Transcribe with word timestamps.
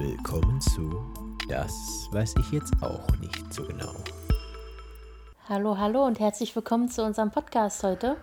willkommen 0.00 0.58
zu 0.62 0.90
Das 1.46 2.08
weiß 2.10 2.34
ich 2.38 2.52
jetzt 2.52 2.72
auch 2.80 3.06
nicht 3.20 3.52
so 3.52 3.62
genau. 3.64 3.92
Hallo, 5.46 5.76
hallo 5.76 6.06
und 6.06 6.18
herzlich 6.18 6.56
willkommen 6.56 6.88
zu 6.88 7.04
unserem 7.04 7.30
Podcast 7.30 7.82
heute. 7.82 8.16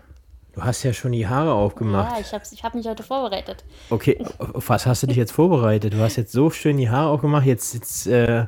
Du 0.54 0.64
hast 0.64 0.82
ja 0.82 0.92
schon 0.92 1.12
die 1.12 1.28
Haare 1.28 1.54
aufgemacht. 1.54 2.14
Ja, 2.14 2.20
ich 2.20 2.34
habe 2.34 2.44
ich 2.52 2.64
hab 2.64 2.74
mich 2.74 2.88
heute 2.88 3.04
vorbereitet. 3.04 3.64
Okay, 3.92 4.26
auf 4.40 4.68
was 4.70 4.88
hast 4.88 5.04
du 5.04 5.08
dich 5.08 5.18
jetzt 5.18 5.32
vorbereitet? 5.32 5.94
Du 5.94 6.00
hast 6.00 6.16
jetzt 6.16 6.32
so 6.32 6.50
schön 6.50 6.78
die 6.78 6.90
Haare 6.90 7.10
aufgemacht. 7.10 7.46
Jetzt, 7.46 7.76
jetzt, 7.76 8.08
äh, 8.08 8.48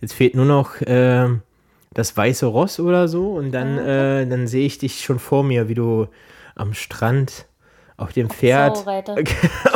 jetzt 0.00 0.14
fehlt 0.14 0.34
nur 0.34 0.46
noch 0.46 0.80
äh, 0.80 1.28
das 1.94 2.16
weiße 2.16 2.46
Ross 2.46 2.80
oder 2.80 3.06
so. 3.06 3.34
Und 3.34 3.52
dann, 3.52 3.78
äh, 3.78 4.26
dann 4.26 4.48
sehe 4.48 4.66
ich 4.66 4.78
dich 4.78 5.04
schon 5.04 5.20
vor 5.20 5.44
mir, 5.44 5.68
wie 5.68 5.74
du 5.74 6.08
am 6.56 6.74
Strand 6.74 7.46
auf 7.98 8.12
dem 8.12 8.28
Pferd. 8.30 8.86
Reite. 8.86 9.14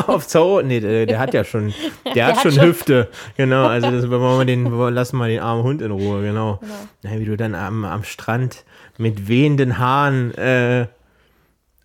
auf 0.06 0.26
Zau. 0.26 0.60
Nee, 0.62 0.80
der, 0.80 1.06
der 1.06 1.18
hat 1.18 1.32
ja 1.34 1.42
schon, 1.44 1.72
der, 2.04 2.12
Der 2.14 2.26
hat 2.26 2.36
hat 2.36 2.42
schon 2.42 2.52
schon- 2.52 2.64
Hüfte. 2.64 3.08
Genau, 3.36 3.66
also 3.66 3.90
das 3.90 4.08
wollen 4.10 4.38
wir 4.38 4.44
den, 4.44 4.70
lassen 4.94 5.16
wir 5.18 5.28
den 5.28 5.40
armen 5.40 5.62
Hund 5.62 5.80
in 5.82 5.90
Ruhe, 5.90 6.22
genau. 6.22 6.60
Ja, 7.02 7.18
wie 7.18 7.24
du 7.24 7.36
dann 7.36 7.54
am, 7.54 7.84
am 7.84 8.04
Strand 8.04 8.64
mit 8.98 9.28
wehenden 9.28 9.78
Haaren 9.78 10.34
äh, 10.34 10.86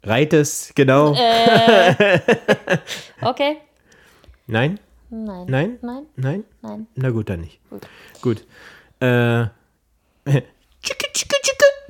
reitest, 0.04 0.76
genau. 0.76 1.14
Äh. 1.16 2.20
Okay. 3.22 3.58
Nein? 4.48 4.80
Nein. 5.10 5.46
Nein? 5.48 5.80
Nein. 5.82 6.04
Nein? 6.16 6.44
Nein. 6.62 6.88
Na 6.96 7.10
gut, 7.12 7.30
dann 7.30 7.40
nicht. 7.42 7.60
Gut. 7.70 7.88
Gut. 8.22 8.46
Äh. 9.00 9.46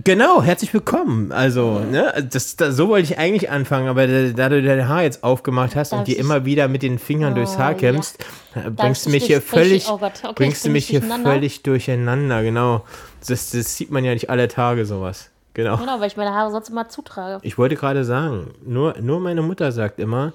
Genau, 0.05 0.43
herzlich 0.43 0.71
willkommen. 0.71 1.31
Also, 1.31 1.79
ne, 1.79 2.27
das, 2.31 2.55
das, 2.57 2.75
so 2.77 2.89
wollte 2.89 3.11
ich 3.11 3.17
eigentlich 3.17 3.49
anfangen, 3.49 3.87
aber 3.87 4.05
da, 4.05 4.49
du 4.49 4.61
dein 4.61 4.87
Haar 4.87 5.01
jetzt 5.01 5.23
aufgemacht 5.23 5.75
hast 5.75 5.93
Darf 5.93 5.99
und 6.01 6.07
dir 6.07 6.13
ich- 6.13 6.19
immer 6.19 6.45
wieder 6.45 6.67
mit 6.67 6.83
den 6.83 6.99
Fingern 6.99 7.33
durchs 7.33 7.57
Haar 7.57 7.71
Oh, 7.73 7.77
kämmst, 7.79 8.23
äh, 8.53 8.69
bringst 8.69 9.05
du 9.05 9.09
ich 9.09 9.15
mich 9.15 9.25
hier 9.25 9.39
ich- 9.39 9.43
völlig, 9.43 9.89
oh 9.89 9.97
Gott, 9.97 10.11
okay, 10.19 10.29
ich 10.29 10.35
bringst 10.35 10.63
du 10.63 10.69
mich 10.69 10.85
hier 10.85 10.99
durcheinander. 10.99 11.31
völlig 11.31 11.63
durcheinander, 11.63 12.43
genau. 12.43 12.85
Das, 13.27 13.49
das 13.49 13.75
sieht 13.77 13.89
man 13.89 14.05
ja 14.05 14.13
nicht 14.13 14.29
alle 14.29 14.47
Tage 14.47 14.85
sowas. 14.85 15.31
Genau. 15.55 15.77
Genau, 15.77 15.99
weil 15.99 16.07
ich 16.07 16.17
meine 16.17 16.35
Haare 16.35 16.51
sonst 16.51 16.69
immer 16.69 16.87
zutrage. 16.87 17.39
Ich 17.41 17.57
wollte 17.57 17.75
gerade 17.75 18.03
sagen, 18.03 18.53
nur, 18.63 18.95
nur 19.01 19.19
meine 19.19 19.41
Mutter 19.41 19.71
sagt 19.71 19.99
immer, 19.99 20.33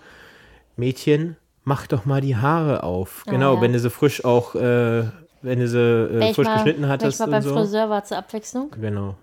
Mädchen, 0.77 1.37
mach 1.63 1.87
doch 1.87 2.07
mal 2.07 2.21
die 2.21 2.35
Haare 2.35 2.83
auf. 2.83 3.23
Ah, 3.29 3.31
genau, 3.31 3.55
ja. 3.55 3.61
wenn 3.61 3.73
du 3.73 3.79
sie 3.79 3.91
frisch 3.91 4.25
auch, 4.25 4.57
äh, 4.57 5.05
wenn 5.43 5.61
du 5.61 5.69
sie 5.69 5.79
äh, 5.79 6.31
ich 6.31 6.35
frisch 6.35 6.47
mal, 6.49 6.55
geschnitten 6.55 6.83
ich 6.85 6.91
hattest 6.91 7.21
mal 7.21 7.27
und 7.27 7.31
beim 7.31 7.43
so. 7.43 7.55
Friseur 7.55 7.89
war 7.89 8.03
zur 8.03 8.17
Abwechslung. 8.19 8.71
Genau, 8.81 9.15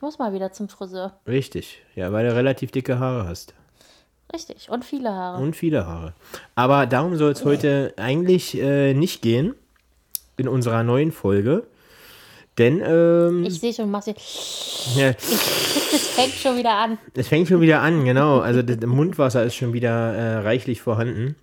Ich 0.00 0.02
muss 0.02 0.18
mal 0.18 0.32
wieder 0.32 0.50
zum 0.50 0.70
Friseur. 0.70 1.12
richtig. 1.28 1.82
Ja, 1.94 2.10
weil 2.10 2.26
du 2.26 2.34
relativ 2.34 2.70
dicke 2.70 2.98
Haare 2.98 3.28
hast. 3.28 3.52
Richtig. 4.32 4.70
Und 4.70 4.82
viele 4.82 5.10
Haare. 5.10 5.42
Und 5.42 5.54
viele 5.54 5.86
Haare. 5.86 6.14
Aber 6.54 6.86
darum 6.86 7.16
soll 7.18 7.32
es 7.32 7.44
heute 7.44 7.92
eigentlich 7.98 8.56
äh, 8.58 8.94
nicht 8.94 9.20
gehen 9.20 9.54
in 10.38 10.48
unserer 10.48 10.84
neuen 10.84 11.12
Folge. 11.12 11.64
Denn 12.56 12.80
ähm, 12.82 13.44
Ich 13.44 13.60
sehe 13.60 13.74
schon, 13.74 13.90
Massi. 13.90 14.14
ja, 14.96 15.10
Es 15.10 16.08
fängt 16.14 16.32
schon 16.32 16.56
wieder 16.56 16.72
an. 16.72 16.96
es 17.14 17.28
fängt 17.28 17.48
schon 17.48 17.60
wieder 17.60 17.82
an, 17.82 18.02
genau. 18.06 18.38
Also 18.38 18.62
das 18.62 18.78
Mundwasser 18.88 19.44
ist 19.44 19.54
schon 19.54 19.74
wieder 19.74 20.14
äh, 20.14 20.36
reichlich 20.38 20.80
vorhanden. 20.80 21.36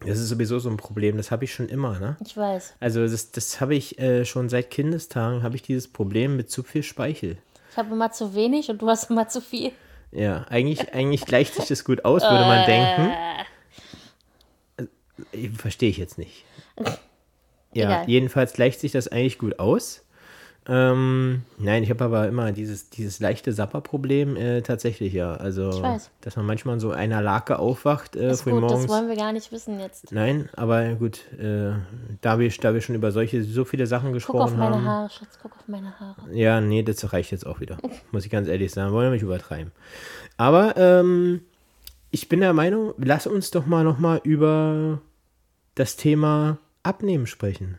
Das 0.00 0.18
ist 0.18 0.30
sowieso 0.30 0.58
so 0.60 0.70
ein 0.70 0.78
Problem. 0.78 1.18
Das 1.18 1.30
habe 1.30 1.44
ich 1.44 1.52
schon 1.52 1.68
immer, 1.68 1.98
ne? 2.00 2.16
Ich 2.24 2.38
weiß. 2.38 2.72
Also 2.80 3.06
das, 3.06 3.32
das 3.32 3.60
habe 3.60 3.74
ich 3.74 3.98
äh, 3.98 4.24
schon 4.24 4.48
seit 4.48 4.70
Kindestagen, 4.70 5.42
habe 5.42 5.56
ich 5.56 5.62
dieses 5.62 5.88
Problem 5.88 6.38
mit 6.38 6.50
zu 6.50 6.62
viel 6.62 6.82
Speichel. 6.82 7.36
Ich 7.72 7.76
habe 7.78 7.92
immer 7.94 8.12
zu 8.12 8.34
wenig 8.34 8.68
und 8.70 8.80
du 8.82 8.88
hast 8.88 9.10
immer 9.10 9.28
zu 9.28 9.40
viel. 9.40 9.72
Ja, 10.10 10.44
eigentlich, 10.50 10.92
eigentlich 10.92 11.24
gleicht 11.24 11.54
sich 11.54 11.64
das 11.66 11.84
gut 11.84 12.04
aus, 12.04 12.22
würde 12.22 12.44
man 12.44 12.66
denken. 12.66 13.12
Äh, 15.32 15.48
Verstehe 15.56 15.88
ich 15.90 15.96
jetzt 15.96 16.18
nicht. 16.18 16.44
Ja, 17.74 17.84
Egal. 18.02 18.04
jedenfalls 18.06 18.52
gleicht 18.52 18.80
sich 18.80 18.92
das 18.92 19.08
eigentlich 19.08 19.38
gut 19.38 19.58
aus. 19.58 20.04
Ähm, 20.68 21.42
nein, 21.58 21.82
ich 21.82 21.90
habe 21.90 22.04
aber 22.04 22.28
immer 22.28 22.52
dieses, 22.52 22.88
dieses 22.88 23.18
leichte 23.18 23.52
Sapperproblem 23.52 24.36
äh, 24.36 24.62
tatsächlich, 24.62 25.12
ja. 25.12 25.34
Also, 25.34 25.70
Ich 25.70 25.82
weiß. 25.82 26.10
dass 26.20 26.36
man 26.36 26.46
manchmal 26.46 26.78
so 26.78 26.92
einer 26.92 27.20
Lake 27.20 27.58
aufwacht 27.58 28.14
äh, 28.14 28.30
Ist 28.30 28.44
gut, 28.44 28.52
das 28.54 28.60
morgens. 28.60 28.88
wollen 28.88 29.08
wir 29.08 29.16
gar 29.16 29.32
nicht 29.32 29.50
wissen 29.50 29.80
jetzt. 29.80 30.12
Nein, 30.12 30.48
aber 30.54 30.94
gut, 30.94 31.20
äh, 31.32 31.72
da, 32.20 32.38
wir, 32.38 32.48
da 32.60 32.74
wir 32.74 32.80
schon 32.80 32.94
über 32.94 33.10
solche, 33.10 33.42
so 33.42 33.64
viele 33.64 33.88
Sachen 33.88 34.06
Guck 34.08 34.14
gesprochen 34.14 34.40
auf 34.40 34.56
meine 34.56 34.76
haben. 34.76 34.84
Haare, 34.84 35.10
Schatz, 35.10 35.38
guck 35.42 35.52
auf 35.56 35.66
meine 35.66 35.98
Haare. 35.98 36.32
Ja, 36.32 36.60
nee, 36.60 36.84
das 36.84 37.12
reicht 37.12 37.32
jetzt 37.32 37.46
auch 37.46 37.58
wieder. 37.58 37.78
Muss 38.12 38.24
ich 38.24 38.30
ganz 38.30 38.46
ehrlich 38.46 38.70
sagen. 38.72 38.92
Wollen 38.92 39.06
wir 39.08 39.14
nicht 39.14 39.22
übertreiben. 39.22 39.72
Aber 40.36 40.76
ähm, 40.76 41.40
ich 42.12 42.28
bin 42.28 42.40
der 42.40 42.52
Meinung, 42.52 42.94
lass 42.98 43.26
uns 43.26 43.50
doch 43.50 43.66
mal 43.66 43.82
nochmal 43.82 44.20
über 44.22 45.00
das 45.74 45.96
Thema 45.96 46.58
Abnehmen 46.84 47.26
sprechen. 47.26 47.78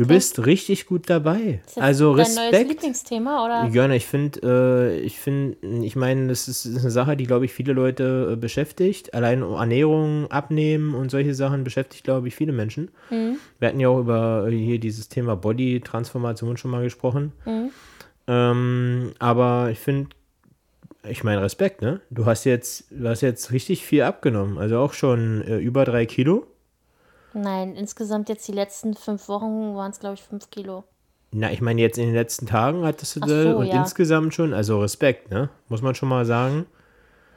Du 0.00 0.06
bist 0.06 0.46
richtig 0.46 0.86
gut 0.86 1.10
dabei. 1.10 1.60
Ist 1.66 1.76
das 1.76 1.84
Also 1.84 2.16
dein 2.16 2.24
neues 2.24 2.38
Respekt. 2.38 2.70
Lieblingsthema 2.70 3.44
oder? 3.44 3.70
Gerne, 3.70 3.96
ich 3.96 4.06
finde, 4.06 4.40
äh, 4.42 5.00
ich 5.00 5.18
finde, 5.18 5.58
ich 5.84 5.94
meine, 5.94 6.28
das 6.28 6.48
ist, 6.48 6.64
eine 6.66 6.90
Sache, 6.90 7.18
die, 7.18 7.26
glaube 7.26 7.44
ich, 7.44 7.52
viele 7.52 7.74
Leute 7.74 8.30
äh, 8.32 8.36
beschäftigt. 8.36 9.12
Allein 9.12 9.42
Ernährung, 9.42 10.30
Abnehmen 10.30 10.94
und 10.94 11.10
solche 11.10 11.34
Sachen 11.34 11.64
beschäftigt, 11.64 12.04
glaube 12.04 12.28
ich, 12.28 12.34
viele 12.34 12.52
Menschen. 12.52 12.90
Mhm. 13.10 13.36
Wir 13.58 13.68
hatten 13.68 13.78
ja 13.78 13.88
auch 13.88 14.00
über 14.00 14.46
äh, 14.48 14.56
hier 14.56 14.78
dieses 14.78 15.10
Thema 15.10 15.36
Body-Transformation 15.36 16.56
schon 16.56 16.70
mal 16.70 16.82
gesprochen. 16.82 17.32
Mhm. 17.44 17.70
Ähm, 18.26 19.12
aber 19.18 19.68
ich 19.70 19.80
finde, 19.80 20.08
ich 21.06 21.24
meine, 21.24 21.42
Respekt, 21.42 21.82
ne? 21.82 22.00
Du 22.08 22.24
hast 22.24 22.44
jetzt, 22.44 22.86
du 22.90 23.06
hast 23.06 23.20
jetzt 23.20 23.52
richtig 23.52 23.84
viel 23.84 24.00
abgenommen. 24.04 24.56
Also 24.56 24.78
auch 24.78 24.94
schon 24.94 25.42
äh, 25.42 25.58
über 25.58 25.84
drei 25.84 26.06
Kilo. 26.06 26.46
Nein, 27.32 27.76
insgesamt 27.76 28.28
jetzt 28.28 28.46
die 28.48 28.52
letzten 28.52 28.94
fünf 28.94 29.28
Wochen 29.28 29.74
waren 29.76 29.90
es, 29.90 30.00
glaube 30.00 30.14
ich, 30.14 30.22
fünf 30.22 30.50
Kilo. 30.50 30.84
Na, 31.32 31.52
ich 31.52 31.60
meine, 31.60 31.80
jetzt 31.80 31.96
in 31.96 32.06
den 32.06 32.14
letzten 32.14 32.46
Tagen 32.46 32.84
hattest 32.84 33.16
du 33.16 33.20
Ach 33.22 33.28
das 33.28 33.42
so, 33.44 33.56
und 33.58 33.66
ja. 33.66 33.80
insgesamt 33.80 34.34
schon, 34.34 34.52
also 34.52 34.80
Respekt, 34.80 35.30
ne? 35.30 35.48
Muss 35.68 35.80
man 35.80 35.94
schon 35.94 36.08
mal 36.08 36.24
sagen. 36.24 36.66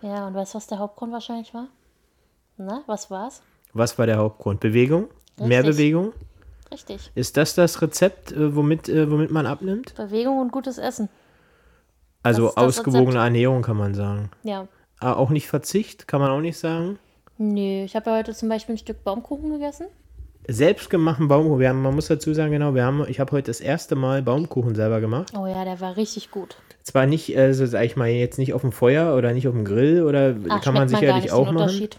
Ja, 0.02 0.28
und 0.28 0.34
weißt 0.34 0.54
du, 0.54 0.58
was 0.58 0.68
der 0.68 0.80
Hauptgrund 0.80 1.14
wahrscheinlich 1.14 1.54
war? 1.54 1.68
Na, 2.58 2.84
was 2.88 3.12
war's? 3.12 3.42
Was 3.74 3.98
war 4.00 4.06
der 4.08 4.18
Hauptgrund? 4.18 4.60
Bewegung? 4.60 5.10
Mehr 5.38 5.60
Richtig. 5.60 5.78
Bewegung? 5.78 6.14
Richtig. 6.72 7.12
Ist 7.14 7.38
das 7.38 7.54
das 7.54 7.82
Rezept, 7.82 8.32
äh, 8.32 8.56
womit, 8.56 8.90
äh, 8.90 9.10
womit 9.12 9.32
man 9.32 9.46
abnimmt? 9.46 9.94
Bewegung 9.96 10.40
und 10.40 10.52
gutes 10.52 10.80
Essen. 10.80 11.10
Also 12.24 12.56
ausgewogene 12.56 13.10
Rezept. 13.10 13.24
Ernährung 13.24 13.62
kann 13.62 13.78
man 13.78 13.94
sagen. 13.94 14.32
Ja. 14.44 14.68
Ah, 15.00 15.14
auch 15.14 15.30
nicht 15.30 15.48
Verzicht, 15.48 16.08
kann 16.08 16.20
man 16.22 16.32
auch 16.32 16.40
nicht 16.40 16.58
sagen. 16.58 16.98
Nö, 17.44 17.84
ich 17.84 17.96
habe 17.96 18.10
ja 18.10 18.18
heute 18.18 18.34
zum 18.34 18.48
Beispiel 18.48 18.76
ein 18.76 18.78
Stück 18.78 19.04
Baumkuchen 19.04 19.52
gegessen. 19.52 19.88
Selbstgemachten 20.48 21.28
Baumkuchen. 21.28 21.60
Wir 21.60 21.70
haben, 21.70 21.82
man 21.82 21.96
muss 21.96 22.08
dazu 22.08 22.34
sagen, 22.34 22.52
genau, 22.52 22.74
wir 22.74 22.84
haben, 22.84 23.06
ich 23.08 23.20
habe 23.20 23.32
heute 23.32 23.48
das 23.48 23.60
erste 23.60 23.96
Mal 23.96 24.22
Baumkuchen 24.22 24.76
selber 24.76 25.02
gemacht. 25.02 25.34
Oh 25.38 25.48
ja, 25.48 25.64
der 25.66 25.80
war 25.80 25.98
richtig 25.98 26.32
gut. 26.32 26.58
Zwar 26.84 27.06
nicht, 27.06 27.36
äh, 27.36 27.54
so 27.54 27.66
sag 27.66 27.84
ich 27.84 27.96
mal, 27.96 28.10
jetzt 28.10 28.38
nicht 28.38 28.54
auf 28.54 28.62
dem 28.62 28.72
Feuer 28.72 29.16
oder 29.18 29.34
nicht 29.34 29.48
auf 29.48 29.54
dem 29.54 29.66
Grill 29.66 30.04
oder 30.04 30.36
Ach, 30.50 30.62
kann 30.62 30.74
man 30.74 30.88
sicherlich 30.88 31.24
nicht 31.24 31.32
auch 31.32 31.46
machen. 31.46 31.58
Unterschied. 31.58 31.98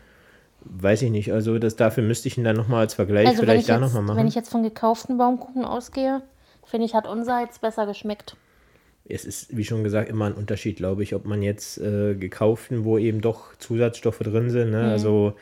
Weiß 0.61 1.03
ich 1.03 1.11
nicht. 1.11 1.33
Also 1.33 1.59
das, 1.59 1.77
dafür 1.77 2.03
müsste 2.05 2.29
ich 2.29 2.39
ihn 2.39 2.45
dann 2.45 2.57
nochmal 2.57 2.81
als 2.81 2.95
Vergleich 2.95 3.29
Also 3.29 3.43
vielleicht 3.43 3.63
ich, 3.63 3.67
da 3.67 3.79
nochmal 3.79 4.03
machen. 4.03 4.19
wenn 4.19 4.27
ich 4.27 4.35
jetzt 4.35 4.51
von 4.51 4.63
gekauften 4.63 5.19
Baumkuchen 5.19 5.65
ausgehe, 5.65 6.23
finde 6.65 6.87
ich, 6.87 6.95
hat 6.95 7.07
unser 7.07 7.41
jetzt 7.41 7.61
besser 7.61 7.87
geschmeckt. 7.87 8.37
Es 9.09 9.25
ist, 9.25 9.57
wie 9.57 9.65
schon 9.65 9.85
gesagt, 9.85 10.09
immer 10.09 10.27
ein 10.27 10.33
Unterschied, 10.33 10.77
glaube 10.77 11.03
ich, 11.03 11.15
ob 11.15 11.27
man 11.27 11.43
jetzt 11.43 11.79
äh, 11.79 12.15
gekauften, 12.15 12.85
wo 12.85 12.99
eben 12.99 13.21
doch 13.21 13.57
Zusatzstoffe 13.59 14.21
drin 14.21 14.51
sind, 14.51 14.71
ne? 14.71 14.91
also 14.91 15.35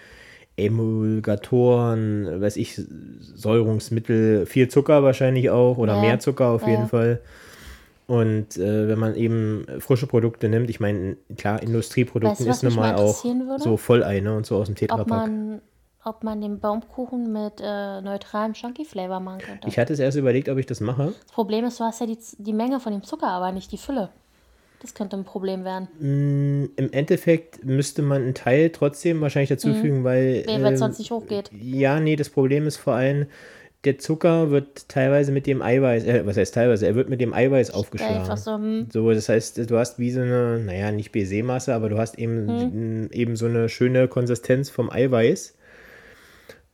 Emulgatoren, 0.57 2.41
weiß 2.41 2.57
ich, 2.57 2.81
Säurungsmittel, 3.21 4.47
viel 4.47 4.69
Zucker 4.69 5.03
wahrscheinlich 5.03 5.51
auch 5.51 5.79
oder 5.79 5.95
Ja, 5.95 6.01
mehr 6.01 6.19
Zucker 6.19 6.49
auf 6.49 6.63
ja, 6.63 6.71
jeden. 6.71 6.89
Fall. 6.89 7.21
Und 8.07 8.57
äh, 8.59 8.89
wenn 8.89 8.99
man 8.99 9.15
eben 9.15 9.65
frische 9.79 10.07
Produkte 10.07 10.49
nimmt, 10.49 10.69
ich 10.69 10.81
meine, 10.81 11.17
klar, 11.39 11.63
Industrieprodukten 11.63 12.47
Weißt 12.47 12.47
du, 12.47 12.51
ist 12.51 12.63
mich 12.65 12.75
nun 12.75 12.85
mal 12.85 12.93
mal 12.93 12.97
auch 12.97 13.25
würde? 13.25 13.63
so 13.63 13.77
Vollei, 13.77 14.21
ne? 14.21 14.37
Und 14.37 14.45
so 14.45 14.57
aus 14.57 14.67
dem 14.67 14.73
Ob 14.73 14.79
Tetrapack. 14.79 15.09
man, 15.09 15.63
ob 16.05 16.25
man 16.25 16.41
den 16.41 16.59
Baumkuchen 16.61 17.33
mit 17.33 17.61
äh, 17.61 18.01
neutralem 18.01 18.55
Chunky-Flavor 18.55 19.21
machen 19.21 19.41
könnte. 19.41 19.69
Ich 19.69 19.79
hatte 19.79 19.93
es 19.93 19.99
erst 19.99 20.17
überlegt, 20.19 20.49
ob 20.49 20.59
ich 20.59 20.67
das 20.67 20.81
mache. 20.81 21.13
das 21.25 21.33
Problem 21.33 21.65
ist, 21.65 21.79
du 21.79 21.85
hast 21.85 22.01
ja 22.01 22.07
die, 22.07 22.19
die 22.39 22.53
Menge 22.53 22.81
von 22.81 22.93
dem 22.93 23.03
Zucker, 23.05 23.29
aber 23.29 23.53
nicht 23.53 23.71
die 23.73 23.79
Fülle. 23.79 24.11
Das 24.81 24.95
könnte 24.95 25.17
ein 25.17 25.23
Problem 25.25 25.65
werden. 25.65 25.87
Im 26.77 26.93
Endeffekt 26.93 27.65
müsste 27.65 28.03
man 28.03 28.23
einen 28.23 28.35
Teil 28.35 28.71
trotzdem 28.71 29.21
wahrscheinlich 29.21 29.51
dazufügen, 29.51 30.03
weil. 30.03 30.43
Nee, 30.45 30.55
weil 30.61 30.65
es 30.65 30.71
ähm, 30.73 30.77
sonst 30.79 30.99
nicht 30.99 31.13
hochgeht. 31.13 31.51
Ja, 31.53 32.01
nee, 32.01 32.17
das 32.17 32.31
Problem 32.31 32.67
ist 32.67 32.79
vor 32.79 32.95
allem, 32.95 33.27
der 33.85 33.99
Zucker 33.99 34.51
wird 34.51 34.89
teilweise 34.89 35.31
mit 35.31 35.47
dem 35.47 35.63
Eiweiß, 35.63 36.05
äh, 36.05 36.27
was 36.27 36.37
heißt 36.37 36.55
teilweise, 36.55 36.87
er 36.87 36.97
wird 36.97 37.09
mit 37.09 37.21
dem 37.21 37.33
Eiweiß 37.33 37.71
aufgeschlagen. 37.73 38.19
Einfach 38.19 38.37
so, 38.37 38.55
hm, 38.55 38.89
So, 38.93 39.13
das 39.13 39.29
heißt, 39.29 39.71
du 39.71 39.79
hast 39.79 40.01
wie 40.01 40.11
so 40.11 40.21
eine, 40.21 40.59
naja, 40.59 40.91
nicht 40.91 41.13
Baiser-Masse, 41.13 41.73
aber 41.75 41.89
du 41.89 41.99
hast 41.99 42.19
eben, 42.19 42.49
Hm. 42.49 43.09
eben 43.13 43.37
so 43.37 43.47
eine 43.47 43.69
schöne 43.69 44.09
Konsistenz 44.09 44.69
vom 44.69 44.91
Eiweiß. 44.91 45.55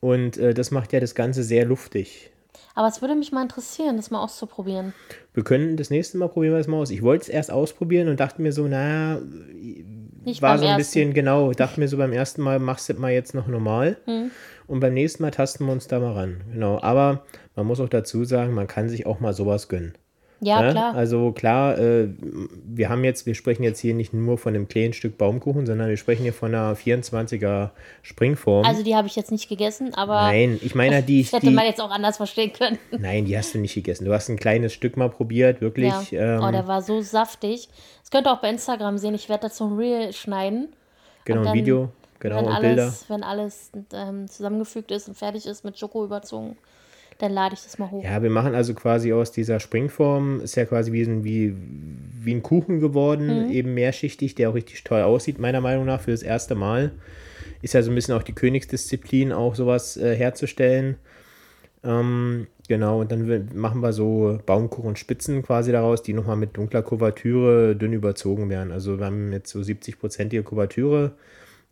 Und 0.00 0.36
äh, 0.36 0.54
das 0.54 0.70
macht 0.70 0.92
ja 0.92 1.00
das 1.00 1.14
Ganze 1.14 1.42
sehr 1.42 1.64
luftig. 1.64 2.30
Aber 2.74 2.86
es 2.88 3.00
würde 3.00 3.14
mich 3.16 3.32
mal 3.32 3.42
interessieren, 3.42 3.96
das 3.96 4.10
mal 4.10 4.22
auszuprobieren. 4.22 4.94
Wir 5.34 5.42
können 5.42 5.76
das 5.76 5.90
nächste 5.90 6.16
Mal 6.16 6.28
probieren 6.28 6.54
wir 6.54 6.58
das 6.58 6.68
mal 6.68 6.78
aus. 6.78 6.90
Ich 6.90 7.02
wollte 7.02 7.22
es 7.22 7.28
erst 7.28 7.50
ausprobieren 7.50 8.08
und 8.08 8.20
dachte 8.20 8.40
mir 8.40 8.52
so, 8.52 8.68
naja, 8.68 9.20
Nicht 10.24 10.42
war 10.42 10.58
so 10.58 10.64
ein 10.64 10.70
ersten. 10.70 10.78
bisschen, 10.78 11.14
genau, 11.14 11.52
dachte 11.52 11.80
mir 11.80 11.88
so 11.88 11.96
beim 11.96 12.12
ersten 12.12 12.42
Mal, 12.42 12.58
machst 12.60 12.88
du 12.88 12.94
mal 12.94 13.12
jetzt 13.12 13.34
noch 13.34 13.48
normal. 13.48 13.96
Hm. 14.04 14.30
Und 14.68 14.80
beim 14.80 14.94
nächsten 14.94 15.22
Mal 15.22 15.30
tasten 15.30 15.66
wir 15.66 15.72
uns 15.72 15.88
da 15.88 15.98
mal 15.98 16.12
ran. 16.12 16.42
Genau. 16.52 16.80
Aber 16.80 17.24
man 17.56 17.66
muss 17.66 17.80
auch 17.80 17.88
dazu 17.88 18.24
sagen, 18.24 18.54
man 18.54 18.66
kann 18.66 18.88
sich 18.88 19.06
auch 19.06 19.18
mal 19.18 19.32
sowas 19.32 19.68
gönnen. 19.68 19.94
Ja, 20.40 20.62
Ne? 20.62 20.70
klar. 20.70 20.94
Also 20.94 21.32
klar, 21.32 21.78
äh, 21.78 22.08
wir 22.64 22.88
haben 22.88 23.02
jetzt, 23.02 23.26
wir 23.26 23.34
sprechen 23.34 23.64
jetzt 23.64 23.80
hier 23.80 23.92
nicht 23.94 24.14
nur 24.14 24.38
von 24.38 24.54
einem 24.54 24.68
kleinen 24.68 24.92
Stück 24.92 25.18
Baumkuchen, 25.18 25.66
sondern 25.66 25.88
wir 25.88 25.96
sprechen 25.96 26.22
hier 26.22 26.32
von 26.32 26.54
einer 26.54 26.76
24er 26.76 27.70
Springform. 28.02 28.64
Also 28.64 28.84
die 28.84 28.94
habe 28.94 29.08
ich 29.08 29.16
jetzt 29.16 29.32
nicht 29.32 29.48
gegessen, 29.48 29.94
aber 29.94 30.22
Nein, 30.22 30.60
ich 30.62 30.74
meine 30.76 31.02
die, 31.04 31.22
das 31.22 31.32
hätte 31.32 31.46
die 31.46 31.52
man 31.52 31.64
jetzt 31.64 31.80
auch 31.80 31.90
anders 31.90 32.18
verstehen 32.18 32.52
können. 32.52 32.78
Nein, 32.98 33.24
die 33.24 33.36
hast 33.36 33.54
du 33.54 33.58
nicht 33.58 33.74
gegessen. 33.74 34.04
Du 34.04 34.12
hast 34.12 34.28
ein 34.28 34.36
kleines 34.38 34.72
Stück 34.72 34.96
mal 34.96 35.10
probiert, 35.10 35.60
wirklich. 35.60 36.12
Ja. 36.12 36.36
Ähm, 36.36 36.44
oh, 36.44 36.52
der 36.52 36.68
war 36.68 36.82
so 36.82 37.00
saftig. 37.00 37.68
Das 38.02 38.10
könnt 38.10 38.26
ihr 38.26 38.32
auch 38.32 38.40
bei 38.40 38.50
Instagram 38.50 38.96
sehen. 38.98 39.14
Ich 39.14 39.28
werde 39.28 39.48
dazu 39.48 39.64
ein 39.64 39.76
Reel 39.76 40.12
schneiden. 40.12 40.68
genau, 41.24 41.40
und 41.40 41.46
ein 41.48 41.52
dann, 41.52 41.58
Video, 41.58 41.88
genau, 42.20 42.36
wenn 42.36 42.44
und 42.44 42.52
alles, 42.52 42.62
Bilder. 42.62 42.94
Wenn 43.08 43.22
alles 43.24 43.70
ähm, 43.92 44.28
zusammengefügt 44.28 44.92
ist 44.92 45.08
und 45.08 45.16
fertig 45.18 45.46
ist 45.46 45.64
mit 45.64 45.76
Schoko 45.78 46.04
überzogen, 46.04 46.56
dann 47.18 47.32
lade 47.32 47.54
ich 47.54 47.62
das 47.62 47.78
mal 47.78 47.90
hoch. 47.90 48.04
Ja, 48.04 48.22
wir 48.22 48.30
machen 48.30 48.54
also 48.54 48.74
quasi 48.74 49.12
aus 49.12 49.32
dieser 49.32 49.60
Springform, 49.60 50.40
ist 50.40 50.56
ja 50.56 50.64
quasi 50.64 50.92
wie, 50.92 51.02
ein- 51.02 51.24
wie, 51.24 51.54
wie 52.20 52.34
ein 52.34 52.42
Kuchen 52.42 52.80
geworden, 52.80 53.50
eben 53.50 53.74
mehrschichtig, 53.74 54.34
der 54.34 54.50
auch 54.50 54.54
richtig 54.54 54.84
toll 54.84 55.02
aussieht, 55.02 55.38
meiner 55.38 55.60
Meinung 55.60 55.84
nach, 55.86 56.00
für 56.00 56.10
das 56.12 56.22
erste 56.22 56.54
Mal. 56.54 56.92
Ist 57.60 57.74
ja 57.74 57.82
so 57.82 57.90
ein 57.90 57.94
bisschen 57.94 58.14
auch 58.14 58.22
die 58.22 58.34
Königsdisziplin, 58.34 59.32
auch 59.32 59.54
sowas 59.56 59.96
äh, 59.96 60.14
herzustellen. 60.14 60.96
Ähm, 61.84 62.46
genau, 62.68 63.00
und 63.00 63.12
dann 63.12 63.48
machen 63.54 63.80
wir 63.82 63.92
so 63.92 64.38
Baumkuchenspitzen 64.46 65.42
quasi 65.42 65.72
daraus, 65.72 66.02
die 66.02 66.12
nochmal 66.12 66.36
mit 66.36 66.56
dunkler 66.56 66.82
Kuvertüre 66.82 67.76
dünn 67.76 67.92
überzogen 67.92 68.48
werden. 68.50 68.72
Also 68.72 68.98
wir 68.98 69.06
haben 69.06 69.32
jetzt 69.32 69.50
so 69.50 69.62
70-prozentige 69.62 70.42
Kuvertüre 70.42 71.12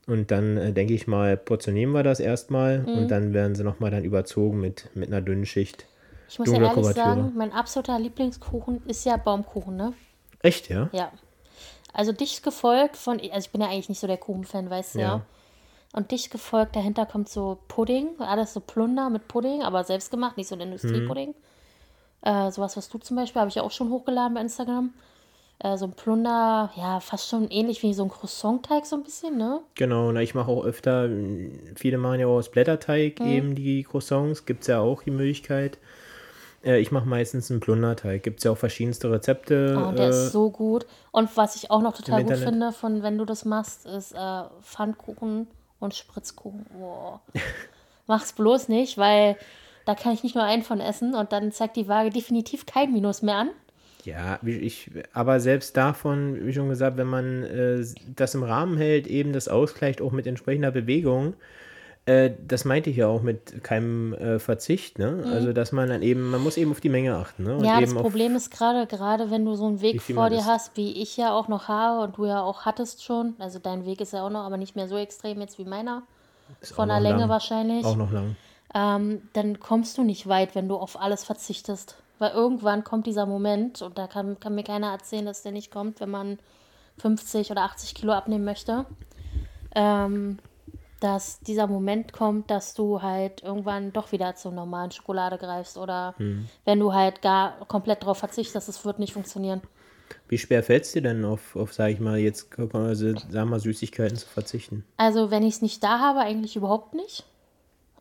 und 0.06 0.30
dann 0.30 0.56
äh, 0.56 0.72
denke 0.72 0.94
ich 0.94 1.06
mal, 1.06 1.36
portionieren 1.36 1.92
wir 1.92 2.02
das 2.02 2.20
erstmal 2.20 2.84
und 2.84 3.08
dann 3.08 3.32
werden 3.34 3.54
sie 3.54 3.64
nochmal 3.64 3.90
dann 3.90 4.04
überzogen 4.04 4.60
mit, 4.60 4.88
mit 4.94 5.08
einer 5.08 5.20
dünnen 5.20 5.46
Schicht. 5.46 5.86
Ich 6.28 6.38
muss 6.38 6.48
ja 6.48 6.54
ehrlich 6.54 6.72
Kuvertüre. 6.72 7.04
sagen, 7.04 7.32
mein 7.36 7.52
absoluter 7.52 7.98
Lieblingskuchen 7.98 8.82
ist 8.86 9.04
ja 9.04 9.16
Baumkuchen, 9.16 9.76
ne? 9.76 9.92
Echt, 10.42 10.68
ja? 10.68 10.88
Ja. 10.92 11.12
Also 11.92 12.12
dicht 12.12 12.42
gefolgt 12.42 12.96
von, 12.96 13.20
also 13.20 13.38
ich 13.38 13.50
bin 13.50 13.60
ja 13.60 13.68
eigentlich 13.68 13.88
nicht 13.88 14.00
so 14.00 14.06
der 14.06 14.18
Kuchenfan, 14.18 14.68
weißt 14.68 14.96
du 14.96 14.98
ja. 14.98 15.06
Ja. 15.06 15.22
Und 15.92 16.10
dicht 16.10 16.30
gefolgt, 16.30 16.76
dahinter 16.76 17.06
kommt 17.06 17.28
so 17.28 17.58
Pudding, 17.68 18.08
alles 18.18 18.52
so 18.52 18.60
Plunder 18.60 19.08
mit 19.08 19.28
Pudding, 19.28 19.62
aber 19.62 19.82
selbst 19.84 20.10
gemacht, 20.10 20.36
nicht 20.36 20.48
so 20.48 20.54
ein 20.54 20.60
Industriepudding. 20.60 21.34
Äh, 22.22 22.50
sowas, 22.50 22.76
was 22.76 22.88
du 22.88 22.98
zum 22.98 23.16
Beispiel, 23.16 23.40
habe 23.40 23.48
ich 23.48 23.54
ja 23.54 23.62
auch 23.62 23.70
schon 23.70 23.88
hochgeladen 23.88 24.34
bei 24.34 24.40
Instagram. 24.40 24.92
Äh, 25.58 25.76
so 25.78 25.86
ein 25.86 25.92
Plunder, 25.92 26.70
ja, 26.76 27.00
fast 27.00 27.28
schon 27.28 27.50
ähnlich 27.50 27.82
wie 27.82 27.94
so 27.94 28.02
ein 28.02 28.10
Croissant-Teig 28.10 28.84
so 28.84 28.96
ein 28.96 29.02
bisschen, 29.02 29.38
ne? 29.38 29.60
Genau, 29.74 30.12
na, 30.12 30.20
ich 30.20 30.34
mache 30.34 30.50
auch 30.50 30.64
öfter, 30.64 31.08
mh, 31.08 31.50
viele 31.76 31.96
machen 31.96 32.20
ja 32.20 32.26
auch 32.26 32.36
aus 32.36 32.50
Blätterteig 32.50 33.20
Mhm. 33.20 33.26
eben 33.26 33.54
die 33.54 33.82
Croissants, 33.82 34.44
gibt 34.44 34.62
es 34.62 34.66
ja 34.66 34.80
auch 34.80 35.02
die 35.02 35.10
Möglichkeit. 35.10 35.78
Äh, 36.62 36.80
ich 36.80 36.90
mache 36.92 37.08
meistens 37.08 37.50
einen 37.50 37.60
Plunderteig, 37.60 38.22
gibt 38.22 38.38
es 38.40 38.44
ja 38.44 38.50
auch 38.50 38.58
verschiedenste 38.58 39.10
Rezepte. 39.10 39.82
Oh, 39.88 39.92
der 39.92 40.06
äh, 40.06 40.10
ist 40.10 40.32
so 40.32 40.50
gut. 40.50 40.86
Und 41.10 41.34
was 41.38 41.56
ich 41.56 41.70
auch 41.70 41.80
noch 41.80 41.94
total 41.96 42.22
gut 42.22 42.32
Internet. 42.32 42.48
finde, 42.50 42.72
von 42.72 43.02
wenn 43.02 43.16
du 43.16 43.24
das 43.24 43.46
machst, 43.46 43.86
ist 43.86 44.12
äh, 44.12 44.42
Pfannkuchen 44.60 45.46
und 45.80 45.94
Spritzkuchen. 45.94 46.66
Wow. 46.78 47.20
Mach's 48.06 48.32
bloß 48.34 48.68
nicht, 48.68 48.98
weil 48.98 49.36
da 49.86 49.94
kann 49.94 50.12
ich 50.12 50.22
nicht 50.22 50.34
nur 50.34 50.44
einen 50.44 50.62
von 50.62 50.80
essen 50.80 51.14
und 51.14 51.32
dann 51.32 51.50
zeigt 51.52 51.76
die 51.76 51.88
Waage 51.88 52.10
definitiv 52.10 52.66
kein 52.66 52.92
Minus 52.92 53.22
mehr 53.22 53.36
an. 53.36 53.50
Ja, 54.06 54.38
ich, 54.44 54.90
aber 55.12 55.40
selbst 55.40 55.76
davon, 55.76 56.46
wie 56.46 56.52
schon 56.52 56.68
gesagt, 56.68 56.96
wenn 56.96 57.08
man 57.08 57.42
äh, 57.42 57.84
das 58.14 58.34
im 58.36 58.44
Rahmen 58.44 58.76
hält, 58.76 59.08
eben 59.08 59.32
das 59.32 59.48
ausgleicht 59.48 60.00
auch 60.00 60.12
mit 60.12 60.28
entsprechender 60.28 60.70
Bewegung, 60.70 61.34
äh, 62.06 62.30
das 62.46 62.64
meinte 62.64 62.88
ich 62.88 62.98
ja 62.98 63.08
auch 63.08 63.22
mit 63.22 63.64
keinem 63.64 64.14
äh, 64.14 64.38
Verzicht, 64.38 65.00
ne? 65.00 65.24
Also 65.28 65.52
dass 65.52 65.72
man 65.72 65.88
dann 65.88 66.02
eben, 66.02 66.30
man 66.30 66.40
muss 66.40 66.56
eben 66.56 66.70
auf 66.70 66.80
die 66.80 66.88
Menge 66.88 67.16
achten, 67.16 67.42
ne? 67.42 67.54
Und 67.56 67.62
Mhm. 67.62 67.66
ja, 67.66 67.80
das 67.80 67.90
eben 67.90 67.96
auf, 67.96 68.02
Problem 68.04 68.36
ist 68.36 68.52
gerade, 68.52 68.86
gerade 68.86 69.32
wenn 69.32 69.44
du 69.44 69.56
so 69.56 69.66
einen 69.66 69.80
Weg 69.80 70.00
vor 70.00 70.30
dir 70.30 70.44
hast, 70.44 70.76
wie 70.76 71.02
ich 71.02 71.16
ja 71.16 71.32
auch 71.32 71.48
noch 71.48 71.66
habe 71.66 72.04
und 72.04 72.16
du 72.16 72.26
ja 72.26 72.42
auch 72.42 72.64
hattest 72.64 73.02
schon. 73.02 73.34
Also 73.40 73.58
dein 73.58 73.84
Weg 73.86 74.00
ist 74.00 74.12
ja 74.12 74.24
auch 74.24 74.30
noch, 74.30 74.44
aber 74.44 74.56
nicht 74.56 74.76
mehr 74.76 74.86
so 74.86 74.96
extrem 74.96 75.40
jetzt 75.40 75.58
wie 75.58 75.64
meiner. 75.64 76.04
ist 76.60 76.74
Von 76.74 76.90
der 76.90 77.00
Länge 77.00 77.22
lang, 77.22 77.28
wahrscheinlich. 77.28 77.84
Auch 77.84 77.96
noch 77.96 78.12
lang. 78.12 78.36
ähm, 78.72 79.22
dann 79.32 79.58
kommst 79.58 79.98
du 79.98 80.04
nicht 80.04 80.28
weit, 80.28 80.54
wenn 80.54 80.68
du 80.68 80.76
auf 80.76 81.00
alles 81.00 81.24
verzichtest. 81.24 81.96
Weil 82.18 82.32
irgendwann 82.32 82.84
kommt 82.84 83.06
dieser 83.06 83.26
Moment 83.26 83.82
und 83.82 83.98
da 83.98 84.06
kann, 84.06 84.40
kann 84.40 84.54
mir 84.54 84.64
keiner 84.64 84.90
erzählen, 84.90 85.26
dass 85.26 85.42
der 85.42 85.52
nicht 85.52 85.70
kommt, 85.70 86.00
wenn 86.00 86.10
man 86.10 86.38
50 86.98 87.50
oder 87.50 87.62
80 87.62 87.94
Kilo 87.94 88.12
abnehmen 88.12 88.44
möchte. 88.44 88.86
Ähm, 89.74 90.38
dass 91.00 91.40
dieser 91.40 91.66
Moment 91.66 92.14
kommt, 92.14 92.50
dass 92.50 92.72
du 92.72 93.02
halt 93.02 93.42
irgendwann 93.42 93.92
doch 93.92 94.12
wieder 94.12 94.34
zur 94.34 94.52
normalen 94.52 94.90
Schokolade 94.90 95.36
greifst 95.36 95.76
oder 95.76 96.14
wenn 96.64 96.80
du 96.80 96.94
halt 96.94 97.20
gar 97.20 97.58
komplett 97.66 98.02
darauf 98.02 98.16
verzichtest, 98.16 98.66
das 98.66 98.84
wird 98.84 98.98
nicht 98.98 99.12
funktionieren. 99.12 99.60
Wie 100.28 100.38
schwer 100.38 100.62
fällt 100.62 100.84
es 100.84 100.92
dir 100.92 101.02
denn 101.02 101.24
auf, 101.24 101.54
auf, 101.54 101.72
sag 101.72 101.90
ich 101.90 102.00
mal, 102.00 102.18
jetzt, 102.18 102.48
also, 102.72 103.14
sag 103.28 103.46
mal, 103.46 103.60
Süßigkeiten 103.60 104.16
zu 104.16 104.26
verzichten? 104.26 104.84
Also, 104.96 105.30
wenn 105.30 105.42
ich 105.42 105.54
es 105.54 105.62
nicht 105.62 105.82
da 105.84 106.00
habe, 106.00 106.20
eigentlich 106.20 106.56
überhaupt 106.56 106.94
nicht. 106.94 107.24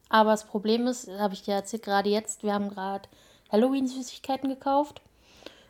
Aber 0.10 0.32
das 0.32 0.46
Problem 0.46 0.88
ist, 0.88 1.10
habe 1.20 1.34
ich 1.34 1.44
dir 1.44 1.54
erzählt, 1.54 1.84
gerade 1.84 2.10
jetzt, 2.10 2.44
wir 2.44 2.54
haben 2.54 2.70
gerade 2.70 3.08
Halloween-Süßigkeiten 3.56 4.50
gekauft. 4.50 5.02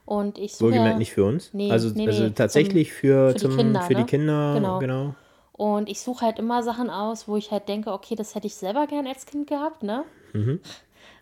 Und 0.06 0.38
ich 0.38 0.56
suche. 0.56 0.70
Wohlgemerkt 0.70 1.00
nicht 1.00 1.14
für 1.14 1.26
uns. 1.26 1.54
Nee, 1.54 1.72
also, 1.72 1.90
nee, 1.90 2.08
also 2.08 2.24
nee, 2.26 2.30
tatsächlich 2.32 2.92
für, 2.94 3.30
für 3.30 3.34
die 3.34 3.40
zum, 3.40 3.58
Kinder, 3.58 3.82
für 3.82 3.96
die 3.96 4.02
ne? 4.02 4.06
Kinder, 4.06 4.54
Genau. 4.56 4.80
genau. 4.80 5.16
Und 5.54 5.90
ich 5.90 6.02
suche 6.02 6.26
halt 6.26 6.38
immer 6.38 6.64
Sachen 6.64 6.90
aus, 6.90 7.28
wo 7.28 7.38
ich 7.38 7.50
halt 7.50 7.70
denke, 7.70 7.92
okay, 7.92 8.16
das 8.16 8.36
hätte 8.36 8.46
ich 8.48 8.56
selber 8.56 8.88
gern 8.88 9.08
als 9.08 9.26
Kind 9.26 9.48
gehabt, 9.48 9.84
ne? 9.84 10.04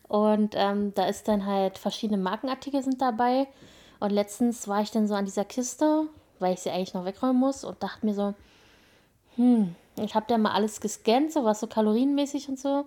Und 0.07 0.55
ähm, 0.57 0.91
da 0.95 1.05
ist 1.05 1.27
dann 1.27 1.45
halt 1.45 1.77
verschiedene 1.77 2.21
Markenartikel 2.21 2.81
sind 2.83 2.99
dabei. 3.01 3.47
Und 3.99 4.09
letztens 4.11 4.67
war 4.67 4.81
ich 4.81 4.91
dann 4.91 5.07
so 5.07 5.13
an 5.13 5.25
dieser 5.25 5.45
Kiste, 5.45 6.07
weil 6.39 6.55
ich 6.55 6.61
sie 6.61 6.71
eigentlich 6.71 6.93
noch 6.95 7.05
wegräumen 7.05 7.39
muss 7.39 7.63
und 7.63 7.81
dachte 7.81 8.05
mir 8.05 8.13
so, 8.15 8.33
hm, 9.35 9.75
ich 10.03 10.15
habe 10.15 10.25
da 10.27 10.37
mal 10.37 10.51
alles 10.51 10.81
gescannt, 10.81 11.31
so 11.31 11.45
was 11.45 11.59
so 11.59 11.67
kalorienmäßig 11.67 12.49
und 12.49 12.59
so. 12.59 12.85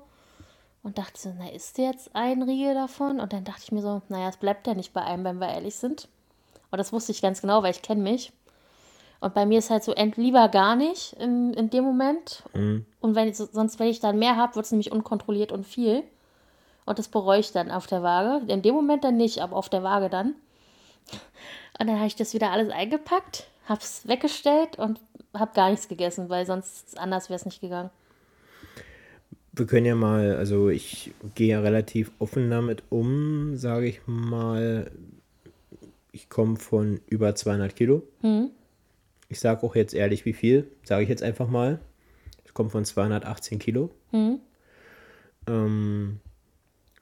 Und 0.86 0.98
dachte 0.98 1.18
so, 1.18 1.34
na, 1.36 1.50
ist 1.50 1.78
jetzt 1.78 2.14
ein 2.14 2.42
Riegel 2.42 2.74
davon? 2.74 3.18
Und 3.18 3.32
dann 3.32 3.42
dachte 3.42 3.62
ich 3.64 3.72
mir 3.72 3.82
so, 3.82 4.02
naja, 4.08 4.28
es 4.28 4.36
bleibt 4.36 4.68
ja 4.68 4.74
nicht 4.74 4.92
bei 4.92 5.02
einem, 5.02 5.24
wenn 5.24 5.40
wir 5.40 5.48
ehrlich 5.48 5.74
sind. 5.74 6.06
Und 6.70 6.78
das 6.78 6.92
wusste 6.92 7.10
ich 7.10 7.20
ganz 7.20 7.40
genau, 7.40 7.64
weil 7.64 7.72
ich 7.72 7.82
kenne 7.82 8.04
mich. 8.04 8.32
Und 9.18 9.34
bei 9.34 9.46
mir 9.46 9.58
ist 9.58 9.68
halt 9.68 9.82
so, 9.82 9.90
ent 9.90 10.16
lieber 10.16 10.46
gar 10.48 10.76
nicht 10.76 11.14
in, 11.14 11.52
in 11.54 11.70
dem 11.70 11.82
Moment. 11.82 12.44
Und 13.00 13.16
wenn 13.16 13.26
ich, 13.26 13.36
sonst, 13.36 13.80
wenn 13.80 13.88
ich 13.88 13.98
dann 13.98 14.20
mehr 14.20 14.36
habe, 14.36 14.54
wird 14.54 14.64
es 14.64 14.70
nämlich 14.70 14.92
unkontrolliert 14.92 15.50
und 15.50 15.66
viel. 15.66 16.04
Und 16.84 17.00
das 17.00 17.08
bereue 17.08 17.40
ich 17.40 17.50
dann 17.50 17.72
auf 17.72 17.88
der 17.88 18.04
Waage. 18.04 18.46
In 18.46 18.62
dem 18.62 18.76
Moment 18.76 19.02
dann 19.02 19.16
nicht, 19.16 19.42
aber 19.42 19.56
auf 19.56 19.68
der 19.68 19.82
Waage 19.82 20.08
dann. 20.08 20.36
Und 21.80 21.88
dann 21.88 21.96
habe 21.96 22.06
ich 22.06 22.14
das 22.14 22.32
wieder 22.32 22.52
alles 22.52 22.70
eingepackt, 22.70 23.48
habe 23.68 23.80
es 23.80 24.06
weggestellt 24.06 24.78
und 24.78 25.00
habe 25.34 25.50
gar 25.52 25.68
nichts 25.68 25.88
gegessen, 25.88 26.28
weil 26.28 26.46
sonst 26.46 26.96
anders 26.96 27.28
wäre 27.28 27.40
es 27.40 27.44
nicht 27.44 27.60
gegangen. 27.60 27.90
Wir 29.56 29.66
können 29.66 29.86
ja 29.86 29.94
mal, 29.94 30.36
also 30.36 30.68
ich 30.68 31.12
gehe 31.34 31.48
ja 31.48 31.60
relativ 31.60 32.12
offen 32.18 32.50
damit 32.50 32.82
um, 32.90 33.56
sage 33.56 33.86
ich 33.86 34.00
mal. 34.06 34.90
Ich 36.12 36.28
komme 36.28 36.56
von 36.56 37.00
über 37.08 37.34
200 37.34 37.74
Kilo. 37.74 38.02
Hm. 38.20 38.50
Ich 39.28 39.40
sage 39.40 39.62
auch 39.62 39.74
jetzt 39.74 39.94
ehrlich, 39.94 40.24
wie 40.26 40.34
viel, 40.34 40.66
sage 40.84 41.02
ich 41.02 41.08
jetzt 41.08 41.22
einfach 41.22 41.48
mal. 41.48 41.80
Ich 42.44 42.52
komme 42.54 42.70
von 42.70 42.84
218 42.84 43.58
Kilo. 43.58 43.90
Hm. 44.10 44.40
Ähm, 45.48 46.20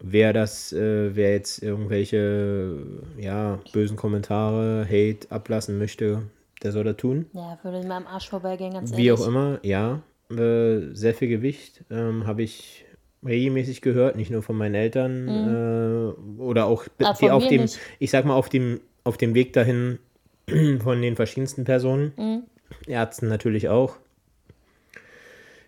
wer 0.00 0.32
das, 0.32 0.72
äh, 0.72 1.14
wer 1.16 1.32
jetzt 1.32 1.62
irgendwelche 1.62 2.76
ja, 3.18 3.58
bösen 3.72 3.96
Kommentare, 3.96 4.84
Hate 4.86 5.30
ablassen 5.30 5.78
möchte, 5.78 6.22
der 6.62 6.72
soll 6.72 6.84
das 6.84 6.96
tun. 6.96 7.26
Ja, 7.32 7.58
würde 7.62 7.86
mir 7.86 7.94
am 7.94 8.06
Arsch 8.06 8.28
vorbeigehen, 8.28 8.72
ganz 8.72 8.96
Wie 8.96 9.06
ehrlich. 9.06 9.20
auch 9.20 9.26
immer, 9.26 9.58
ja. 9.62 10.02
Äh, 10.30 10.94
sehr 10.94 11.14
viel 11.14 11.28
Gewicht 11.28 11.84
ähm, 11.90 12.26
habe 12.26 12.42
ich 12.42 12.84
regelmäßig 13.24 13.80
gehört, 13.82 14.16
nicht 14.16 14.30
nur 14.30 14.42
von 14.42 14.56
meinen 14.56 14.74
Eltern 14.74 15.28
äh, 15.28 16.40
oder 16.40 16.66
auch 16.66 16.84
Ah, 17.02 17.14
die 17.14 17.30
auf 17.30 17.44
mir 17.44 17.50
dem, 17.50 17.62
nicht. 17.62 17.78
ich 17.98 18.10
sag 18.10 18.24
mal, 18.24 18.34
auf 18.34 18.48
dem, 18.48 18.80
auf 19.04 19.16
dem 19.16 19.34
Weg 19.34 19.52
dahin 19.52 19.98
von 20.82 21.00
den 21.00 21.16
verschiedensten 21.16 21.64
Personen. 21.64 22.12
Mhm. 22.16 22.42
Ärzten 22.86 23.28
natürlich 23.28 23.68
auch. 23.68 23.96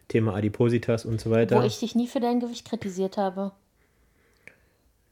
Thema 0.08 0.34
Adipositas 0.34 1.04
und 1.04 1.20
so 1.20 1.30
weiter. 1.30 1.60
Wo 1.60 1.66
ich 1.66 1.80
dich 1.80 1.94
nie 1.94 2.06
für 2.06 2.20
dein 2.20 2.40
Gewicht 2.40 2.68
kritisiert 2.68 3.16
habe. 3.16 3.52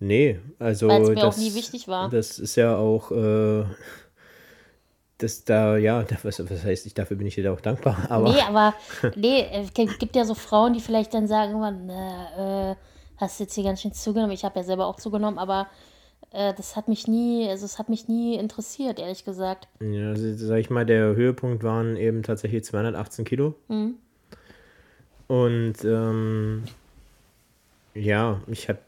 Nee, 0.01 0.39
also 0.59 0.89
Weil's 0.89 1.09
mir 1.09 1.17
auch 1.19 1.23
das, 1.35 1.39
nie 1.39 1.55
wichtig 1.55 1.89
war. 1.89 2.11
Das 2.11 2.39
ist 2.39 2.57
ja 2.57 2.77
auch, 2.77 3.11
äh, 3.11 3.65
das 5.19 5.45
da, 5.45 5.77
ja, 5.77 6.03
da- 6.03 6.17
was, 6.23 6.39
was 6.51 6.65
heißt, 6.65 6.87
ich, 6.87 6.95
dafür 6.95 7.17
bin 7.17 7.27
ich 7.27 7.35
dir 7.35 7.45
da 7.45 7.53
auch 7.53 7.61
dankbar. 7.61 7.97
Aber 8.11 8.33
Nee, 8.33 8.41
aber 8.41 8.75
nee, 9.17 9.47
es 9.53 9.73
gibt 9.75 10.17
ja 10.17 10.25
so 10.25 10.35
Frauen, 10.35 10.73
die 10.75 10.81
vielleicht 10.81 11.15
dann 11.15 11.27
sagen, 11.29 11.89
äh, 11.89 12.73
äh, 12.73 12.77
hast 13.17 13.41
jetzt 13.41 13.55
hier 13.55 13.65
ganz 13.65 13.81
schön 13.83 13.93
zugenommen. 13.93 14.33
Ich 14.33 14.45
habe 14.45 14.59
ja 14.59 14.65
selber 14.65 14.87
auch 14.87 14.97
zugenommen, 14.97 15.39
aber 15.39 15.69
äh, 16.33 16.53
das 16.55 16.75
hat 16.75 16.89
mich 16.89 17.07
nie, 17.07 17.49
also 17.49 17.65
es 17.65 17.79
hat 17.79 17.89
mich 17.89 18.09
nie 18.09 18.35
interessiert, 18.37 18.99
ehrlich 18.99 19.25
gesagt. 19.25 19.69
ja, 19.81 20.09
also, 20.09 20.35
sag 20.37 20.59
ich 20.59 20.69
mal, 20.71 20.85
der 20.85 21.15
Höhepunkt 21.15 21.63
waren 21.63 21.97
eben 21.97 22.23
tatsächlich 22.25 22.65
218 22.65 23.25
Kilo. 23.25 23.55
Mhm. 23.69 23.95
Und 25.29 25.85
ähm, 25.85 26.65
Ja, 27.95 28.41
ich 28.49 28.69
habe 28.69 28.79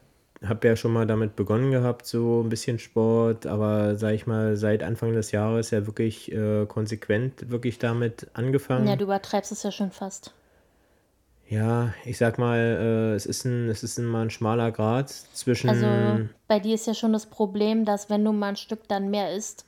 hab 0.45 0.63
ja 0.63 0.75
schon 0.75 0.93
mal 0.93 1.07
damit 1.07 1.35
begonnen 1.35 1.71
gehabt, 1.71 2.05
so 2.05 2.41
ein 2.41 2.49
bisschen 2.49 2.79
Sport, 2.79 3.47
aber 3.47 3.95
sag 3.95 4.13
ich 4.13 4.27
mal, 4.27 4.55
seit 4.55 4.83
Anfang 4.83 5.13
des 5.13 5.31
Jahres 5.31 5.71
ja 5.71 5.85
wirklich 5.85 6.31
äh, 6.31 6.65
konsequent 6.65 7.49
wirklich 7.49 7.79
damit 7.79 8.27
angefangen. 8.33 8.87
Ja, 8.87 8.95
du 8.95 9.05
übertreibst 9.05 9.51
es 9.51 9.63
ja 9.63 9.71
schon 9.71 9.91
fast. 9.91 10.33
Ja, 11.49 11.93
ich 12.03 12.17
sag 12.17 12.37
mal, 12.37 12.57
äh, 12.57 13.15
es 13.15 13.25
ist 13.25 13.45
ein, 13.45 13.69
es 13.69 13.81
ist 13.81 13.97
ein, 13.97 14.05
mal 14.05 14.23
ein 14.23 14.29
schmaler 14.29 14.71
Grad 14.71 15.09
zwischen. 15.09 15.69
Also 15.69 16.27
bei 16.47 16.59
dir 16.59 16.75
ist 16.75 16.87
ja 16.87 16.93
schon 16.93 17.13
das 17.13 17.25
Problem, 17.25 17.85
dass 17.85 18.09
wenn 18.09 18.23
du 18.23 18.33
mal 18.33 18.49
ein 18.49 18.55
Stück 18.57 18.87
dann 18.89 19.09
mehr 19.09 19.33
isst 19.33 19.65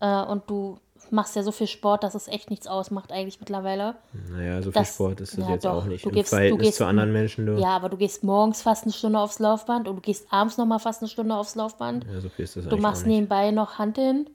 äh, 0.00 0.22
und 0.22 0.50
du 0.50 0.78
machst 1.12 1.36
ja 1.36 1.42
so 1.42 1.52
viel 1.52 1.66
Sport, 1.66 2.02
dass 2.04 2.14
es 2.14 2.28
echt 2.28 2.50
nichts 2.50 2.66
ausmacht 2.66 3.12
eigentlich 3.12 3.40
mittlerweile. 3.40 3.94
Naja, 4.30 4.58
so 4.62 4.70
viel 4.70 4.72
Das- 4.72 4.94
Sport 4.94 5.20
ist 5.20 5.36
das 5.38 5.44
ja, 5.46 5.54
jetzt 5.54 5.64
doch. 5.64 5.74
auch 5.74 5.84
nicht. 5.84 6.04
Du 6.04 6.08
Im 6.10 6.14
gehst- 6.14 6.32
du 6.32 6.56
gehst- 6.56 6.78
zu 6.78 6.86
anderen 6.86 7.12
Menschen, 7.12 7.46
du. 7.46 7.58
Ja, 7.58 7.76
aber 7.76 7.88
du 7.88 7.96
gehst 7.96 8.24
morgens 8.24 8.62
fast 8.62 8.84
eine 8.84 8.92
Stunde 8.92 9.18
aufs 9.18 9.38
Laufband 9.38 9.88
und 9.88 9.96
du 9.96 10.02
gehst 10.02 10.26
abends 10.30 10.56
nochmal 10.58 10.78
fast 10.78 11.02
eine 11.02 11.08
Stunde 11.08 11.34
aufs 11.34 11.54
Laufband. 11.54 12.04
Ja, 12.12 12.20
so 12.20 12.28
viel 12.28 12.44
ist 12.44 12.56
das 12.56 12.66
Du 12.66 12.76
machst 12.76 13.06
nebenbei 13.06 13.50
noch 13.50 13.78
Hanteln. 13.78 14.28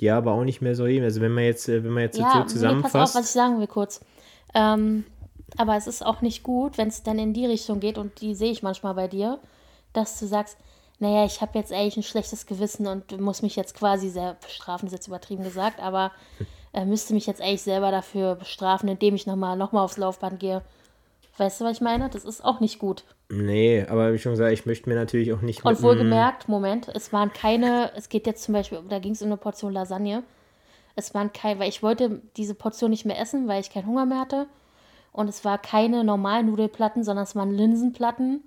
Ja, 0.00 0.18
aber 0.18 0.32
auch 0.32 0.44
nicht 0.44 0.60
mehr 0.62 0.74
so 0.74 0.86
eben. 0.86 1.04
Also 1.04 1.20
wenn 1.20 1.32
man 1.32 1.44
jetzt, 1.44 1.68
äh, 1.68 1.84
wenn 1.84 1.92
man 1.92 2.02
jetzt 2.04 2.18
Ja, 2.18 2.22
so 2.22 2.26
nee, 2.26 2.32
pass 2.34 2.46
auf, 2.46 2.52
zusammenfasst. 2.52 3.14
was 3.14 3.24
ich 3.26 3.30
sagen 3.30 3.60
will 3.60 3.66
kurz. 3.68 4.00
Ähm, 4.54 5.04
aber 5.56 5.76
es 5.76 5.86
ist 5.86 6.04
auch 6.04 6.22
nicht 6.22 6.42
gut, 6.42 6.78
wenn 6.78 6.88
es 6.88 7.02
dann 7.02 7.18
in 7.18 7.32
die 7.34 7.46
Richtung 7.46 7.78
geht, 7.80 7.98
und 7.98 8.20
die 8.20 8.34
sehe 8.34 8.50
ich 8.50 8.62
manchmal 8.62 8.94
bei 8.94 9.06
dir, 9.08 9.38
dass 9.92 10.18
du 10.18 10.26
sagst, 10.26 10.56
naja, 11.02 11.24
ich 11.24 11.40
habe 11.40 11.58
jetzt 11.58 11.72
eigentlich 11.72 11.96
ein 11.96 12.04
schlechtes 12.04 12.46
Gewissen 12.46 12.86
und 12.86 13.20
muss 13.20 13.42
mich 13.42 13.56
jetzt 13.56 13.74
quasi 13.74 14.08
sehr 14.08 14.34
bestrafen, 14.34 14.86
das 14.86 14.92
ist 14.92 14.98
jetzt 15.00 15.08
übertrieben 15.08 15.42
gesagt, 15.42 15.80
aber 15.80 16.12
äh, 16.72 16.84
müsste 16.84 17.12
mich 17.12 17.26
jetzt 17.26 17.42
eigentlich 17.42 17.62
selber 17.62 17.90
dafür 17.90 18.36
bestrafen, 18.36 18.88
indem 18.88 19.16
ich 19.16 19.26
nochmal 19.26 19.56
noch 19.56 19.72
mal 19.72 19.82
aufs 19.82 19.96
Laufband 19.96 20.38
gehe. 20.38 20.62
Weißt 21.38 21.60
du, 21.60 21.64
was 21.64 21.78
ich 21.78 21.80
meine? 21.80 22.08
Das 22.08 22.24
ist 22.24 22.44
auch 22.44 22.60
nicht 22.60 22.78
gut. 22.78 23.02
nee, 23.28 23.84
aber 23.84 24.12
wie 24.12 24.18
schon 24.18 24.34
gesagt, 24.34 24.52
ich 24.52 24.64
möchte 24.64 24.88
mir 24.88 24.94
natürlich 24.94 25.32
auch 25.32 25.40
nicht 25.40 25.64
Und 25.64 25.82
wohlgemerkt, 25.82 26.48
Moment, 26.48 26.86
es 26.94 27.12
waren 27.12 27.32
keine, 27.32 27.90
es 27.96 28.08
geht 28.08 28.28
jetzt 28.28 28.44
zum 28.44 28.54
Beispiel, 28.54 28.80
da 28.88 29.00
ging 29.00 29.12
es 29.12 29.22
um 29.22 29.26
eine 29.26 29.38
Portion 29.38 29.72
Lasagne. 29.72 30.22
Es 30.94 31.14
waren 31.14 31.32
keine, 31.32 31.58
weil 31.58 31.68
ich 31.68 31.82
wollte 31.82 32.22
diese 32.36 32.54
Portion 32.54 32.90
nicht 32.90 33.06
mehr 33.06 33.18
essen, 33.18 33.48
weil 33.48 33.60
ich 33.60 33.70
keinen 33.70 33.88
Hunger 33.88 34.06
mehr 34.06 34.20
hatte. 34.20 34.46
Und 35.10 35.28
es 35.28 35.44
war 35.44 35.58
keine 35.58 36.04
normalen 36.04 36.46
Nudelplatten, 36.46 37.02
sondern 37.02 37.24
es 37.24 37.34
waren 37.34 37.50
Linsenplatten. 37.50 38.44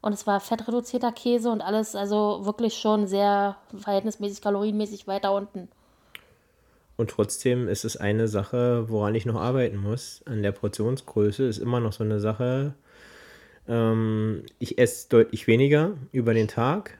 Und 0.00 0.12
es 0.12 0.26
war 0.26 0.40
fettreduzierter 0.40 1.12
Käse 1.12 1.50
und 1.50 1.60
alles, 1.60 1.94
also 1.94 2.40
wirklich 2.44 2.74
schon 2.74 3.06
sehr 3.06 3.56
verhältnismäßig 3.76 4.40
kalorienmäßig 4.40 5.06
weiter 5.06 5.34
unten. 5.34 5.68
Und 6.96 7.10
trotzdem 7.10 7.68
ist 7.68 7.84
es 7.84 7.96
eine 7.96 8.26
Sache, 8.28 8.88
woran 8.88 9.14
ich 9.14 9.26
noch 9.26 9.40
arbeiten 9.40 9.76
muss. 9.76 10.22
An 10.24 10.42
der 10.42 10.52
Portionsgröße 10.52 11.44
ist 11.44 11.58
immer 11.58 11.80
noch 11.80 11.92
so 11.92 12.04
eine 12.04 12.20
Sache. 12.20 12.74
Ähm, 13.68 14.42
ich 14.58 14.78
esse 14.78 15.08
deutlich 15.08 15.46
weniger 15.46 15.92
über 16.12 16.34
den 16.34 16.48
Tag, 16.48 16.98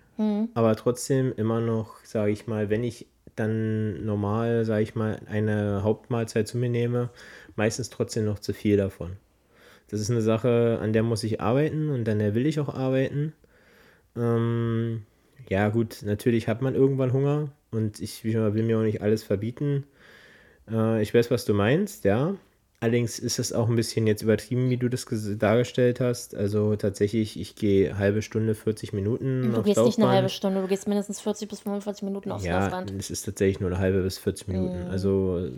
aber 0.55 0.75
trotzdem 0.77 1.33
immer 1.37 1.61
noch, 1.61 1.97
sage 2.05 2.33
ich 2.33 2.47
mal, 2.47 2.71
wenn 2.71 2.85
ich 2.85 3.07
dann 3.37 4.05
normal, 4.05 4.65
sage 4.65 4.83
ich 4.83 4.95
mal, 4.95 5.21
eine 5.27 5.83
Hauptmahlzeit 5.83 6.49
zu 6.49 6.59
mir 6.59 6.69
nehme, 6.69 7.11
meistens 7.57 7.91
trotzdem 7.91 8.25
noch 8.25 8.41
zu 8.41 8.53
viel 8.53 8.77
davon. 8.77 9.17
Das 9.91 10.01
ist 10.01 10.11
eine 10.11 10.21
Sache, 10.21 10.79
an 10.83 10.93
der 10.93 11.03
muss 11.03 11.25
ich 11.25 11.41
arbeiten 11.41 11.89
und 11.91 12.09
an 12.09 12.19
der 12.19 12.35
will 12.35 12.47
ich 12.47 12.61
auch 12.61 12.69
arbeiten. 12.69 13.33
Ähm, 14.17 15.03
ja, 15.49 15.69
gut, 15.69 16.03
natürlich 16.05 16.49
hat 16.49 16.63
man 16.63 16.75
irgendwann 16.75 17.13
Hunger 17.13 17.49
und 17.71 18.01
ich 18.01 18.25
mal, 18.25 18.55
will 18.55 18.65
mir 18.65 18.79
auch 18.79 18.83
nicht 18.83 19.03
alles 19.03 19.23
verbieten. 19.23 19.85
Äh, 20.71 21.03
ich 21.03 21.15
weiß, 21.15 21.31
was 21.31 21.45
du 21.45 21.55
meinst, 21.55 22.05
ja. 22.05 22.35
Allerdings 22.81 23.19
ist 23.19 23.41
es 23.41 23.53
auch 23.53 23.69
ein 23.69 23.75
bisschen 23.75 24.07
jetzt 24.07 24.23
übertrieben, 24.23 24.71
wie 24.71 24.77
du 24.77 24.89
das 24.89 25.05
ges- 25.09 25.37
dargestellt 25.37 25.99
hast. 26.01 26.37
Also 26.37 26.77
tatsächlich, 26.77 27.39
ich 27.41 27.57
gehe 27.57 27.99
halbe 27.99 28.23
Stunde, 28.23 28.55
40 28.55 28.93
Minuten 28.93 29.51
Du 29.53 29.59
aufs 29.59 29.67
gehst 29.67 29.85
nicht 29.85 29.99
eine 29.99 30.09
halbe 30.09 30.29
Stunde, 30.29 30.61
du 30.63 30.69
gehst 30.69 30.87
mindestens 30.87 31.21
40 31.21 31.49
bis 31.49 31.61
45 31.61 32.05
Minuten 32.05 32.31
aufs 32.31 32.45
Ja, 32.45 32.61
Laufband. 32.69 32.93
es 32.97 33.11
ist 33.11 33.23
tatsächlich 33.25 33.59
nur 33.59 33.71
eine 33.71 33.81
halbe 33.81 34.03
bis 34.03 34.19
40 34.19 34.47
Minuten. 34.47 34.85
Mhm. 34.85 34.91
Also 34.91 35.49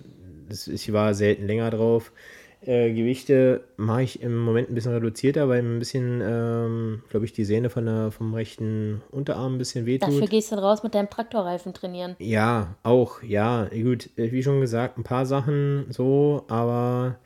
das, 0.49 0.66
ich 0.66 0.92
war 0.94 1.12
selten 1.12 1.46
länger 1.46 1.68
drauf. 1.70 2.10
Äh, 2.62 2.92
Gewichte 2.92 3.64
mache 3.78 4.02
ich 4.02 4.22
im 4.22 4.36
Moment 4.36 4.68
ein 4.68 4.74
bisschen 4.74 4.92
reduzierter, 4.92 5.48
weil 5.48 5.62
ein 5.62 5.78
bisschen, 5.78 6.20
ähm, 6.22 7.02
glaube 7.08 7.24
ich, 7.24 7.32
die 7.32 7.46
Sehne 7.46 7.70
von 7.70 7.86
der, 7.86 8.10
vom 8.10 8.34
rechten 8.34 9.00
Unterarm 9.10 9.54
ein 9.54 9.58
bisschen 9.58 9.86
wehtut. 9.86 10.10
Dafür 10.10 10.26
gehst 10.26 10.52
du 10.52 10.56
dann 10.56 10.64
raus 10.64 10.82
mit 10.82 10.94
deinem 10.94 11.08
Traktorreifen 11.08 11.72
trainieren. 11.72 12.16
Ja, 12.18 12.76
auch, 12.82 13.22
ja, 13.22 13.68
gut, 13.72 14.10
äh, 14.16 14.30
wie 14.30 14.42
schon 14.42 14.60
gesagt, 14.60 14.98
ein 14.98 15.04
paar 15.04 15.24
Sachen 15.24 15.86
so, 15.88 16.44
aber 16.48 17.18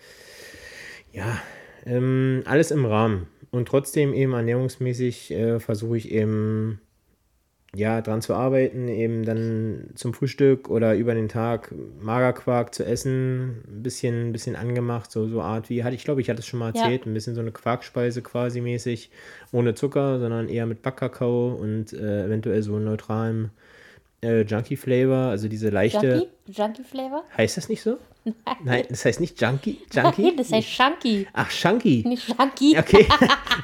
ja, 1.12 1.40
ähm, 1.84 2.42
alles 2.46 2.70
im 2.70 2.84
Rahmen. 2.84 3.26
Und 3.50 3.68
trotzdem 3.68 4.14
eben 4.14 4.32
ernährungsmäßig 4.32 5.32
äh, 5.32 5.60
versuche 5.60 5.96
ich 5.96 6.10
eben 6.10 6.80
ja 7.75 8.00
dran 8.02 8.23
zu 8.23 8.35
arbeiten, 8.35 8.88
eben 8.88 9.25
dann 9.25 9.90
zum 9.95 10.14
Frühstück 10.14 10.69
oder 10.71 10.95
über 10.95 11.14
den 11.14 11.28
Tag 11.28 11.75
Magerquark 12.00 12.75
zu 12.75 12.85
essen, 12.85 13.62
ein 13.69 13.83
bisschen, 13.83 14.28
ein 14.28 14.33
bisschen 14.33 14.57
angemacht, 14.57 15.11
so, 15.11 15.26
so 15.28 15.43
Art 15.43 15.71
wie, 15.71 15.83
hatte 15.85 15.95
ich 15.97 16.04
glaube, 16.04 16.21
ich 16.21 16.31
hatte 16.31 16.40
es 16.40 16.47
schon 16.47 16.61
mal 16.61 16.73
Ja. 16.75 16.83
erzählt, 16.83 17.07
ein 17.07 17.14
bisschen 17.14 17.35
so 17.35 17.40
eine 17.40 17.52
Quarkspeise 17.52 18.23
quasi 18.23 18.61
mäßig, 18.61 19.11
ohne 19.52 19.75
Zucker, 19.75 20.21
sondern 20.21 20.49
eher 20.49 20.66
mit 20.66 20.83
Backkakao 20.83 21.54
und 21.54 21.93
äh, 21.93 22.25
eventuell 22.26 22.62
so 22.62 22.78
neutralem 22.78 23.50
äh, 24.25 24.43
Junkie-Flavor, 24.43 25.31
also 25.31 25.49
diese 25.49 25.69
leichte. 25.71 26.07
Junkie? 26.07 26.28
Junkie-Flavor? 26.61 27.25
Heißt 27.37 27.57
das 27.57 27.69
nicht 27.69 27.83
so? 27.83 27.99
Nein, 28.64 28.85
das 28.88 29.04
heißt 29.04 29.21
nicht 29.21 29.40
Junkie. 29.40 29.81
Junkie? 29.93 30.23
Nein, 30.23 30.37
das 30.38 30.50
heißt 30.50 30.66
Chunky, 30.69 31.26
Ach, 31.35 31.50
Chunky. 31.50 32.02
nicht 32.07 32.26
Junkie. 32.28 32.78
Okay, 32.78 33.07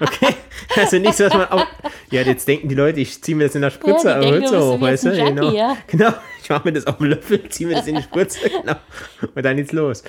okay. 0.00 0.34
Also 0.76 0.98
nicht 0.98 1.14
so, 1.14 1.24
dass 1.24 1.34
man 1.34 1.48
auch. 1.48 1.66
Ja, 2.10 2.22
jetzt 2.22 2.46
denken 2.46 2.68
die 2.68 2.74
Leute, 2.74 3.00
ich 3.00 3.22
ziehe 3.22 3.36
mir 3.36 3.44
das 3.44 3.54
in 3.54 3.62
der 3.62 3.70
Spritze 3.70 4.08
Ja, 4.08 4.16
am 4.16 4.20
denken, 4.20 4.58
hoch, 4.58 4.80
weißt 4.80 5.06
du? 5.06 5.10
Genau. 5.12 5.42
Junkie, 5.44 5.56
ja. 5.56 5.76
genau. 5.86 6.12
Ich 6.42 6.48
mache 6.48 6.66
mir 6.68 6.72
das 6.72 6.86
auf 6.86 6.96
dem 6.98 7.06
Löffel, 7.06 7.48
ziehe 7.48 7.68
mir 7.68 7.76
das 7.76 7.86
in 7.86 7.96
die 7.96 8.02
Spritze, 8.02 8.48
genau. 8.60 8.76
Und 9.34 9.44
dann 9.44 9.56
geht's 9.56 9.72
los. 9.72 10.02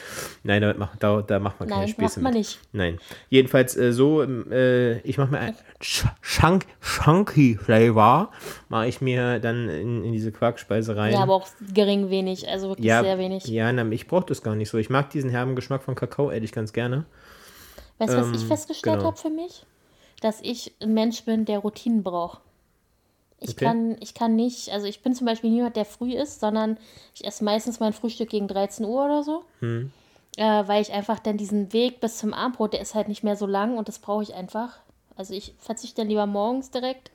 Nein, 0.43 0.61
damit 0.61 0.77
macht, 0.77 1.01
da, 1.03 1.21
da 1.21 1.39
macht 1.39 1.59
man 1.59 1.69
keine 1.69 1.81
Nein, 1.81 1.89
Späße 1.89 2.19
macht 2.19 2.23
man 2.23 2.33
mit. 2.33 2.39
nicht. 2.39 2.59
Nein. 2.71 2.99
Jedenfalls 3.29 3.75
äh, 3.77 3.91
so, 3.93 4.23
ähm, 4.23 4.51
äh, 4.51 4.99
ich 4.99 5.17
mache 5.17 5.31
mir 5.31 5.39
ein 5.39 5.55
Ch 5.81 6.05
Chunk 6.21 6.65
Chunky 6.81 7.57
Flavor, 7.61 8.31
mache 8.69 8.87
ich 8.87 9.01
mir 9.01 9.39
dann 9.39 9.69
in, 9.69 10.03
in 10.03 10.11
diese 10.13 10.31
Quarkspeise 10.31 10.95
rein. 10.95 11.13
Ja, 11.13 11.19
aber 11.21 11.35
auch 11.35 11.47
gering 11.73 12.09
wenig, 12.09 12.47
also 12.47 12.69
wirklich 12.69 12.87
ja, 12.87 13.01
sehr 13.03 13.17
wenig. 13.17 13.45
Ja, 13.45 13.71
na, 13.71 13.85
ich 13.91 14.07
brauche 14.07 14.25
das 14.25 14.41
gar 14.41 14.55
nicht 14.55 14.69
so. 14.69 14.77
Ich 14.77 14.89
mag 14.89 15.09
diesen 15.09 15.29
herben 15.29 15.55
Geschmack 15.55 15.83
von 15.83 15.95
Kakao 15.95 16.31
ehrlich 16.31 16.51
ganz 16.51 16.73
gerne. 16.73 17.05
Weißt 17.97 18.13
du, 18.13 18.17
was 18.17 18.31
ich 18.31 18.41
Ähm, 18.41 18.47
festgestellt 18.47 18.97
genau. 18.97 19.07
habe 19.09 19.17
für 19.17 19.29
mich? 19.29 19.65
Dass 20.21 20.39
ich 20.41 20.73
ein 20.81 20.93
Mensch 20.93 21.23
bin, 21.25 21.45
der 21.45 21.59
Routinen 21.59 22.03
braucht. 22.03 22.41
Ich, 23.43 23.51
Okay. 23.51 23.65
kann, 23.65 23.97
ich 23.99 24.13
kann 24.13 24.35
nicht, 24.35 24.69
also 24.69 24.85
ich 24.85 25.01
bin 25.01 25.15
zum 25.15 25.25
Beispiel 25.25 25.49
niemand, 25.49 25.75
der 25.75 25.85
früh 25.85 26.13
isst, 26.13 26.39
sondern 26.39 26.77
ich 27.15 27.25
esse 27.25 27.43
meistens 27.43 27.79
mein 27.79 27.91
Frühstück 27.91 28.29
gegen 28.29 28.47
13 28.47 28.85
Uhr 28.85 29.03
oder 29.03 29.23
so. 29.23 29.43
Hm. 29.59 29.91
Äh, 30.37 30.67
weil 30.67 30.81
ich 30.81 30.93
einfach 30.93 31.19
dann 31.19 31.37
diesen 31.37 31.73
Weg 31.73 31.99
bis 31.99 32.19
zum 32.19 32.33
Abendbrot, 32.33 32.73
der 32.73 32.81
ist 32.81 32.95
halt 32.95 33.09
nicht 33.09 33.23
mehr 33.23 33.35
so 33.35 33.47
lang 33.47 33.77
und 33.77 33.87
das 33.87 33.99
brauche 33.99 34.23
ich 34.23 34.35
einfach. 34.35 34.77
Also 35.15 35.33
ich 35.33 35.55
verzichte 35.57 36.01
dann 36.01 36.07
lieber 36.07 36.27
morgens 36.27 36.69
direkt. 36.69 37.11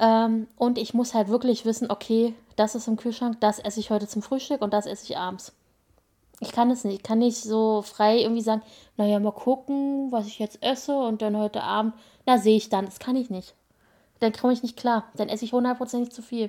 Ähm, 0.00 0.48
und 0.56 0.78
ich 0.78 0.94
muss 0.94 1.14
halt 1.14 1.28
wirklich 1.28 1.64
wissen, 1.64 1.90
okay, 1.90 2.34
das 2.56 2.74
ist 2.74 2.88
im 2.88 2.96
Kühlschrank, 2.96 3.38
das 3.40 3.58
esse 3.58 3.80
ich 3.80 3.90
heute 3.90 4.08
zum 4.08 4.22
Frühstück 4.22 4.62
und 4.62 4.72
das 4.72 4.86
esse 4.86 5.04
ich 5.04 5.18
abends. 5.18 5.52
Ich 6.40 6.50
kann 6.52 6.70
es 6.70 6.82
nicht. 6.84 6.96
Ich 6.96 7.02
kann 7.02 7.18
nicht 7.18 7.36
so 7.36 7.82
frei 7.82 8.18
irgendwie 8.20 8.42
sagen, 8.42 8.62
naja, 8.96 9.20
mal 9.20 9.30
gucken, 9.30 10.10
was 10.10 10.26
ich 10.26 10.38
jetzt 10.38 10.60
esse 10.62 10.98
und 10.98 11.22
dann 11.22 11.36
heute 11.36 11.62
Abend, 11.62 11.94
na, 12.26 12.38
sehe 12.38 12.56
ich 12.56 12.68
dann. 12.68 12.86
Das 12.86 12.98
kann 12.98 13.14
ich 13.14 13.30
nicht. 13.30 13.54
Dann 14.22 14.32
komme 14.32 14.52
ich 14.52 14.62
nicht 14.62 14.76
klar. 14.76 15.10
Dann 15.16 15.28
esse 15.28 15.44
ich 15.44 15.52
hundertprozentig 15.52 16.12
zu 16.12 16.22
viel. 16.22 16.48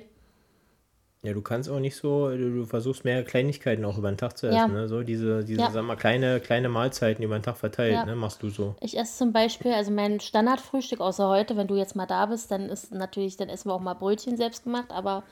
Ja, 1.22 1.32
du 1.32 1.40
kannst 1.42 1.68
auch 1.70 1.80
nicht 1.80 1.96
so, 1.96 2.28
du, 2.28 2.54
du 2.54 2.66
versuchst 2.66 3.04
mehr 3.04 3.24
Kleinigkeiten 3.24 3.84
auch 3.84 3.96
über 3.98 4.12
den 4.12 4.18
Tag 4.18 4.36
zu 4.38 4.46
essen, 4.46 4.56
Ja. 4.56 4.68
ne? 4.68 4.88
So 4.88 5.02
diese, 5.02 5.42
diese, 5.42 5.62
Ja. 5.62 5.70
sag 5.70 5.82
mal, 5.84 5.96
kleine, 5.96 6.38
kleine 6.38 6.68
Mahlzeiten 6.68 7.24
über 7.24 7.36
den 7.38 7.42
Tag 7.42 7.56
verteilt, 7.56 7.94
Ja. 7.94 8.04
ne? 8.04 8.14
Machst 8.14 8.42
du 8.42 8.50
so. 8.50 8.76
Ich 8.80 8.96
esse 8.96 9.16
zum 9.16 9.32
Beispiel, 9.32 9.72
also 9.72 9.90
mein 9.90 10.20
Standardfrühstück, 10.20 11.00
außer 11.00 11.26
heute, 11.28 11.56
wenn 11.56 11.66
du 11.66 11.74
jetzt 11.76 11.96
mal 11.96 12.06
da 12.06 12.26
bist, 12.26 12.50
dann 12.50 12.68
ist 12.68 12.92
natürlich, 12.92 13.36
dann 13.38 13.48
essen 13.48 13.70
wir 13.70 13.74
auch 13.74 13.80
mal 13.80 13.94
Brötchen 13.94 14.36
selbst 14.36 14.64
gemacht, 14.64 14.90
aber 14.90 15.24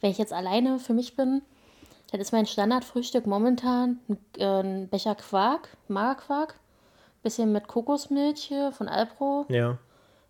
wenn 0.00 0.10
ich 0.10 0.18
jetzt 0.18 0.32
alleine 0.32 0.78
für 0.80 0.92
mich 0.92 1.16
bin, 1.16 1.40
dann 2.10 2.20
ist 2.20 2.32
mein 2.32 2.46
Standardfrühstück 2.46 3.26
momentan 3.26 4.00
ein, 4.08 4.18
äh, 4.38 4.44
ein 4.44 4.88
Becher 4.88 5.14
Quark, 5.14 5.68
Magerquark, 5.86 6.54
bisschen 7.22 7.52
mit 7.52 7.68
Kokosmilch 7.68 8.40
hier 8.42 8.72
von 8.72 8.88
Alpro, 8.88 9.46
Ja. 9.48 9.78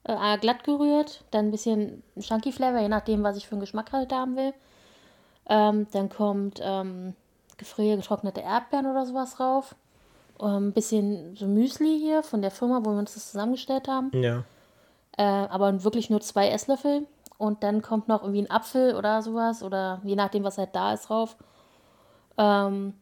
Äh, 0.09 0.39
glatt 0.39 0.65
gerührt, 0.65 1.25
dann 1.31 1.47
ein 1.47 1.51
bisschen 1.51 2.03
Chunky 2.19 2.51
Flavor, 2.53 2.81
je 2.81 2.89
nachdem, 2.89 3.23
was 3.23 3.37
ich 3.37 3.47
für 3.47 3.53
einen 3.53 3.61
Geschmack 3.61 3.93
halt 3.93 4.13
haben 4.13 4.37
will. 4.37 4.55
Ähm, 5.49 5.87
dann 5.93 6.09
kommt 6.09 6.61
ähm, 6.63 7.15
gefrierte, 7.57 8.03
getrocknete 8.03 8.41
Erdbeeren 8.41 8.87
oder 8.87 9.07
sowas 9.07 9.35
drauf. 9.35 9.75
Ähm, 10.41 10.69
Ein 10.69 10.73
bisschen 10.73 11.37
so 11.37 11.47
Müsli 11.47 11.99
hier 11.99 12.23
von 12.23 12.43
der 12.43 12.51
Firma, 12.51 12.81
wo 12.85 12.91
wir 12.91 12.99
uns 12.99 13.15
das 13.15 13.31
zusammengestellt 13.31 13.89
haben. 13.89 14.11
Ja. 14.15 14.45
Äh, 15.17 15.23
aber 15.23 15.85
wirklich 15.85 16.11
nur 16.11 16.21
zwei 16.21 16.49
Esslöffel. 16.49 17.07
Und 17.39 17.63
dann 17.63 17.83
kommt 17.83 18.09
noch 18.09 18.23
irgendwie 18.23 18.43
ein 18.43 18.51
Apfel 18.51 18.97
oder 18.97 19.23
sowas. 19.23 19.63
Oder 19.63 20.01
je 20.05 20.17
nachdem, 20.17 20.45
was 20.45 20.59
halt 20.59 20.75
da 20.75 20.93
ist 20.93 21.09
drauf. 21.09 21.37
Ähm, 22.37 22.95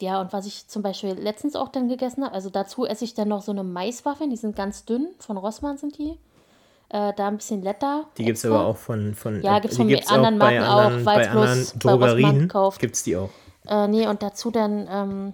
ja, 0.00 0.20
und 0.20 0.32
was 0.32 0.46
ich 0.46 0.68
zum 0.68 0.82
Beispiel 0.82 1.12
letztens 1.12 1.54
auch 1.56 1.68
dann 1.68 1.88
gegessen 1.88 2.24
habe, 2.24 2.34
also 2.34 2.50
dazu 2.50 2.84
esse 2.84 3.04
ich 3.04 3.14
dann 3.14 3.28
noch 3.28 3.42
so 3.42 3.52
eine 3.52 3.62
Maiswaffeln, 3.62 4.30
die 4.30 4.36
sind 4.36 4.56
ganz 4.56 4.84
dünn, 4.84 5.08
von 5.18 5.36
Rossmann 5.36 5.76
sind 5.76 5.98
die. 5.98 6.18
Äh, 6.94 7.12
da 7.16 7.26
ein 7.26 7.38
bisschen 7.38 7.60
Letter. 7.60 8.04
Die 8.16 8.24
gibt 8.24 8.38
es 8.38 8.44
aber 8.44 8.64
auch 8.64 8.76
von, 8.76 9.16
von 9.16 9.42
Ja, 9.42 9.58
gibt 9.58 9.72
es 9.72 9.78
von 9.78 9.88
gibt's 9.88 10.08
anderen 10.12 10.38
Marken 10.38 10.58
anderen, 10.58 11.00
auch, 11.00 11.06
weil 11.06 11.28
bloß 11.28 11.74
Drogerien 11.76 12.48
gibt 12.78 12.94
es 12.94 13.02
die 13.02 13.16
auch. 13.16 13.30
Äh, 13.66 13.88
nee, 13.88 14.06
und 14.06 14.22
dazu 14.22 14.52
dann 14.52 14.86
ähm, 14.88 15.32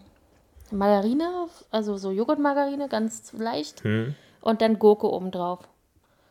Margarine, 0.70 1.48
also 1.70 1.98
so 1.98 2.12
Joghurtmargarine, 2.12 2.88
ganz 2.88 3.34
leicht. 3.34 3.84
Hm. 3.84 4.14
Und 4.40 4.62
dann 4.62 4.78
Gurke 4.78 5.12
obendrauf. 5.12 5.58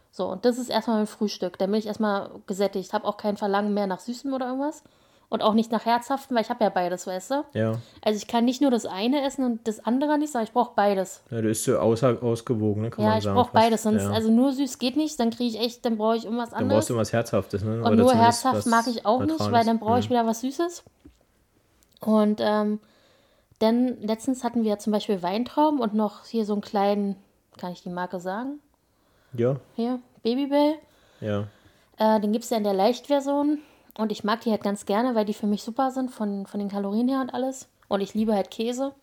So, 0.09 0.25
und 0.31 0.45
das 0.45 0.57
ist 0.57 0.71
erstmal 0.71 0.97
mein 0.97 1.05
Frühstück. 1.05 1.59
Dann 1.59 1.69
bin 1.69 1.79
ich 1.79 1.85
erstmal 1.85 2.31
gesättigt. 2.47 2.91
Habe 2.93 3.05
auch 3.05 3.17
kein 3.17 3.37
Verlangen 3.37 3.75
mehr 3.75 3.85
nach 3.85 3.99
Süßem 3.99 4.33
oder 4.33 4.47
irgendwas. 4.47 4.81
Und 5.31 5.43
auch 5.43 5.53
nicht 5.53 5.71
nach 5.71 5.85
Herzhaften, 5.85 6.35
weil 6.35 6.41
ich 6.41 6.49
habe 6.49 6.63
ja 6.63 6.71
beides, 6.71 7.05
weißt 7.05 7.29
du? 7.31 7.43
Ja. 7.53 7.73
Also 8.03 8.17
ich 8.17 8.27
kann 8.27 8.45
nicht 8.45 8.61
nur 8.61 8.71
das 8.71 8.87
eine 8.87 9.21
essen 9.23 9.45
und 9.45 9.67
das 9.67 9.85
andere 9.85 10.17
nicht, 10.17 10.31
sondern 10.31 10.47
ich 10.47 10.53
brauche 10.53 10.71
beides. 10.75 11.21
ja, 11.29 11.37
du 11.37 11.43
bist 11.49 11.63
so 11.65 11.77
außer, 11.77 12.17
ausgewogen, 12.23 12.81
ne? 12.81 12.89
kann 12.89 13.03
Ja, 13.05 13.09
man 13.11 13.19
ich 13.19 13.25
brauche 13.25 13.51
beides. 13.53 13.83
Sonst, 13.83 14.01
ja. 14.01 14.09
also 14.09 14.31
nur 14.31 14.53
süß 14.53 14.79
geht 14.79 14.97
nicht, 14.97 15.19
dann 15.19 15.29
kriege 15.29 15.55
ich 15.55 15.63
echt, 15.63 15.85
dann 15.85 15.97
brauche 15.97 16.15
ich 16.17 16.25
irgendwas 16.25 16.49
Dann 16.49 16.61
anderes. 16.63 16.79
brauchst 16.85 16.89
du 16.89 16.95
was 16.95 17.13
Herzhaftes, 17.13 17.63
ne? 17.63 17.83
Und 17.83 17.97
nur 17.97 18.11
herzhaft 18.15 18.65
mag 18.65 18.87
ich 18.87 19.05
auch 19.05 19.23
nicht, 19.23 19.39
weil 19.51 19.63
dann 19.63 19.77
brauche 19.77 19.99
ich 19.99 20.05
Mhm. 20.05 20.13
wieder 20.15 20.25
was 20.25 20.41
Süßes. 20.41 20.83
Und 22.01 22.39
ähm, 22.41 22.79
dann 23.59 24.01
letztens 24.01 24.43
hatten 24.43 24.63
wir 24.63 24.79
zum 24.79 24.93
Beispiel 24.93 25.21
Weintrauben 25.21 25.79
und 25.79 25.93
noch 25.93 26.25
hier 26.25 26.45
so 26.45 26.53
einen 26.53 26.61
kleinen, 26.63 27.17
kann 27.57 27.71
ich 27.71 27.83
die 27.83 27.89
Marke 27.89 28.19
sagen? 28.19 28.59
Ja, 29.33 29.57
Hier, 29.75 29.99
Babybell. 30.23 30.75
ja. 31.21 31.43
Äh, 31.97 32.19
den 32.21 32.31
gibt 32.31 32.45
es 32.45 32.49
ja 32.49 32.57
in 32.57 32.63
der 32.63 32.73
Leichtversion. 32.73 33.59
Und 33.99 34.11
ich 34.11 34.23
mag 34.23 34.41
die 34.41 34.51
halt 34.51 34.63
ganz 34.63 34.85
gerne, 34.85 35.13
weil 35.15 35.25
die 35.25 35.33
für 35.33 35.47
mich 35.47 35.61
super 35.61 35.91
sind, 35.91 36.09
von, 36.09 36.45
von 36.45 36.59
den 36.59 36.69
Kalorien 36.69 37.09
her 37.09 37.19
und 37.21 37.33
alles. 37.33 37.67
Und 37.89 37.99
ich 38.01 38.13
liebe 38.13 38.33
halt 38.33 38.49
Käse. 38.49 38.93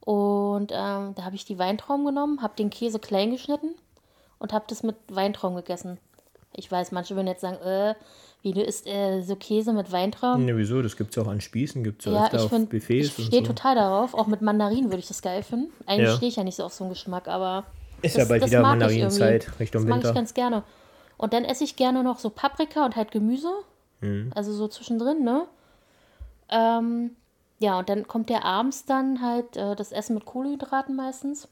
Und 0.00 0.72
ähm, 0.72 1.14
da 1.14 1.24
habe 1.24 1.34
ich 1.36 1.44
die 1.44 1.58
Weintrauben 1.58 2.04
genommen, 2.06 2.40
habe 2.40 2.54
den 2.56 2.70
Käse 2.70 2.98
klein 2.98 3.30
geschnitten 3.30 3.74
und 4.38 4.52
habe 4.52 4.64
das 4.68 4.82
mit 4.82 4.96
Weintrauben 5.08 5.56
gegessen. 5.56 5.98
Ich 6.54 6.70
weiß, 6.70 6.92
manche 6.92 7.14
würden 7.16 7.26
jetzt 7.26 7.40
sagen, 7.42 7.56
äh, 7.56 7.94
wie 8.42 8.52
du 8.52 8.62
isst 8.62 8.86
äh, 8.86 9.20
so 9.22 9.36
Käse 9.36 9.72
mit 9.72 9.90
Weintrauben. 9.92 10.44
Ne, 10.46 10.56
wieso? 10.56 10.80
Das 10.80 10.96
gibt 10.96 11.14
es 11.16 11.22
auch 11.22 11.28
an 11.28 11.40
Spießen, 11.40 11.82
gibt 11.84 12.06
es 12.06 12.12
Ja, 12.12 12.24
öfter 12.24 12.36
ich 12.38 12.42
auf 12.44 12.50
finde, 12.50 12.66
Buffets 12.68 13.18
ich 13.18 13.26
stehe 13.26 13.42
so. 13.42 13.48
total 13.48 13.74
darauf. 13.74 14.14
Auch 14.14 14.28
mit 14.28 14.40
Mandarinen 14.40 14.86
würde 14.86 15.00
ich 15.00 15.08
das 15.08 15.20
geil 15.20 15.42
finden. 15.42 15.72
Eigentlich 15.86 16.08
Ja. 16.08 16.16
stehe 16.16 16.28
ich 16.30 16.36
ja 16.36 16.44
nicht 16.44 16.56
so 16.56 16.64
auf 16.64 16.72
so 16.72 16.84
einen 16.84 16.92
Geschmack, 16.92 17.28
aber 17.28 17.64
Ist 18.00 18.16
das- 18.16 18.22
ja 18.22 18.28
bald 18.28 18.42
das 18.42 18.50
wieder 18.50 18.62
mag 18.62 18.70
Mandarinenzeit. 18.78 19.50
Richtung 19.60 19.82
das 19.82 19.88
mag 19.88 19.96
Winter. 19.96 20.08
ich 20.10 20.14
ganz 20.14 20.32
gerne. 20.32 20.62
Und 21.18 21.32
dann 21.34 21.44
esse 21.44 21.64
ich 21.64 21.76
gerne 21.76 22.02
noch 22.04 22.18
so 22.18 22.30
Paprika 22.30 22.84
und 22.86 22.94
halt 22.96 23.10
Gemüse. 23.10 23.50
Mhm. 24.00 24.30
Also 24.34 24.52
so 24.52 24.68
zwischendrin, 24.68 25.24
ne? 25.24 25.46
Ähm, 26.48 27.16
ja, 27.58 27.78
und 27.78 27.88
dann 27.88 28.06
kommt 28.06 28.30
ja 28.30 28.42
abends 28.42 28.84
dann 28.84 29.22
halt 29.22 29.56
äh, 29.56 29.74
das 29.74 29.92
Essen 29.92 30.14
mit 30.14 30.24
Kohlenhydraten 30.24 30.94
meistens. 30.94 31.48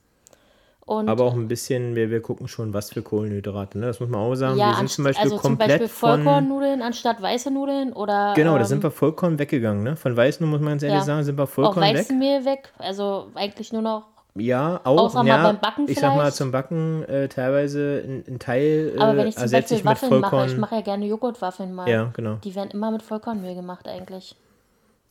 Und 0.87 1.09
Aber 1.09 1.25
auch 1.25 1.33
ein 1.33 1.49
bisschen, 1.49 1.95
wir, 1.95 2.11
wir 2.11 2.21
gucken 2.21 2.47
schon, 2.47 2.75
was 2.75 2.91
für 2.91 3.01
Kohlenhydrate, 3.01 3.79
ne? 3.79 3.87
Das 3.87 4.01
muss 4.01 4.11
man 4.11 4.21
auch 4.21 4.35
sagen. 4.35 4.59
ja, 4.59 4.73
wir 4.73 4.77
sind 4.77 4.91
zum 4.91 5.05
Beispiel 5.05 5.25
also 5.25 5.37
zum 5.37 5.43
komplett 5.43 5.69
Beispiel. 5.69 5.89
Vollkornnudeln 5.89 6.83
anstatt 6.83 7.23
weiße 7.23 7.51
Nudeln 7.51 7.95
oder 7.95 8.35
Genau, 8.37 8.55
da 8.55 8.61
ähm, 8.61 8.67
sind 8.67 8.83
wir 8.83 8.91
vollkommen 8.91 9.39
weggegangen, 9.39 9.83
ne? 9.83 9.97
Von 9.97 10.15
Weißen, 10.15 10.47
muss 10.47 10.61
man 10.61 10.73
ganz 10.73 10.83
ehrlich 10.83 10.99
ja. 10.99 11.05
sagen, 11.05 11.25
sind 11.25 11.39
wir 11.39 11.45
auch 11.45 11.49
vollkommen 11.49 11.87
weg. 11.87 12.01
Weizenmehl 12.01 12.45
weg. 12.45 12.71
Also 12.77 13.29
eigentlich 13.35 13.73
nur 13.73 13.81
noch 13.81 14.14
Ja, 14.37 14.81
auch. 14.85 14.99
Außer 14.99 15.19
mal 15.23 15.27
ja, 15.29 15.43
beim 15.45 15.61
Backen 15.61 15.87
ich 15.89 15.99
sag 15.99 16.09
mal, 16.15 16.23
vielleicht. 16.23 16.37
zum 16.37 16.51
Backen 16.51 17.05
äh, 17.05 17.29
teilweise 17.29 18.03
ein, 18.05 18.25
ein 18.27 18.39
Teil 18.41 18.93
äh, 18.97 18.99
Aber 18.99 19.17
wenn 19.17 19.29
ich 19.29 19.35
zum 19.35 19.43
ersetze 19.43 19.75
Beispiel 19.75 19.79
ich 19.79 19.85
mit 19.85 19.93
Waffeln 20.03 20.21
mache, 20.21 20.31
Vollkorn. 20.31 20.49
ich 20.51 20.57
mache 20.59 20.75
ja 20.75 20.81
gerne 20.81 21.07
Joghurtwaffeln 21.07 21.73
mal. 21.75 21.89
ja, 21.89 22.11
genau. 22.15 22.37
Die 22.43 22.55
werden 22.55 22.71
immer 22.73 22.91
mit 22.91 23.03
Vollkornmehl 23.03 23.55
gemacht 23.55 23.87
eigentlich. 23.87 24.35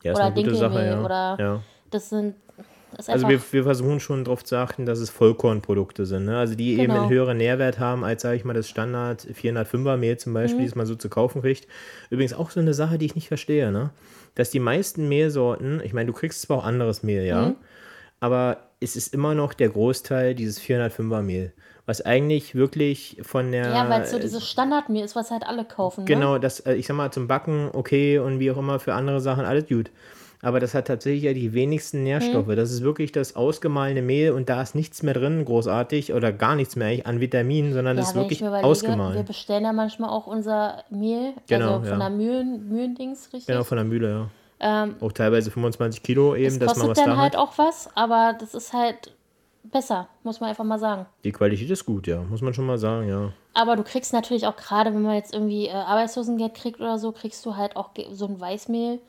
Ja, 0.04 0.12
ist 0.12 0.18
oder 0.18 0.26
eine 0.26 0.36
gute 0.36 0.56
Sache, 0.56 0.72
Dinkelmehl 0.74 0.98
ja. 1.00 1.06
oder 1.06 1.38
ja. 1.40 1.60
das 1.90 2.10
sind 2.10 2.36
Also 2.98 3.30
wir, 3.30 3.40
wir 3.54 3.64
versuchen 3.64 4.02
schon 4.02 4.26
darauf 4.26 4.44
zu 4.44 4.58
achten, 4.58 4.86
dass 4.86 5.00
es 5.00 5.10
Vollkornprodukte 5.10 6.06
sind. 6.06 6.26
Ne? 6.26 6.38
Also 6.38 6.56
die 6.56 6.74
eben 6.74 6.88
Genau. 6.92 7.04
einen 7.04 7.10
höheren 7.10 7.38
Nährwert 7.38 7.80
haben 7.80 8.04
als, 8.04 8.24
sage 8.24 8.36
ich 8.36 8.44
mal, 8.44 8.54
das 8.54 8.68
Standard 8.68 9.22
405er 9.26 9.96
Mehl 9.96 10.18
zum 10.18 10.34
Beispiel, 10.34 10.60
Mhm. 10.64 10.66
das 10.66 10.76
man 10.76 10.86
so 10.86 10.96
zu 10.96 11.08
kaufen 11.08 11.42
kriegt. 11.42 11.66
Übrigens 12.10 12.34
auch 12.34 12.50
so 12.50 12.60
eine 12.60 12.74
Sache, 12.74 12.98
die 12.98 13.06
ich 13.06 13.16
nicht 13.16 13.30
verstehe, 13.30 13.72
ne? 13.72 13.92
dass 14.36 14.50
die 14.50 14.60
meisten 14.60 15.08
Mehlsorten, 15.08 15.80
ich 15.82 15.94
meine, 15.94 16.08
du 16.08 16.14
kriegst 16.14 16.42
zwar 16.42 16.58
auch 16.58 16.66
anderes 16.66 17.04
Mehl, 17.04 17.24
ja, 17.24 17.46
Mhm. 17.48 17.56
aber 18.20 18.58
es 18.84 18.96
ist 18.96 19.14
immer 19.14 19.34
noch 19.36 19.54
der 19.54 19.70
Großteil 19.70 20.36
dieses 20.36 20.62
405er 20.62 21.22
Mehl, 21.22 21.54
was 21.86 22.02
eigentlich 22.02 22.56
wirklich 22.56 23.18
von 23.24 23.52
der... 23.52 23.70
ja, 23.72 23.90
weil 23.90 24.02
es 24.04 24.12
so 24.12 24.20
dieses 24.20 24.48
Standardmehl 24.48 25.04
ist, 25.04 25.16
was 25.16 25.32
halt 25.32 25.46
alle 25.46 25.66
kaufen. 25.66 26.02
Ne? 26.02 26.06
Genau, 26.08 26.38
das, 26.38 26.60
äh, 26.62 26.74
ich 26.76 26.88
sag 26.88 26.96
mal, 26.96 27.12
zum 27.12 27.28
Backen 27.28 27.70
okay 27.74 28.20
und 28.20 28.40
wie 28.40 28.52
auch 28.52 28.58
immer 28.58 28.80
für 28.80 28.94
andere 28.94 29.22
Sachen 29.22 29.46
alles 29.46 29.68
gut. 29.68 29.90
Aber 30.42 30.60
das 30.60 30.74
hat 30.74 30.88
tatsächlich 30.88 31.24
ja 31.24 31.32
die 31.32 31.54
wenigsten 31.54 32.04
Nährstoffe. 32.04 32.48
Mhm. 32.48 32.58
Das 32.58 32.70
ist 32.70 32.84
wirklich 32.84 33.14
das 33.14 33.38
ausgemahlene 33.38 34.02
Mehl 34.02 34.32
und 34.34 34.50
da 34.50 34.62
ist 34.62 34.76
nichts 34.76 35.02
mehr 35.02 35.14
drin, 35.14 35.46
großartig, 35.46 36.14
oder 36.14 36.34
gar 36.34 36.58
nichts 36.58 36.76
mehr 36.76 36.88
eigentlich 36.90 37.08
an 37.08 37.22
Vitaminen, 37.22 37.72
sondern 37.72 37.96
das 37.96 38.08
Ja, 38.08 38.10
ist 38.10 38.16
wenn 38.16 38.22
ich 38.24 38.26
wirklich 38.26 38.42
überlege, 38.42 38.64
wir 38.64 38.70
ausgemahlen. 38.70 39.26
bestellen 39.26 39.64
ja 39.64 39.72
manchmal 39.72 40.10
auch 40.10 40.28
unser 40.28 40.84
Mehl, 40.90 41.32
Genau, 41.48 41.76
also 41.78 41.90
von 41.90 42.00
ja. 42.00 42.10
der 42.10 42.18
Mühlen, 42.18 42.68
Mühlendings, 42.68 43.30
richtig? 43.32 43.48
Genau, 43.48 43.64
von 43.64 43.78
der 43.78 43.86
Mühle, 43.86 44.10
ja. 44.10 44.30
Ähm, 44.64 44.96
Auch 45.02 45.12
teilweise 45.12 45.52
25 45.52 46.02
Kilo 46.02 46.36
eben, 46.36 46.48
es 46.48 46.60
dass 46.60 46.78
man 46.78 46.88
kostet 46.88 46.90
was 46.90 46.98
dann 46.98 47.10
da 47.16 47.18
halt 47.22 47.34
hat. 47.34 47.40
auch 47.40 47.58
was, 47.58 47.90
aber 47.96 48.36
das 48.40 48.54
ist 48.54 48.72
halt 48.74 49.14
besser, 49.64 50.08
muss 50.24 50.40
man 50.40 50.50
einfach 50.50 50.64
mal 50.64 50.80
sagen. 50.80 51.06
Die 51.24 51.32
Qualität 51.32 51.70
ist 51.70 51.86
gut, 51.86 52.08
ja, 52.08 52.22
muss 52.22 52.42
man 52.42 52.54
schon 52.54 52.66
mal 52.66 52.78
sagen, 52.78 53.08
ja. 53.08 53.32
Aber 53.54 53.76
du 53.76 53.84
kriegst 53.84 54.14
natürlich 54.14 54.48
auch 54.48 54.56
gerade, 54.56 54.94
wenn 54.94 55.02
man 55.02 55.16
jetzt 55.16 55.34
irgendwie 55.34 55.68
äh, 55.68 55.72
Arbeitslosengeld 55.72 56.54
kriegt 56.56 56.80
oder 56.80 56.98
so, 56.98 57.12
kriegst 57.12 57.46
du 57.46 57.56
halt 57.56 57.76
auch 57.76 57.90
so 58.12 58.26
ein 58.28 58.40
Weißmehl 58.40 59.00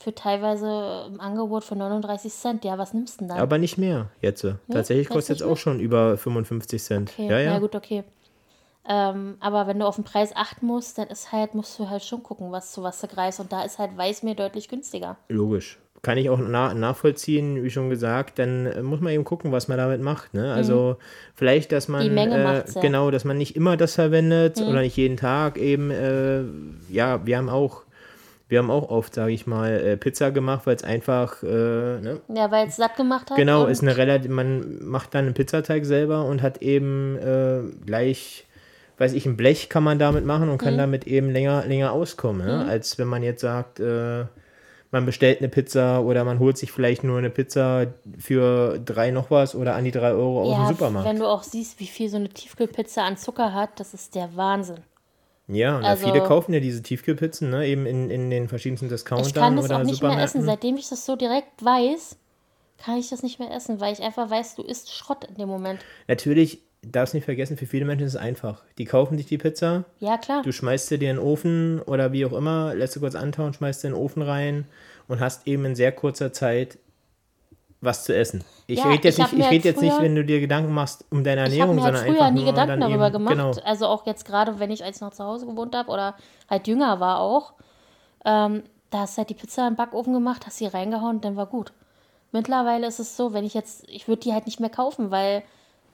für 0.00 0.14
teilweise 0.14 1.06
im 1.08 1.20
Angebot 1.20 1.62
für 1.62 1.76
39 1.76 2.32
Cent. 2.32 2.64
Ja, 2.64 2.76
was 2.78 2.92
nimmst 2.92 3.16
du 3.16 3.18
denn 3.20 3.28
dann? 3.28 3.38
Aber 3.38 3.58
nicht 3.58 3.78
mehr 3.78 4.08
jetzt. 4.20 4.44
Tatsächlich 4.70 5.06
jetzt 5.06 5.12
kostet 5.14 5.36
es 5.36 5.42
nicht 5.42 5.50
auch 5.50 5.56
schon 5.56 5.78
über 5.78 6.16
55 6.16 6.82
Cent. 6.82 7.10
Okay, 7.10 7.28
Ja, 7.28 7.38
ja. 7.38 7.50
na 7.52 7.58
gut, 7.60 7.74
okay. 7.76 8.02
Ähm, 8.88 9.36
aber 9.40 9.66
wenn 9.66 9.78
du 9.78 9.86
auf 9.86 9.94
den 9.94 10.04
Preis 10.04 10.34
achten 10.34 10.66
musst, 10.66 10.98
dann 10.98 11.08
ist 11.08 11.30
halt, 11.32 11.54
musst 11.54 11.78
du 11.78 11.88
halt 11.88 12.02
schon 12.02 12.22
gucken, 12.22 12.50
was 12.50 12.72
zu 12.72 12.82
was 12.82 13.00
du 13.00 13.06
greifst. 13.06 13.38
Und 13.40 13.52
da 13.52 13.62
ist 13.62 13.78
halt 13.78 13.96
Weißmehl 13.96 14.34
deutlich 14.34 14.68
günstiger. 14.68 15.16
Logisch. 15.28 15.78
Kann 16.02 16.18
ich 16.18 16.28
auch 16.30 16.38
na 16.40 16.74
nachvollziehen, 16.74 17.62
wie 17.62 17.70
schon 17.70 17.88
gesagt, 17.88 18.40
dann 18.40 18.66
äh, 18.66 18.82
muss 18.82 19.00
man 19.00 19.12
eben 19.12 19.22
gucken, 19.22 19.52
was 19.52 19.68
man 19.68 19.78
damit 19.78 20.00
macht. 20.00 20.34
Ne? 20.34 20.52
Also 20.52 20.96
vielleicht, 21.36 21.70
dass 21.70 21.86
man 21.86 22.00
Mhm. 22.00 22.08
Die 22.08 22.14
Menge 22.14 22.34
äh. 22.34 22.64
Mhm. 22.74 22.80
genau, 22.80 23.10
dass 23.12 23.24
man 23.24 23.38
nicht 23.38 23.54
immer 23.54 23.76
das 23.76 23.94
verwendet 23.94 24.60
oder 24.60 24.80
nicht 24.80 24.96
jeden 24.96 25.16
Tag 25.16 25.58
eben, 25.58 25.92
äh, 25.92 26.42
ja, 26.92 27.24
wir 27.24 27.36
haben 27.38 27.48
auch, 27.48 27.82
wir 28.48 28.58
haben 28.58 28.70
auch 28.72 28.90
oft, 28.90 29.14
sage 29.14 29.30
ich 29.30 29.46
mal, 29.46 29.70
äh, 29.70 29.96
Pizza 29.96 30.32
gemacht, 30.32 30.66
weil 30.66 30.74
es 30.74 30.82
einfach, 30.82 31.40
äh, 31.44 31.46
ne? 31.46 32.20
Ja, 32.34 32.50
weil 32.50 32.66
es 32.66 32.76
satt 32.76 32.96
gemacht 32.96 33.30
hat. 33.30 33.36
genau, 33.36 33.66
ist 33.66 33.82
eine 33.82 33.96
relativ, 33.96 34.28
man 34.32 34.84
macht 34.84 35.14
dann 35.14 35.26
einen 35.26 35.34
Pizzateig 35.34 35.84
selber 35.84 36.24
und 36.24 36.42
hat 36.42 36.62
eben 36.62 37.16
äh, 37.16 37.60
gleich, 37.86 38.44
weiß 38.98 39.12
ich, 39.14 39.26
ein 39.26 39.36
Blech 39.36 39.68
kann 39.68 39.82
man 39.82 39.98
damit 39.98 40.24
machen 40.24 40.48
und 40.48 40.60
Mhm. 40.60 40.64
kann 40.64 40.78
damit 40.78 41.06
eben 41.06 41.30
länger, 41.30 41.64
länger 41.66 41.92
auskommen, 41.92 42.46
ne? 42.46 42.64
als 42.66 42.98
wenn 42.98 43.08
man 43.08 43.22
jetzt 43.22 43.40
sagt, 43.40 43.80
äh, 43.80 44.24
man 44.90 45.06
bestellt 45.06 45.38
eine 45.38 45.48
Pizza 45.48 46.02
oder 46.02 46.22
man 46.24 46.38
holt 46.38 46.58
sich 46.58 46.70
vielleicht 46.70 47.02
nur 47.02 47.16
eine 47.18 47.30
Pizza 47.30 47.86
für 48.18 48.78
drei 48.78 49.10
noch 49.10 49.30
was 49.30 49.54
oder 49.54 49.74
an 49.74 49.84
die 49.84 49.90
drei 49.90 50.10
Euro 50.12 50.42
aus 50.42 50.50
ja, 50.50 50.64
dem 50.66 50.68
Supermarkt. 50.76 51.08
wenn 51.08 51.18
du 51.18 51.26
auch 51.26 51.42
siehst, 51.42 51.80
wie 51.80 51.86
viel 51.86 52.08
so 52.10 52.16
eine 52.18 52.28
Tiefkühlpizza 52.28 53.02
an 53.04 53.16
Zucker 53.16 53.54
hat, 53.54 53.80
das 53.80 53.94
ist 53.94 54.14
der 54.14 54.36
Wahnsinn. 54.36 54.80
ja, 55.48 55.78
also- 55.78 56.04
viele 56.06 56.22
kaufen 56.22 56.52
ja 56.52 56.60
diese 56.60 56.82
Tiefkühlpizzen, 56.82 57.48
ne? 57.50 57.66
eben 57.66 57.86
in, 57.86 58.10
in 58.10 58.28
den 58.30 58.48
verschiedensten 58.48 58.86
Ich 58.86 58.92
Discountern 58.92 59.32
kann 59.32 59.56
das 59.56 59.64
oder 59.64 59.78
auch 59.78 59.82
nicht 59.84 60.02
mehr 60.02 60.18
essen. 60.22 60.42
Seitdem 60.42 60.76
ich 60.76 60.88
das 60.90 61.06
so 61.06 61.16
direkt 61.16 61.64
weiß, 61.64 62.16
kann 62.84 62.98
ich 62.98 63.08
das 63.08 63.22
nicht 63.22 63.38
mehr 63.38 63.50
essen, 63.50 63.80
weil 63.80 63.92
ich 63.94 64.02
einfach 64.02 64.28
weiß, 64.28 64.56
du 64.56 64.62
isst 64.62 64.92
Schrott 64.92 65.24
in 65.24 65.36
dem 65.36 65.48
Moment. 65.48 65.80
Natürlich, 66.08 66.60
darfst 66.84 67.14
nicht 67.14 67.24
vergessen, 67.24 67.56
für 67.56 67.66
viele 67.66 67.84
Menschen 67.84 68.06
ist 68.06 68.14
es 68.14 68.20
einfach. 68.20 68.62
Die 68.78 68.84
kaufen 68.84 69.16
sich 69.16 69.26
die 69.26 69.38
Pizza, 69.38 69.84
Ja, 70.00 70.18
klar. 70.18 70.42
Du 70.42 70.52
schmeißt 70.52 70.88
sie 70.88 70.98
dir 70.98 71.10
in 71.10 71.16
den 71.16 71.24
Ofen 71.24 71.80
oder 71.82 72.12
wie 72.12 72.26
auch 72.26 72.32
immer, 72.32 72.74
lässt 72.74 72.96
du 72.96 73.00
kurz 73.00 73.14
antauen, 73.14 73.54
schmeißt 73.54 73.82
sie 73.82 73.86
in 73.88 73.92
den 73.94 74.00
Ofen 74.02 74.22
rein 74.22 74.66
und 75.08 75.20
hast 75.20 75.46
eben 75.46 75.64
in 75.64 75.74
sehr 75.76 75.92
kurzer 75.92 76.32
Zeit 76.32 76.78
was 77.80 78.04
zu 78.04 78.14
essen. 78.14 78.44
Ich 78.68 78.78
Ja, 78.78 78.90
rede 78.90 79.08
jetzt, 79.08 79.18
ich 79.18 79.24
nicht, 79.24 79.32
ich 79.32 79.38
mir 79.38 79.44
red 79.44 79.52
halt 79.52 79.64
jetzt 79.64 79.80
nicht, 79.82 79.92
früher- 79.92 80.02
wenn 80.04 80.14
du 80.14 80.24
dir 80.24 80.40
Gedanken 80.40 80.72
machst 80.72 81.04
um 81.10 81.24
deine 81.24 81.42
Ich 81.48 81.60
habe 81.60 81.72
Ernährung, 81.72 81.76
mir 81.76 81.82
halt 81.82 81.96
sondern 81.96 82.14
früher 82.14 82.22
einfach 82.26 82.34
nie 82.34 82.42
nur 82.44 82.52
Gedanken 82.52 82.80
dann 82.80 82.90
darüber 82.90 83.06
eben, 83.06 83.12
gemacht. 83.12 83.56
Genau. 83.56 83.68
Also 83.68 83.86
auch 83.86 84.06
jetzt 84.06 84.24
gerade, 84.24 84.58
wenn 84.60 84.70
ich 84.70 84.84
als 84.84 85.00
noch 85.00 85.10
zu 85.10 85.24
Hause 85.24 85.46
gewohnt 85.46 85.74
habe 85.74 85.90
oder 85.90 86.14
halt 86.48 86.68
jünger 86.68 87.00
war 87.00 87.18
auch. 87.20 87.54
Ähm, 88.24 88.62
da 88.90 89.00
hast 89.00 89.16
du 89.16 89.18
halt 89.18 89.30
die 89.30 89.34
Pizza 89.34 89.66
im 89.66 89.74
Backofen 89.74 90.12
gemacht, 90.12 90.46
hast 90.46 90.58
sie 90.58 90.66
reingehauen 90.66 91.16
und 91.16 91.24
dann 91.24 91.34
war 91.34 91.46
gut. 91.46 91.72
Mittlerweile 92.30 92.86
ist 92.86 93.00
es 93.00 93.16
so, 93.16 93.32
wenn 93.32 93.44
ich 93.44 93.54
jetzt, 93.54 93.84
ich 93.88 94.06
würde 94.06 94.22
die 94.22 94.32
halt 94.32 94.46
nicht 94.46 94.60
mehr 94.60 94.70
kaufen, 94.70 95.10
weil 95.10 95.42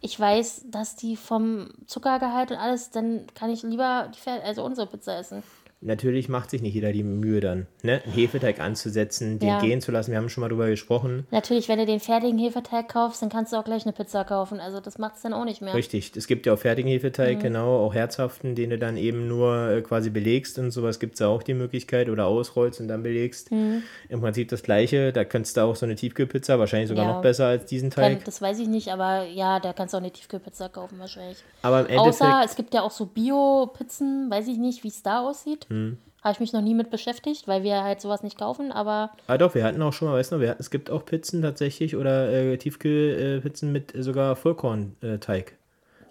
ich 0.00 0.18
weiß, 0.18 0.62
dass 0.66 0.96
die 0.96 1.16
vom 1.16 1.70
Zuckergehalt 1.86 2.50
und 2.52 2.56
alles, 2.58 2.90
dann 2.90 3.26
kann 3.34 3.50
ich 3.50 3.62
lieber 3.62 4.10
die, 4.14 4.18
Fer- 4.20 4.42
also 4.42 4.64
unsere 4.64 4.86
Pizza 4.86 5.18
essen. 5.18 5.42
Natürlich 5.80 6.28
macht 6.28 6.50
sich 6.50 6.60
nicht 6.62 6.74
jeder 6.74 6.92
die 6.92 7.02
Mühe 7.04 7.40
dann, 7.40 7.66
ne? 7.82 8.02
einen 8.04 8.12
Hefeteig 8.12 8.60
anzusetzen, 8.60 9.38
den 9.38 9.48
Ja. 9.48 9.60
gehen 9.60 9.80
zu 9.80 9.92
lassen. 9.92 10.10
Wir 10.10 10.18
haben 10.18 10.28
schon 10.28 10.40
mal 10.42 10.48
drüber 10.48 10.68
gesprochen. 10.68 11.26
Natürlich, 11.30 11.68
wenn 11.68 11.78
du 11.78 11.86
den 11.86 12.00
fertigen 12.00 12.38
Hefeteig 12.38 12.88
kaufst, 12.88 13.22
dann 13.22 13.28
kannst 13.28 13.52
du 13.52 13.56
auch 13.56 13.64
gleich 13.64 13.84
eine 13.84 13.92
Pizza 13.92 14.24
kaufen. 14.24 14.60
Also 14.60 14.80
das 14.80 14.98
macht 14.98 15.16
es 15.16 15.22
dann 15.22 15.32
auch 15.32 15.44
nicht 15.44 15.62
mehr. 15.62 15.74
Richtig, 15.74 16.12
es 16.16 16.26
gibt 16.26 16.46
ja 16.46 16.54
auch 16.54 16.58
fertigen 16.58 16.88
Mhm. 16.90 16.94
Hefeteig, 16.94 17.40
genau, 17.40 17.84
auch 17.86 17.94
herzhaften, 17.94 18.54
den 18.54 18.70
du 18.70 18.78
dann 18.78 18.96
eben 18.96 19.28
nur 19.28 19.70
äh, 19.70 19.82
quasi 19.82 20.10
belegst 20.10 20.58
und 20.58 20.70
sowas 20.72 20.98
gibt 20.98 21.14
es 21.14 21.20
ja 21.20 21.28
auch 21.28 21.42
die 21.42 21.54
Möglichkeit 21.54 22.08
oder 22.08 22.26
ausrollst 22.26 22.80
und 22.80 22.88
dann 22.88 23.02
belegst. 23.02 23.52
Mhm. 23.52 23.82
Im 24.08 24.20
Prinzip 24.20 24.48
das 24.48 24.62
gleiche, 24.62 25.12
da 25.12 25.24
könntest 25.24 25.56
du 25.56 25.60
auch 25.62 25.76
so 25.76 25.86
eine 25.86 25.94
Tiefkühlpizza, 25.94 26.58
wahrscheinlich 26.58 26.88
sogar 26.88 27.04
Ja. 27.06 27.12
noch 27.14 27.22
besser 27.22 27.46
als 27.46 27.66
diesen 27.66 27.90
Teig. 27.90 28.24
das 28.24 28.42
weiß 28.42 28.58
ich 28.58 28.68
nicht, 28.68 28.88
aber 28.88 29.24
ja, 29.24 29.60
da 29.60 29.72
kannst 29.72 29.94
du 29.94 29.98
auch 29.98 30.02
eine 30.02 30.10
Tiefkühlpizza 30.10 30.68
kaufen 30.68 30.98
wahrscheinlich. 30.98 31.38
Aber 31.62 31.80
im 31.80 31.86
Endeffekt, 31.86 32.22
Außer 32.22 32.42
es 32.44 32.56
gibt 32.56 32.74
ja 32.74 32.82
auch 32.82 32.90
so 32.90 33.06
Bio-Pizzen, 33.06 34.30
weiß 34.30 34.48
ich 34.48 34.58
nicht, 34.58 34.84
wie 34.84 34.88
es 34.88 35.02
da 35.02 35.20
aussieht. 35.20 35.66
Hm. 35.68 35.98
Habe 36.22 36.32
ich 36.32 36.40
mich 36.40 36.52
noch 36.52 36.60
nie 36.62 36.74
mit 36.74 36.90
beschäftigt, 36.90 37.46
weil 37.46 37.62
wir 37.62 37.84
halt 37.84 38.00
sowas 38.00 38.22
nicht 38.24 38.36
kaufen, 38.38 38.72
aber 38.72 39.10
ah 39.28 39.38
doch, 39.38 39.54
wir 39.54 39.62
hatten 39.64 39.80
auch 39.82 39.92
schon 39.92 40.08
mal, 40.08 40.14
weißt 40.18 40.32
du, 40.32 40.40
wir 40.40 40.50
hatten, 40.50 40.60
es 40.60 40.70
gibt 40.70 40.90
auch 40.90 41.04
Pizzen 41.04 41.42
tatsächlich 41.42 41.94
oder 41.96 42.28
äh, 42.32 42.56
Tiefkühlpizzen 42.58 43.70
mit 43.72 43.94
äh, 43.94 44.02
sogar 44.02 44.34
Vollkornteig. 44.34 45.56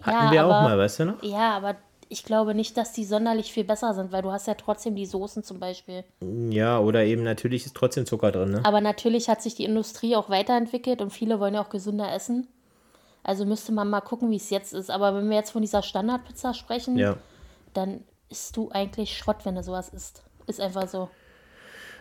Hatten 0.02 0.26
Ja, 0.26 0.32
wir 0.32 0.46
auch 0.46 0.52
aber- 0.52 0.68
mal, 0.68 0.78
weißt 0.78 1.00
du 1.00 1.04
noch? 1.06 1.22
ja, 1.22 1.56
aber 1.56 1.76
ich 2.08 2.24
glaube 2.24 2.54
nicht, 2.54 2.74
dass 2.78 2.92
die 2.92 3.04
sonderlich 3.04 3.52
viel 3.52 3.64
besser 3.64 3.92
sind, 3.92 4.10
weil 4.12 4.22
du 4.22 4.32
hast 4.32 4.46
ja 4.46 4.54
trotzdem 4.54 4.94
die 4.96 5.04
Soßen 5.04 5.42
zum 5.42 5.60
Beispiel. 5.60 6.04
Ja, 6.48 6.78
oder 6.80 7.04
eben 7.04 7.22
natürlich 7.22 7.66
ist 7.66 7.76
trotzdem 7.76 8.06
Zucker 8.06 8.32
drin, 8.32 8.52
ne? 8.52 8.60
Aber 8.64 8.80
natürlich 8.80 9.28
hat 9.28 9.42
sich 9.42 9.56
die 9.56 9.64
Industrie 9.64 10.16
auch 10.16 10.30
weiterentwickelt 10.30 11.02
und 11.02 11.10
viele 11.10 11.38
wollen 11.38 11.52
ja 11.52 11.60
auch 11.62 11.68
gesünder 11.68 12.10
essen. 12.10 12.46
Also 13.24 13.44
müsste 13.44 13.72
man 13.72 13.90
mal 13.90 14.00
gucken, 14.00 14.30
wie 14.30 14.36
es 14.36 14.48
jetzt 14.48 14.72
ist. 14.72 14.90
Aber 14.90 15.14
wenn 15.14 15.28
wir 15.28 15.36
jetzt 15.36 15.50
von 15.50 15.60
dieser 15.60 15.82
Standardpizza 15.82 16.54
sprechen, 16.54 16.96
Ja. 16.96 17.16
dann 17.74 18.00
isst 18.30 18.56
du 18.56 18.70
eigentlich 18.70 19.16
Schrott, 19.16 19.44
wenn 19.44 19.54
du 19.54 19.62
sowas 19.62 19.88
isst. 19.88 20.22
Ist 20.46 20.60
einfach 20.60 20.88
so. 20.88 21.08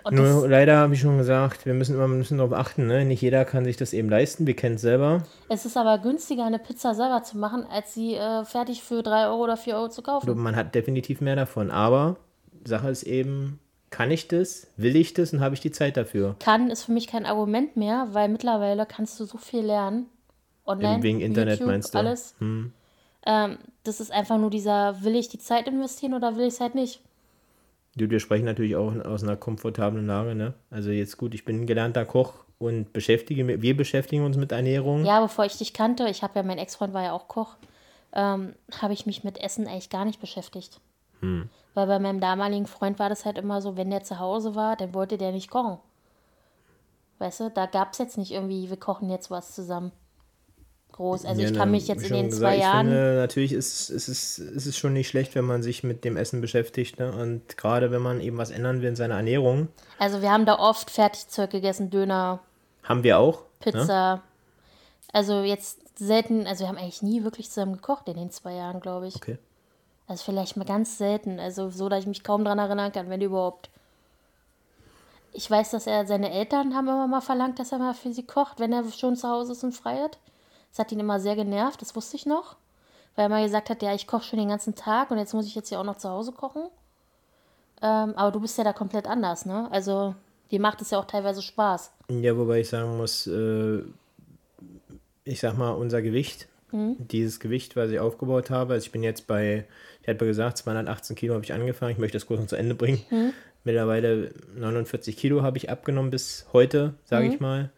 Und 0.03 0.15
Nur 0.15 0.47
leider 0.47 0.77
habe 0.77 0.93
ich 0.93 1.01
schon 1.01 1.17
gesagt, 1.17 1.65
wir 1.65 1.73
müssen 1.73 1.95
immer 1.95 2.07
müssen 2.07 2.37
darauf 2.37 2.53
achten, 2.53 2.87
ne? 2.87 3.03
Nicht 3.03 3.21
jeder 3.21 3.43
kann 3.43 3.65
sich 3.65 3.75
das 3.75 3.91
eben 3.91 4.09
leisten, 4.09 4.47
wir 4.47 4.55
kennen 4.55 4.75
es 4.75 4.81
selber. 4.81 5.23
es 5.49 5.65
ist 5.65 5.75
aber 5.75 5.97
günstiger, 5.97 6.45
eine 6.45 6.59
Pizza 6.59 6.95
selber 6.95 7.23
zu 7.23 7.37
machen, 7.37 7.65
als 7.69 7.93
sie 7.93 8.15
äh, 8.15 8.45
fertig 8.45 8.83
für 8.83 9.03
3 9.03 9.27
Euro 9.27 9.43
oder 9.43 9.57
4 9.57 9.75
Euro 9.75 9.89
zu 9.89 10.01
kaufen. 10.01 10.37
Man 10.37 10.55
hat 10.55 10.75
definitiv 10.75 11.19
mehr 11.19 11.35
davon. 11.35 11.71
Aber 11.71 12.15
Sache 12.63 12.89
ist 12.89 13.03
eben, 13.03 13.59
kann 13.89 14.11
ich 14.11 14.27
das? 14.27 14.67
Will 14.77 14.95
ich 14.95 15.13
das 15.13 15.33
und 15.33 15.41
habe 15.41 15.55
ich 15.55 15.61
die 15.61 15.71
Zeit 15.71 15.97
dafür? 15.97 16.35
Kann 16.39 16.69
ist 16.69 16.83
für 16.83 16.91
mich 16.91 17.07
kein 17.07 17.25
Argument 17.25 17.75
mehr, 17.75 18.07
weil 18.11 18.29
mittlerweile 18.29 18.85
kannst 18.85 19.19
du 19.19 19.25
so 19.25 19.37
viel 19.37 19.65
lernen. 19.65 20.05
Online, 20.65 21.01
wegen 21.01 21.21
Internet 21.21 21.59
YouTube, 21.59 21.67
meinst 21.67 21.93
du? 21.93 21.99
Hm. 21.99 22.05
Alles. 22.05 22.35
Ähm, 23.25 23.57
das 23.87 23.99
ist 23.99 24.11
einfach 24.11 24.37
nur 24.37 24.49
dieser, 24.49 25.03
will 25.03 25.15
ich 25.15 25.29
die 25.29 25.39
Zeit 25.39 25.67
investieren 25.67 26.13
oder 26.13 26.35
will 26.35 26.45
ich 26.47 26.55
es 26.55 26.61
halt 26.61 26.75
nicht? 26.75 27.01
Du, 27.95 28.09
wir 28.09 28.19
sprechen 28.19 28.45
natürlich 28.45 28.75
auch 28.75 28.93
aus 29.05 29.23
einer 29.23 29.35
komfortablen 29.35 30.05
Lage, 30.05 30.35
ne? 30.35 30.53
Also 30.69 30.91
jetzt 30.91 31.17
gut, 31.17 31.33
ich 31.33 31.45
bin 31.45 31.61
ein 31.61 31.67
gelernter 31.67 32.05
Koch 32.05 32.33
und 32.59 32.93
beschäftige 32.93 33.43
mich, 33.43 33.61
wir 33.61 33.75
beschäftigen 33.75 34.23
uns 34.23 34.37
mit 34.37 34.51
Ernährung. 34.51 35.05
Ja, 35.05 35.19
bevor 35.21 35.45
ich 35.45 35.57
dich 35.57 35.73
kannte, 35.73 36.07
ich 36.07 36.21
habe 36.21 36.33
ja, 36.35 36.43
mein 36.43 36.59
Ex-Freund 36.59 36.93
war 36.93 37.03
ja 37.03 37.13
auch 37.13 37.27
Koch, 37.27 37.55
ähm, 38.13 38.53
habe 38.81 38.93
ich 38.93 39.05
mich 39.05 39.23
mit 39.23 39.39
Essen 39.39 39.67
eigentlich 39.67 39.89
gar 39.89 40.05
nicht 40.05 40.21
beschäftigt. 40.21 40.79
Hm. 41.21 41.49
Weil 41.73 41.87
bei 41.87 41.99
meinem 41.99 42.19
damaligen 42.19 42.67
Freund 42.67 42.99
war 42.99 43.09
das 43.09 43.25
halt 43.25 43.37
immer 43.37 43.61
so, 43.61 43.77
wenn 43.77 43.89
der 43.89 44.03
zu 44.03 44.19
Hause 44.19 44.53
war, 44.55 44.75
dann 44.75 44.93
wollte 44.93 45.17
der 45.17 45.31
nicht 45.31 45.49
kochen. 45.49 45.79
Weißt 47.19 47.39
du, 47.39 47.49
da 47.49 47.65
gab 47.65 47.93
es 47.93 47.97
jetzt 47.97 48.17
nicht 48.17 48.31
irgendwie, 48.31 48.69
wir 48.69 48.77
kochen 48.77 49.09
jetzt 49.09 49.31
was 49.31 49.55
zusammen. 49.55 49.91
Groß. 50.97 51.25
Also 51.25 51.41
Ja, 51.41 51.47
ich 51.47 51.53
ne, 51.53 51.59
kann 51.59 51.69
mich 51.69 51.87
jetzt 51.87 52.03
in 52.03 52.13
den 52.13 52.29
gesagt, 52.29 52.55
zwei 52.55 52.59
Jahren. 52.59 52.87
Finde, 52.87 53.15
natürlich 53.17 53.53
ist, 53.53 53.91
ist, 53.91 54.07
es, 54.07 54.39
ist 54.39 54.65
es 54.65 54.77
schon 54.77 54.93
nicht 54.93 55.07
schlecht, 55.07 55.35
wenn 55.35 55.45
man 55.45 55.61
sich 55.61 55.83
mit 55.83 56.03
dem 56.03 56.17
Essen 56.17 56.41
beschäftigt. 56.41 56.97
Ne? 56.97 57.11
Und 57.11 57.55
gerade 57.55 57.91
wenn 57.91 58.01
man 58.01 58.19
eben 58.19 58.37
was 58.37 58.49
ändern 58.49 58.81
will 58.81 58.89
in 58.89 58.95
seiner 58.95 59.15
Ernährung, 59.15 59.67
Also 59.99 60.23
wir 60.23 60.31
haben 60.31 60.47
da 60.47 60.57
oft 60.57 60.89
Fertigzeug 60.89 61.51
gegessen, 61.51 61.91
Döner, 61.91 62.39
haben 62.81 63.03
wir 63.03 63.19
auch. 63.19 63.41
Ne? 63.41 63.71
Pizza. 63.71 64.23
Also 65.13 65.41
jetzt 65.41 65.99
selten, 65.99 66.47
also 66.47 66.63
wir 66.63 66.67
haben 66.67 66.77
eigentlich 66.77 67.03
nie 67.03 67.23
wirklich 67.23 67.49
zusammen 67.49 67.73
gekocht 67.73 68.07
in 68.07 68.17
den 68.17 68.31
zwei 68.31 68.53
Jahren, 68.53 68.79
glaube 68.79 69.07
ich. 69.07 69.15
Okay. 69.17 69.37
Also 70.07 70.23
vielleicht 70.23 70.57
mal 70.57 70.65
ganz 70.65 70.97
selten. 70.97 71.39
Also 71.39 71.69
so, 71.69 71.89
dass 71.89 72.01
ich 72.01 72.07
mich 72.07 72.23
kaum 72.23 72.43
dran 72.43 72.57
erinnern 72.57 72.91
kann, 72.91 73.09
wenn 73.09 73.21
überhaupt. 73.21 73.69
Ich 75.31 75.51
weiß, 75.51 75.69
dass 75.69 75.85
er, 75.85 76.07
seine 76.07 76.31
Eltern 76.31 76.73
haben 76.75 76.87
immer 76.87 77.05
mal 77.05 77.21
verlangt, 77.21 77.59
dass 77.59 77.71
er 77.71 77.77
mal 77.77 77.93
für 77.93 78.11
sie 78.11 78.23
kocht, 78.23 78.59
wenn 78.59 78.73
er 78.73 78.83
schon 78.91 79.15
zu 79.15 79.27
Hause 79.27 79.51
ist 79.51 79.63
und 79.63 79.73
frei 79.73 79.97
hat. 79.97 80.17
Das 80.71 80.79
hat 80.79 80.91
ihn 80.91 80.99
immer 80.99 81.19
sehr 81.19 81.35
genervt, 81.35 81.81
das 81.81 81.95
wusste 81.95 82.15
ich 82.17 82.25
noch. 82.25 82.55
Weil 83.15 83.25
er 83.25 83.29
mal 83.29 83.43
gesagt 83.43 83.69
hat, 83.69 83.81
ja, 83.81 83.93
ich 83.95 84.05
koche 84.05 84.23
schon 84.23 84.39
den 84.39 84.49
ganzen 84.49 84.75
Tag 84.75 85.09
und 85.11 85.17
jetzt 85.17 85.33
muss 85.33 85.47
ich 85.47 85.55
jetzt 85.55 85.69
hier 85.69 85.79
auch 85.79 85.83
noch 85.83 85.97
zu 85.97 86.09
Hause 86.09 86.31
kochen. 86.31 86.63
Ähm, 87.81 88.13
aber 88.15 88.31
du 88.31 88.39
bist 88.39 88.57
ja 88.57 88.63
da 88.63 88.73
komplett 88.73 89.07
anders, 89.07 89.45
ne? 89.45 89.67
Also, 89.71 90.13
dir 90.51 90.59
macht 90.59 90.81
es 90.81 90.91
ja 90.91 90.99
auch 90.99 91.05
teilweise 91.05 91.41
Spaß. 91.41 91.91
Ja, 92.09 92.37
wobei 92.37 92.61
ich 92.61 92.69
sagen 92.69 92.97
muss, 92.97 93.27
äh, 93.27 93.81
ich 95.25 95.39
sag 95.39 95.57
mal, 95.57 95.71
unser 95.71 96.01
Gewicht, 96.01 96.47
Mhm. 96.71 96.95
dieses 96.99 97.39
Gewicht, 97.39 97.75
was 97.77 97.89
ich 97.91 97.99
aufgebaut 97.99 98.49
habe, 98.49 98.73
also 98.73 98.85
ich 98.85 98.91
bin 98.91 99.01
jetzt 99.01 99.25
bei, 99.25 99.65
ich 100.01 100.07
hatte 100.07 100.25
gesagt, 100.25 100.57
218 100.57 101.15
Kilo 101.15 101.33
habe 101.33 101.43
ich 101.45 101.53
angefangen, 101.53 101.91
ich 101.93 101.97
möchte 101.97 102.17
das 102.17 102.27
kurz 102.27 102.41
noch 102.41 102.47
zu 102.47 102.55
Ende 102.57 102.75
bringen. 102.75 103.01
Mhm. 103.09 103.33
Mittlerweile 103.63 104.31
49 104.55 105.15
Kilo 105.17 105.43
habe 105.43 105.57
ich 105.57 105.69
abgenommen 105.69 106.11
bis 106.11 106.45
heute, 106.53 106.93
sage 107.05 107.27
Mhm. 107.27 107.33
ich 107.33 107.39
mal. 107.39 107.69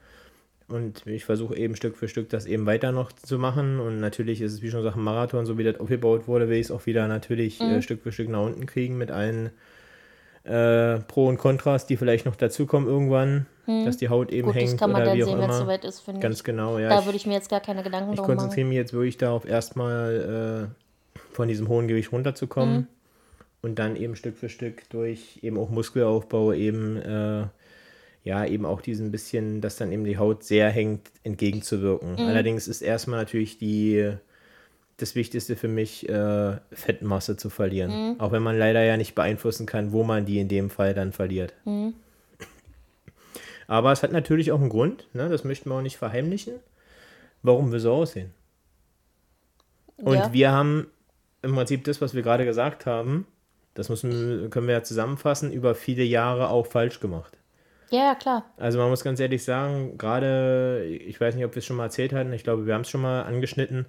Und 0.69 1.05
ich 1.07 1.25
versuche 1.25 1.55
eben 1.57 1.75
Stück 1.75 1.97
für 1.97 2.07
Stück 2.07 2.29
das 2.29 2.45
eben 2.45 2.65
weiter 2.67 2.91
noch 2.91 3.11
zu 3.11 3.39
machen. 3.39 3.79
Und 3.79 3.99
natürlich 3.99 4.39
ist 4.41 4.53
es, 4.53 4.61
wie 4.61 4.69
schon 4.69 4.81
gesagt, 4.81 4.97
ein 4.97 5.03
Marathon, 5.03 5.45
so 5.45 5.57
wie 5.57 5.63
das 5.63 5.79
aufgebaut 5.79 6.27
wurde, 6.27 6.47
will 6.49 6.57
ich 6.57 6.67
es 6.67 6.71
auch 6.71 6.85
wieder 6.85 7.07
natürlich 7.07 7.59
Mhm. 7.59 7.65
äh, 7.71 7.81
Stück 7.81 8.01
für 8.03 8.11
Stück 8.11 8.29
nach 8.29 8.43
unten 8.43 8.65
kriegen 8.67 8.97
mit 8.97 9.09
allen 9.11 9.49
äh, 10.45 10.99
Pro 10.99 11.27
und 11.27 11.37
Kontras, 11.37 11.85
die 11.85 11.97
vielleicht 11.97 12.25
noch 12.25 12.35
dazukommen 12.35 12.87
irgendwann, 12.87 13.45
dass 13.65 13.97
die 13.97 14.09
Haut 14.09 14.31
eben 14.31 14.47
Mhm. 14.47 14.51
Gut, 14.51 14.55
hängt 14.61 14.71
das 14.73 14.79
kann 14.79 14.91
man 14.91 15.01
oder 15.01 15.09
dann 15.11 15.17
wie 15.19 15.23
sehen, 15.23 15.39
wenn 15.39 15.49
es 15.49 15.57
soweit 15.57 15.85
ist, 15.85 15.99
finde 15.99 16.21
Ganz 16.21 16.37
ich. 16.37 16.43
genau, 16.43 16.79
ja. 16.79 16.89
Da 16.89 16.99
ich 16.99 17.05
würde 17.05 17.17
ich 17.17 17.27
mir 17.27 17.33
jetzt 17.33 17.49
gar 17.49 17.59
keine 17.59 17.83
Gedanken 17.83 18.11
ich 18.13 18.15
drum 18.17 18.27
machen. 18.27 18.37
konzentriere 18.37 18.67
mich 18.67 18.77
jetzt 18.77 18.93
wirklich 18.93 19.17
darauf, 19.17 19.45
erstmal 19.45 20.69
äh, 21.15 21.19
von 21.33 21.47
diesem 21.47 21.67
hohen 21.67 21.87
Gewicht 21.87 22.11
runterzukommen 22.11 22.75
Mhm. 22.77 22.87
und 23.61 23.79
dann 23.79 23.95
eben 23.95 24.15
Stück 24.15 24.37
für 24.37 24.49
Stück 24.49 24.89
durch 24.89 25.39
eben 25.43 25.57
auch 25.59 25.69
Muskelaufbau 25.69 26.53
eben 26.53 26.97
äh, 26.97 27.43
ja 28.23 28.45
eben 28.45 28.65
auch 28.65 28.81
diesen 28.81 29.11
bisschen, 29.11 29.61
dass 29.61 29.77
dann 29.77 29.91
eben 29.91 30.03
die 30.03 30.17
Haut 30.17 30.43
sehr 30.43 30.69
hängt, 30.69 31.09
entgegenzuwirken. 31.23 32.13
Mhm. 32.13 32.19
Allerdings 32.19 32.67
ist 32.67 32.81
erstmal 32.81 33.19
natürlich 33.19 33.57
die 33.57 34.13
das 34.97 35.15
Wichtigste 35.15 35.55
für 35.55 35.69
mich, 35.69 36.09
äh, 36.09 36.57
Fettmasse 36.73 37.37
zu 37.37 37.49
verlieren. 37.49 37.91
Mhm. 38.15 38.19
Auch 38.19 38.31
wenn 38.33 38.43
man 38.43 38.57
leider 38.57 38.83
ja 38.83 38.97
nicht 38.97 39.15
beeinflussen 39.15 39.65
kann, 39.65 39.93
wo 39.93 40.03
man 40.03 40.25
die 40.25 40.39
in 40.39 40.49
dem 40.49 40.69
Fall 40.69 40.93
dann 40.93 41.13
verliert. 41.13 41.53
Mhm. 41.65 41.93
Aber 43.67 43.91
es 43.91 44.03
hat 44.03 44.11
natürlich 44.11 44.51
auch 44.51 44.59
einen 44.59 44.69
Grund, 44.69 45.07
ne? 45.13 45.29
das 45.29 45.43
möchten 45.43 45.69
wir 45.69 45.75
auch 45.75 45.81
nicht 45.81 45.97
verheimlichen, 45.97 46.55
warum 47.43 47.71
wir 47.71 47.79
so 47.79 47.93
aussehen. 47.93 48.31
Und 49.97 50.15
Ja. 50.15 50.33
wir 50.33 50.51
haben 50.51 50.87
im 51.43 51.53
Prinzip 51.53 51.83
das, 51.83 52.01
was 52.01 52.13
wir 52.13 52.23
gerade 52.23 52.45
gesagt 52.45 52.85
haben, 52.85 53.27
das 53.75 53.89
müssen, 53.89 54.49
können 54.49 54.67
wir 54.67 54.73
ja 54.73 54.83
zusammenfassen, 54.83 55.53
über 55.53 55.75
viele 55.75 56.03
Jahre 56.03 56.49
auch 56.49 56.65
falsch 56.65 56.99
gemacht. 56.99 57.37
Ja, 57.91 57.99
ja, 58.05 58.15
klar. 58.15 58.43
Also 58.57 58.77
man 58.79 58.89
muss 58.89 59.03
ganz 59.03 59.19
ehrlich 59.19 59.43
sagen, 59.43 59.97
gerade, 59.97 60.83
ich 60.85 61.19
weiß 61.19 61.35
nicht, 61.35 61.45
ob 61.45 61.55
wir 61.55 61.59
es 61.59 61.65
schon 61.65 61.77
mal 61.77 61.85
erzählt 61.85 62.13
hatten, 62.13 62.31
ich 62.33 62.43
glaube, 62.43 62.65
wir 62.65 62.73
haben 62.73 62.81
es 62.81 62.89
schon 62.89 63.01
mal 63.01 63.23
angeschnitten, 63.23 63.85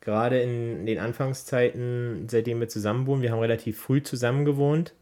gerade 0.00 0.40
in 0.40 0.86
den 0.86 0.98
Anfangszeiten, 0.98 2.26
seitdem 2.30 2.60
wir 2.60 2.68
zusammen 2.68 3.06
wohnen, 3.06 3.22
wir 3.22 3.32
haben 3.32 3.40
relativ 3.40 3.80
früh 3.80 4.02
zusammen 4.02 4.44
gewohnt. 4.44 4.94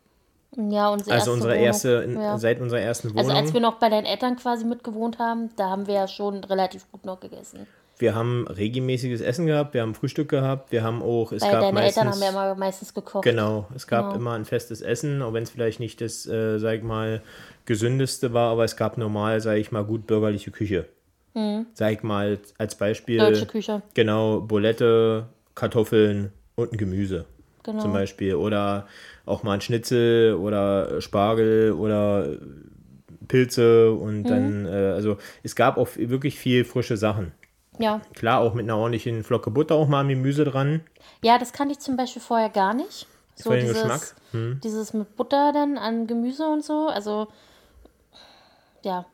Ja, 0.56 0.88
unsere 0.88 1.12
Also 1.12 1.30
erste 1.30 1.32
unsere 1.32 1.52
Wohnung. 1.52 1.64
erste, 1.64 2.08
ja. 2.14 2.38
seit 2.38 2.60
unserer 2.60 2.80
ersten 2.80 3.10
Wohnung. 3.10 3.18
Also 3.18 3.32
als 3.32 3.52
wir 3.52 3.60
noch 3.60 3.74
bei 3.74 3.90
deinen 3.90 4.06
Eltern 4.06 4.36
quasi 4.36 4.64
mitgewohnt 4.64 5.18
haben, 5.18 5.50
da 5.56 5.68
haben 5.70 5.86
wir 5.86 5.94
ja 5.94 6.08
schon 6.08 6.42
relativ 6.44 6.90
gut 6.90 7.04
noch 7.04 7.20
gegessen. 7.20 7.66
Wir 7.98 8.14
haben 8.14 8.46
regelmäßiges 8.46 9.20
Essen 9.20 9.46
gehabt, 9.46 9.74
wir 9.74 9.82
haben 9.82 9.94
Frühstück 9.94 10.28
gehabt, 10.28 10.70
wir 10.70 10.82
haben 10.84 11.02
auch, 11.02 11.32
es 11.32 11.42
Weil 11.42 11.50
gab 11.52 11.60
deine 11.62 11.80
meistens, 11.80 11.96
Eltern 11.98 12.12
haben 12.14 12.22
ja 12.22 12.28
immer 12.30 12.54
meistens 12.54 12.94
gekocht. 12.94 13.24
genau, 13.24 13.66
es 13.74 13.86
gab 13.88 14.06
Genau. 14.06 14.16
immer 14.20 14.32
ein 14.34 14.44
festes 14.44 14.80
Essen, 14.82 15.20
auch 15.22 15.32
wenn 15.32 15.42
es 15.42 15.50
vielleicht 15.50 15.80
nicht 15.80 16.00
das, 16.00 16.26
äh, 16.26 16.58
sag 16.58 16.76
ich 16.78 16.82
mal, 16.84 17.22
gesündeste 17.64 18.32
war, 18.32 18.52
aber 18.52 18.64
es 18.64 18.76
gab 18.76 18.98
normal, 18.98 19.40
sag 19.40 19.56
ich 19.58 19.72
mal, 19.72 19.84
gut 19.84 20.06
bürgerliche 20.06 20.50
Küche. 20.50 20.86
Sag 21.74 21.92
ich 21.92 22.02
mal 22.02 22.40
als 22.58 22.74
Beispiel, 22.74 23.20
Mhm. 23.20 23.32
Deutsche 23.32 23.46
Küche. 23.46 23.82
genau, 23.94 24.40
Bulette, 24.40 25.26
Kartoffeln 25.54 26.32
und 26.56 26.72
ein 26.72 26.78
Gemüse 26.78 27.26
Genau. 27.62 27.80
zum 27.80 27.92
Beispiel 27.92 28.34
oder 28.34 28.88
auch 29.24 29.44
mal 29.44 29.52
ein 29.54 29.60
Schnitzel 29.60 30.34
oder 30.34 31.00
Spargel 31.00 31.72
oder 31.72 32.38
Pilze 33.28 33.92
und 33.92 34.22
Mhm. 34.22 34.26
dann, 34.26 34.66
äh, 34.66 34.92
also 34.94 35.18
es 35.42 35.54
gab 35.54 35.76
auch 35.76 35.88
wirklich 35.96 36.38
viel 36.38 36.64
frische 36.64 36.96
Sachen. 36.96 37.32
Ja. 37.78 38.00
Klar, 38.14 38.40
auch 38.40 38.54
mit 38.54 38.64
einer 38.64 38.76
ordentlichen 38.76 39.22
Flocke 39.24 39.50
Butter 39.50 39.74
auch 39.76 39.88
mal 39.88 40.00
am 40.00 40.08
Gemüse 40.08 40.44
dran. 40.44 40.82
ja, 41.22 41.38
das 41.38 41.52
kannte 41.52 41.72
ich 41.72 41.78
zum 41.80 41.96
Beispiel 41.96 42.22
vorher 42.22 42.50
gar 42.50 42.74
nicht. 42.74 43.06
So 43.36 43.50
Für 43.50 43.56
den 43.56 43.66
dieses, 43.66 43.82
Geschmack? 43.82 44.16
Hm. 44.32 44.60
dieses 44.64 44.92
mit 44.94 45.16
Butter 45.16 45.52
dann 45.52 45.78
an 45.78 46.06
Gemüse 46.08 46.46
und 46.48 46.64
so. 46.64 46.88
Also, 46.88 47.28
ja. 48.84 49.04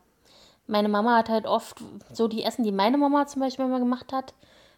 Meine 0.67 0.89
Mama 0.89 1.15
hat 1.17 1.29
halt 1.29 1.45
oft 1.45 1.77
so 2.11 2.27
die 2.27 2.41
Essen, 2.43 2.63
die 2.63 2.71
meine 2.71 2.97
Mama 2.97 3.27
zum 3.27 3.41
Beispiel 3.43 3.65
immer 3.65 3.77
gemacht 3.79 4.11
hat, 4.11 4.33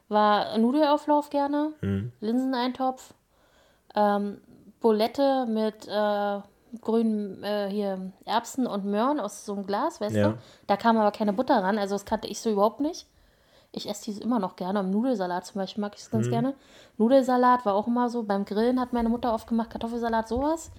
war 0.09 0.57
Nudelauflauf 0.57 1.29
gerne, 1.29 1.71
Hm. 1.79 2.11
Linseneintopf, 2.19 3.13
ähm, 3.95 4.41
Bulette 4.81 5.45
mit 5.47 5.87
äh, 5.87 6.39
grünen 6.81 7.41
äh, 7.41 7.69
hier 7.69 8.11
Erbsen 8.25 8.67
und 8.67 8.83
Möhren 8.83 9.21
aus 9.21 9.45
so 9.45 9.53
einem 9.53 9.65
Glas, 9.65 10.01
weißt 10.01 10.15
Ja. 10.17 10.29
du? 10.31 10.37
Da 10.67 10.75
kam 10.75 10.97
aber 10.97 11.11
keine 11.11 11.31
Butter 11.31 11.63
ran, 11.63 11.77
also 11.77 11.95
das 11.95 12.03
kannte 12.03 12.27
ich 12.27 12.41
so 12.41 12.49
überhaupt 12.51 12.81
nicht. 12.81 13.07
Ich 13.71 13.89
esse 13.89 14.05
diese 14.05 14.21
immer 14.21 14.39
noch 14.39 14.55
gerne. 14.55 14.79
Im 14.79 14.91
Nudelsalat 14.91 15.45
zum 15.45 15.59
Beispiel 15.59 15.81
mag 15.81 15.93
ich 15.95 16.01
es 16.01 16.07
Mhm. 16.07 16.11
ganz 16.13 16.29
gerne. 16.29 16.53
Nudelsalat 16.97 17.65
war 17.65 17.73
auch 17.75 17.87
immer 17.87 18.09
so. 18.09 18.23
Beim 18.23 18.45
Grillen 18.45 18.79
hat 18.79 18.93
meine 18.93 19.09
Mutter 19.09 19.33
oft 19.33 19.47
gemacht, 19.47 19.69
Kartoffelsalat, 19.69 20.27
sowas. 20.27 20.71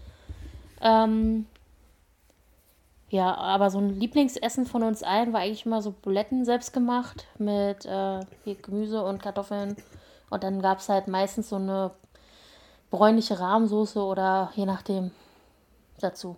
Ähm, 0.81 1.47
ja, 3.11 3.35
aber 3.35 3.71
so 3.71 3.79
ein 3.79 3.89
Lieblingsessen 3.89 4.67
von 4.67 4.83
uns 4.83 5.03
allen 5.03 5.33
war 5.33 5.41
eigentlich 5.41 5.65
immer 5.65 5.81
so 5.81 5.93
Buletten 5.93 6.45
selbst 6.45 6.73
gemacht 6.73 7.27
mit 7.39 7.87
äh, 7.87 8.21
Gemüse 8.63 9.03
und 9.03 9.23
Kartoffeln. 9.23 9.77
Und 10.31 10.43
dann 10.45 10.61
gab 10.61 10.79
es 10.79 10.89
halt 10.89 11.09
meistens 11.09 11.49
so 11.49 11.57
eine 11.57 11.93
bräunliche 12.91 13.39
Rahmsoße 13.41 14.03
oder 14.03 14.51
je 14.55 14.67
nachdem 14.67 15.11
dazu. 16.01 16.37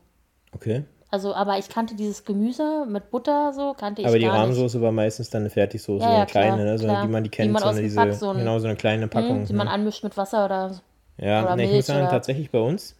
Okay. 0.52 0.84
Also, 1.12 1.34
aber 1.34 1.58
ich 1.58 1.68
kannte 1.68 1.96
dieses 1.96 2.24
Gemüse 2.24 2.86
mit 2.88 3.10
Butter 3.10 3.52
so, 3.52 3.74
kannte 3.76 4.02
ich 4.02 4.06
Aber 4.08 4.18
die. 4.18 4.26
Rahmsoße 4.26 4.80
war 4.80 4.92
meistens 4.92 5.28
dann 5.30 5.42
eine 5.42 5.50
Fertigsoße, 5.50 6.04
Ja, 6.04 6.08
eine 6.10 6.18
ja, 6.20 6.26
kleine, 6.26 6.54
klar, 6.56 6.64
ne? 6.66 6.78
so, 6.78 6.84
klar. 6.86 7.04
wie 7.04 7.08
man 7.10 7.24
die 7.24 7.30
Die 7.30 7.36
kennt, 7.36 7.52
man 7.52 7.62
so 7.62 7.68
eine, 7.68 7.82
diese, 7.82 7.96
Pack 7.96 8.12
so 8.14 8.30
ein- 8.30 8.36
genau 8.38 8.58
so 8.60 8.66
eine 8.68 8.76
kleine 8.76 9.08
Packung. 9.08 9.38
Hm, 9.40 9.46
die 9.46 9.52
man 9.52 9.66
ne? 9.66 9.72
anmischt 9.72 10.04
mit 10.04 10.16
Wasser 10.16 10.44
oder 10.44 10.70
so. 10.74 10.80
Ja, 11.18 11.42
oder 11.42 11.56
ne, 11.56 11.64
ich 11.64 11.68
Milch 11.70 11.78
muss 11.80 11.86
sagen, 11.86 12.02
oder- 12.02 12.10
tatsächlich 12.10 12.50
bei 12.50 12.60
uns 12.60 12.94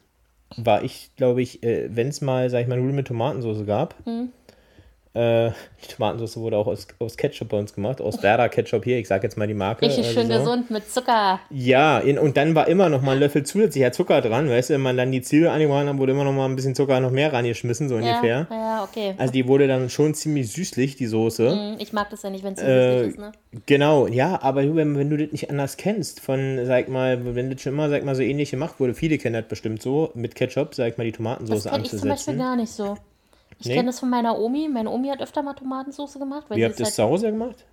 war 0.57 0.83
ich, 0.83 1.13
glaube 1.15 1.41
ich, 1.43 1.63
äh, 1.63 1.89
wenn 1.95 2.09
es 2.09 2.21
mal, 2.21 2.51
sag 2.51 2.63
ich 2.63 2.67
mal, 2.67 2.77
Nudeln 2.79 2.97
mit 2.97 3.07
Tomatensauce 3.07 3.65
gab, 3.65 3.95
Hm. 4.05 4.31
Äh, 5.13 5.51
die 5.83 5.89
Tomatensauce 5.95 6.37
wurde 6.37 6.57
auch 6.57 6.67
aus, 6.69 6.87
aus 7.01 7.17
Ketchup 7.17 7.49
bei 7.49 7.59
uns 7.59 7.75
gemacht, 7.75 8.01
aus 8.01 8.23
Werder 8.23 8.49
Ketchup 8.49 8.85
hier, 8.85 8.99
ich 8.99 9.09
sag 9.09 9.23
jetzt 9.25 9.37
mal 9.37 9.49
die 9.49 9.55
Marke. 9.55 9.87
Richtig 9.87 10.07
also 10.07 10.21
schön 10.21 10.29
so. 10.31 10.39
gesund 10.39 10.71
mit 10.71 10.89
Zucker. 10.91 11.41
Ja, 11.51 11.99
in, 11.99 12.19
und 12.19 12.37
dann 12.37 12.55
war 12.55 12.69
immer 12.69 12.89
noch 12.89 13.03
mal 13.03 13.13
ein 13.13 13.19
Löffel 13.21 13.43
zusätzlicher 13.45 13.91
Zucker 13.93 14.21
dran, 14.21 14.49
weißt 14.49 14.71
du, 14.71 14.75
wenn 14.75 14.83
man 14.83 14.97
dann 14.97 15.11
die 15.11 15.21
Zwiebel 15.23 15.49
angemacht 15.49 15.87
hat, 15.87 15.99
wurde 15.99 16.13
immer 16.13 16.23
noch 16.25 16.33
mal 16.33 16.45
ein 16.47 16.55
bisschen 16.55 16.75
Zucker 16.75 17.01
noch 17.01 17.11
mehr 17.11 17.33
rangeschmissen, 17.33 17.89
so 17.89 17.99
Ja, 17.99 18.07
ungefähr. 18.19 18.47
ja, 18.51 18.85
okay. 18.85 19.15
Also 19.19 19.33
die 19.33 19.49
wurde 19.49 19.67
dann 19.67 19.91
schon 19.91 20.15
ziemlich 20.15 20.53
süßlich, 20.53 20.95
die 20.97 21.07
Soße. 21.07 21.51
Hm, 21.51 21.77
Ich 21.81 21.93
mag 21.93 22.09
das 22.11 22.23
ja 22.23 22.31
nicht, 22.31 22.45
wenn 22.45 22.53
es 22.55 22.63
Äh, 22.63 22.93
süßlich 22.99 23.11
ist, 23.15 23.19
ne? 23.19 23.33
Genau, 23.67 24.07
ja, 24.07 24.41
aber 24.43 24.63
wenn, 24.77 24.97
wenn 24.97 25.11
du 25.11 25.17
das 25.17 25.33
nicht 25.33 25.51
anders 25.51 25.77
kennst, 25.77 26.21
von, 26.21 26.61
sag 26.67 26.89
mal, 26.89 27.35
wenn 27.35 27.51
das 27.51 27.61
schon 27.63 27.73
immer, 27.73 27.89
sag 27.89 28.05
mal, 28.05 28.15
so 28.15 28.23
ähnlich 28.23 28.53
gemacht 28.53 28.79
wurde, 28.79 28.95
viele 28.95 29.19
kennen 29.19 29.35
das 29.35 29.49
bestimmt 29.49 29.83
so, 29.83 30.13
mit 30.15 30.37
Ketchup, 30.37 30.75
sag 30.75 30.99
mal, 30.99 31.05
die 31.05 31.11
Das 31.11 31.17
Tomatensauce 31.17 31.65
kenne 31.65 31.83
ich 31.83 31.91
zum 31.91 31.99
Beispiel 31.99 32.11
anzusetzen. 32.13 32.39
gar 32.39 32.55
nicht 32.57 32.71
so. 32.71 32.97
Ich 33.61 33.67
Nee? 33.67 33.75
kenne 33.75 33.87
das 33.91 34.01
von 34.01 34.11
meiner 34.11 34.39
Omi. 34.39 34.69
Meine 34.69 34.91
Omi 34.91 35.09
hat 35.09 35.21
öfter 35.21 35.43
mal 35.43 35.55
Tomatensauce 35.55 36.15
gemacht. 36.19 36.47
Weil 36.49 36.57
Wie 36.59 36.65
habt 36.65 36.75
ihr 36.81 36.85
halt 36.85 36.89
es 36.91 36.97
zu 36.97 37.03
Hause 37.05 37.31
gemacht? 37.31 37.65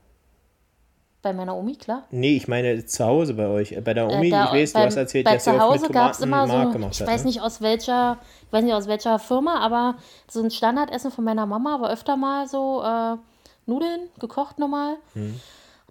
bei 1.23 1.34
meiner 1.34 1.58
Omi, 1.58 1.76
klar. 1.76 2.04
Nee, 2.12 2.38
ich 2.38 2.47
meine 2.47 2.86
zu 2.86 3.04
Hause 3.06 3.34
bei 3.34 3.47
euch. 3.47 3.76
Bei 3.84 3.93
der 3.93 4.08
Omi, 4.08 4.28
Äh, 4.28 4.32
da- 4.32 4.45
ich 4.47 4.52
weiß, 4.54 4.73
du 4.73 4.80
beim- 4.80 4.86
hast 4.88 4.95
erzählt, 4.95 5.26
bei 5.26 5.34
dass 5.34 5.47
ihr 5.47 5.54
zu 5.54 5.60
Hause 5.60 5.89
gab 5.89 6.12
es 6.12 6.19
immer 6.21 6.45
Mark 6.45 6.67
so, 6.67 6.73
gemacht 6.73 6.93
ich 6.93 7.02
hat, 7.02 7.08
weiß 7.08 7.21
ne? 7.21 7.28
nicht 7.28 7.41
aus 7.41 7.60
welcher, 7.62 8.17
ich 8.45 8.54
weiß 8.54 8.63
nicht 8.63 8.73
aus 8.73 8.88
welcher 8.88 9.19
Firma, 9.19 9.60
aber 9.60 9.95
so 10.30 10.41
ein 10.41 10.52
Standardessen 10.52 11.12
von 11.12 11.23
meiner 11.26 11.45
Mama 11.45 11.82
war 11.82 11.89
öfter 11.91 12.15
mal 12.15 12.47
so 12.47 12.82
äh, 12.84 13.17
Nudeln, 13.65 14.02
gekocht 14.19 14.60
normal. 14.60 14.95
Hm. 15.13 15.39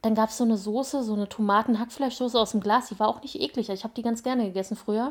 Dann 0.02 0.14
gab 0.14 0.30
es 0.30 0.38
so 0.38 0.44
eine 0.44 0.56
Soße, 0.56 1.02
so 1.02 1.14
eine 1.14 1.28
Tomaten-Hackfleischsoße 1.28 2.38
aus 2.38 2.52
dem 2.52 2.61
Glas, 2.61 2.88
die 2.88 2.98
war 2.98 3.09
auch 3.09 3.20
nicht 3.22 3.38
eklig. 3.40 3.68
Ich 3.68 3.82
habe 3.85 3.92
die 3.94 4.02
ganz 4.02 4.22
gerne 4.22 4.44
gegessen 4.44 4.76
früher. 4.76 5.11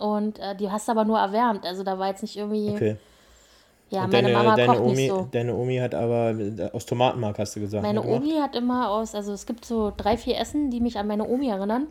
Und 0.00 0.38
äh, 0.38 0.56
die 0.56 0.70
hast 0.70 0.88
du 0.88 0.92
aber 0.92 1.04
nur 1.04 1.18
erwärmt. 1.18 1.64
Also 1.64 1.82
da 1.84 1.98
war 1.98 2.08
jetzt 2.08 2.22
nicht 2.22 2.36
irgendwie. 2.36 2.68
Hm. 2.68 2.74
Okay. 2.74 2.96
Ja, 3.92 4.04
Und 4.04 4.12
meine 4.12 4.28
deine, 4.28 4.38
Mama 4.38 4.56
deine, 4.56 4.72
kocht 4.72 4.80
Omi, 4.80 4.94
nicht 4.94 5.08
so. 5.10 5.28
deine 5.30 5.54
Omi 5.54 5.76
hat 5.76 5.94
aber 5.94 6.30
äh, 6.30 6.70
aus 6.72 6.86
Tomatenmark, 6.86 7.38
hast 7.38 7.54
du 7.56 7.60
gesagt. 7.60 7.82
Meine 7.82 8.00
ne, 8.00 8.06
gemacht? 8.06 8.22
Omi 8.22 8.40
hat 8.40 8.56
immer 8.56 8.88
aus, 8.88 9.14
also 9.14 9.34
es 9.34 9.44
gibt 9.44 9.66
so 9.66 9.92
drei, 9.94 10.16
vier 10.16 10.38
Essen, 10.38 10.70
die 10.70 10.80
mich 10.80 10.96
an 10.98 11.06
meine 11.06 11.28
Omi 11.28 11.48
erinnern. 11.48 11.88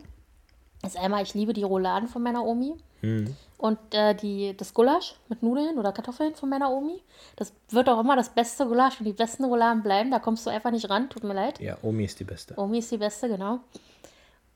Das 0.82 0.96
ist 0.96 1.00
einmal, 1.00 1.22
ich 1.22 1.32
liebe 1.34 1.52
die 1.52 1.62
Rouladen 1.62 2.08
von 2.08 2.22
meiner 2.22 2.44
Omi. 2.44 2.74
Hm. 3.02 3.36
Und 3.56 3.78
äh, 3.92 4.16
die, 4.16 4.56
das 4.56 4.74
Gulasch 4.74 5.14
mit 5.28 5.44
Nudeln 5.44 5.78
oder 5.78 5.92
Kartoffeln 5.92 6.34
von 6.34 6.48
meiner 6.48 6.72
Omi. 6.72 7.00
Das 7.36 7.52
wird 7.70 7.88
auch 7.88 8.00
immer 8.00 8.16
das 8.16 8.30
beste 8.30 8.66
Gulasch 8.66 8.98
und 8.98 9.06
die 9.06 9.12
besten 9.12 9.44
Rouladen 9.44 9.84
bleiben. 9.84 10.10
Da 10.10 10.18
kommst 10.18 10.44
du 10.44 10.50
einfach 10.50 10.72
nicht 10.72 10.90
ran, 10.90 11.08
tut 11.08 11.22
mir 11.22 11.34
leid. 11.34 11.60
Ja, 11.60 11.78
Omi 11.82 12.04
ist 12.04 12.18
die 12.18 12.24
beste. 12.24 12.58
Omi 12.58 12.78
ist 12.78 12.90
die 12.90 12.96
beste, 12.96 13.28
genau. 13.28 13.60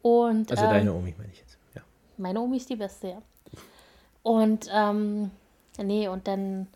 Und 0.02 0.50
Also 0.50 0.64
ähm, 0.64 0.70
deine 0.70 0.92
Omi, 0.92 1.14
meine 1.16 1.30
ich 1.32 1.38
jetzt. 1.38 1.56
Ja. 1.76 1.82
meine 2.16 2.40
Omi 2.40 2.56
ist 2.56 2.68
die 2.68 2.76
beste, 2.76 3.08
ja. 3.10 3.22
Und, 4.24 4.68
ähm, 4.72 5.30
nee, 5.80 6.08
und 6.08 6.26
dann, 6.26 6.66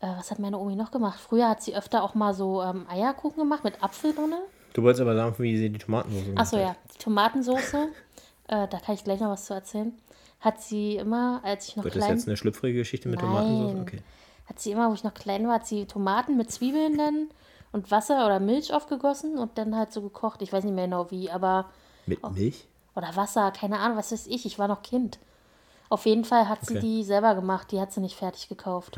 äh, 0.00 0.06
was 0.16 0.30
hat 0.30 0.38
meine 0.38 0.58
Omi 0.58 0.76
noch 0.76 0.90
gemacht? 0.90 1.20
Früher 1.20 1.48
hat 1.48 1.62
sie 1.62 1.76
öfter 1.76 2.02
auch 2.02 2.14
mal 2.14 2.34
so 2.34 2.62
ähm, 2.62 2.86
Eierkuchen 2.88 3.38
gemacht 3.38 3.64
mit 3.64 3.82
Apfel 3.82 4.14
drin. 4.14 4.34
Du 4.72 4.82
wolltest 4.82 5.00
aber 5.02 5.14
sagen, 5.16 5.34
wie 5.38 5.56
sie 5.56 5.70
die 5.70 5.78
Tomatensauce 5.78 6.24
gemacht 6.24 6.40
Achso, 6.40 6.56
hat. 6.58 6.62
ja, 6.64 6.76
die 6.94 6.98
Tomatensoße, 6.98 7.88
äh, 8.48 8.68
da 8.68 8.78
kann 8.78 8.94
ich 8.94 9.04
gleich 9.04 9.20
noch 9.20 9.30
was 9.30 9.44
zu 9.46 9.54
erzählen. 9.54 9.92
Hat 10.40 10.60
sie 10.62 10.96
immer, 10.96 11.40
als 11.42 11.68
ich 11.68 11.76
noch 11.76 11.84
Wird 11.84 11.96
das 11.96 12.04
klein 12.04 12.16
jetzt 12.16 12.26
eine 12.28 12.36
schlüpfrige 12.36 12.78
Geschichte 12.78 13.08
mit 13.08 13.20
Nein. 13.20 13.28
Tomatensauce? 13.28 13.80
Okay. 13.82 14.02
hat 14.46 14.58
sie 14.60 14.70
immer, 14.72 14.88
wo 14.88 14.94
ich 14.94 15.04
noch 15.04 15.12
klein 15.14 15.46
war, 15.46 15.54
hat 15.54 15.66
sie 15.66 15.86
Tomaten 15.86 16.36
mit 16.36 16.50
Zwiebeln 16.50 16.96
dann 16.96 17.28
und 17.72 17.90
Wasser 17.90 18.24
oder 18.26 18.40
Milch 18.40 18.72
aufgegossen 18.72 19.38
und 19.38 19.58
dann 19.58 19.76
halt 19.76 19.92
so 19.92 20.00
gekocht. 20.02 20.40
Ich 20.42 20.52
weiß 20.52 20.64
nicht 20.64 20.74
mehr 20.74 20.84
genau 20.86 21.10
wie, 21.10 21.30
aber 21.30 21.66
Mit 22.06 22.22
Milch? 22.32 22.66
oder 22.96 23.14
Wasser, 23.16 23.50
keine 23.50 23.78
Ahnung, 23.80 23.98
was 23.98 24.12
weiß 24.12 24.26
ich. 24.28 24.46
Ich 24.46 24.58
war 24.58 24.66
noch 24.68 24.82
Kind. 24.82 25.18
Auf 25.88 26.06
jeden 26.06 26.24
Fall 26.24 26.48
hat 26.48 26.64
sie 26.64 26.76
Okay. 26.78 26.80
die 26.86 27.04
selber 27.04 27.34
gemacht. 27.34 27.70
Die 27.72 27.80
hat 27.80 27.92
sie 27.92 28.00
nicht 28.00 28.16
fertig 28.16 28.48
gekauft. 28.48 28.96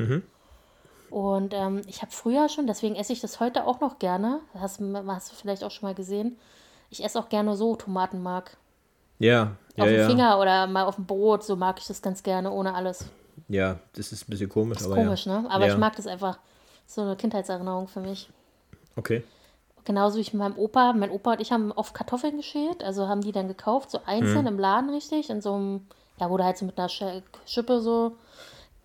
Und 1.13 1.53
ähm, 1.53 1.83
ich 1.85 2.01
habe 2.01 2.11
früher 2.11 2.49
schon, 2.49 2.65
deswegen 2.65 2.95
esse 2.95 3.13
ich 3.13 3.21
das 3.21 3.39
heute 3.39 3.67
auch 3.67 3.79
noch 3.81 3.99
gerne. 3.99 4.39
Hast, 4.55 4.81
hast 4.81 5.31
du 5.31 5.35
vielleicht 5.35 5.63
auch 5.63 5.69
schon 5.69 5.87
mal 5.87 5.93
gesehen. 5.93 6.39
Ich 6.89 7.03
esse 7.05 7.19
auch 7.19 7.29
gerne 7.29 7.55
so 7.55 7.75
Tomatenmark. 7.75 8.57
Ja, 9.19 9.51
ja, 9.75 9.83
auf 9.83 9.89
dem 9.89 9.99
ja. 9.99 10.07
Finger 10.07 10.39
oder 10.39 10.65
mal 10.65 10.85
auf 10.85 10.95
dem 10.95 11.05
Brot. 11.05 11.43
So 11.43 11.55
mag 11.55 11.77
ich 11.77 11.85
das 11.85 12.01
ganz 12.01 12.23
gerne, 12.23 12.49
ohne 12.49 12.73
alles. 12.73 13.05
Ja, 13.47 13.77
das 13.95 14.11
ist 14.11 14.27
ein 14.27 14.31
bisschen 14.31 14.49
komisch, 14.49 14.79
Ist 14.79 14.87
aber 14.87 14.95
komisch, 14.95 15.27
ja. 15.27 15.41
ne? 15.41 15.51
Aber 15.51 15.67
ich 15.67 15.77
mag 15.77 15.95
das 15.95 16.07
einfach. 16.07 16.39
So 16.87 17.01
eine 17.01 17.15
Kindheitserinnerung 17.15 17.87
für 17.87 17.99
mich. 17.99 18.29
Okay. 18.95 19.23
Genauso 19.85 20.17
wie 20.17 20.21
ich 20.21 20.33
mit 20.33 20.39
meinem 20.39 20.57
Opa. 20.57 20.93
Mein 20.93 21.11
Opa 21.11 21.33
und 21.33 21.41
ich 21.41 21.51
haben 21.51 21.71
oft 21.73 21.93
Kartoffeln 21.93 22.37
geschält. 22.37 22.83
Also 22.83 23.07
haben 23.07 23.21
die 23.21 23.31
dann 23.31 23.47
gekauft, 23.47 23.91
so 23.91 23.99
einzeln 24.07 24.47
im 24.47 24.57
Laden 24.57 24.89
richtig. 24.89 25.29
In 25.29 25.41
so 25.41 25.53
einem, 25.53 25.85
ja, 26.19 26.29
wurde 26.31 26.43
halt 26.43 26.57
so 26.57 26.65
mit 26.65 26.79
einer 26.79 26.89
Sch- 26.89 27.21
Schippe 27.45 27.81
so. 27.81 28.13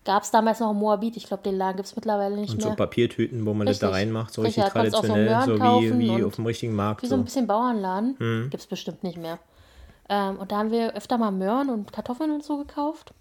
Gab 0.09 0.23
es 0.23 0.31
damals 0.31 0.59
noch 0.59 0.71
im 0.71 0.77
Moabit. 0.77 1.17
Ich 1.17 1.27
glaube, 1.27 1.43
den 1.43 1.55
Laden 1.55 1.75
gibt 1.75 1.87
es 1.87 1.95
mittlerweile 1.95 2.35
nicht 2.35 2.51
Und 2.51 2.63
so 2.63 2.69
mehr. 2.69 2.75
Papiertüten, 2.75 3.45
wo 3.45 3.53
man 3.53 3.67
das 3.67 3.77
da 3.77 3.89
Richtig. 3.89 4.07
reinmacht, 4.07 4.33
so 4.33 4.41
Richtig, 4.41 4.63
richtig 4.63 4.73
so 4.73 4.79
traditionell, 5.01 5.41
so, 5.45 5.57
Möhren 5.57 5.99
wie, 5.99 5.99
wie 5.99 6.09
und 6.09 6.23
auf 6.23 6.35
dem 6.35 6.47
richtigen 6.47 6.73
Markt. 6.73 7.03
Wie 7.03 7.05
so 7.05 7.13
ein 7.13 7.19
So. 7.19 7.25
bisschen 7.25 7.45
Bauernladen. 7.45 8.15
Hm. 8.17 8.47
Gibt 8.49 8.59
es 8.63 8.65
bestimmt 8.65 9.03
nicht 9.03 9.19
mehr. 9.19 9.37
Ähm, 10.09 10.37
und 10.37 10.51
da 10.51 10.57
haben 10.57 10.71
wir 10.71 10.95
öfter 10.95 11.19
mal 11.19 11.29
Möhren 11.29 11.69
und 11.69 11.93
Kartoffeln 11.93 12.31
und 12.31 12.43
so 12.43 12.57
gekauft. 12.57 13.13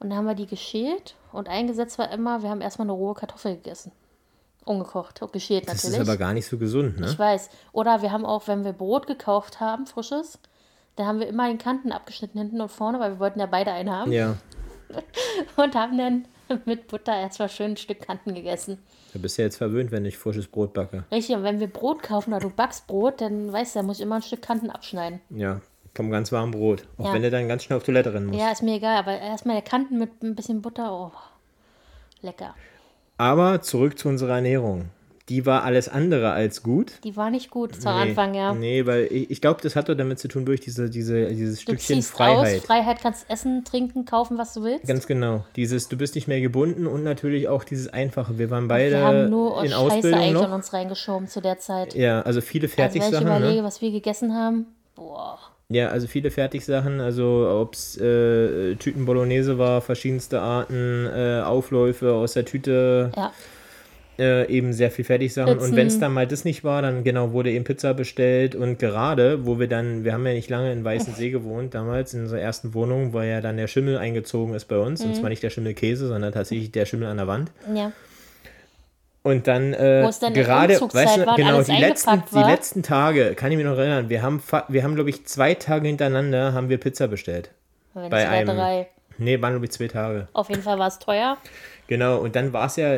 Und 0.00 0.08
dann 0.08 0.16
haben 0.18 0.24
wir 0.26 0.34
die 0.34 0.46
geschält. 0.46 1.14
Und 1.30 1.46
eingesetzt 1.50 1.98
war 1.98 2.10
immer, 2.10 2.42
wir 2.42 2.48
haben 2.48 2.62
erstmal 2.62 2.86
eine 2.86 2.92
rohe 2.92 3.12
Kartoffel 3.12 3.56
gegessen. 3.56 3.92
Ungekocht, 4.64 5.20
geschält 5.30 5.68
Das 5.68 5.84
natürlich. 5.84 6.00
ist 6.00 6.08
aber 6.08 6.16
gar 6.16 6.32
nicht 6.32 6.46
so 6.46 6.56
gesund, 6.56 7.00
ne? 7.00 7.06
Ich 7.06 7.18
weiß. 7.18 7.50
Oder 7.72 8.00
wir 8.00 8.12
haben 8.12 8.24
auch, 8.24 8.48
wenn 8.48 8.64
wir 8.64 8.72
Brot 8.72 9.06
gekauft 9.06 9.60
haben, 9.60 9.84
frisches, 9.86 10.38
da 10.96 11.04
haben 11.04 11.20
wir 11.20 11.26
immer 11.28 11.48
den 11.48 11.58
Kanten 11.58 11.92
abgeschnitten 11.92 12.38
hinten 12.38 12.62
und 12.62 12.70
vorne, 12.72 12.98
weil 12.98 13.12
wir 13.12 13.18
wollten 13.18 13.40
ja 13.40 13.46
beide 13.46 13.72
einen 13.72 13.90
haben. 13.90 14.10
Ja, 14.10 14.36
Und 15.56 15.74
haben 15.74 15.98
dann 15.98 16.24
mit 16.66 16.88
Butter 16.88 17.16
erstmal 17.18 17.48
schön 17.48 17.72
ein 17.72 17.76
Stück 17.76 18.00
Kanten 18.00 18.34
gegessen. 18.34 18.78
da 19.12 19.18
bist 19.18 19.38
du 19.38 19.42
ja 19.42 19.46
jetzt 19.46 19.56
verwöhnt, 19.56 19.90
wenn 19.92 20.04
ich 20.04 20.18
frisches 20.18 20.46
Brot 20.46 20.74
backe. 20.74 21.04
Richtig, 21.10 21.36
und 21.36 21.42
wenn 21.42 21.60
wir 21.60 21.68
Brot 21.68 22.02
kaufen 22.02 22.32
oder 22.32 22.40
du 22.42 22.50
backst 22.50 22.86
Brot, 22.86 23.20
dann 23.20 23.52
weißt 23.52 23.74
du, 23.74 23.78
da 23.80 23.82
muss 23.84 23.96
ich 23.98 24.02
immer 24.02 24.16
ein 24.16 24.22
Stück 24.22 24.42
Kanten 24.42 24.70
abschneiden. 24.70 25.20
Ja, 25.30 25.60
komm 25.94 26.10
ganz 26.10 26.32
warm 26.32 26.50
Brot. 26.50 26.86
Auch 26.98 27.06
Ja. 27.06 27.14
wenn 27.14 27.22
du 27.22 27.30
dann 27.30 27.48
ganz 27.48 27.64
schnell 27.64 27.78
auf 27.78 27.84
Toilette 27.84 28.12
rennen 28.12 28.26
musst. 28.26 28.38
Ja, 28.40 28.52
ist 28.52 28.62
mir 28.62 28.76
egal, 28.76 28.96
aber 28.98 29.18
erstmal 29.18 29.60
Kanten 29.62 29.98
mit 29.98 30.22
ein 30.22 30.34
bisschen 30.34 30.60
Butter, 30.60 30.92
oh, 30.92 31.12
lecker. 32.20 32.54
Aber 33.16 33.62
zurück 33.62 33.98
zu 33.98 34.08
unserer 34.08 34.34
Ernährung. 34.36 34.86
Die 35.30 35.46
war 35.46 35.62
alles 35.64 35.88
andere 35.88 36.32
als 36.32 36.62
gut. 36.62 36.92
Die 37.02 37.16
war 37.16 37.30
nicht 37.30 37.50
gut 37.50 37.74
zu 37.80 37.88
Nee, 37.88 37.94
Anfang, 38.10 38.34
ja. 38.34 38.52
Nee, 38.52 38.84
weil 38.84 39.04
ich, 39.10 39.30
ich 39.30 39.40
glaube, 39.40 39.62
das 39.62 39.74
hat 39.74 39.88
doch 39.88 39.94
damit 39.94 40.18
zu 40.18 40.28
tun, 40.28 40.44
durch 40.44 40.60
diese, 40.60 40.90
diese, 40.90 41.26
dieses 41.28 41.56
Du 41.60 41.62
Stückchen 41.62 42.02
Freiheit. 42.02 42.58
aus, 42.58 42.66
Freiheit 42.66 42.98
kannst 43.00 43.30
essen, 43.30 43.64
trinken, 43.64 44.04
kaufen, 44.04 44.36
was 44.36 44.52
du 44.52 44.62
willst. 44.64 44.86
Ganz 44.86 45.06
genau. 45.06 45.44
Dieses, 45.56 45.88
du 45.88 45.96
bist 45.96 46.14
nicht 46.14 46.28
mehr 46.28 46.42
gebunden 46.42 46.86
und 46.86 47.04
natürlich 47.04 47.48
auch 47.48 47.64
dieses 47.64 47.88
Einfache. 47.88 48.38
Wir 48.38 48.50
waren 48.50 48.68
beide 48.68 48.90
wir 48.96 49.00
haben 49.04 49.30
nur 49.30 49.62
in 49.64 49.70
Scheiße 49.70 49.78
Ausbildung 49.80 50.20
eigentlich 50.20 50.32
noch. 50.34 50.42
an 50.44 50.52
uns 50.52 50.72
reingeschoben 50.74 51.26
zu 51.26 51.40
der 51.40 51.58
Zeit. 51.58 51.94
Ja, 51.94 52.20
also 52.20 52.42
viele 52.42 52.66
Also 52.68 52.76
wenn 52.78 52.84
ich 52.88 52.92
Fertigsachen. 52.92 53.26
überlege, 53.26 53.60
ne? 53.62 53.64
was 53.66 53.80
wir 53.80 53.90
gegessen 53.92 54.34
haben, 54.34 54.66
boah. 54.94 55.38
Ja, 55.70 55.88
also 55.88 56.06
viele 56.06 56.30
Fertigsachen, 56.30 57.00
also 57.00 57.48
ob 57.50 57.72
es 57.72 57.96
äh, 57.96 58.74
Tüten 58.74 59.06
Bolognese 59.06 59.56
war, 59.56 59.80
verschiedenste 59.80 60.42
Arten, 60.42 61.06
äh, 61.06 61.40
Aufläufe 61.42 62.12
aus 62.12 62.34
der 62.34 62.44
Tüte, 62.44 63.10
Ja, 63.16 63.32
äh, 64.18 64.46
eben 64.48 64.72
sehr 64.72 64.90
viel 64.90 65.04
Fertigsachen. 65.04 65.58
Und 65.58 65.76
wenn 65.76 65.86
es 65.86 65.98
dann 65.98 66.12
mal 66.12 66.26
das 66.26 66.44
nicht 66.44 66.64
war, 66.64 66.82
dann 66.82 67.04
genau 67.04 67.32
wurde 67.32 67.50
eben 67.50 67.64
Pizza 67.64 67.94
bestellt. 67.94 68.54
Und 68.54 68.78
gerade, 68.78 69.46
wo 69.46 69.58
wir 69.58 69.68
dann, 69.68 70.04
wir 70.04 70.12
haben 70.12 70.26
ja 70.26 70.32
nicht 70.32 70.50
lange 70.50 70.72
in 70.72 70.84
Weißensee 70.84 71.30
gewohnt, 71.30 71.74
damals 71.74 72.14
in 72.14 72.22
unserer 72.22 72.40
ersten 72.40 72.74
Wohnung, 72.74 73.12
wo 73.12 73.20
ja 73.20 73.40
dann 73.40 73.56
der 73.56 73.66
Schimmel 73.66 73.98
eingezogen 73.98 74.54
ist 74.54 74.66
bei 74.66 74.78
uns. 74.78 75.02
Mhm. 75.02 75.10
Und 75.10 75.16
zwar 75.16 75.28
nicht 75.30 75.42
der 75.42 75.50
Schimmelkäse, 75.50 76.08
sondern 76.08 76.32
tatsächlich 76.32 76.72
der 76.72 76.86
Schimmel 76.86 77.08
an 77.08 77.16
der 77.16 77.26
Wand. 77.26 77.50
ja. 77.74 77.92
Und 79.26 79.46
dann, 79.46 79.72
äh, 79.72 80.06
dann 80.20 80.34
gerade, 80.34 80.78
weißt 80.78 81.16
du, 81.16 81.26
war 81.26 81.36
genau, 81.36 81.62
die 81.62 81.72
letzten, 81.72 82.10
eingepackt 82.10 82.30
die 82.32 82.36
war. 82.36 82.50
letzten 82.50 82.82
Tage, 82.82 83.34
kann 83.34 83.50
ich 83.50 83.56
mich 83.56 83.64
noch 83.64 83.78
erinnern, 83.78 84.10
wir 84.10 84.20
haben, 84.20 84.42
wir 84.68 84.82
haben 84.84 84.94
glaube 84.96 85.08
ich, 85.08 85.24
zwei 85.24 85.54
Tage 85.54 85.88
hintereinander 85.88 86.52
haben 86.52 86.68
wir 86.68 86.76
Pizza 86.76 87.08
bestellt. 87.08 87.50
Wenn 87.94 88.10
Bei 88.10 88.28
einem- 88.28 88.54
drei. 88.54 88.88
Nee, 89.18 89.40
waren 89.40 89.58
nur 89.58 89.70
zwei 89.70 89.88
Tage. 89.88 90.28
Auf 90.32 90.48
jeden 90.48 90.62
Fall 90.62 90.78
war 90.78 90.88
es 90.88 90.98
teuer. 90.98 91.38
Genau, 91.86 92.18
und 92.18 92.34
dann 92.34 92.52
war 92.52 92.66
es 92.66 92.76
ja, 92.76 92.96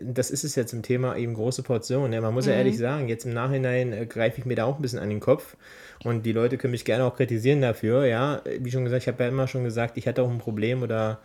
das 0.00 0.30
ist 0.30 0.44
es 0.44 0.54
jetzt 0.56 0.72
im 0.74 0.82
Thema 0.82 1.16
eben 1.16 1.32
große 1.34 1.62
Portionen. 1.62 2.12
Ja, 2.12 2.20
man 2.20 2.34
muss 2.34 2.46
ja 2.46 2.52
Mhm. 2.52 2.58
ehrlich 2.58 2.78
sagen, 2.78 3.08
jetzt 3.08 3.24
im 3.24 3.32
Nachhinein 3.32 3.92
äh, 3.92 4.04
greife 4.06 4.38
ich 4.40 4.44
mir 4.46 4.56
da 4.56 4.64
auch 4.64 4.76
ein 4.76 4.82
bisschen 4.82 4.98
an 4.98 5.08
den 5.08 5.20
Kopf. 5.20 5.56
Und 6.04 6.24
die 6.26 6.32
Leute 6.32 6.58
können 6.58 6.72
mich 6.72 6.84
gerne 6.84 7.04
auch 7.04 7.16
kritisieren 7.16 7.62
dafür. 7.62 8.04
Ja, 8.04 8.42
wie 8.60 8.70
schon 8.70 8.84
gesagt, 8.84 9.02
ich 9.04 9.08
habe 9.08 9.22
ja 9.24 9.30
immer 9.30 9.48
schon 9.48 9.64
gesagt, 9.64 9.96
ich 9.96 10.06
hatte 10.06 10.22
auch 10.22 10.30
ein 10.30 10.38
Problem 10.38 10.82
oder 10.82 11.18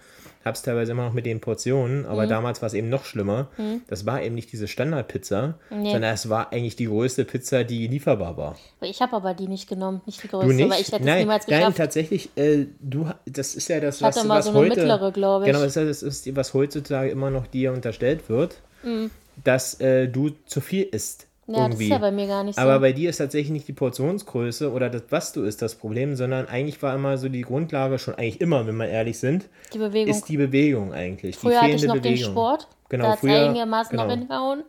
habe 0.46 0.56
es 0.56 0.62
teilweise 0.64 0.92
immer 0.94 1.06
noch 1.06 1.14
mit 1.14 1.26
den 1.26 1.40
Portionen. 1.40 2.00
Mhm. 2.02 2.06
Aber 2.08 2.28
damals 2.28 2.62
war 2.62 2.68
es 2.68 2.74
eben 2.74 2.90
noch 2.90 3.06
schlimmer. 3.06 3.50
Das 3.88 4.06
war 4.06 4.22
eben 4.22 4.36
nicht 4.36 4.52
diese 4.52 4.68
Standardpizza, 4.68 5.56
Nee. 5.70 5.92
sondern 5.92 6.14
es 6.14 6.30
war 6.30 6.52
eigentlich 6.52 6.76
die 6.76 6.86
größte 6.88 7.26
Pizza, 7.26 7.64
die 7.64 7.88
lieferbar 7.88 8.38
war. 8.38 8.56
Ich 8.82 9.02
habe 9.02 9.16
aber 9.16 9.34
die 9.34 9.48
nicht 9.48 9.70
genommen, 9.70 10.02
nicht 10.06 10.22
die 10.24 10.28
größte, 10.28 10.48
Du 10.48 10.54
nicht? 10.54 10.70
weil 10.70 10.82
ich 10.82 10.88
hätte 10.88 10.98
es 11.02 11.06
nein, 11.06 11.20
niemals 11.20 11.48
nein, 11.48 11.60
geschafft. 11.60 11.78
tatsächlich, 11.78 12.30
äh, 12.36 12.66
du, 12.80 13.08
das 13.26 13.56
ist 13.56 13.68
ja 13.68 13.80
das, 13.80 13.98
Ich 13.98 14.04
hatte 14.04 14.18
was, 14.20 14.26
mal 14.26 14.38
was 14.40 14.46
so 14.46 14.52
eine 14.52 14.60
heute, 14.60 14.70
mittlere, 14.76 15.12
glaube 15.12 15.46
ich. 15.46 15.52
Genau, 15.52 15.64
das 15.64 15.76
ist, 15.78 16.02
das 16.02 16.26
ist, 16.26 16.36
was 16.36 16.54
heutzutage 16.54 17.10
immer 17.12 17.30
noch 17.30 17.48
dir 17.48 17.72
unterstellt 17.74 18.30
wird, 18.30 18.56
Mhm. 18.84 19.12
dass 19.44 19.80
äh, 19.80 20.08
du 20.08 20.32
zu 20.46 20.60
viel 20.62 20.84
isst. 20.84 21.28
Ja, 21.54 21.60
das 21.60 21.70
irgendwie. 21.70 21.84
ist 21.86 21.90
ja 21.92 21.98
bei 21.98 22.12
mir 22.12 22.28
gar 22.28 22.44
nicht 22.44 22.56
so. 22.56 22.62
Aber 22.62 22.80
bei 22.80 22.92
dir 22.94 23.10
ist 23.10 23.18
tatsächlich 23.18 23.52
nicht 23.52 23.68
die 23.68 23.74
Portionsgröße 23.74 24.72
oder 24.72 24.90
das, 24.90 25.04
was 25.10 25.34
du 25.34 25.44
isst, 25.44 25.62
das 25.62 25.76
Problem, 25.76 26.16
sondern 26.16 26.48
eigentlich 26.48 26.82
war 26.82 26.94
immer 26.96 27.18
so 27.18 27.30
die 27.30 27.42
Grundlage, 27.42 28.00
schon 28.00 28.16
eigentlich 28.16 28.42
immer, 28.42 28.66
wenn 28.68 28.76
wir 28.78 28.88
ehrlich 28.88 29.20
sind, 29.20 29.50
die 29.74 29.78
Bewegung. 29.78 30.10
ist 30.12 30.28
die 30.30 30.38
Bewegung 30.38 30.94
eigentlich. 30.94 31.38
Früher 31.38 31.52
die 31.52 31.56
hatte 31.58 31.66
fehlende 31.66 31.86
ich 31.86 31.88
noch 31.88 31.96
Bewegung. 31.96 32.18
den 32.18 32.32
Sport. 32.32 32.68
Genau, 32.90 33.04
da 33.06 33.12
hat 33.12 33.24
es 33.24 33.30
einigermaßen 33.30 33.96
noch 33.96 34.04
genau. 34.08 34.20
hingehauen. 34.20 34.64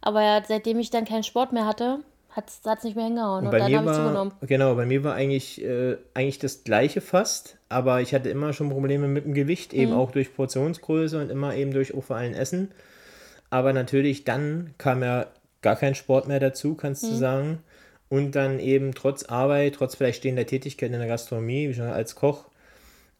Aber 0.00 0.22
ja, 0.22 0.42
seitdem 0.46 0.78
ich 0.80 0.90
dann 0.90 1.04
keinen 1.04 1.22
Sport 1.22 1.52
mehr 1.52 1.64
hatte, 1.66 2.00
hat 2.30 2.48
es 2.48 2.84
nicht 2.84 2.96
mehr 2.96 3.04
hingehauen. 3.04 3.40
Und, 3.40 3.44
Und 3.46 3.50
bei 3.50 3.58
dann 3.58 3.76
habe 3.76 3.90
ich 3.90 3.96
zugenommen. 3.96 4.32
genau, 4.40 4.74
bei 4.74 4.86
mir 4.86 5.04
war 5.04 5.14
eigentlich, 5.14 5.62
äh, 5.62 5.96
eigentlich 6.14 6.38
das 6.38 6.64
gleiche 6.64 7.00
fast, 7.00 7.56
aber 7.68 8.00
ich 8.00 8.14
hatte 8.14 8.30
immer 8.30 8.52
schon 8.52 8.70
Probleme 8.70 9.06
mit 9.06 9.24
dem 9.26 9.34
Gewicht, 9.34 9.72
Mhm. 9.72 9.78
eben 9.78 9.92
auch 9.92 10.10
durch 10.10 10.34
Portionsgröße 10.34 11.20
und 11.20 11.30
immer 11.30 11.54
eben 11.54 11.72
durch 11.72 11.94
auch 11.94 12.02
vor 12.02 12.16
allem 12.16 12.32
Essen. 12.32 12.70
Aber 13.50 13.72
natürlich 13.74 14.24
dann 14.24 14.72
kam 14.78 15.02
ja 15.02 15.26
gar 15.62 15.76
kein 15.76 15.94
Sport 15.94 16.28
mehr 16.28 16.40
dazu, 16.40 16.74
kannst 16.74 17.04
Mhm. 17.04 17.08
du 17.08 17.14
sagen. 17.14 17.58
Und 18.08 18.32
dann 18.32 18.58
eben 18.60 18.94
trotz 18.94 19.22
Arbeit, 19.24 19.76
trotz 19.76 19.94
vielleicht 19.94 20.18
stehender 20.18 20.44
Tätigkeit 20.46 20.92
in 20.92 20.98
der 20.98 21.08
Gastronomie, 21.08 21.70
wie 21.70 21.74
schon 21.74 21.86
als 21.86 22.14
Koch, 22.14 22.44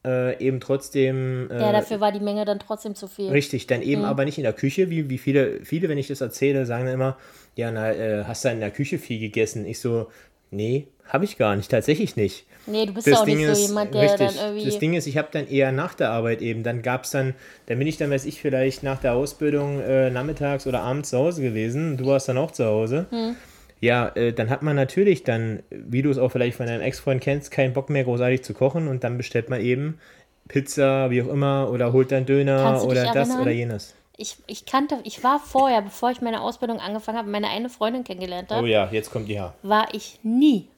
äh, 0.04 0.38
eben 0.44 0.60
trotzdem 0.60 1.48
äh, 1.50 1.60
Ja, 1.60 1.72
dafür 1.72 2.00
war 2.00 2.12
die 2.12 2.20
Menge 2.20 2.44
dann 2.44 2.58
trotzdem 2.58 2.94
zu 2.94 3.06
viel. 3.06 3.30
Richtig, 3.30 3.66
dann 3.68 3.80
Mhm. 3.80 3.86
eben 3.86 4.04
aber 4.04 4.24
nicht 4.24 4.36
in 4.38 4.44
der 4.44 4.52
Küche, 4.52 4.90
wie, 4.90 5.08
wie 5.08 5.18
viele, 5.18 5.64
viele, 5.64 5.88
wenn 5.88 5.96
ich 5.98 6.08
das 6.08 6.20
erzähle, 6.20 6.66
sagen 6.66 6.84
dann 6.86 6.94
immer, 6.94 7.16
ja, 7.56 7.70
na, 7.70 7.92
äh, 7.92 8.24
hast 8.24 8.44
du 8.44 8.48
in 8.50 8.60
der 8.60 8.70
Küche 8.70 8.98
viel 8.98 9.20
gegessen? 9.20 9.64
Ich 9.64 9.80
so, 9.80 10.08
nee, 10.50 10.88
habe 11.06 11.24
ich 11.24 11.38
gar 11.38 11.56
nicht, 11.56 11.70
tatsächlich 11.70 12.16
nicht. 12.16 12.46
Nee, 12.66 12.86
du 12.86 12.92
bist 12.92 13.06
ja 13.06 13.20
auch 13.20 13.26
nicht 13.26 13.44
so 13.44 13.60
jemand, 13.66 13.94
der 13.94 14.02
richtig, 14.02 14.28
dann 14.28 14.36
irgendwie. 14.36 14.64
das 14.66 14.78
Ding 14.78 14.94
ist, 14.94 15.06
ich 15.06 15.16
habe 15.18 15.28
dann 15.32 15.48
eher 15.48 15.72
nach 15.72 15.94
der 15.94 16.10
Arbeit 16.10 16.42
eben, 16.42 16.62
dann 16.62 16.82
gab 16.82 17.04
es 17.04 17.10
dann, 17.10 17.34
dann 17.66 17.78
bin 17.78 17.88
ich 17.88 17.96
dann, 17.96 18.10
weiß 18.10 18.24
ich, 18.24 18.40
vielleicht 18.40 18.82
nach 18.82 19.00
der 19.00 19.14
Ausbildung 19.14 19.80
äh, 19.80 20.10
nachmittags 20.10 20.66
oder 20.66 20.80
abends 20.82 21.10
zu 21.10 21.18
Hause 21.18 21.42
gewesen, 21.42 21.96
du 21.96 22.06
warst 22.06 22.28
dann 22.28 22.38
auch 22.38 22.50
zu 22.50 22.64
Hause. 22.64 23.06
Hm. 23.10 23.36
Ja, 23.80 24.08
äh, 24.14 24.32
dann 24.32 24.48
hat 24.48 24.62
man 24.62 24.76
natürlich 24.76 25.24
dann, 25.24 25.64
wie 25.70 26.02
du 26.02 26.10
es 26.10 26.18
auch 26.18 26.30
vielleicht 26.30 26.56
von 26.56 26.66
deinem 26.66 26.82
Ex-Freund 26.82 27.20
kennst, 27.20 27.50
keinen 27.50 27.72
Bock 27.72 27.90
mehr 27.90 28.04
großartig 28.04 28.42
zu 28.42 28.54
kochen 28.54 28.86
und 28.86 29.02
dann 29.02 29.16
bestellt 29.16 29.50
man 29.50 29.60
eben 29.60 29.98
Pizza, 30.46 31.10
wie 31.10 31.20
auch 31.22 31.28
immer, 31.28 31.68
oder 31.70 31.92
holt 31.92 32.12
dann 32.12 32.24
Döner 32.26 32.82
oder 32.84 33.06
das 33.06 33.14
erinnern? 33.28 33.40
oder 33.40 33.50
jenes. 33.50 33.94
ich, 34.16 34.36
ich 34.46 34.66
kannte, 34.66 34.98
ich 35.02 35.24
war 35.24 35.40
vorher, 35.40 35.82
bevor 35.82 36.10
ich 36.12 36.20
meine 36.20 36.42
Ausbildung 36.42 36.78
angefangen 36.78 37.18
habe, 37.18 37.28
meine 37.28 37.48
eine 37.48 37.68
Freundin 37.68 38.04
kennengelernt 38.04 38.50
habe, 38.52 38.62
Oh 38.62 38.66
ja, 38.66 38.88
jetzt 38.92 39.10
kommt 39.10 39.28
die 39.28 39.34
her. 39.34 39.54
war 39.62 39.88
ich 39.92 40.20
nie, 40.22 40.68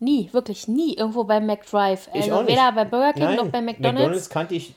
nie, 0.00 0.32
wirklich 0.32 0.66
nie 0.68 0.94
irgendwo 0.94 1.24
beim 1.24 1.46
McDrive. 1.46 2.08
Ich 2.14 2.22
Also 2.22 2.34
auch 2.36 2.42
nicht. 2.42 2.52
weder 2.52 2.72
bei 2.72 2.84
Burger 2.84 3.12
King 3.12 3.22
Nein, 3.24 3.36
noch 3.36 3.48
bei 3.48 3.60
McDonalds. 3.60 4.28
kannte 4.30 4.54
ich, 4.54 4.74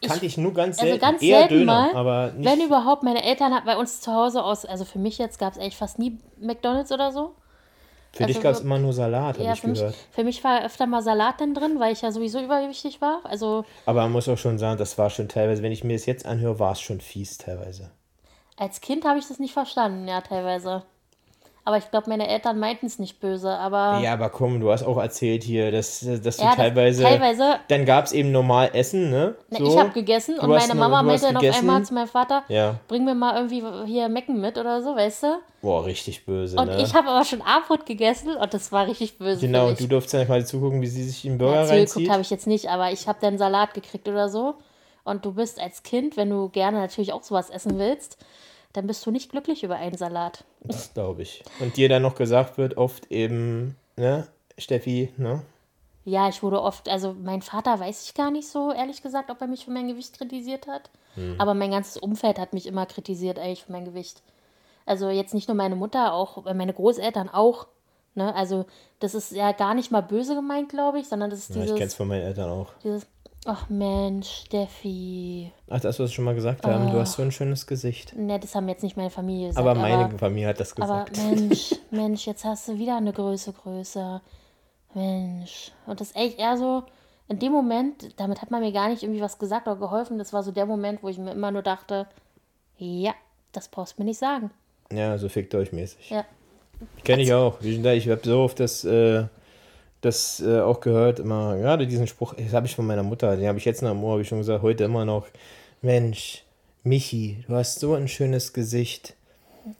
kannte 0.00 0.26
ich, 0.26 0.38
nur 0.38 0.52
ganz 0.54 0.78
Also 0.78 0.90
selten. 0.90 1.00
ganz 1.00 1.22
Eher 1.22 1.38
selten 1.40 1.54
Döner, 1.54 1.72
mal, 1.92 1.94
aber 1.96 2.32
nicht. 2.32 2.48
wenn 2.48 2.60
überhaupt, 2.66 3.02
meine 3.02 3.22
Eltern 3.24 3.52
hatten 3.54 3.66
bei 3.66 3.76
uns 3.76 4.00
zu 4.00 4.12
Hause 4.12 4.42
aus, 4.44 4.64
also 4.64 4.84
für 4.84 4.98
mich 4.98 5.18
jetzt 5.18 5.38
gab 5.38 5.52
es 5.52 5.58
eigentlich 5.58 5.76
fast 5.76 5.98
nie 5.98 6.18
McDonalds 6.40 6.92
oder 6.92 7.12
so. 7.12 7.34
Für 8.12 8.26
dich 8.26 8.36
also 8.38 8.48
gab 8.48 8.54
es 8.54 8.60
immer 8.62 8.78
nur 8.78 8.92
Salat, 8.92 9.36
habe 9.36 9.44
Ja, 9.44 9.52
ich 9.52 9.60
für 9.60 9.68
mich, 9.68 9.78
gehört. 9.78 9.94
für 10.10 10.24
mich 10.24 10.42
war 10.42 10.64
öfter 10.64 10.86
mal 10.86 11.00
Salat 11.02 11.40
dann 11.40 11.54
drin, 11.54 11.78
weil 11.78 11.92
ich 11.92 12.02
ja 12.02 12.10
sowieso 12.10 12.40
übergewichtig 12.40 13.00
war. 13.00 13.20
Also 13.24 13.64
Aber 13.86 14.02
man 14.02 14.12
muss 14.12 14.28
auch 14.28 14.38
schon 14.38 14.58
sagen, 14.58 14.78
das 14.78 14.98
war 14.98 15.10
schon 15.10 15.28
teilweise, 15.28 15.62
wenn 15.62 15.70
ich 15.72 15.84
mir 15.84 15.92
das 15.92 16.06
jetzt 16.06 16.26
anhöre, 16.26 16.58
war 16.58 16.72
es 16.72 16.80
schon 16.80 17.00
fies 17.00 17.38
teilweise. 17.38 17.90
als 18.56 18.80
Kind 18.80 19.04
habe 19.04 19.18
ich 19.18 19.28
das 19.28 19.38
nicht 19.38 19.52
verstanden, 19.52 20.08
ja, 20.08 20.20
teilweise. 20.20 20.82
Aber 21.62 21.76
ich 21.76 21.90
glaube, 21.90 22.08
meine 22.08 22.26
Eltern 22.26 22.58
meinten 22.58 22.86
es 22.86 22.98
nicht 22.98 23.20
böse, 23.20 23.50
aber 23.50 24.00
Ja, 24.02 24.14
aber 24.14 24.30
komm, 24.30 24.60
du 24.60 24.72
hast 24.72 24.82
auch 24.82 24.96
erzählt 24.96 25.44
hier, 25.44 25.70
dass, 25.70 26.00
dass 26.00 26.38
du 26.38 26.42
Ja, 26.42 26.48
das- 26.48 26.56
teilweise. 26.56 27.02
teilweise- 27.02 27.58
Dann 27.68 27.84
gab 27.84 28.06
es 28.06 28.12
eben 28.12 28.32
normal 28.32 28.70
Essen, 28.72 29.10
ne? 29.10 29.34
Na, 29.50 29.58
So. 29.58 29.66
ich 29.66 29.78
habe 29.78 29.90
gegessen 29.90 30.36
Du 30.36 30.42
und 30.42 30.48
meine 30.50 30.74
Mama 30.74 31.02
meinte 31.02 31.26
dann 31.26 31.36
auf 31.36 31.42
einmal 31.58 31.82
zu 31.84 31.92
meinem 31.92 32.08
Vater, 32.08 32.44
Ja. 32.48 32.76
bring 32.88 33.04
mir 33.04 33.14
mal 33.14 33.36
irgendwie 33.36 33.62
hier 33.86 34.08
Mecken 34.08 34.40
mit 34.40 34.56
oder 34.56 34.82
so, 34.82 34.96
weißt 34.96 35.22
du? 35.24 35.26
Boah, 35.60 35.84
richtig 35.84 36.24
böse, 36.24 36.56
Und 36.56 36.68
ne? 36.68 36.80
ich 36.82 36.94
habe 36.94 37.08
aber 37.08 37.24
schon 37.26 37.42
Abendbrot 37.42 37.84
gegessen 37.84 38.34
und 38.36 38.54
das 38.54 38.72
war 38.72 38.86
richtig 38.86 39.18
böse. 39.18 39.42
genau, 39.42 39.68
und 39.68 39.78
du 39.78 39.86
durftest 39.86 40.14
dann 40.14 40.26
quasi 40.26 40.46
zugucken, 40.46 40.80
wie 40.80 40.86
sie 40.86 41.04
sich 41.04 41.20
den 41.22 41.32
Ja, 41.32 41.38
Burger 41.38 41.64
zugeguckt 41.66 41.78
reinzieht. 41.96 42.10
habe 42.10 42.22
ich 42.22 42.30
jetzt 42.30 42.46
nicht, 42.46 42.70
aber 42.70 42.90
ich 42.90 43.06
habe 43.06 43.18
dann 43.20 43.36
Salat 43.36 43.74
gekriegt 43.74 44.08
oder 44.08 44.30
so. 44.30 44.54
Und 45.04 45.24
du 45.26 45.32
bist 45.34 45.60
als 45.60 45.82
Kind, 45.82 46.16
wenn 46.16 46.30
du 46.30 46.48
gerne 46.48 46.78
natürlich 46.78 47.12
auch 47.12 47.22
sowas 47.22 47.50
essen 47.50 47.78
willst, 47.78 48.16
dann 48.72 48.86
bist 48.86 49.04
du 49.04 49.10
nicht 49.10 49.30
glücklich 49.30 49.62
über 49.64 49.76
einen 49.76 49.96
Salat. 49.96 50.44
Das 50.62 50.94
glaube 50.94 51.22
ich. 51.22 51.42
Und 51.58 51.76
dir 51.76 51.88
dann 51.88 52.02
noch 52.02 52.14
gesagt 52.14 52.58
wird, 52.58 52.76
oft 52.76 53.10
eben, 53.10 53.76
ne, 53.96 54.26
Steffi, 54.58 55.12
ne? 55.16 55.42
Ja, 56.04 56.28
ich 56.28 56.42
wurde 56.42 56.62
oft, 56.62 56.88
also 56.88 57.14
mein 57.22 57.42
Vater 57.42 57.78
weiß 57.78 58.04
ich 58.04 58.14
gar 58.14 58.30
nicht 58.30 58.48
so, 58.48 58.72
ehrlich 58.72 59.02
gesagt, 59.02 59.30
ob 59.30 59.40
er 59.40 59.46
mich 59.46 59.64
für 59.64 59.70
mein 59.70 59.88
Gewicht 59.88 60.16
kritisiert 60.16 60.66
hat. 60.66 60.90
Hm. 61.14 61.36
Aber 61.38 61.54
mein 61.54 61.70
ganzes 61.70 61.96
Umfeld 61.98 62.38
hat 62.38 62.52
mich 62.52 62.66
immer 62.66 62.86
kritisiert, 62.86 63.38
eigentlich 63.38 63.64
für 63.64 63.72
mein 63.72 63.84
Gewicht. 63.84 64.22
Also 64.86 65.10
jetzt 65.10 65.34
nicht 65.34 65.48
nur 65.48 65.56
meine 65.56 65.76
Mutter, 65.76 66.14
auch 66.14 66.46
äh, 66.46 66.54
meine 66.54 66.72
Großeltern 66.72 67.28
auch. 67.28 67.66
Ne? 68.14 68.34
Also 68.34 68.66
das 68.98 69.14
ist 69.14 69.32
ja 69.32 69.52
gar 69.52 69.74
nicht 69.74 69.90
mal 69.90 70.00
böse 70.00 70.34
gemeint, 70.34 70.68
glaube 70.68 70.98
ich, 70.98 71.08
sondern 71.08 71.30
das 71.30 71.40
ist 71.40 71.50
Ja, 71.50 71.56
ich 71.56 71.62
dieses, 71.62 71.78
kenn's 71.78 71.94
von 71.94 72.08
meinen 72.08 72.22
Eltern 72.22 72.50
auch. 72.50 72.68
dieses, 72.82 73.06
ach 73.46 73.68
Mensch, 73.68 74.44
Steffi. 74.46 75.52
Ach, 75.68 75.80
das, 75.80 75.98
was 75.98 76.10
wir 76.10 76.14
schon 76.14 76.24
mal 76.24 76.34
gesagt 76.34 76.66
haben, 76.66 76.90
du 76.90 76.98
hast 76.98 77.14
so 77.14 77.22
ein 77.22 77.32
schönes 77.32 77.66
Gesicht. 77.66 78.16
Ne, 78.16 78.38
das 78.38 78.54
haben 78.54 78.68
jetzt 78.68 78.82
nicht 78.82 78.96
meine 78.96 79.10
Familie 79.10 79.48
gesagt. 79.48 79.66
Aber 79.66 79.78
meine 79.78 80.18
Familie 80.18 80.48
hat 80.48 80.60
das 80.60 80.76
Aber 80.76 81.04
gesagt. 81.04 81.16
Mensch, 81.16 81.74
Mensch, 81.90 82.26
jetzt 82.26 82.44
hast 82.44 82.68
du 82.68 82.78
wieder 82.78 82.96
eine 82.96 83.12
Größe 83.12 83.52
größer. 83.52 84.22
Mensch. 84.94 85.72
Und 85.86 86.00
das 86.00 86.08
ist 86.08 86.16
echt 86.16 86.38
eher 86.38 86.56
so, 86.56 86.84
in 87.28 87.38
dem 87.38 87.52
Moment, 87.52 88.18
damit 88.20 88.42
hat 88.42 88.50
man 88.50 88.60
mir 88.60 88.72
gar 88.72 88.88
nicht 88.88 89.02
irgendwie 89.02 89.20
was 89.20 89.38
gesagt 89.38 89.68
oder 89.68 89.76
geholfen. 89.76 90.18
Das 90.18 90.32
war 90.32 90.42
so 90.42 90.50
der 90.50 90.66
Moment, 90.66 91.02
wo 91.02 91.08
ich 91.08 91.16
mir 91.18 91.32
immer 91.32 91.52
nur 91.52 91.62
dachte, 91.62 92.06
ja, 92.76 93.14
das 93.52 93.68
brauchst 93.68 93.98
du 93.98 94.02
mir 94.02 94.06
nicht 94.06 94.18
sagen. 94.18 94.50
Ja, 94.92 95.16
so 95.16 95.28
fickt 95.28 95.54
euch 95.54 95.72
mäßig. 95.72 96.10
Ja. 96.10 96.24
Kenne 97.04 97.22
ich 97.22 97.32
auch. 97.32 97.60
Schon 97.62 97.82
da, 97.82 97.92
ich 97.92 98.08
habe 98.08 98.20
so 98.24 98.40
oft 98.40 98.58
das, 98.58 98.84
äh, 98.84 99.24
das 100.00 100.40
äh, 100.40 100.60
auch 100.60 100.80
gehört, 100.80 101.18
immer, 101.18 101.56
gerade 101.56 101.86
diesen 101.86 102.06
Spruch, 102.06 102.34
das 102.34 102.52
habe 102.52 102.66
ich 102.66 102.74
von 102.74 102.86
meiner 102.86 103.02
Mutter, 103.02 103.36
den 103.36 103.46
habe 103.48 103.58
ich 103.58 103.64
jetzt 103.64 103.82
noch 103.82 103.90
am 103.90 104.02
Ohr, 104.02 104.12
habe 104.12 104.22
ich 104.22 104.28
schon 104.28 104.38
gesagt, 104.38 104.62
heute 104.62 104.84
immer 104.84 105.04
noch. 105.04 105.26
Mensch, 105.82 106.44
Michi, 106.84 107.44
du 107.46 107.54
hast 107.54 107.80
so 107.80 107.94
ein 107.94 108.08
schönes 108.08 108.52
Gesicht. 108.52 109.14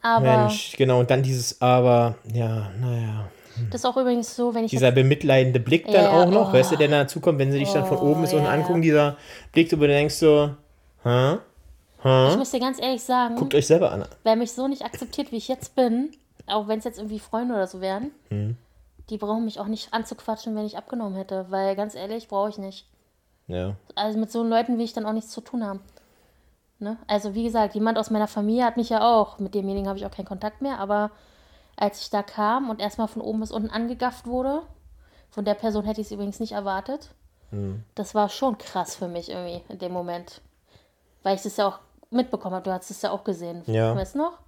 Aber 0.03 0.21
Mensch, 0.25 0.77
genau, 0.77 1.01
und 1.01 1.11
dann 1.11 1.23
dieses 1.23 1.61
Aber, 1.63 2.17
ja, 2.35 2.71
naja. 2.81 3.29
das 3.71 3.81
ist 3.81 3.85
auch 3.87 3.97
übrigens 3.97 4.37
so, 4.37 4.55
wenn 4.55 4.65
ich 4.65 4.71
Dieser 4.71 4.93
bemitleidende 4.93 5.59
Blick 5.61 5.87
dann 5.87 5.95
Ja, 5.95 6.23
auch 6.23 6.31
noch, 6.31 6.51
oh. 6.51 6.53
weißt 6.53 6.73
du, 6.73 6.77
der 6.77 6.89
dazu 6.89 7.21
kommt, 7.21 7.39
wenn 7.39 7.51
sie 7.51 7.59
dich 7.59 7.73
dann 7.73 7.87
von 7.87 7.99
oben 7.99 8.21
bis 8.21 8.33
unten 8.35 8.45
ja, 8.45 8.55
ja. 8.55 8.61
angucken, 8.61 8.83
dieser 8.83 9.17
Blick, 9.53 9.73
wo 9.73 9.77
du 9.77 9.89
denkst 9.89 10.15
so, 10.15 10.51
hä? 11.05 11.39
ich 12.03 12.37
muss 12.37 12.51
dir 12.51 12.61
ganz 12.61 12.81
ehrlich 12.81 13.03
sagen, 13.03 13.37
Guckt 13.37 13.55
euch 13.55 13.67
selber 13.67 13.93
an. 13.93 14.05
wer 14.23 14.37
mich 14.37 14.53
so 14.53 14.69
nicht 14.69 14.83
akzeptiert, 14.85 15.33
wie 15.33 15.37
ich 15.37 15.49
jetzt 15.49 15.75
bin, 15.75 16.11
auch 16.47 16.67
wenn 16.69 16.79
es 16.79 16.85
jetzt 16.85 16.99
irgendwie 16.99 17.19
Freunde 17.19 17.55
oder 17.55 17.67
so 17.67 17.81
wären, 17.81 18.11
Hm. 18.31 18.57
Die 19.11 19.19
brauchen 19.19 19.45
mich 19.45 19.61
auch 19.61 19.67
nicht 19.67 19.93
anzuquatschen, 19.93 20.55
wenn 20.57 20.65
ich 20.67 20.77
abgenommen 20.79 21.17
hätte. 21.17 21.47
Weil 21.51 21.77
ganz 21.77 21.95
ehrlich, 21.95 22.29
brauche 22.29 22.49
ich 22.51 22.59
nicht. 22.59 22.87
Ja. 23.49 23.75
Also 23.97 24.19
mit 24.19 24.31
so 24.31 24.43
Leuten 24.43 24.79
will 24.79 24.85
ich 24.85 24.93
dann 24.93 25.07
auch 25.07 25.13
nichts 25.13 25.31
zu 25.33 25.41
tun 25.41 25.65
haben. 25.67 25.81
Ne? 26.79 26.97
Also 27.07 27.35
wie 27.35 27.43
gesagt, 27.43 27.75
jemand 27.75 27.99
aus 27.99 28.11
meiner 28.11 28.29
Familie 28.29 28.65
hat 28.65 28.77
mich 28.77 28.89
ja 28.89 29.03
auch, 29.07 29.39
mit 29.39 29.55
demjenigen 29.55 29.89
habe 29.89 29.99
ich 29.99 30.07
auch 30.07 30.11
keinen 30.11 30.27
Kontakt 30.27 30.63
mehr, 30.63 30.79
aber 30.79 31.11
als 31.77 32.01
ich 32.01 32.11
da 32.11 32.23
kam 32.23 32.71
und 32.71 32.81
erstmal 32.81 33.09
von 33.09 33.21
oben 33.23 33.41
bis 33.41 33.51
unten 33.53 33.69
angegafft 33.71 34.27
wurde, 34.27 34.63
von 35.31 35.45
der 35.45 35.55
Person 35.55 35.85
hätte 35.85 36.01
ich 36.01 36.07
es 36.07 36.13
übrigens 36.13 36.41
nicht 36.41 36.53
erwartet, 36.53 37.11
Hm. 37.51 37.83
das 37.97 38.15
war 38.15 38.29
schon 38.29 38.57
krass 38.59 38.95
für 38.95 39.09
mich 39.09 39.29
irgendwie 39.31 39.61
in 39.69 39.79
dem 39.79 39.93
Moment. 39.93 40.41
Weil 41.23 41.35
ich 41.37 41.43
das 41.43 41.57
ja 41.57 41.67
auch 41.69 41.79
mitbekommen 42.11 42.55
habe, 42.55 42.65
du 42.65 42.73
hast 42.73 42.91
es 42.91 43.03
ja 43.03 43.11
auch 43.11 43.25
gesehen, 43.25 43.63
Ja. 43.67 43.95
weißt 43.97 44.15
du 44.15 44.19
noch? 44.21 44.39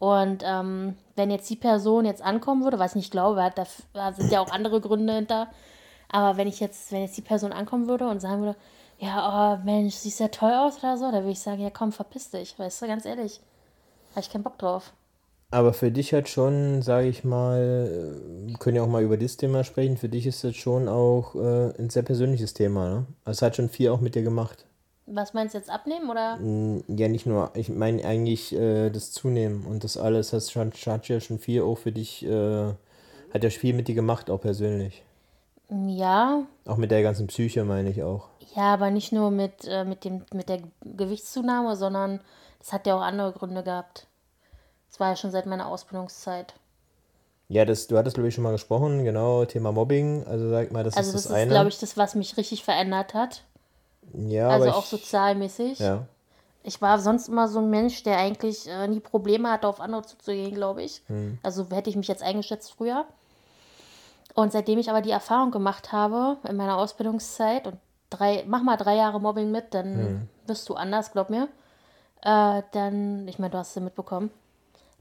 Und 0.00 0.42
ähm, 0.46 0.96
wenn 1.14 1.30
jetzt 1.30 1.48
die 1.50 1.56
Person 1.56 2.06
jetzt 2.06 2.22
ankommen 2.22 2.64
würde, 2.64 2.78
was 2.78 2.92
ich 2.92 2.96
nicht 2.96 3.10
glaube, 3.12 3.52
da 3.54 3.66
da 3.92 4.12
sind 4.12 4.32
ja 4.32 4.40
auch 4.40 4.50
andere 4.50 4.80
Gründe 4.80 5.12
hinter, 5.12 5.48
aber 6.08 6.38
wenn 6.38 6.48
ich 6.48 6.58
jetzt, 6.58 6.90
wenn 6.90 7.02
jetzt 7.02 7.18
die 7.18 7.22
Person 7.22 7.52
ankommen 7.52 7.86
würde 7.86 8.08
und 8.08 8.18
sagen 8.18 8.40
würde, 8.40 8.58
ja, 8.98 9.58
oh 9.60 9.64
Mensch, 9.64 9.94
siehst 9.94 10.18
ja 10.18 10.28
toll 10.28 10.52
aus 10.52 10.78
oder 10.78 10.96
so, 10.96 11.04
dann 11.04 11.22
würde 11.22 11.32
ich 11.32 11.40
sagen, 11.40 11.60
ja 11.60 11.68
komm, 11.68 11.92
verpiss 11.92 12.30
dich, 12.30 12.58
weißt 12.58 12.80
du, 12.80 12.86
ganz 12.86 13.04
ehrlich. 13.04 13.40
Habe 14.12 14.20
ich 14.20 14.30
keinen 14.32 14.42
Bock 14.42 14.58
drauf. 14.58 14.94
Aber 15.50 15.74
für 15.74 15.90
dich 15.90 16.14
hat 16.14 16.30
schon, 16.30 16.80
sage 16.80 17.08
ich 17.08 17.22
mal, 17.22 18.16
wir 18.46 18.56
können 18.56 18.76
ja 18.76 18.82
auch 18.82 18.88
mal 18.88 19.02
über 19.02 19.18
das 19.18 19.36
Thema 19.36 19.64
sprechen, 19.64 19.98
für 19.98 20.08
dich 20.08 20.26
ist 20.26 20.44
das 20.44 20.56
schon 20.56 20.88
auch 20.88 21.34
äh, 21.34 21.74
ein 21.78 21.90
sehr 21.90 22.04
persönliches 22.04 22.54
Thema, 22.54 22.88
ne? 22.88 23.06
Also 23.24 23.38
es 23.38 23.42
hat 23.42 23.56
schon 23.56 23.68
viel 23.68 23.90
auch 23.90 24.00
mit 24.00 24.14
dir 24.14 24.22
gemacht. 24.22 24.64
Was 25.12 25.34
meinst 25.34 25.54
du 25.54 25.58
jetzt 25.58 25.70
abnehmen 25.70 26.08
oder? 26.08 26.36
Mm, 26.36 26.84
Ja, 26.88 27.08
nicht 27.08 27.26
nur, 27.26 27.50
ich 27.54 27.68
meine 27.68 28.04
eigentlich 28.04 28.54
äh, 28.54 28.90
das 28.90 29.10
Zunehmen 29.12 29.66
und 29.66 29.82
das 29.84 29.96
alles 29.96 30.32
hat, 30.32 30.44
schon, 30.50 30.72
hat 30.86 31.08
ja 31.08 31.20
schon 31.20 31.38
viel 31.38 31.62
auch 31.62 31.78
für 31.78 31.92
dich, 31.92 32.24
äh, 32.24 32.66
hat 33.34 33.42
ja 33.44 33.50
viel 33.50 33.74
mit 33.74 33.88
dir 33.88 33.94
gemacht, 33.94 34.30
auch 34.30 34.40
persönlich. 34.40 35.02
Ja, 35.68 36.42
Auch 36.66 36.76
mit 36.76 36.90
der 36.90 37.02
ganzen 37.02 37.26
Psyche 37.28 37.64
meine 37.64 37.90
ich 37.90 38.02
auch. 38.02 38.28
ja, 38.56 38.74
aber 38.74 38.90
nicht 38.90 39.12
nur 39.12 39.30
mit, 39.30 39.64
äh, 39.68 39.84
mit 39.84 40.04
dem, 40.04 40.24
mit 40.32 40.48
der 40.48 40.60
Gewichtszunahme, 40.84 41.76
sondern 41.76 42.20
das 42.58 42.72
hat 42.72 42.86
ja 42.86 42.96
auch 42.96 43.02
andere 43.02 43.32
Gründe 43.32 43.62
gehabt. 43.62 44.06
Das 44.90 44.98
war 44.98 45.10
ja 45.10 45.16
schon 45.16 45.30
seit 45.30 45.46
meiner 45.46 45.68
Ausbildungszeit. 45.68 46.54
Ja, 47.48 47.64
das, 47.64 47.86
du 47.88 47.96
hattest, 47.96 48.14
glaube 48.14 48.28
ich, 48.28 48.34
schon 48.34 48.44
mal 48.44 48.50
gesprochen, 48.52 49.04
genau, 49.04 49.44
Thema 49.44 49.70
Mobbing. 49.72 50.24
Also 50.26 50.50
sag 50.50 50.70
mal, 50.72 50.82
das 50.84 50.96
Also 50.96 51.10
ist 51.10 51.14
das 51.14 51.22
das 51.24 51.32
ist, 51.32 51.36
eine. 51.38 51.50
glaube 51.52 51.68
ich, 51.68 51.78
das, 51.78 51.96
was 51.96 52.14
mich 52.16 52.36
richtig 52.36 52.64
verändert 52.64 53.14
hat. 53.14 53.44
Ja, 54.14 54.48
Also 54.48 54.70
auch 54.70 54.84
ich, 54.84 54.90
sozialmäßig. 54.90 55.78
ja. 55.78 56.06
Ich 56.62 56.82
war 56.82 56.98
sonst 56.98 57.28
immer 57.28 57.48
so 57.48 57.58
ein 57.60 57.70
Mensch, 57.70 58.02
der 58.02 58.18
eigentlich 58.18 58.68
äh, 58.68 58.86
nie 58.86 59.00
Probleme 59.00 59.50
hatte, 59.50 59.66
auf 59.66 59.80
andere 59.80 60.02
zuzugehen, 60.02 60.54
glaube 60.54 60.82
ich. 60.82 61.00
Hm. 61.06 61.38
Also 61.42 61.66
hätte 61.70 61.88
ich 61.88 61.96
mich 61.96 62.06
jetzt 62.08 62.22
eingeschätzt 62.22 62.72
früher. 62.72 63.06
Und 64.34 64.52
seitdem 64.52 64.78
ich 64.78 64.90
aber 64.90 65.00
die 65.00 65.10
Erfahrung 65.10 65.50
gemacht 65.50 65.90
habe 65.92 66.36
in 66.48 66.56
meiner 66.56 66.76
Ausbildungszeit 66.76 67.66
und 67.66 67.78
drei, 68.10 68.44
mach 68.46 68.62
mal 68.62 68.76
drei 68.76 68.94
Jahre 68.96 69.20
Mobbing 69.20 69.50
mit, 69.50 69.72
dann 69.74 69.94
Hm. 69.94 70.28
wirst 70.46 70.68
du 70.68 70.74
anders, 70.74 71.12
glaub 71.12 71.30
mir. 71.30 71.48
Äh, 72.22 72.62
dann, 72.72 73.26
ich 73.26 73.38
meine, 73.38 73.50
du 73.50 73.58
hast 73.58 73.70
es 73.70 73.74
ja 73.76 73.80
mitbekommen, 73.82 74.30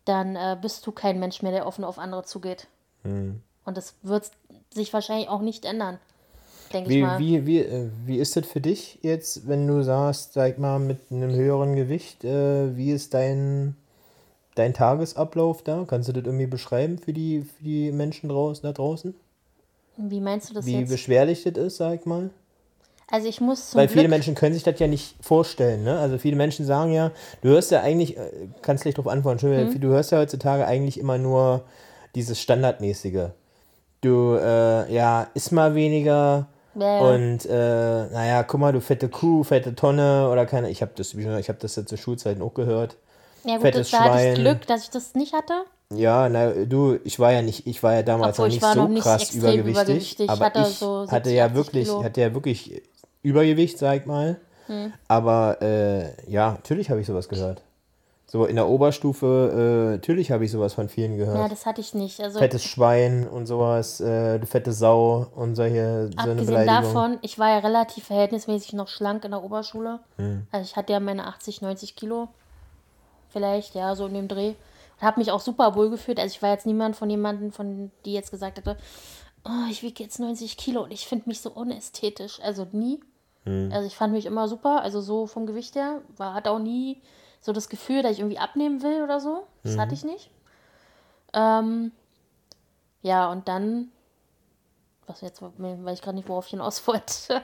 dann 0.05 0.37
äh, 0.37 0.57
bist 0.59 0.87
du 0.87 0.93
kein 0.93 1.19
Mensch 1.19 1.41
mehr, 1.41 1.51
der 1.51 1.67
offen 1.67 1.83
auf 1.83 1.99
andere 1.99 2.23
zugeht. 2.23 2.67
Hm. 3.03 3.41
Und 3.65 3.75
das 3.77 3.95
wird 4.01 4.31
sich 4.71 4.93
wahrscheinlich 4.93 5.27
auch 5.27 5.41
nicht 5.41 5.65
ändern, 5.65 5.99
denke 6.73 6.89
ich 6.89 6.95
Wie, 6.95 7.01
mal. 7.01 7.19
wie, 7.19 7.45
wie, 7.45 7.59
äh, 7.59 7.89
wie 8.05 8.17
ist 8.17 8.35
das 8.35 8.45
für 8.47 8.61
dich 8.61 8.99
jetzt, 9.01 9.47
wenn 9.47 9.67
du 9.67 9.83
sagst, 9.83 10.33
sag 10.33 10.57
mal, 10.59 10.79
mit 10.79 10.99
einem 11.11 11.31
höheren 11.33 11.75
Gewicht, 11.75 12.23
äh, 12.23 12.75
wie 12.75 12.91
ist 12.91 13.13
dein, 13.13 13.75
dein 14.55 14.73
Tagesablauf 14.73 15.61
da? 15.63 15.85
Kannst 15.87 16.09
du 16.09 16.13
das 16.13 16.25
irgendwie 16.25 16.47
beschreiben 16.47 16.97
für 16.97 17.13
die, 17.13 17.41
für 17.41 17.63
die 17.63 17.91
Menschen 17.91 18.29
draußen, 18.29 18.63
da 18.63 18.71
draußen? 18.71 19.13
Wie 19.97 20.21
meinst 20.21 20.49
du 20.49 20.53
das 20.53 20.65
Wie 20.65 20.79
jetzt? 20.79 20.89
beschwerlich 20.89 21.43
das 21.43 21.57
ist, 21.57 21.77
sag 21.77 22.05
mal? 22.05 22.29
Also 23.11 23.27
ich 23.27 23.41
muss 23.41 23.71
zum 23.71 23.79
Weil 23.79 23.87
viele 23.87 24.03
Glück, 24.03 24.11
Menschen 24.11 24.35
können 24.35 24.53
sich 24.53 24.63
das 24.63 24.79
ja 24.79 24.87
nicht 24.87 25.15
vorstellen, 25.19 25.83
ne? 25.83 25.97
Also 25.99 26.17
viele 26.19 26.35
Menschen 26.35 26.65
sagen 26.65 26.91
ja, 26.93 27.11
du 27.41 27.49
hörst 27.49 27.71
ja 27.71 27.81
eigentlich, 27.81 28.17
äh, 28.17 28.29
kannst 28.61 28.83
gleich 28.83 28.95
drauf 28.95 29.07
antworten, 29.07 29.39
Entschuldigung, 29.39 29.73
Mhm. 29.73 29.81
du 29.81 29.87
hörst 29.89 30.11
ja 30.11 30.19
heutzutage 30.19 30.65
eigentlich 30.67 30.99
immer 30.99 31.17
nur 31.17 31.63
dieses 32.15 32.39
Standardmäßige. 32.39 33.29
Du, 34.01 34.35
äh, 34.35 34.93
ja, 34.93 35.27
iss 35.33 35.51
mal 35.51 35.73
weniger 35.75 36.47
Ja, 36.79 36.95
ja. 36.95 37.15
und, 37.15 37.45
äh, 37.45 38.13
naja, 38.13 38.43
guck 38.43 38.59
mal, 38.59 38.73
du 38.73 38.81
fette 38.81 39.09
Kuh, 39.09 39.43
fette 39.43 39.75
Tonne 39.75 40.29
oder 40.29 40.45
keine, 40.45 40.69
ich 40.69 40.81
habe 40.81 40.91
das, 40.95 41.13
ich 41.13 41.49
habe 41.49 41.59
das 41.59 41.75
ja 41.75 41.85
zu 41.85 41.97
Schulzeiten 41.97 42.41
auch 42.41 42.53
gehört. 42.53 42.97
ja 43.43 43.53
gut, 43.55 43.61
fettes 43.61 43.91
das, 43.91 43.99
da 43.99 44.13
hatte 44.13 44.27
ich. 44.27 44.35
Glück, 44.35 44.67
dass 44.67 44.83
ich 44.83 44.89
das 44.89 45.15
nicht 45.15 45.33
hatte. 45.33 45.65
Ja, 45.93 46.29
na, 46.29 46.51
du, 46.51 46.99
ich 47.03 47.19
war 47.19 47.31
ja 47.31 47.41
nicht, 47.41 47.65
ich 47.65 47.81
war 47.81 47.95
ja 47.95 48.03
damals 48.03 48.37
Obwohl, 48.37 48.49
nicht 48.49 48.63
so 48.63 48.87
nicht 48.87 49.03
krass 49.03 49.33
übergewichtig, 49.33 49.71
übergewichtig. 49.71 50.25
Ich 50.25 50.29
aber 50.29 50.45
hatte 50.45 50.59
ich 50.59 50.67
so 50.67 51.01
hatte 51.07 51.29
70, 51.29 51.33
ja 51.33 51.45
80 51.45 51.55
wirklich, 51.55 51.87
Kilo. 51.87 52.03
hatte 52.03 52.21
ja 52.21 52.33
wirklich 52.33 52.81
Übergewicht, 53.23 53.77
sag 53.79 54.01
ich 54.01 54.05
mal. 54.05 54.39
Hm. 54.67 54.93
Aber 55.07 55.61
äh, 55.61 56.31
ja, 56.31 56.51
natürlich 56.51 56.91
habe 56.91 57.01
ich 57.01 57.07
sowas 57.07 57.27
gehört. 57.27 57.63
So 58.31 58.45
in 58.45 58.57
der 58.57 58.69
Oberstufe, 58.69 59.89
äh, 59.89 59.91
natürlich 59.95 60.29
habe 60.31 60.45
ich 60.45 60.51
sowas 60.51 60.75
von 60.75 60.87
vielen 60.87 61.17
gehört. 61.17 61.35
Ja, 61.35 61.49
das 61.49 61.65
hatte 61.65 61.81
ich 61.81 61.95
nicht. 61.95 62.21
Also 62.21 62.37
Fettes 62.37 62.63
Schwein 62.63 63.27
und 63.27 63.47
sowas, 63.47 63.99
äh, 64.01 64.37
du 64.37 64.45
fette 64.45 64.71
Sau 64.71 65.25
und 65.35 65.55
solche, 65.55 66.11
so 66.11 66.17
eine 66.19 66.31
abgesehen 66.33 66.45
Beleidigung. 66.45 66.93
davon, 66.93 67.17
ich 67.23 67.39
war 67.39 67.49
ja 67.49 67.57
relativ 67.57 68.05
verhältnismäßig 68.05 68.73
noch 68.73 68.87
schlank 68.87 69.25
in 69.25 69.31
der 69.31 69.43
Oberschule. 69.43 69.99
Hm. 70.17 70.45
Also 70.51 70.63
ich 70.63 70.75
hatte 70.75 70.93
ja 70.93 70.99
meine 70.99 71.25
80, 71.25 71.63
90 71.63 71.95
Kilo. 71.95 72.27
Vielleicht, 73.29 73.73
ja, 73.73 73.95
so 73.95 74.05
in 74.05 74.13
dem 74.13 74.27
Dreh. 74.27 74.49
Und 74.49 75.07
habe 75.07 75.19
mich 75.19 75.31
auch 75.31 75.41
super 75.41 75.73
wohl 75.73 75.89
gefühlt. 75.89 76.19
Also 76.19 76.31
ich 76.35 76.41
war 76.43 76.51
jetzt 76.51 76.67
niemand 76.67 76.95
von 76.95 77.09
jemandem, 77.09 77.51
von 77.51 77.89
die 78.05 78.13
jetzt 78.13 78.29
gesagt 78.29 78.59
hätte, 78.59 78.77
oh, 79.43 79.71
ich 79.71 79.81
wiege 79.81 80.03
jetzt 80.03 80.19
90 80.19 80.55
Kilo 80.55 80.83
und 80.83 80.91
ich 80.91 81.07
finde 81.07 81.29
mich 81.29 81.41
so 81.41 81.49
unästhetisch. 81.49 82.39
Also 82.43 82.67
nie. 82.73 82.99
Hm. 83.45 83.71
Also 83.73 83.87
ich 83.87 83.95
fand 83.95 84.13
mich 84.13 84.27
immer 84.27 84.47
super, 84.47 84.83
also 84.83 85.01
so 85.01 85.25
vom 85.25 85.47
Gewicht 85.47 85.73
her. 85.73 86.01
War, 86.15 86.35
hatte 86.35 86.51
auch 86.51 86.59
nie 86.59 87.01
so 87.41 87.53
das 87.53 87.69
Gefühl, 87.69 88.03
dass 88.03 88.13
ich 88.13 88.19
irgendwie 88.19 88.39
abnehmen 88.39 88.81
will 88.83 89.03
oder 89.03 89.19
so. 89.19 89.43
Das 89.63 89.77
hatte 89.77 89.93
ich 89.93 90.03
nicht. 90.03 90.29
Ähm, 91.33 91.91
ja, 93.01 93.31
und 93.31 93.47
dann, 93.47 93.89
was 95.07 95.21
jetzt, 95.21 95.41
weil 95.41 95.93
ich 95.93 96.01
gerade 96.01 96.15
nicht, 96.17 96.27
worauf 96.29 96.45
ich 96.45 96.51
hinaus 96.51 96.85
wollte. 96.87 97.41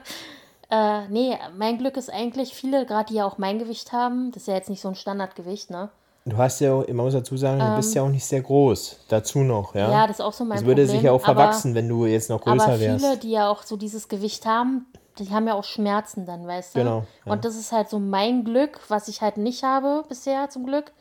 äh, 0.70 1.06
nee, 1.08 1.38
mein 1.56 1.78
Glück 1.78 1.96
ist 1.96 2.12
eigentlich, 2.12 2.52
viele, 2.54 2.84
gerade 2.86 3.06
die 3.08 3.14
ja 3.14 3.24
auch 3.26 3.38
mein 3.38 3.58
Gewicht 3.58 3.92
haben, 3.92 4.32
das 4.32 4.42
ist 4.42 4.48
ja 4.48 4.54
jetzt 4.54 4.68
nicht 4.70 4.80
so 4.80 4.88
ein 4.88 4.94
Standardgewicht, 4.96 5.70
ne? 5.70 5.90
Du 6.28 6.36
hast 6.38 6.58
ja, 6.60 6.72
auch- 6.74 6.86
man 6.88 6.96
muss 6.96 7.12
dazu 7.12 7.36
sagen, 7.36 7.60
du 7.60 7.76
bist 7.76 7.94
ja 7.94 8.02
auch 8.02 8.08
nicht 8.08 8.24
sehr 8.26 8.40
groß. 8.42 9.04
Dazu 9.08 9.38
noch, 9.38 9.76
ja. 9.76 9.86
Ähm. 9.86 9.92
Ja, 9.92 10.06
das 10.08 10.18
ist 10.18 10.24
auch 10.24 10.32
so 10.32 10.44
mein 10.44 10.56
das 10.58 10.66
würde 10.66 10.82
Problem. 10.82 10.96
sich 10.96 11.04
ja 11.04 11.12
auch 11.12 11.22
aber- 11.24 11.34
verwachsen, 11.40 11.74
wenn 11.76 11.88
du 11.88 12.04
jetzt 12.06 12.28
noch 12.30 12.40
größer 12.40 12.64
Aber 12.64 12.76
viele, 12.78 13.00
wärst. 13.00 13.22
die 13.22 13.30
ja 13.30 13.48
auch 13.48 13.62
so 13.62 13.76
dieses 13.76 14.08
Gewicht 14.08 14.44
haben, 14.44 14.86
die 15.18 15.30
haben 15.30 15.46
ja 15.46 15.54
auch 15.54 15.64
Schmerzen 15.64 16.26
dann, 16.26 16.46
weißt 16.46 16.74
du? 16.74 16.78
Genau, 16.80 17.04
ja. 17.24 17.32
Und 17.32 17.44
das 17.44 17.56
ist 17.56 17.72
halt 17.72 17.88
so 17.88 17.98
mein 17.98 18.44
Glück, 18.44 18.80
was 18.88 19.08
ich 19.08 19.22
halt 19.22 19.36
nicht 19.36 19.62
habe 19.62 20.04
bisher 20.08 20.48
zum 20.50 20.66
Glück, 20.66 20.92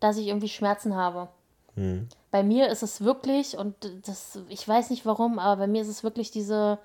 dass 0.00 0.16
ich 0.16 0.28
irgendwie 0.28 0.48
Schmerzen 0.48 0.96
habe. 0.96 1.28
Hm. 1.74 2.08
Bei 2.30 2.42
mir 2.42 2.68
ist 2.68 2.82
es 2.82 3.02
wirklich, 3.02 3.58
und 3.58 3.74
das, 4.06 4.38
ich 4.48 4.66
weiß 4.66 4.90
nicht 4.90 5.06
warum, 5.06 5.38
aber 5.38 5.62
bei 5.62 5.66
mir 5.66 5.82
ist 5.82 5.88
es 5.88 6.04
wirklich 6.04 6.30
diese, 6.30 6.78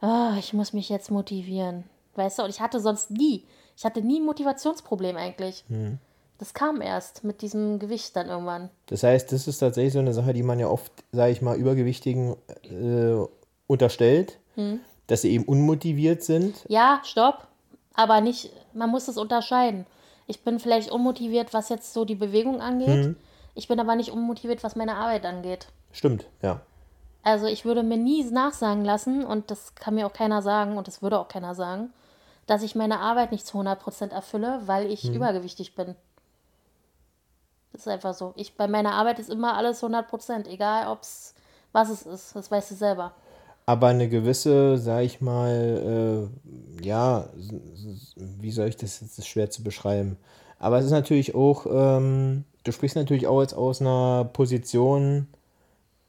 ah, 0.00 0.34
ich 0.38 0.52
muss 0.52 0.72
mich 0.72 0.88
jetzt 0.88 1.10
motivieren. 1.10 1.84
Weißt 2.14 2.38
du, 2.38 2.42
und 2.42 2.50
ich 2.50 2.60
hatte 2.60 2.80
sonst 2.80 3.10
nie, 3.10 3.44
ich 3.76 3.84
hatte 3.84 4.02
nie 4.02 4.20
ein 4.20 4.26
Motivationsproblem 4.26 5.16
eigentlich. 5.16 5.64
Hm. 5.68 5.98
Das 6.38 6.54
kam 6.54 6.80
erst 6.80 7.22
mit 7.22 7.42
diesem 7.42 7.78
Gewicht 7.78 8.16
dann 8.16 8.28
irgendwann. 8.28 8.70
Das 8.86 9.02
heißt, 9.02 9.30
das 9.30 9.46
ist 9.46 9.58
tatsächlich 9.58 9.92
so 9.92 9.98
eine 9.98 10.14
Sache, 10.14 10.32
die 10.32 10.42
man 10.42 10.58
ja 10.58 10.68
oft, 10.68 10.90
sage 11.12 11.32
ich 11.32 11.42
mal, 11.42 11.56
Übergewichtigen 11.56 12.34
äh, 12.62 13.26
unterstellt, 13.66 14.38
Hm. 14.54 14.80
Dass 15.10 15.22
sie 15.22 15.32
eben 15.32 15.44
unmotiviert 15.44 16.22
sind. 16.22 16.64
Ja, 16.68 17.00
stopp. 17.04 17.48
Aber 17.94 18.20
nicht, 18.20 18.50
man 18.72 18.90
muss 18.90 19.08
es 19.08 19.18
unterscheiden. 19.18 19.86
Ich 20.26 20.44
bin 20.44 20.60
vielleicht 20.60 20.90
unmotiviert, 20.90 21.52
was 21.52 21.68
jetzt 21.68 21.92
so 21.92 22.04
die 22.04 22.14
Bewegung 22.14 22.60
angeht. 22.60 23.06
Mhm. 23.06 23.16
Ich 23.54 23.66
bin 23.66 23.80
aber 23.80 23.96
nicht 23.96 24.12
unmotiviert, 24.12 24.62
was 24.62 24.76
meine 24.76 24.94
Arbeit 24.94 25.26
angeht. 25.26 25.66
Stimmt, 25.90 26.26
ja. 26.40 26.60
Also 27.24 27.46
ich 27.46 27.64
würde 27.64 27.82
mir 27.82 27.96
nie 27.96 28.22
nachsagen 28.24 28.84
lassen, 28.84 29.24
und 29.24 29.50
das 29.50 29.74
kann 29.74 29.96
mir 29.96 30.06
auch 30.06 30.12
keiner 30.12 30.40
sagen, 30.40 30.78
und 30.78 30.86
das 30.86 31.02
würde 31.02 31.18
auch 31.18 31.28
keiner 31.28 31.54
sagen, 31.54 31.92
dass 32.46 32.62
ich 32.62 32.76
meine 32.76 33.00
Arbeit 33.00 33.32
nicht 33.32 33.46
zu 33.46 33.58
100% 33.58 34.10
erfülle, 34.10 34.62
weil 34.66 34.90
ich 34.90 35.12
übergewichtig 35.12 35.74
bin. 35.74 35.96
Das 37.72 37.82
ist 37.82 37.88
einfach 37.88 38.14
so. 38.14 38.32
Ich, 38.36 38.56
bei 38.56 38.68
meiner 38.68 38.92
Arbeit 38.92 39.18
ist 39.18 39.30
immer 39.30 39.56
alles 39.56 39.82
100%, 39.82 40.46
egal 40.48 40.88
ob's, 40.88 41.34
was 41.72 41.90
es 41.90 42.02
ist. 42.02 42.36
Das 42.36 42.50
weißt 42.50 42.70
du 42.70 42.74
selber. 42.76 43.14
Aber 43.70 43.86
eine 43.86 44.08
gewisse, 44.08 44.78
sage 44.78 45.04
ich 45.04 45.20
mal, 45.20 46.28
äh, 46.82 46.84
ja, 46.84 47.28
wie 48.16 48.50
soll 48.50 48.66
ich 48.66 48.76
das 48.76 49.00
jetzt 49.00 49.12
das 49.12 49.18
ist 49.20 49.28
schwer 49.28 49.48
zu 49.48 49.62
beschreiben. 49.62 50.16
Aber 50.58 50.80
es 50.80 50.86
ist 50.86 50.90
natürlich 50.90 51.36
auch, 51.36 51.66
ähm, 51.70 52.44
du 52.64 52.72
sprichst 52.72 52.96
natürlich 52.96 53.28
auch 53.28 53.40
jetzt 53.42 53.54
aus 53.54 53.80
einer 53.80 54.28
Position 54.32 55.28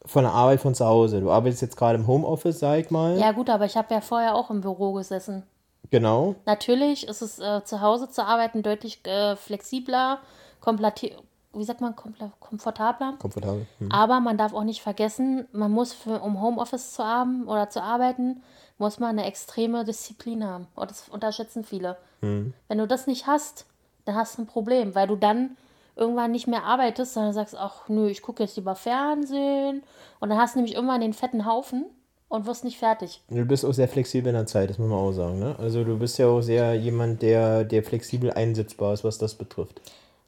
von 0.04 0.24
der 0.24 0.34
Arbeit 0.34 0.62
von 0.62 0.74
zu 0.74 0.88
Hause. 0.88 1.22
Du 1.22 1.30
arbeitest 1.30 1.62
jetzt 1.62 1.78
gerade 1.78 2.00
im 2.00 2.08
Homeoffice, 2.08 2.58
sag 2.58 2.80
ich 2.80 2.90
mal. 2.90 3.20
Ja 3.20 3.32
gut, 3.32 3.48
aber 3.48 3.66
ich 3.66 3.78
habe 3.78 3.94
ja 3.94 4.02
vorher 4.02 4.34
auch 4.34 4.50
im 4.50 4.62
Büro 4.62 4.94
gesessen. 4.94 5.44
Genau. 5.92 6.34
Natürlich 6.48 7.08
ist 7.08 7.22
es 7.22 7.38
äh, 7.38 7.64
zu 7.64 7.80
Hause 7.82 8.10
zu 8.10 8.26
arbeiten 8.26 8.64
deutlich 8.64 9.06
äh, 9.06 9.36
flexibler, 9.36 10.18
komplett, 10.62 11.16
wie 11.54 11.64
sagt 11.64 11.82
man, 11.82 11.96
komfortabler. 12.40 13.16
Komfortabel. 13.20 13.68
Hm. 13.80 13.92
Aber 13.92 14.20
man 14.20 14.38
darf 14.38 14.54
auch 14.54 14.64
nicht 14.64 14.82
vergessen, 14.82 15.48
man 15.52 15.72
muss, 15.72 15.94
für, 15.94 16.22
um 16.22 16.42
Homeoffice 16.42 16.94
zu 16.94 17.04
haben 17.04 17.48
oder 17.48 17.70
zu 17.70 17.82
arbeiten, 17.82 18.42
muss 18.78 19.00
man 19.00 19.12
eine 19.12 19.26
extreme 19.26 19.84
Disziplin 19.84 20.46
haben. 20.46 20.68
Und 20.76 20.90
das 20.90 21.10
unterschätzen 21.10 21.64
viele. 21.64 21.98
Hm. 22.22 22.54
Wenn 22.68 22.78
du 22.78 22.88
das 22.88 23.08
nicht 23.08 23.28
hast, 23.28 23.66
dann 24.06 24.16
hast 24.16 24.38
du 24.38 24.44
ein 24.44 24.48
Problem, 24.48 24.96
weil 24.96 25.08
du 25.08 25.16
dann 25.16 25.58
irgendwann 25.96 26.32
nicht 26.32 26.48
mehr 26.48 26.64
arbeitest, 26.64 27.14
sondern 27.14 27.34
sagst, 27.34 27.56
ach 27.58 27.90
nö, 27.90 28.08
ich 28.08 28.22
gucke 28.22 28.44
jetzt 28.44 28.56
lieber 28.56 28.76
Fernsehen. 28.76 29.84
Und 30.20 30.30
dann 30.30 30.38
hast 30.38 30.56
du 30.56 30.60
nämlich 30.60 30.76
irgendwann 30.76 31.02
den 31.02 31.14
fetten 31.14 31.46
Haufen 31.46 31.86
und 32.30 32.46
wirst 32.46 32.64
nicht 32.64 32.80
fertig. 32.80 33.22
Du 33.30 33.46
bist 33.46 33.66
auch 33.66 33.74
sehr 33.74 33.90
flexibel 33.90 34.30
in 34.30 34.36
der 34.36 34.46
Zeit, 34.46 34.70
das 34.70 34.80
muss 34.80 34.90
man 34.90 34.98
auch 34.98 35.12
sagen. 35.12 35.38
Ne? 35.40 35.56
Also 35.60 35.84
du 35.84 36.00
bist 36.00 36.18
ja 36.18 36.28
auch 36.28 36.42
sehr 36.42 36.76
jemand, 36.76 37.22
der, 37.22 37.66
der 37.66 37.84
flexibel 37.84 38.32
einsetzbar 38.32 38.94
ist, 38.94 39.04
was 39.04 39.18
das 39.18 39.36
betrifft. 39.36 39.82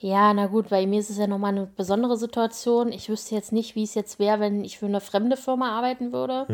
Ja, 0.04 0.34
na 0.34 0.48
gut, 0.48 0.68
bei 0.68 0.86
mir 0.86 1.00
ist 1.00 1.10
es 1.10 1.18
ja 1.18 1.28
nochmal 1.28 1.54
eine 1.54 1.66
besondere 1.66 2.18
Situation. 2.18 2.92
Ich 2.92 3.08
wüsste 3.08 3.36
jetzt 3.36 3.54
nicht, 3.54 3.74
wie 3.76 3.84
es 3.84 3.94
jetzt 3.96 4.20
wäre, 4.20 4.42
wenn 4.42 4.66
ich 4.66 4.78
für 4.78 4.86
eine 4.86 5.00
fremde 5.00 5.38
Firma 5.38 5.78
arbeiten 5.78 6.12
würde. 6.12 6.46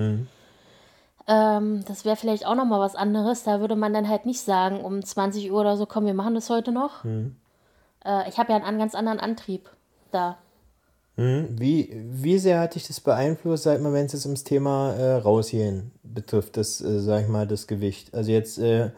Ähm, 1.28 1.84
das 1.88 2.06
wäre 2.06 2.16
vielleicht 2.16 2.46
auch 2.46 2.54
nochmal 2.54 2.80
was 2.80 2.96
anderes. 2.96 3.42
Da 3.42 3.60
würde 3.60 3.76
man 3.76 3.92
dann 3.92 4.08
halt 4.08 4.28
nicht 4.28 4.42
sagen, 4.42 4.82
um 4.82 5.04
20 5.04 5.52
Uhr 5.52 5.62
oder 5.62 5.78
so, 5.78 5.88
komm, 5.88 6.06
wir 6.06 6.14
machen 6.14 6.36
das 6.36 6.52
heute 6.52 6.72
noch. 6.72 7.04
Äh, 8.06 8.30
ich 8.30 8.38
habe 8.38 8.52
ja 8.52 8.58
einen 8.58 8.66
an- 8.66 8.78
ganz 8.78 8.94
anderen 8.94 9.20
Antrieb 9.20 9.68
da. 10.12 10.38
Hm, 11.18 11.48
wie, 11.60 11.90
wie 12.08 12.38
sehr 12.38 12.60
hat 12.60 12.76
dich 12.76 12.86
das 12.86 13.00
beeinflusst, 13.00 13.64
sag 13.64 13.82
mal, 13.82 13.94
wenn 13.94 14.06
es 14.06 14.14
jetzt 14.14 14.26
ums 14.26 14.44
Thema 14.44 14.94
äh, 14.94 15.16
Rausgehen 15.16 15.90
betrifft, 16.04 16.56
das, 16.56 16.82
äh, 16.82 17.00
sag 17.00 17.24
ich 17.24 17.28
mal, 17.28 17.48
das 17.48 17.66
Gewicht? 17.66 18.14
Also 18.14 18.30
jetzt, 18.30 18.60
äh, 18.60 18.92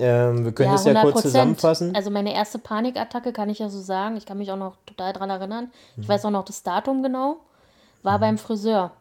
äh, 0.00 0.44
wir 0.44 0.52
können 0.52 0.68
Ja, 0.68 0.72
das 0.72 0.84
ja 0.84 0.92
100 0.92 1.12
kurz 1.12 1.22
zusammenfassen. 1.22 1.94
Also 1.94 2.10
meine 2.10 2.34
erste 2.34 2.58
Panikattacke 2.58 3.32
kann 3.32 3.48
ich 3.50 3.58
ja 3.60 3.68
so 3.68 3.80
sagen. 3.80 4.16
Ich 4.16 4.26
kann 4.26 4.38
mich 4.38 4.50
auch 4.50 4.56
noch 4.56 4.76
total 4.86 5.12
dran 5.12 5.30
erinnern. 5.30 5.70
Ich 5.96 6.08
weiß 6.08 6.24
auch 6.24 6.30
noch 6.30 6.44
das 6.44 6.62
Datum 6.62 7.02
genau. 7.02 7.36
War 8.02 8.18
beim 8.18 8.38
Friseur. 8.38 8.92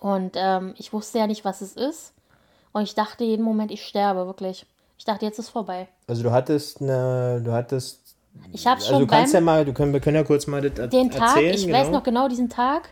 Und 0.00 0.32
ähm, 0.36 0.74
ich 0.76 0.92
wusste 0.92 1.18
ja 1.18 1.26
nicht, 1.26 1.44
was 1.44 1.60
es 1.62 1.72
ist. 1.74 2.12
Und 2.72 2.82
ich 2.82 2.94
dachte 2.94 3.24
jeden 3.24 3.42
Moment, 3.44 3.70
ich 3.70 3.84
sterbe, 3.86 4.26
wirklich. 4.26 4.66
Ich 4.98 5.04
dachte, 5.04 5.24
jetzt 5.24 5.38
ist 5.38 5.48
vorbei. 5.48 5.88
Also 6.06 6.22
du 6.22 6.30
hattest 6.30 6.82
eine, 6.82 7.40
du 7.42 7.52
hattest, 7.52 8.00
Ich 8.52 8.66
habe 8.66 8.76
also 8.80 8.92
schon 8.92 9.00
du 9.00 9.06
kannst 9.06 9.32
ja 9.32 9.40
mal, 9.40 9.64
du 9.64 9.72
können, 9.72 9.92
wir 9.92 10.00
können 10.00 10.16
ja 10.16 10.24
kurz 10.24 10.46
mal 10.46 10.60
das 10.68 10.90
den 10.90 11.10
Tag, 11.10 11.36
erzählen. 11.36 11.54
ich 11.54 11.66
genau. 11.66 11.78
weiß 11.78 11.90
noch 11.90 12.02
genau 12.02 12.28
diesen 12.28 12.50
Tag. 12.50 12.90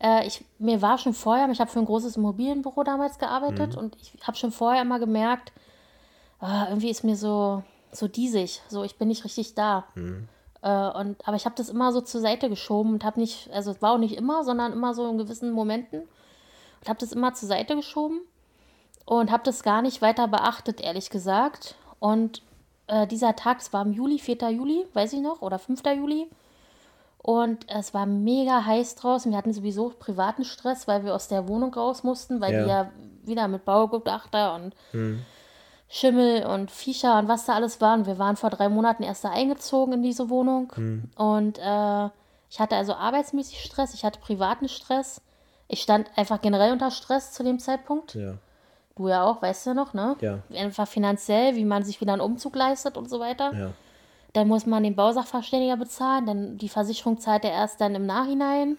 Äh, 0.00 0.26
ich, 0.26 0.44
mir 0.58 0.80
war 0.80 0.96
schon 0.98 1.12
vorher, 1.14 1.48
ich 1.50 1.60
habe 1.60 1.70
für 1.70 1.80
ein 1.80 1.84
großes 1.84 2.16
Immobilienbüro 2.16 2.84
damals 2.84 3.18
gearbeitet 3.18 3.72
Mhm. 3.74 3.78
und 3.78 3.96
ich 4.00 4.12
habe 4.26 4.36
schon 4.36 4.52
vorher 4.52 4.82
immer 4.82 4.98
gemerkt, 5.00 5.52
ah, 6.40 6.66
irgendwie 6.68 6.90
ist 6.90 7.04
mir 7.04 7.16
so, 7.16 7.62
so 7.92 8.08
diesig, 8.08 8.62
so 8.68 8.84
ich 8.84 8.96
bin 8.96 9.08
nicht 9.08 9.24
richtig 9.24 9.54
da. 9.54 9.84
Mhm. 9.94 10.28
Äh, 10.62 10.88
und, 10.90 11.26
aber 11.26 11.36
ich 11.36 11.44
habe 11.44 11.54
das 11.56 11.68
immer 11.68 11.92
so 11.92 12.00
zur 12.00 12.20
Seite 12.20 12.48
geschoben 12.48 12.92
und 12.94 13.04
habe 13.04 13.20
nicht, 13.20 13.50
also 13.52 13.70
es 13.70 13.82
war 13.82 13.92
auch 13.92 13.98
nicht 13.98 14.16
immer, 14.16 14.44
sondern 14.44 14.72
immer 14.72 14.94
so 14.94 15.08
in 15.08 15.18
gewissen 15.18 15.52
Momenten 15.52 16.00
und 16.80 16.88
habe 16.88 16.98
das 16.98 17.12
immer 17.12 17.34
zur 17.34 17.48
Seite 17.48 17.76
geschoben 17.76 18.20
und 19.04 19.30
habe 19.30 19.42
das 19.44 19.62
gar 19.62 19.82
nicht 19.82 20.02
weiter 20.02 20.28
beachtet, 20.28 20.80
ehrlich 20.80 21.10
gesagt. 21.10 21.76
Und 22.00 22.42
äh, 22.88 23.06
dieser 23.06 23.36
Tag, 23.36 23.60
es 23.60 23.72
war 23.72 23.84
im 23.84 23.92
Juli, 23.92 24.18
4. 24.18 24.50
Juli, 24.50 24.86
weiß 24.94 25.12
ich 25.12 25.20
noch, 25.20 25.42
oder 25.42 25.58
5. 25.58 25.82
Juli. 25.96 26.28
Und 27.20 27.66
es 27.68 27.92
war 27.94 28.06
mega 28.06 28.64
heiß 28.64 28.94
draußen. 28.94 29.30
Wir 29.30 29.38
hatten 29.38 29.52
sowieso 29.52 29.92
privaten 29.98 30.44
Stress, 30.44 30.86
weil 30.88 31.04
wir 31.04 31.14
aus 31.14 31.28
der 31.28 31.48
Wohnung 31.48 31.74
raus 31.74 32.02
mussten, 32.02 32.40
weil 32.40 32.54
Ja. 32.54 32.62
die 32.62 32.68
ja 32.68 32.92
wieder 33.24 33.48
mit 33.48 33.64
Baugutachter 33.64 34.54
und 34.54 34.74
Schimmel 35.88 36.44
und 36.44 36.70
Viecher 36.70 37.18
und 37.18 37.28
was 37.28 37.46
da 37.46 37.54
alles 37.54 37.80
waren. 37.80 38.06
Wir 38.06 38.18
waren 38.18 38.36
vor 38.36 38.50
drei 38.50 38.68
Monaten 38.68 39.02
erst 39.02 39.24
da 39.24 39.30
eingezogen 39.30 39.94
in 39.94 40.02
diese 40.02 40.28
Wohnung. 40.28 40.70
Und 41.16 41.58
äh, 41.58 42.08
ich 42.50 42.60
hatte 42.60 42.76
also 42.76 42.94
arbeitsmäßig 42.94 43.62
Stress, 43.62 43.94
ich 43.94 44.04
hatte 44.04 44.20
privaten 44.20 44.68
Stress. 44.68 45.20
Ich 45.66 45.80
stand 45.82 46.10
einfach 46.16 46.40
generell 46.40 46.72
unter 46.72 46.90
Stress 46.90 47.32
zu 47.32 47.42
dem 47.42 47.58
Zeitpunkt. 47.58 48.14
Ja, 48.14 48.34
Du 48.96 49.08
ja 49.08 49.22
auch, 49.24 49.40
weißt 49.42 49.64
du 49.66 49.70
ja 49.70 49.74
noch, 49.74 49.94
ne? 49.94 50.16
Ja. 50.20 50.40
Einfach 50.54 50.88
finanziell, 50.88 51.54
wie 51.56 51.64
man 51.64 51.84
sich 51.84 52.00
wieder 52.00 52.12
einen 52.14 52.20
Umzug 52.22 52.56
leistet 52.56 52.96
und 52.96 53.08
so 53.08 53.20
weiter. 53.20 53.52
ja. 53.54 53.70
Dann 54.34 54.46
muss 54.46 54.66
man 54.66 54.82
den 54.82 54.94
Bausachverständiger 54.94 55.78
bezahlen, 55.78 56.26
dann 56.26 56.58
die 56.58 56.68
Versicherung 56.68 57.18
zahlt 57.18 57.44
er 57.44 57.52
erst 57.52 57.80
dann 57.80 57.94
im 57.94 58.04
Nachhinein. 58.04 58.76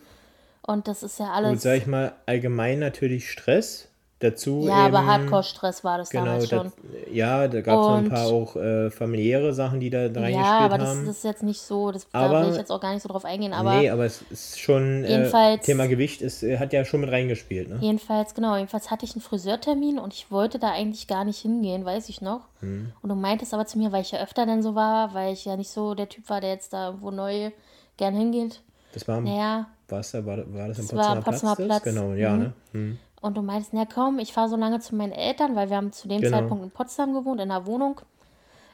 Und 0.62 0.88
das 0.88 1.02
ist 1.02 1.20
ja 1.20 1.26
Gut, 1.26 1.36
alles. 1.36 1.62
sag 1.64 1.76
ich 1.78 1.88
mal, 1.88 2.14
allgemein 2.28 2.78
natürlich 2.80 3.32
Stress. 3.32 3.89
Dazu 4.22 4.66
ja, 4.68 4.74
aber 4.88 4.98
eben, 5.00 5.08
Hardcore-Stress 5.08 5.86
war 5.86 5.98
das 5.98 6.10
Genau, 6.10 6.26
damals 6.26 6.50
schon. 6.50 6.64
das, 6.66 6.74
ja, 7.14 7.48
da 7.48 7.62
gab 7.62 7.80
es 7.80 7.88
noch 7.88 7.96
ein 7.96 8.10
paar 8.10 8.26
auch 8.28 8.56
äh, 8.58 8.90
familiäre 8.92 9.54
Sachen, 9.54 9.80
die 9.80 9.90
da 9.90 10.00
reingespielt 10.00 10.36
Ja, 10.36 10.60
aber 10.60 10.78
das, 10.78 10.90
haben. 10.90 11.06
das 11.06 11.18
ist 11.20 11.24
jetzt 11.24 11.42
nicht 11.44 11.62
so, 11.62 11.92
das, 11.94 12.06
Aber- 12.12 12.34
da 12.34 12.44
will 12.44 12.52
ich 12.52 12.58
jetzt 12.58 12.70
auch 12.70 12.82
gar 12.82 12.92
nicht 12.94 13.02
so 13.02 13.08
drauf 13.08 13.24
eingehen, 13.24 13.54
aber 13.54 13.76
nee, 13.80 13.90
aber 13.90 14.04
es 14.06 14.22
ist 14.30 14.60
schon, 14.60 15.06
äh, 15.06 15.10
Jedenfalls- 15.10 15.66
Thema 15.66 15.88
Gewicht 15.88 16.22
ist, 16.22 16.44
äh, 16.44 16.58
hat 16.58 16.74
ja 16.74 16.84
schon 16.84 17.00
mit 17.00 17.12
reingespielt, 17.12 17.70
ne? 17.70 17.78
jedenfalls, 17.80 18.34
genau, 18.34 18.58
jedenfalls 18.58 18.92
hatte 18.92 19.06
ich 19.06 19.14
einen 19.14 19.22
Friseurtermin 19.22 20.00
und 20.00 20.14
ich 20.14 20.30
wollte 20.30 20.60
da 20.60 20.72
eigentlich 20.72 21.08
gar 21.08 21.24
nicht 21.24 21.40
hingehen, 21.40 21.86
weiß 21.86 22.10
ich 22.10 22.20
noch. 22.20 22.42
Hm. 22.60 22.92
Und 23.02 23.08
du 23.10 23.16
meintest 23.16 23.54
aber 23.54 23.68
zu 23.68 23.78
mir, 23.78 23.94
weil 23.94 24.02
ich 24.02 24.12
ja 24.12 24.20
öfter 24.22 24.46
dann 24.46 24.62
so 24.62 24.76
war, 24.76 25.14
weil 25.14 25.32
ich 25.32 25.46
ja 25.46 25.56
nicht 25.56 25.70
so 25.70 25.94
der 25.96 26.10
Typ 26.10 26.30
war, 26.30 26.42
der 26.42 26.50
jetzt 26.50 26.74
da 26.74 26.88
irgendwo 26.88 27.12
neu 27.12 27.52
gern 27.96 28.14
hingeht. 28.16 28.60
Das 28.94 29.08
war, 29.08 29.22
Naja, 29.22 29.68
war's 29.88 30.12
da, 30.12 30.26
war, 30.26 30.38
war 30.54 30.68
das 30.68 30.80
am 30.92 31.00
am 31.00 31.24
Potsdamer 31.24 31.56
Platz? 31.56 31.68
Platz. 31.68 31.84
Genau, 31.84 32.14
ja, 32.14 32.34
Mhm. 32.34 32.40
ne? 32.40 32.54
Hm. 32.74 32.98
Und 33.22 33.36
du 33.36 33.42
meinst, 33.42 33.74
na 33.74 33.86
komm, 33.86 34.20
ich 34.20 34.32
fahre 34.34 34.50
so 34.50 34.56
lange 34.56 34.80
zu 34.80 34.96
meinen 34.96 35.12
Eltern, 35.12 35.56
weil 35.56 35.70
wir 35.70 35.78
haben 35.78 35.92
zu 35.92 36.08
dem 36.08 36.22
Genau. 36.22 36.38
Zeitpunkt 36.38 36.64
in 36.64 36.72
Potsdam 36.72 37.14
gewohnt, 37.14 37.42
in 37.42 37.52
einer 37.52 37.66
Wohnung. 37.66 38.00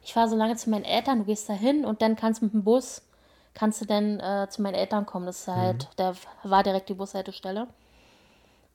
Ich 0.03 0.13
fahre 0.13 0.29
so 0.29 0.35
lange 0.35 0.55
zu 0.55 0.69
meinen 0.69 0.85
Eltern, 0.85 1.19
du 1.19 1.25
gehst 1.25 1.49
da 1.49 1.53
hin 1.53 1.83
und 1.83 2.01
dann 2.01 2.15
kannst 2.15 2.43
mit 2.43 2.53
dem 2.53 2.63
Bus, 2.63 3.01
kannst 3.55 3.81
du 3.81 3.85
dann 3.85 4.19
äh, 4.19 4.47
zu 4.49 4.61
meinen 4.61 4.75
Eltern 4.75 5.07
kommen. 5.07 5.25
Das 5.25 5.39
ist 5.41 5.47
halt, 5.47 5.87
da 5.95 6.13
war 6.43 6.61
direkt 6.61 6.89
die 6.89 6.93
Bushaltestelle. 6.93 7.67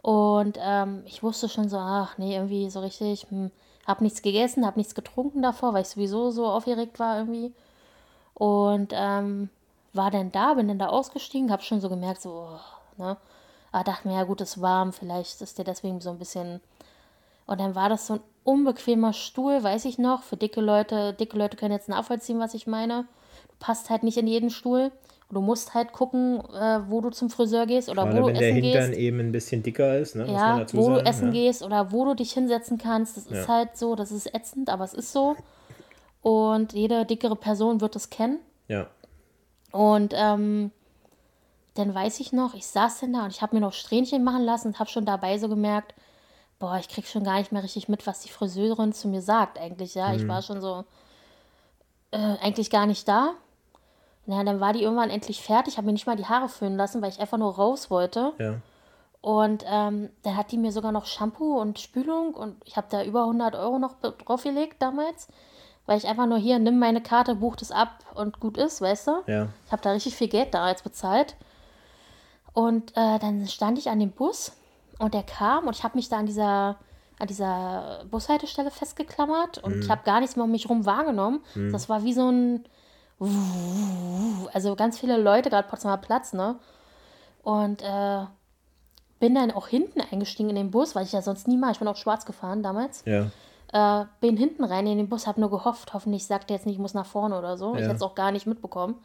Und 0.02 0.58
ähm, 0.60 1.02
ich 1.06 1.22
wusste 1.22 1.48
schon 1.48 1.68
so, 1.68 1.76
ach 1.76 2.18
nee, 2.18 2.34
irgendwie 2.34 2.68
so 2.70 2.80
richtig, 2.80 3.26
hm, 3.28 3.50
hab 3.86 4.00
nichts 4.00 4.22
gegessen, 4.22 4.66
hab 4.66 4.76
nichts 4.76 4.94
getrunken 4.94 5.42
davor, 5.42 5.72
weil 5.74 5.82
ich 5.82 5.88
sowieso 5.88 6.30
so 6.30 6.46
aufgeregt 6.46 6.98
war 6.98 7.18
irgendwie. 7.18 7.52
Und 8.34 8.92
ähm, 8.94 9.50
war 9.92 10.10
dann 10.10 10.32
da, 10.32 10.54
bin 10.54 10.68
dann 10.68 10.78
da 10.78 10.88
ausgestiegen, 10.88 11.52
hab 11.52 11.62
schon 11.62 11.80
so 11.80 11.88
gemerkt, 11.88 12.22
so, 12.22 12.30
oh, 12.48 13.02
ne? 13.02 13.16
Aber 13.72 13.84
dachte 13.84 14.08
mir, 14.08 14.14
ja 14.14 14.24
gut, 14.24 14.40
ist 14.40 14.60
warm, 14.60 14.92
vielleicht 14.92 15.40
ist 15.40 15.58
der 15.58 15.64
deswegen 15.64 16.00
so 16.00 16.10
ein 16.10 16.18
bisschen. 16.18 16.60
Und 17.46 17.60
dann 17.60 17.74
war 17.74 17.88
das 17.88 18.06
so 18.06 18.14
ein 18.14 18.20
unbequemer 18.44 19.12
Stuhl, 19.12 19.62
weiß 19.62 19.84
ich 19.84 19.98
noch. 19.98 20.22
Für 20.22 20.36
dicke 20.36 20.60
Leute, 20.60 21.12
dicke 21.14 21.36
Leute 21.38 21.56
können 21.56 21.72
jetzt 21.72 21.88
nachvollziehen, 21.88 22.38
was 22.40 22.54
ich 22.54 22.66
meine. 22.66 23.06
Du 23.48 23.54
passt 23.58 23.90
halt 23.90 24.02
nicht 24.02 24.16
in 24.18 24.26
jeden 24.26 24.50
Stuhl. 24.50 24.90
Du 25.32 25.40
musst 25.40 25.74
halt 25.74 25.92
gucken, 25.92 26.40
äh, 26.52 26.80
wo 26.88 27.00
du 27.00 27.10
zum 27.10 27.30
Friseur 27.30 27.66
gehst 27.66 27.88
oder 27.88 28.02
Gerade 28.04 28.16
wo 28.16 28.20
du 28.22 28.26
wenn 28.28 28.34
der 28.38 28.48
essen 28.50 28.62
Hintern 28.62 28.88
gehst. 28.90 28.98
eben 29.00 29.20
ein 29.20 29.30
bisschen 29.32 29.62
dicker 29.62 29.96
ist, 29.98 30.16
ne? 30.16 30.26
Ja, 30.26 30.66
wo 30.72 30.82
sagen. 30.82 30.94
du 30.94 31.00
essen 31.08 31.26
ja. 31.26 31.32
gehst 31.32 31.62
oder 31.62 31.92
wo 31.92 32.04
du 32.04 32.14
dich 32.14 32.32
hinsetzen 32.32 32.78
kannst. 32.78 33.16
Das 33.16 33.26
ist 33.26 33.46
Ja. 33.46 33.46
halt 33.48 33.76
so, 33.76 33.94
das 33.94 34.10
ist 34.10 34.34
ätzend, 34.34 34.68
aber 34.70 34.82
es 34.82 34.92
ist 34.94 35.12
so. 35.12 35.36
Und 36.22 36.72
jede 36.72 37.06
dickere 37.06 37.36
Person 37.36 37.80
wird 37.80 37.94
es 37.94 38.10
kennen. 38.10 38.40
Ja, 38.66 38.86
Und 39.72 40.12
ähm, 40.16 40.72
dann 41.74 41.94
weiß 41.94 42.20
ich 42.20 42.32
noch, 42.32 42.54
ich 42.54 42.66
saß 42.66 43.00
denn 43.00 43.12
da 43.12 43.24
und 43.24 43.30
ich 43.30 43.42
habe 43.42 43.54
mir 43.54 43.60
noch 43.60 43.72
Strähnchen 43.72 44.24
machen 44.24 44.44
lassen 44.44 44.68
und 44.68 44.78
habe 44.78 44.90
schon 44.90 45.04
dabei 45.04 45.38
so 45.38 45.48
gemerkt, 45.48 45.94
boah, 46.58 46.76
ich 46.78 46.88
krieg 46.88 47.06
schon 47.06 47.24
gar 47.24 47.38
nicht 47.38 47.52
mehr 47.52 47.62
richtig 47.62 47.88
mit, 47.88 48.06
was 48.06 48.20
die 48.20 48.28
Friseurin 48.28 48.92
zu 48.92 49.08
mir 49.08 49.22
sagt 49.22 49.58
eigentlich, 49.58 49.94
ja. 49.94 50.12
Ich 50.14 50.28
war 50.28 50.42
schon 50.42 50.60
so 50.60 50.84
äh, 52.10 52.36
eigentlich 52.42 52.70
gar 52.70 52.86
nicht 52.86 53.06
da. 53.08 53.32
Na, 54.26 54.44
dann 54.44 54.60
war 54.60 54.72
die 54.72 54.82
irgendwann 54.82 55.10
endlich 55.10 55.42
fertig, 55.42 55.76
habe 55.76 55.86
mir 55.86 55.92
nicht 55.92 56.06
mal 56.06 56.16
die 56.16 56.26
Haare 56.26 56.48
föhnen 56.48 56.76
lassen, 56.76 57.00
weil 57.02 57.08
ich 57.10 57.20
einfach 57.20 57.38
nur 57.38 57.54
raus 57.54 57.90
wollte. 57.90 58.32
ja. 58.38 58.56
Und 59.22 59.64
ähm, 59.66 60.08
dann 60.22 60.34
hat 60.34 60.50
die 60.50 60.56
mir 60.56 60.72
sogar 60.72 60.92
noch 60.92 61.04
Shampoo 61.04 61.60
und 61.60 61.78
Spülung 61.78 62.32
und 62.32 62.56
ich 62.64 62.78
habe 62.78 62.86
da 62.90 63.04
über 63.04 63.20
100 63.24 63.54
Euro 63.54 63.78
noch 63.78 63.96
draufgelegt 64.00 64.80
damals, 64.80 65.28
weil 65.84 65.98
ich 65.98 66.06
einfach 66.06 66.24
nur 66.24 66.38
hier, 66.38 66.58
nimm 66.58 66.78
meine 66.78 67.02
Karte, 67.02 67.34
buch 67.34 67.54
das 67.56 67.70
ab 67.70 67.98
und 68.14 68.40
gut 68.40 68.56
ist, 68.56 68.80
weißt 68.80 69.08
du? 69.08 69.12
Ja, 69.26 69.48
Ich 69.66 69.72
habe 69.72 69.82
da 69.82 69.92
richtig 69.92 70.14
viel 70.14 70.28
Geld 70.28 70.54
damals 70.54 70.80
bezahlt. 70.82 71.36
Und 72.52 72.90
äh, 72.96 73.18
dann 73.18 73.46
stand 73.46 73.78
ich 73.78 73.88
an 73.88 74.00
dem 74.00 74.10
Bus 74.10 74.52
und 74.98 75.14
der 75.14 75.22
kam 75.22 75.66
und 75.66 75.76
ich 75.76 75.84
habe 75.84 75.96
mich 75.96 76.08
da 76.08 76.18
an 76.18 76.26
dieser, 76.26 76.76
an 77.18 77.26
dieser 77.28 78.04
Bushaltestelle 78.10 78.70
festgeklammert 78.70 79.58
und 79.58 79.84
ich 79.84 79.90
habe 79.90 80.02
gar 80.04 80.20
nichts 80.20 80.36
mehr 80.36 80.44
um 80.44 80.50
mich 80.50 80.68
rum 80.68 80.84
wahrgenommen. 80.84 81.40
Das 81.72 81.88
war 81.88 82.02
wie 82.04 82.12
so 82.12 82.28
ein. 82.30 82.64
Also 84.52 84.74
ganz 84.76 84.98
viele 84.98 85.18
Leute, 85.18 85.50
gerade 85.50 85.68
Potsdamer 85.68 85.98
Platz, 85.98 86.32
ne? 86.32 86.56
Und 87.42 87.82
äh, 87.82 88.24
bin 89.18 89.34
dann 89.34 89.50
auch 89.50 89.68
hinten 89.68 90.00
eingestiegen 90.00 90.48
in 90.48 90.56
den 90.56 90.70
Bus, 90.70 90.94
weil 90.94 91.04
ich 91.04 91.12
ja 91.12 91.20
sonst 91.22 91.46
niemals, 91.46 91.72
ich 91.72 91.78
bin 91.78 91.88
auch 91.88 91.96
schwarz 91.96 92.24
gefahren 92.24 92.62
damals. 92.62 93.04
ja. 93.06 93.30
Äh, 93.72 94.06
bin 94.20 94.36
hinten 94.36 94.64
rein 94.64 94.86
in 94.88 94.98
den 94.98 95.08
Bus, 95.08 95.28
habe 95.28 95.40
nur 95.40 95.50
gehofft, 95.50 95.94
hoffentlich 95.94 96.26
sagt 96.26 96.50
er 96.50 96.56
jetzt 96.56 96.66
nicht, 96.66 96.74
ich 96.74 96.80
muss 96.80 96.92
nach 96.94 97.06
vorne 97.06 97.38
oder 97.38 97.56
so. 97.56 97.74
Ich 97.74 97.82
Ja. 97.82 97.86
hätte 97.86 97.96
es 97.96 98.02
auch 98.02 98.16
gar 98.16 98.32
nicht 98.32 98.46
mitbekommen. 98.46 98.96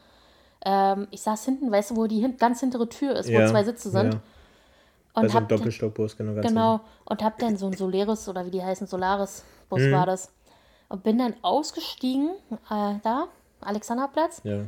Ähm, 0.63 1.07
ich 1.11 1.21
saß 1.21 1.45
hinten, 1.45 1.71
weißt 1.71 1.91
du, 1.91 1.95
wo 1.95 2.07
die 2.07 2.19
hin 2.19 2.37
ganz 2.37 2.59
hintere 2.59 2.87
Tür 2.89 3.15
ist, 3.15 3.29
wo 3.29 3.33
ja. 3.33 3.47
zwei 3.47 3.63
Sitze 3.63 3.89
sind. 3.89 4.13
Ja. 4.13 4.19
Bei 5.13 5.21
Und 5.21 5.29
so 5.29 5.37
einem 5.37 5.47
Doppelstockbus, 5.47 6.17
genau. 6.17 6.41
Genau, 6.41 6.81
und 7.05 7.23
hab 7.23 7.37
dann 7.39 7.55
so 7.57 7.67
ein 7.67 7.73
Solaris 7.73 8.27
oder 8.27 8.45
wie 8.45 8.51
die 8.51 8.63
heißen, 8.63 8.85
Solaris-Bus 8.87 9.81
Mhm. 9.81 9.91
war 9.91 10.05
das. 10.05 10.31
Und 10.89 11.03
bin 11.03 11.17
dann 11.17 11.35
ausgestiegen, 11.41 12.31
äh, 12.69 12.95
da, 13.03 13.27
Alexanderplatz. 13.61 14.41
Ja. 14.43 14.59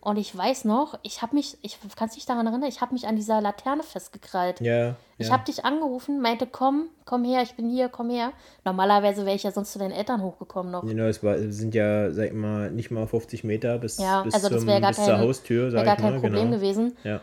Und 0.00 0.18
ich 0.18 0.36
weiß 0.36 0.64
noch, 0.66 0.98
ich 1.02 1.20
habe 1.22 1.34
mich, 1.34 1.58
ich 1.62 1.78
kann 1.96 2.08
dich 2.08 2.26
daran 2.26 2.46
erinnern, 2.46 2.68
ich 2.68 2.80
habe 2.80 2.92
mich 2.92 3.06
an 3.08 3.16
dieser 3.16 3.40
Laterne 3.40 3.82
festgekrallt. 3.82 4.60
Ja. 4.60 4.94
Ich 5.18 5.28
ja. 5.28 5.32
habe 5.32 5.44
dich 5.44 5.64
angerufen, 5.64 6.20
meinte, 6.20 6.46
komm, 6.46 6.86
komm 7.04 7.24
her, 7.24 7.42
ich 7.42 7.54
bin 7.54 7.68
hier, 7.68 7.88
komm 7.88 8.10
her. 8.10 8.32
Normalerweise 8.64 9.26
wäre 9.26 9.34
ich 9.34 9.42
ja 9.42 9.50
sonst 9.50 9.72
zu 9.72 9.78
deinen 9.78 9.92
Eltern 9.92 10.22
hochgekommen 10.22 10.70
noch. 10.70 10.82
Genau, 10.84 11.04
es 11.04 11.22
war, 11.24 11.38
sind 11.50 11.74
ja, 11.74 12.12
sag 12.12 12.26
ich 12.26 12.32
mal, 12.34 12.70
nicht 12.70 12.90
mal 12.90 13.06
50 13.06 13.42
Meter 13.42 13.78
bis, 13.78 13.98
Ja, 13.98 14.22
bis, 14.22 14.34
also 14.34 14.48
das 14.48 14.60
zum, 14.60 14.68
wäre 14.68 14.80
gar 14.80 14.90
bis 14.90 14.98
zur 14.98 15.06
kein- 15.14 15.20
Haustür, 15.20 15.62
Wäre 15.64 15.70
sag 15.72 15.84
gar 15.84 15.96
kein 15.96 16.14
mal. 16.14 16.20
Problem 16.20 16.44
genau. 16.50 16.56
gewesen. 16.56 16.96
Ja. 17.02 17.20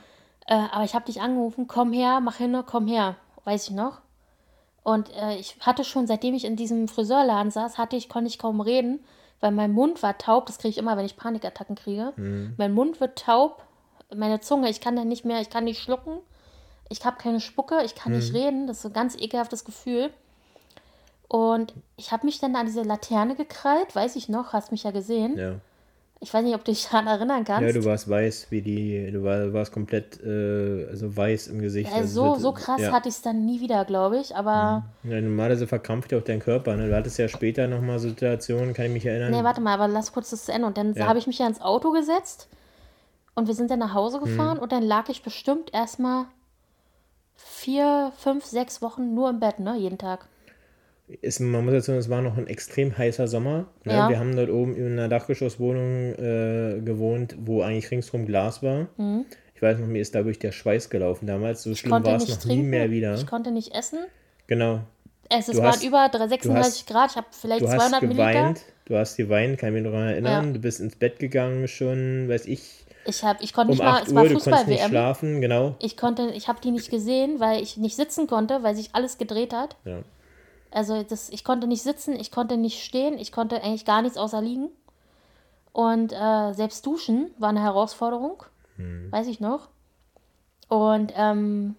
Äh, 0.47 0.55
aber 0.71 0.83
ich 0.83 0.93
habe 0.93 1.05
dich 1.05 1.21
angerufen, 1.21 1.67
komm 1.67 1.93
her, 1.93 2.19
mach 2.19 2.35
hin, 2.37 2.61
komm 2.65 2.87
her. 2.87 3.15
Weiß 3.45 3.69
ich 3.69 3.75
noch. 3.75 4.01
Und 4.83 5.09
äh, 5.15 5.35
ich 5.37 5.55
hatte 5.61 5.83
schon, 5.85 6.07
seitdem 6.07 6.33
ich 6.33 6.43
in 6.43 6.55
diesem 6.57 6.87
Friseurladen 6.89 7.51
saß, 7.51 7.77
hatte 7.77 7.95
ich, 7.95 8.09
konnte 8.09 8.27
ich 8.27 8.37
kaum 8.39 8.59
reden, 8.59 8.99
weil 9.43 9.51
mein 9.51 9.73
Mund 9.73 10.01
war 10.01 10.17
taub. 10.17 10.45
Das 10.45 10.57
kriege 10.57 10.69
ich 10.69 10.77
immer, 10.77 10.95
wenn 10.95 11.03
ich 11.05 11.17
Panikattacken 11.17 11.75
kriege. 11.75 12.13
Mhm. 12.15 12.53
Mein 12.57 12.71
Mund 12.73 13.01
wird 13.01 13.19
taub, 13.19 13.61
meine 14.15 14.39
Zunge, 14.39 14.69
ich 14.69 14.79
kann 14.79 14.95
dann 14.95 15.09
nicht 15.09 15.25
mehr, 15.25 15.41
ich 15.41 15.49
kann 15.49 15.65
nicht 15.65 15.81
schlucken. 15.81 16.19
Ich 16.87 17.03
habe 17.05 17.17
keine 17.17 17.41
Spucke, 17.41 17.83
ich 17.83 17.93
kann 17.93 18.13
Mhm. 18.13 18.19
nicht 18.19 18.33
reden. 18.33 18.67
Das 18.67 18.77
ist 18.77 18.83
so 18.83 18.89
ein 18.89 18.93
ganz 18.93 19.15
ekelhaftes 19.17 19.65
Gefühl. 19.65 20.11
Und 21.27 21.73
ich 21.97 22.11
habe 22.13 22.25
mich 22.25 22.39
dann 22.39 22.55
an 22.55 22.67
diese 22.67 22.83
Laterne 22.83 23.35
gekrallt, 23.35 23.93
weiß 23.93 24.15
ich 24.15 24.29
noch, 24.29 24.53
hast 24.53 24.71
mich 24.71 24.83
ja 24.83 24.91
gesehen. 24.91 25.37
ja. 25.37 25.55
Ich 26.23 26.33
weiß 26.33 26.41
nicht, 26.41 26.55
ob 26.55 26.63
du 26.63 26.71
dich 26.71 26.85
daran 26.85 27.05
erinnern 27.05 27.43
kannst. 27.43 27.67
Ja, 27.67 27.81
du 27.81 27.85
warst 27.85 28.09
weiß, 28.09 28.47
wie 28.49 28.61
die, 28.61 29.11
du 29.11 29.23
war, 29.23 29.51
warst 29.51 29.73
komplett 29.73 30.23
äh, 30.23 30.87
also 30.89 31.15
weiß 31.15 31.47
im 31.47 31.59
Gesicht. 31.61 31.91
Ja, 31.91 31.97
also 31.97 32.33
so, 32.35 32.39
so 32.39 32.51
krass 32.53 32.79
ja. 32.79 32.93
hatte 32.93 33.09
ich 33.09 33.15
es 33.15 33.21
dann 33.21 33.45
nie 33.45 33.59
wieder, 33.59 33.83
glaube 33.83 34.19
ich. 34.19 34.33
Aber. 34.33 34.85
Ja, 35.03 35.19
normalerweise 35.19 35.67
verkrampft 35.67 36.13
ja 36.13 36.19
auch 36.19 36.23
dein 36.23 36.39
Körper. 36.39 36.77
Ne? 36.77 36.87
Du 36.87 36.95
hattest 36.95 37.19
ja 37.19 37.27
später 37.27 37.67
nochmal 37.67 37.99
Situationen, 37.99 38.73
kann 38.73 38.85
ich 38.85 38.93
mich 38.93 39.05
erinnern. 39.05 39.31
Nee, 39.31 39.43
warte 39.43 39.59
mal, 39.59 39.73
aber 39.73 39.89
lass 39.89 40.13
kurz 40.13 40.29
das 40.29 40.45
zu 40.45 40.53
Ende. 40.53 40.65
Und 40.65 40.77
dann 40.77 40.93
Ja. 40.93 41.07
habe 41.07 41.19
ich 41.19 41.27
mich 41.27 41.39
ja 41.39 41.45
ins 41.47 41.59
Auto 41.59 41.91
gesetzt 41.91 42.47
und 43.35 43.47
wir 43.47 43.53
sind 43.53 43.69
dann 43.69 43.79
nach 43.79 43.93
Hause 43.93 44.21
Hm. 44.21 44.23
gefahren 44.23 44.59
und 44.59 44.71
dann 44.71 44.83
lag 44.83 45.09
ich 45.09 45.23
bestimmt 45.23 45.73
erstmal 45.73 46.25
vier, 47.35 48.13
fünf, 48.17 48.45
sechs 48.45 48.81
Wochen 48.81 49.13
nur 49.13 49.29
im 49.29 49.41
Bett, 49.41 49.59
ne? 49.59 49.75
Jeden 49.75 49.97
Tag. 49.97 50.27
Es, 51.21 51.39
man 51.39 51.65
muss 51.65 51.73
jetzt 51.73 51.85
sagen, 51.87 51.99
es 51.99 52.09
war 52.09 52.21
noch 52.21 52.37
ein 52.37 52.47
extrem 52.47 52.97
heißer 52.97 53.27
Sommer. 53.27 53.65
Ne? 53.83 53.93
Ja. 53.93 54.09
Wir 54.09 54.19
haben 54.19 54.35
dort 54.35 54.49
oben 54.49 54.75
in 54.75 54.93
einer 54.93 55.09
Dachgeschosswohnung 55.09 56.13
äh, 56.13 56.81
gewohnt, 56.81 57.35
wo 57.39 57.61
eigentlich 57.61 57.91
ringsrum 57.91 58.25
Glas 58.25 58.63
war. 58.63 58.87
Ich 59.55 59.61
weiß 59.61 59.79
noch, 59.79 59.87
mir 59.87 60.01
ist 60.01 60.15
dadurch 60.15 60.39
der 60.39 60.51
Schweiß 60.51 60.89
gelaufen 60.89 61.27
damals. 61.27 61.63
So 61.63 61.69
Mhm. 61.69 61.73
Ich 61.73 61.79
schlimm 61.79 61.91
war 61.91 62.15
es 62.15 62.27
noch 62.27 62.35
nie 62.37 62.41
trinken, 62.41 62.69
mehr 62.69 62.89
wieder. 62.91 63.15
ich 63.15 63.27
konnte 63.27 63.51
nicht 63.51 63.75
essen. 63.75 63.99
Genau. 64.47 64.79
Es, 65.29 65.47
es 65.47 65.57
waren 65.57 65.67
hast- 65.67 65.83
über 65.83 66.09
36 66.11 66.85
Grad, 66.85 67.11
ich 67.11 67.17
habe 67.17 67.27
vielleicht 67.31 67.61
Du 67.61 67.67
hast 67.67 67.75
200 67.89 68.01
Milliliter. 68.01 68.27
geweint, 68.31 68.61
du 68.85 68.95
hast 68.97 69.15
geweint, 69.17 69.57
kann 69.57 69.69
ich 69.75 69.81
mich 69.81 69.91
daran 69.91 70.07
erinnern. 70.07 70.45
Ja. 70.47 70.51
Du 70.53 70.59
bist 70.59 70.79
ins 70.79 70.95
Bett 70.95 71.17
gegangen 71.19 71.67
schon, 71.67 72.27
weiß 72.29 72.45
ich, 72.45 72.85
Ich, 73.05 73.23
hab, 73.23 73.41
ich 73.41 73.53
konnte 73.53 73.71
um 73.71 73.77
nicht 73.77 73.83
mal, 73.83 73.99
8 74.01 74.07
es 74.07 74.15
war 74.15 74.25
Fußball-WM. 74.25 74.89
schlafen, 74.89 75.41
genau. 75.41 75.75
Ich 75.81 75.97
konnte, 75.97 76.29
ich 76.35 76.47
habe 76.47 76.59
die 76.61 76.71
nicht 76.71 76.89
gesehen, 76.89 77.39
weil 77.39 77.61
ich 77.61 77.77
nicht 77.77 77.95
sitzen 77.95 78.27
konnte, 78.27 78.63
weil 78.63 78.75
sich 78.75 78.89
alles 78.93 79.17
gedreht 79.17 79.53
hat. 79.53 79.75
Ja. 79.85 79.99
Also 80.73 81.03
das, 81.03 81.29
ich 81.29 81.43
konnte 81.43 81.67
nicht 81.67 81.83
sitzen, 81.83 82.15
ich 82.19 82.31
konnte 82.31 82.57
nicht 82.57 82.83
stehen, 82.83 83.17
ich 83.17 83.31
konnte 83.31 83.61
eigentlich 83.61 83.85
gar 83.85 84.01
nichts 84.01 84.17
außer 84.17 84.41
liegen. 84.41 84.69
Und 85.71 86.13
äh, 86.13 86.53
selbst 86.53 86.85
duschen 86.85 87.31
war 87.37 87.49
eine 87.49 87.61
Herausforderung, 87.61 88.43
weiß 89.11 89.27
ich 89.27 89.39
noch. 89.39 89.69
Und 90.67 91.11
ähm, 91.15 91.75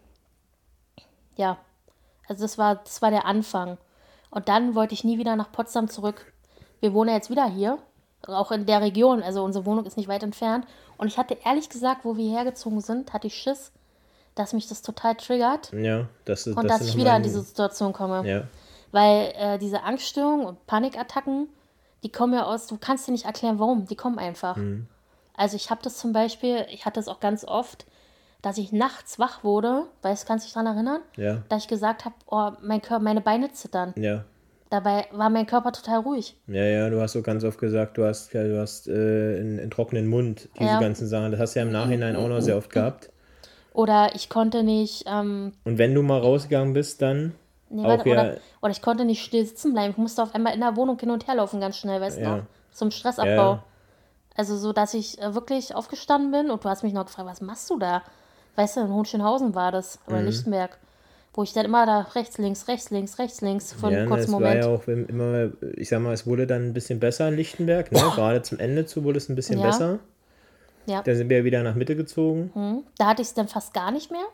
ja, 1.37 1.59
also 2.29 2.43
das 2.43 2.59
war, 2.59 2.77
das 2.77 3.03
war 3.03 3.11
der 3.11 3.27
Anfang. 3.27 3.79
Und 4.31 4.49
dann 4.49 4.75
wollte 4.75 4.95
ich 4.95 5.05
nie 5.05 5.19
wieder 5.19 5.37
nach 5.37 5.53
Potsdam 5.53 5.89
zurück. 5.89 6.33
Wir 6.81 6.93
wohnen 6.93 7.11
ja 7.11 7.17
jetzt 7.17 7.31
wieder 7.31 7.47
hier, 7.47 7.79
auch 8.27 8.51
in 8.53 8.67
der 8.67 8.81
Region, 8.81 9.23
also 9.23 9.45
unsere 9.45 9.65
Wohnung 9.67 9.87
ist 9.87 9.97
nicht 9.97 10.09
weit 10.09 10.23
entfernt. 10.23 10.67
Und 10.97 11.09
ich 11.09 11.19
hatte 11.19 11.37
ehrlich 11.45 11.69
gesagt, 11.69 12.05
wo 12.05 12.17
wir 12.17 12.31
hergezogen 12.31 12.81
sind, 12.81 13.13
hatte 13.13 13.27
ich 13.27 13.35
Schiss, 13.35 13.73
dass 14.35 14.53
mich 14.53 14.69
das 14.69 14.83
total 14.83 15.15
triggert 15.15 15.73
Ja, 15.73 16.09
das 16.25 16.47
ist 16.47 16.57
und 16.57 16.69
dass 16.69 16.83
ich 16.83 16.97
wieder 16.97 17.17
in 17.17 17.23
diese 17.23 17.43
Situation 17.43 17.93
komme. 17.93 18.29
Ja, 18.29 18.45
Weil 18.95 19.33
äh, 19.37 19.59
diese 19.59 19.83
Angststörungen 19.83 20.47
und 20.47 20.67
Panikattacken, 20.69 21.49
die 22.05 22.13
kommen 22.13 22.33
ja 22.35 22.45
aus, 22.45 22.69
du 22.69 22.79
kannst 22.79 23.09
dir 23.09 23.13
nicht 23.13 23.25
erklären, 23.25 23.59
warum, 23.59 23.87
die 23.87 23.97
kommen 23.97 24.21
einfach. 24.21 24.55
Mhm. 24.57 24.87
Also 25.37 25.57
ich 25.57 25.69
habe 25.69 25.81
das 25.83 25.99
zum 25.99 26.13
Beispiel, 26.13 26.65
ich 26.71 26.87
hatte 26.87 27.01
es 27.01 27.09
auch 27.09 27.19
ganz 27.19 27.45
oft, 27.45 27.87
dass 28.41 28.57
ich 28.57 28.71
nachts 28.71 29.19
wach 29.19 29.43
wurde, 29.43 29.87
weißt 30.03 30.23
du, 30.23 30.27
kannst 30.29 30.45
du 30.45 30.47
dich 30.47 30.55
daran 30.55 30.75
erinnern? 30.77 31.01
ja, 31.17 31.43
Dass 31.49 31.63
ich 31.65 31.69
gesagt 31.69 32.05
habe, 32.05 32.15
oh, 32.27 32.53
mein 32.63 32.83
Körper, 32.83 33.03
meine 33.03 33.21
Beine 33.21 33.51
zittern. 33.53 33.93
ja. 33.97 34.25
Dabei 34.71 35.07
war 35.13 35.29
mein 35.31 35.47
Körper 35.47 35.71
total 35.73 36.01
ruhig. 36.01 36.37
Ja, 36.49 36.65
ja, 36.65 36.91
du 36.91 37.01
hast 37.01 37.13
so 37.13 37.23
ganz 37.23 37.45
oft 37.45 37.59
gesagt, 37.59 37.97
du 37.99 38.05
hast, 38.05 38.33
ja, 38.33 38.43
du 38.45 38.61
hast 38.61 38.89
äh, 38.89 38.93
einen, 38.93 39.61
einen 39.61 39.71
trockenen 39.71 40.07
Mund, 40.09 40.49
diese 40.59 40.67
Ja. 40.73 40.81
ganzen 40.81 41.07
Sachen. 41.07 41.31
Das 41.33 41.39
hast 41.41 41.55
du 41.55 41.61
ja 41.61 41.67
im 41.67 41.71
Nachhinein 41.73 42.17
auch 42.17 42.29
noch 42.29 42.41
sehr 42.41 42.57
oft 42.57 42.71
gehabt. 42.73 43.11
Oder 43.73 44.15
ich 44.15 44.29
konnte 44.29 44.63
nicht, 44.65 45.05
ähm, 45.07 45.53
Und 45.65 45.79
wenn 45.79 45.95
du 45.95 46.03
mal 46.03 46.19
rausgegangen 46.21 46.75
bist, 46.75 47.03
dann 47.03 47.35
nee, 47.75 47.85
auch 47.85 47.89
warte, 47.89 48.09
ja, 48.09 48.21
oder, 48.21 48.37
oder 48.63 48.71
ich 48.73 48.83
konnte 48.83 49.05
nicht 49.05 49.23
still 49.23 49.45
sitzen 49.47 49.73
bleiben. 49.73 49.91
Ich 49.93 49.97
musste 49.99 50.23
auf 50.23 50.35
einmal 50.35 50.55
in 50.55 50.61
der 50.61 50.77
Wohnung 50.77 50.99
hin 50.99 51.11
und 51.11 51.27
her 51.27 51.35
laufen, 51.37 51.61
ganz 51.61 51.77
schnell, 51.77 52.01
weißt 52.01 52.19
du 52.19 52.23
Ja. 52.23 52.37
noch? 52.37 52.43
Zum 52.73 52.91
Stressabbau. 52.91 53.29
Ja. 53.53 53.65
Also 54.37 54.57
so, 54.57 54.73
dass 54.73 54.95
ich 54.95 55.21
äh, 55.21 55.35
wirklich 55.35 55.75
aufgestanden 55.75 56.31
bin 56.33 56.51
und 56.51 56.65
du 56.65 56.69
hast 56.69 56.83
mich 56.83 56.93
noch 56.93 57.07
gefragt, 57.07 57.29
was 57.29 57.41
machst 57.41 57.71
du 57.71 57.79
da? 57.79 58.03
Weißt 58.57 58.77
du, 58.77 58.81
in 58.81 58.93
Hohenschönhausen 58.93 59.55
war 59.55 59.71
das, 59.73 59.99
oder 60.07 60.21
Mhm. 60.21 60.27
Lichtenberg. 60.27 60.79
Wo 61.37 61.43
ich 61.43 61.53
dann 61.53 61.65
immer 61.65 61.85
da 61.85 62.01
rechts, 62.15 62.39
links, 62.39 62.69
rechts, 62.69 62.91
links, 62.91 63.19
rechts, 63.19 63.41
links 63.41 63.73
für 63.73 63.89
ja, 63.91 63.99
einen 63.99 64.05
ne, 64.05 64.09
kurzen 64.09 64.23
es 64.25 64.33
war 64.33 64.41
Moment. 64.41 64.65
ja 64.65 64.71
auch 64.71 64.87
immer, 64.87 65.51
ich 65.77 65.89
sag 65.89 66.01
mal, 66.01 66.13
es 66.13 66.27
wurde 66.27 66.47
dann 66.47 66.67
ein 66.69 66.73
bisschen 66.73 67.01
besser 67.01 67.27
in 67.29 67.35
Lichtenberg, 67.35 67.91
ne? 67.91 67.99
Gerade 68.15 68.43
zum 68.43 68.61
Ende 68.61 68.87
zu 68.87 69.03
wurde 69.03 69.19
es 69.19 69.29
ein 69.29 69.35
bisschen 69.35 69.59
Ja. 69.59 69.67
besser. 69.67 69.99
Ja. 70.87 71.03
Da 71.03 71.15
sind 71.15 71.29
wir 71.31 71.45
wieder 71.45 71.63
nach 71.63 71.75
Mitte 71.75 71.97
gezogen. 71.97 72.51
Hm. 72.55 72.83
Da 72.99 73.07
hatte 73.07 73.23
ich 73.23 73.29
es 73.29 73.35
dann 73.35 73.49
fast 73.49 73.73
gar 73.73 73.91
nicht 73.91 74.11
mehr. 74.11 74.25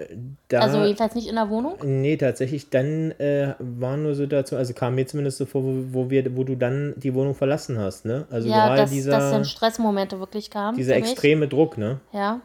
Da, 0.49 0.61
Also 0.61 0.85
jedenfalls 0.85 1.15
nicht 1.15 1.29
in 1.29 1.37
der 1.37 1.49
Wohnung. 1.49 1.75
nee, 1.83 2.17
tatsächlich, 2.17 2.71
dann 2.71 3.13
äh, 3.13 3.55
war 3.59 3.97
nur 3.97 4.15
Situation, 4.15 4.59
also 4.59 4.75
kam 4.75 4.95
mir 4.97 5.07
zumindest 5.07 5.39
so 5.39 5.47
vor, 5.47 5.63
wo, 5.63 5.85
wo, 5.93 6.11
wir, 6.11 6.37
wo 6.37 6.45
du 6.45 6.57
dann 6.57 6.95
die 6.97 7.15
Wohnung 7.15 7.35
verlassen 7.35 7.79
hast, 7.79 8.05
ne? 8.05 8.27
Also 8.31 8.49
Ja, 8.49 8.67
gerade 8.67 8.83
dass, 8.83 8.91
dieser, 8.91 9.11
dass 9.13 9.31
dann 9.31 9.45
Stressmomente 9.45 10.19
wirklich 10.19 10.51
kamen. 10.51 10.77
dieser 10.77 10.95
für 10.95 11.01
mich. 11.01 11.11
extreme 11.13 11.47
Druck, 11.49 11.79
ne? 11.79 12.01
Ja. 12.13 12.41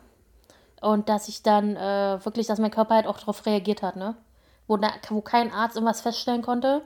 Und 0.81 1.09
dass 1.09 1.27
ich 1.27 1.41
dann 1.41 1.75
äh, 1.75 2.23
wirklich, 2.23 2.45
dass 2.47 2.59
mein 2.59 2.71
Körper 2.71 2.95
halt 2.95 3.07
auch 3.07 3.17
darauf 3.19 3.45
reagiert 3.45 3.81
hat, 3.81 3.95
ne? 3.95 4.15
Wo, 4.67 4.77
da, 4.77 4.89
wo 5.09 5.21
kein 5.21 5.51
Arzt 5.51 5.75
irgendwas 5.77 6.01
feststellen 6.01 6.41
konnte, 6.41 6.81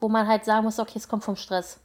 wo 0.00 0.08
man 0.08 0.26
halt 0.26 0.44
sagen 0.44 0.64
muss, 0.64 0.78
okay, 0.78 0.96
es 0.98 1.08
kommt 1.08 1.24
vom 1.24 1.36
Stress. 1.36 1.80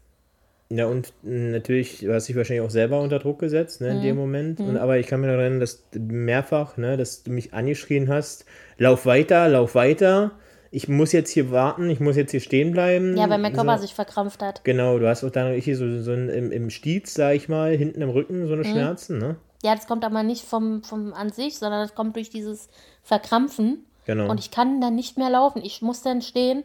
Ja, 0.74 0.86
und 0.86 1.12
mh, 1.24 1.52
natürlich, 1.52 2.00
du 2.00 2.14
hast 2.14 2.30
dich 2.30 2.36
wahrscheinlich 2.38 2.66
auch 2.66 2.70
selber 2.72 3.02
unter 3.02 3.20
Druck 3.20 3.40
gesetzt, 3.40 3.82
ne, 3.82 3.90
in 3.90 3.98
Mhm. 3.98 4.02
dem 4.04 4.16
Moment. 4.16 4.60
Und, 4.62 4.78
aber 4.78 4.98
ich 5.00 5.08
kann 5.08 5.20
mir 5.20 5.28
noch 5.28 5.34
erinnern, 5.40 5.60
dass 5.60 5.90
du 5.92 6.00
mehrfach, 6.00 6.78
ne, 6.78 6.96
dass 6.96 7.24
du 7.24 7.32
mich 7.32 7.54
angeschrien 7.54 8.08
hast, 8.10 8.46
lauf 8.78 9.06
weiter, 9.06 9.50
lauf 9.50 9.76
weiter. 9.76 10.32
Ich 10.74 10.88
muss 10.88 11.12
jetzt 11.12 11.30
hier 11.32 11.52
warten, 11.52 11.90
ich 11.90 12.00
muss 12.00 12.16
jetzt 12.16 12.32
hier 12.32 12.40
stehen 12.40 12.72
bleiben. 12.72 13.18
Ja, 13.18 13.30
weil 13.30 13.40
mein 13.40 13.52
Körper 13.52 13.76
so. 13.78 13.82
sich 13.82 13.94
verkrampft 13.94 14.42
hat. 14.42 14.64
Genau, 14.64 14.98
du 15.00 15.08
hast 15.10 15.24
auch 15.26 15.30
dann 15.30 15.54
hier 15.56 15.76
so, 15.76 16.02
so 16.02 16.12
ein, 16.14 16.30
im, 16.30 16.52
im 16.54 16.70
Stiez, 16.70 17.14
sag 17.14 17.36
ich 17.36 17.50
mal, 17.50 17.76
hinten 17.76 18.02
im 18.02 18.10
Rücken 18.10 18.44
Mhm. 18.44 18.48
so 18.48 18.54
eine 18.54 18.64
Schmerzen, 18.64 19.18
ne? 19.18 19.36
Ja, 19.64 19.76
das 19.76 19.86
kommt 19.86 20.06
aber 20.06 20.24
nicht 20.24 20.46
vom, 20.46 20.82
vom 20.84 21.14
an 21.14 21.30
sich, 21.32 21.58
sondern 21.60 21.82
das 21.82 21.94
kommt 21.94 22.16
durch 22.16 22.30
dieses 22.30 22.70
Verkrampfen. 23.04 23.84
Genau. 24.06 24.30
Und 24.32 24.40
ich 24.40 24.50
kann 24.52 24.80
dann 24.82 24.96
nicht 24.96 25.18
mehr 25.18 25.30
laufen. 25.30 25.62
Ich 25.64 25.82
muss 25.82 26.02
dann 26.02 26.22
stehen. 26.22 26.64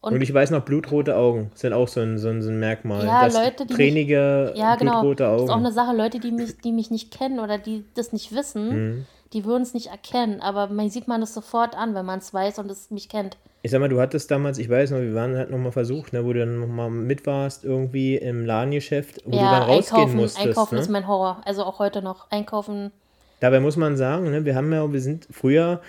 Und, 0.00 0.14
Und 0.14 0.20
ich 0.20 0.32
weiß 0.32 0.50
noch, 0.52 0.64
blutrote 0.64 1.16
Augen 1.16 1.50
sind 1.54 1.72
auch 1.72 1.88
so 1.88 2.00
ein, 2.00 2.18
so 2.18 2.28
ein, 2.28 2.40
so 2.40 2.50
ein 2.50 2.60
Merkmal. 2.60 3.04
Ja, 3.04 3.24
dass 3.24 3.34
Leute, 3.34 3.66
die 3.66 3.72
mich- 3.74 3.76
tränige, 3.76 4.52
ja, 4.54 4.76
genau. 4.76 5.00
blutrote 5.00 5.24
Das 5.24 5.32
Augen. 5.32 5.44
ist 5.44 5.50
auch 5.50 5.56
eine 5.56 5.72
Sache, 5.72 5.96
Leute, 5.96 6.20
die 6.20 6.30
mich, 6.30 6.56
die 6.58 6.70
mich 6.72 6.90
nicht 6.92 7.10
kennen 7.16 7.40
oder 7.40 7.58
die 7.58 7.84
das 7.94 8.12
nicht 8.12 8.32
wissen, 8.32 8.68
Mhm. 8.98 9.06
die 9.32 9.44
würden 9.44 9.62
es 9.64 9.74
nicht 9.74 9.88
erkennen. 9.88 10.40
Aber 10.40 10.68
man 10.68 10.88
sieht 10.88 11.08
man 11.08 11.20
das 11.20 11.34
sofort 11.34 11.76
an, 11.76 11.94
wenn 11.96 12.06
man 12.06 12.20
es 12.20 12.32
weiß 12.32 12.60
und 12.60 12.70
es 12.70 12.92
mich 12.92 13.08
kennt. 13.08 13.36
Ich 13.62 13.72
sag 13.72 13.80
mal, 13.80 13.88
du 13.88 14.00
hattest 14.00 14.30
damals, 14.30 14.58
ich 14.58 14.70
weiß 14.70 14.92
noch, 14.92 15.00
wir 15.00 15.14
waren 15.14 15.36
halt 15.36 15.50
nochmal 15.50 15.72
versucht, 15.72 16.12
ne, 16.12 16.24
wo 16.24 16.32
du 16.32 16.38
dann 16.38 16.60
nochmal 16.60 16.90
mit 16.90 17.26
warst, 17.26 17.64
irgendwie 17.64 18.14
im 18.16 18.46
Ladengeschäft, 18.46 19.20
wo 19.24 19.32
du 19.32 19.36
ja, 19.36 19.50
dann 19.58 19.62
rausgehen 19.68 19.96
einkaufen, 20.02 20.16
musstest. 20.16 20.46
einkaufen 20.46 20.74
ne? 20.76 20.80
ist 20.80 20.90
mein 20.90 21.08
Horror. 21.08 21.40
Also 21.44 21.64
auch 21.64 21.80
heute 21.80 22.02
noch. 22.02 22.30
Einkaufen. 22.30 22.92
Dabei 23.40 23.58
muss 23.58 23.76
man 23.76 23.96
sagen, 23.96 24.30
ne, 24.30 24.44
wir 24.44 24.54
haben 24.54 24.72
ja, 24.72 24.90
wir 24.92 25.00
sind 25.00 25.26
früher 25.32 25.80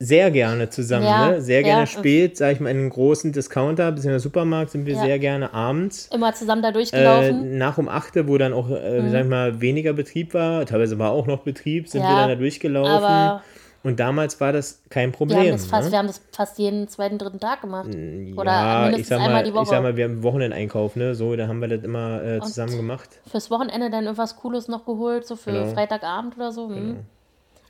sehr 0.00 0.30
gerne 0.30 0.70
zusammen, 0.70 1.06
Ja, 1.06 1.30
ne? 1.30 1.40
sehr 1.40 1.62
gerne 1.64 1.80
ja. 1.80 1.86
spät, 1.86 2.36
sag 2.36 2.52
ich 2.52 2.60
mal, 2.60 2.70
in 2.70 2.78
einem 2.78 2.90
großen 2.90 3.32
Discounter, 3.32 3.90
bzw. 3.92 4.18
Supermarkt 4.18 4.70
sind 4.70 4.86
wir 4.86 4.94
Ja. 4.94 5.00
sehr 5.00 5.18
gerne 5.18 5.52
abends. 5.52 6.08
Immer 6.12 6.32
zusammen 6.34 6.62
da 6.62 6.68
Äh, 6.68 6.72
durchgelaufen. 6.72 7.52
Mhm. 7.52 7.58
nach 7.58 7.78
um 7.78 7.88
8, 7.88 8.28
wo 8.28 8.38
dann 8.38 8.52
auch, 8.52 8.70
äh, 8.70 9.08
sag 9.10 9.22
ich 9.22 9.28
mal, 9.28 9.60
weniger 9.60 9.92
Betrieb 9.94 10.34
war, 10.34 10.64
teilweise 10.66 10.98
war 10.98 11.10
auch 11.10 11.26
noch 11.26 11.40
Betrieb, 11.40 11.88
sind 11.88 12.02
wir 12.02 12.08
dann 12.14 12.28
da 12.28 12.34
durchgelaufen. 12.36 12.92
aber 13.04 13.42
Und 13.84 14.00
damals 14.00 14.40
war 14.40 14.52
das 14.52 14.82
kein 14.90 15.10
wir 15.10 15.16
Problem. 15.16 15.38
haben, 15.38 15.50
das 15.52 15.66
fast, 15.66 15.86
ne? 15.86 15.92
wir 15.92 15.98
haben 15.98 16.06
das 16.08 16.20
fast 16.32 16.58
jeden 16.58 16.88
zweiten, 16.88 17.16
dritten 17.16 17.38
Tag 17.40 17.60
gemacht. 17.60 17.88
Oder 17.88 18.50
ja, 18.52 18.80
mindestens 18.90 19.00
ich 19.00 19.06
sag 19.08 19.16
einmal 19.20 19.32
mal, 19.32 19.42
die 19.44 19.50
ich 19.50 19.54
Woche. 19.54 19.66
sag 19.66 19.82
mal, 19.82 19.96
wir 19.96 20.04
haben 20.04 20.22
Wochenendeinkauf, 20.24 20.96
ne? 20.96 21.14
So, 21.14 21.36
da 21.36 21.46
haben 21.46 21.60
wir 21.60 21.68
das 21.68 21.84
immer 21.84 22.22
äh, 22.22 22.40
zusammen 22.40 22.76
gemacht. 22.76 23.08
Fürs 23.30 23.50
Wochenende 23.52 23.88
dann 23.88 24.04
irgendwas 24.04 24.34
Cooles 24.36 24.66
noch 24.68 24.84
geholt, 24.84 25.26
so 25.26 25.36
für 25.36 25.52
Genau. 25.52 25.66
Freitagabend 25.72 26.36
oder 26.36 26.50
so. 26.52 26.68
hm. 26.68 26.98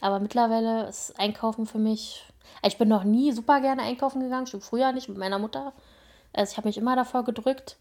Aber 0.00 0.20
mittlerweile 0.20 0.88
ist 0.88 1.18
Einkaufen 1.18 1.66
für 1.66 1.78
mich. 1.78 2.24
Ich 2.66 2.78
bin 2.78 2.88
noch 2.88 3.04
nie 3.04 3.32
super 3.32 3.60
gerne 3.60 3.82
einkaufen 3.82 4.20
gegangen, 4.20 4.46
schon 4.46 4.60
früher 4.60 4.92
nicht 4.92 5.08
mit 5.08 5.18
meiner 5.18 5.38
Mutter. 5.38 5.72
Also 6.32 6.52
ich 6.52 6.56
habe 6.56 6.68
mich 6.68 6.78
immer 6.78 6.96
davor 6.96 7.24
gedrückt. 7.24 7.76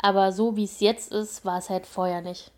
Aber 0.00 0.32
so 0.32 0.56
wie 0.56 0.64
es 0.64 0.80
jetzt 0.80 1.12
ist, 1.12 1.44
war 1.44 1.58
es 1.58 1.70
halt 1.70 1.86
vorher 1.86 2.20
nicht. 2.20 2.50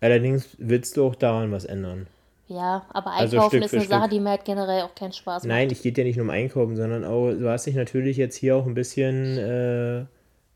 Allerdings 0.00 0.48
willst 0.58 0.96
du 0.96 1.06
auch 1.06 1.14
daran 1.14 1.50
was 1.52 1.64
ändern. 1.64 2.06
Ja, 2.46 2.84
aber 2.90 3.12
Also 3.12 3.36
Einkaufen 3.36 3.58
Stück 3.58 3.64
ist 3.64 3.74
eine 3.74 3.84
Sache, 3.84 4.00
Stück. 4.02 4.10
die 4.10 4.20
mir 4.20 4.30
halt 4.30 4.44
generell 4.44 4.82
auch 4.82 4.94
keinen 4.94 5.12
Spaß 5.12 5.44
macht. 5.44 5.48
Nein, 5.48 5.70
ich 5.70 5.82
geht 5.82 5.96
ja 5.96 6.04
nicht 6.04 6.16
nur 6.16 6.24
um 6.24 6.30
Einkaufen, 6.30 6.76
sondern 6.76 7.04
auch, 7.04 7.30
du 7.32 7.48
hast 7.48 7.66
dich 7.66 7.74
natürlich 7.74 8.16
jetzt 8.18 8.36
hier 8.36 8.56
auch 8.56 8.66
ein 8.66 8.74
bisschen 8.74 9.38
äh, 9.38 10.04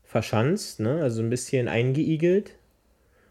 verschanzt, 0.03 0.79
ne? 0.79 1.01
Also 1.01 1.21
ein 1.21 1.29
bisschen 1.29 1.67
eingeigelt. 1.67 2.51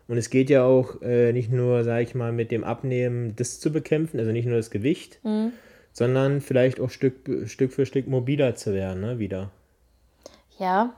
Und 0.08 0.16
es 0.16 0.30
geht 0.30 0.48
ja 0.50 0.64
auch 0.64 1.00
äh, 1.02 1.32
nicht 1.32 1.52
nur, 1.52 1.84
sag 1.84 2.02
ich 2.02 2.14
mal, 2.14 2.32
mit 2.32 2.50
dem 2.50 2.64
Abnehmen 2.64 3.36
das 3.36 3.60
zu 3.60 3.70
bekämpfen, 3.70 4.18
also 4.18 4.32
nicht 4.32 4.46
nur 4.46 4.56
das 4.56 4.70
Gewicht, 4.70 5.20
Mhm. 5.22 5.52
sondern 5.92 6.40
vielleicht 6.40 6.80
auch 6.80 6.90
Stück, 6.90 7.46
Stück 7.46 7.72
für 7.72 7.84
Stück 7.86 8.08
mobiler 8.08 8.54
zu 8.54 8.72
werden, 8.72 9.00
ne? 9.02 9.18
Wieder. 9.18 9.50
Ja, 10.58 10.94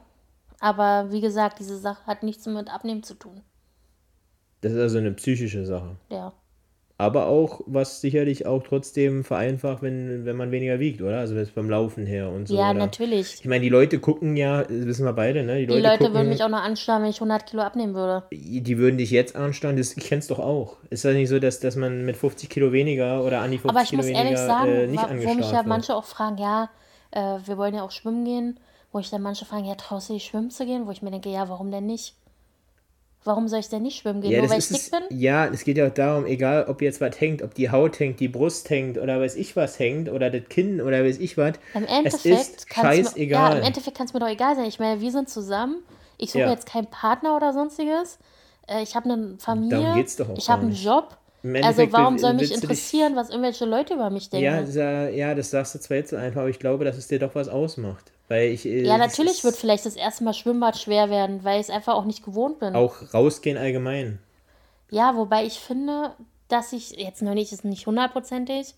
aber 0.61 1.09
wie 1.11 1.21
gesagt, 1.21 1.59
diese 1.59 1.77
Sache 1.77 2.07
hat 2.07 2.23
nichts 2.23 2.47
mit 2.47 2.71
Abnehmen 2.73 3.03
zu 3.03 3.15
tun. 3.15 3.43
Das 4.61 4.73
ist 4.73 4.79
also 4.79 4.99
eine 4.99 5.13
psychische 5.13 5.67
Sache. 5.67 5.97
Ja. 6.11 6.33
Aber 7.01 7.29
auch, 7.29 7.63
was 7.65 8.03
sicherlich 8.03 8.45
auch 8.45 8.63
trotzdem 8.63 9.25
vereinfacht, 9.25 9.81
wenn, 9.81 10.27
wenn 10.27 10.37
man 10.37 10.51
weniger 10.51 10.79
wiegt, 10.81 11.01
oder? 11.01 11.19
Also 11.19 11.35
jetzt 11.35 11.55
beim 11.55 11.71
Laufen 11.71 12.05
her 12.05 12.29
und 12.29 12.47
so. 12.47 12.55
Ja, 12.55 12.71
oder? 12.71 12.79
natürlich. 12.79 13.37
Ich 13.41 13.47
meine, 13.47 13.63
die 13.63 13.71
Leute 13.71 13.99
gucken 13.99 14.37
ja, 14.37 14.65
das 14.65 14.69
wissen 14.71 15.07
wir 15.07 15.15
beide, 15.15 15.43
ne? 15.43 15.61
Die 15.61 15.65
Leute, 15.65 15.81
Leute 15.81 15.99
gucken, 15.99 16.15
würden 16.15 16.29
mich 16.29 16.45
auch 16.45 16.51
noch 16.51 16.63
anstarren, 16.63 17.03
wenn 17.03 17.09
ich 17.09 17.17
100 17.17 17.47
Kilo 17.47 17.63
abnehmen 17.63 17.95
würde. 17.95 18.25
die 18.31 18.77
würden 18.77 18.99
dich 18.99 19.11
jetzt 19.11 19.35
anstarren, 19.35 19.79
das 19.79 19.95
kennst 19.97 20.31
doch 20.31 20.41
auch. 20.41 20.77
Ist 20.91 21.07
das 21.07 21.15
nicht 21.15 21.31
so, 21.31 21.39
dass, 21.39 21.59
dass 21.61 21.75
man 21.75 22.05
mit 22.05 22.19
50 22.19 22.51
Kilo 22.51 22.71
weniger 22.71 23.25
oder 23.25 23.41
an 23.41 23.51
die 23.51 23.57
50 23.57 23.71
Aber 23.71 23.83
ich 23.83 23.89
Kilo 23.89 24.03
muss 24.03 24.07
weniger 24.07 24.25
ehrlich 24.25 24.39
sagen, 24.39 24.71
äh, 24.71 25.27
wo 25.27 25.35
mich 25.35 25.47
ja 25.47 25.57
wird? 25.57 25.67
manche 25.67 25.97
auch 25.97 26.05
fragen, 26.05 26.37
ja, 26.37 26.69
äh, 27.13 27.39
wir 27.47 27.57
wollen 27.57 27.75
ja 27.75 27.83
auch 27.83 27.93
schwimmen 27.93 28.27
gehen, 28.27 28.61
wo 28.93 28.99
ich 28.99 29.09
dann 29.09 29.23
manche 29.23 29.47
fragen, 29.47 29.65
ja, 29.65 29.75
traust 29.75 30.11
du 30.11 30.13
dich 30.13 30.25
schwimmen 30.25 30.51
zu 30.51 30.67
gehen? 30.67 30.87
Wo 30.87 30.91
ich 30.91 31.01
mir 31.01 31.11
denke, 31.11 31.31
ja, 31.31 31.49
warum 31.49 31.71
denn 31.71 31.87
nicht? 31.87 32.15
Warum 33.23 33.49
soll 33.49 33.59
ich 33.61 33.69
denn 33.69 33.83
nicht 33.83 33.99
schwimmen 33.99 34.23
gehen? 34.23 34.31
Ja, 34.31 34.41
Nur 34.41 34.49
weil 34.51 34.59
ist 34.59 34.71
ich 34.71 34.79
dick 34.79 34.93
es, 34.95 35.09
bin? 35.09 35.19
ja, 35.21 35.47
es 35.47 35.65
geht 35.65 35.77
ja 35.77 35.87
auch 35.89 35.93
darum, 35.93 36.25
egal 36.25 36.65
ob 36.69 36.81
jetzt 36.81 37.01
was 37.03 37.21
hängt, 37.21 37.43
ob 37.43 37.53
die 37.55 37.71
Haut 37.71 38.01
hängt, 38.01 38.19
die 38.19 38.29
Brust 38.29 38.71
hängt 38.71 38.97
oder 38.97 39.21
weiß 39.21 39.37
ich 39.37 39.55
was 39.57 39.79
hängt 39.79 40.09
oder 40.09 40.31
das 40.31 40.43
Kinn 40.49 40.81
oder 40.81 41.05
weiß 41.05 41.19
ich 41.19 41.37
was. 41.37 41.55
Im 41.75 41.85
es 41.85 41.91
Endeffekt 41.91 42.25
ist 42.25 42.71
kann's 42.71 43.15
mir, 43.17 43.25
ja, 43.27 43.53
im 43.53 43.63
Endeffekt 43.63 43.97
kann 43.99 44.07
es 44.07 44.15
mir 44.15 44.21
doch 44.21 44.29
egal 44.29 44.57
sein. 44.57 44.65
Ich 44.65 44.79
meine, 44.79 45.01
wir 45.03 45.11
sind 45.11 45.29
zusammen. 45.29 45.83
Ich 46.17 46.33
suche 46.33 46.45
Ja. 46.45 46.51
jetzt 46.51 46.67
keinen 46.67 46.87
Partner 46.87 47.37
oder 47.37 47.53
sonstiges. 47.53 48.19
Äh, 48.67 48.83
ich 48.83 48.95
habe 48.97 49.11
eine 49.11 49.37
Familie. 49.39 49.93
geht's 49.95 50.17
doch 50.17 50.29
auch 50.31 50.39
ich 50.39 50.49
habe 50.49 50.63
einen. 50.63 50.73
Job. 50.73 51.17
Also 51.63 51.91
warum 51.93 52.19
soll 52.19 52.35
mich 52.35 52.49
du 52.49 52.55
dich- 52.55 52.63
interessieren, 52.63 53.17
was 53.17 53.31
irgendwelche 53.31 53.65
Leute 53.65 53.95
über 53.95 54.11
mich 54.11 54.29
denken? 54.31 54.45
Ja, 54.45 54.61
das, 54.63 54.75
ja, 55.15 55.35
das 55.35 55.51
sagst 55.51 55.75
du 55.75 55.79
zwar 55.79 55.97
jetzt 55.99 56.11
so 56.11 56.17
einfach, 56.17 56.41
aber 56.43 56.51
ich 56.51 56.59
glaube, 56.59 56.85
dass 56.85 56.97
es 56.99 57.09
dir 57.09 57.19
doch 57.19 57.35
was 57.35 57.49
ausmacht. 57.49 58.13
Weil 58.31 58.51
ich, 58.53 58.65
äh, 58.65 58.85
Ja, 58.87 58.97
natürlich 58.97 59.43
wird 59.43 59.57
vielleicht 59.57 59.85
das 59.85 59.97
erste 59.97 60.23
Mal 60.23 60.35
Schwimmbad 60.35 60.79
schwer 60.79 61.11
werden, 61.11 61.43
weil 61.43 61.57
ich 61.61 61.67
es 61.67 61.71
einfach 61.75 61.95
auch 61.95 62.05
nicht 62.05 62.25
gewohnt 62.25 62.61
bin. 62.61 62.77
auch 62.77 63.13
rausgehen 63.13 63.59
allgemein. 63.59 64.21
Ja, 64.89 65.17
wobei 65.17 65.45
ich 65.45 65.59
finde, 65.59 66.13
dass 66.49 66.73
ich, 66.73 66.91
jetzt 66.93 67.23
noch 67.23 67.35
nicht, 67.35 67.51
ist 67.53 67.65
nicht 67.65 67.87
hundertprozentig, 67.89 68.75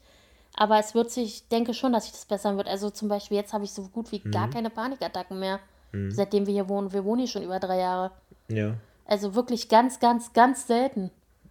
aber 0.54 0.78
es 0.78 0.94
wird 0.94 1.10
sich, 1.10 1.24
ich 1.24 1.48
denke 1.48 1.74
schon, 1.74 1.92
dass 1.92 2.04
sich 2.04 2.12
das 2.12 2.24
bessern 2.24 2.56
wird. 2.56 2.66
Also 2.66 2.88
zum 2.88 3.08
Beispiel 3.08 3.36
jetzt 3.36 3.52
habe 3.52 3.64
ich 3.64 3.72
so 3.72 3.82
gut 3.88 4.10
wie 4.10 4.20
gar 4.20 4.46
Mhm. 4.46 4.52
keine 4.52 4.70
Panikattacken 4.70 5.38
mehr, 5.38 5.60
seitdem 6.08 6.46
wir 6.46 6.54
hier 6.54 6.68
wohnen. 6.70 6.92
Wir 6.94 7.04
wohnen 7.04 7.18
hier 7.20 7.28
schon 7.28 7.42
über 7.42 7.60
drei 7.60 7.78
Jahre. 7.78 8.10
Ja. 8.48 8.74
Also 9.04 9.34
wirklich 9.34 9.68
ganz, 9.68 10.00
ganz, 10.00 10.32
ganz 10.32 10.66
selten. 10.66 11.10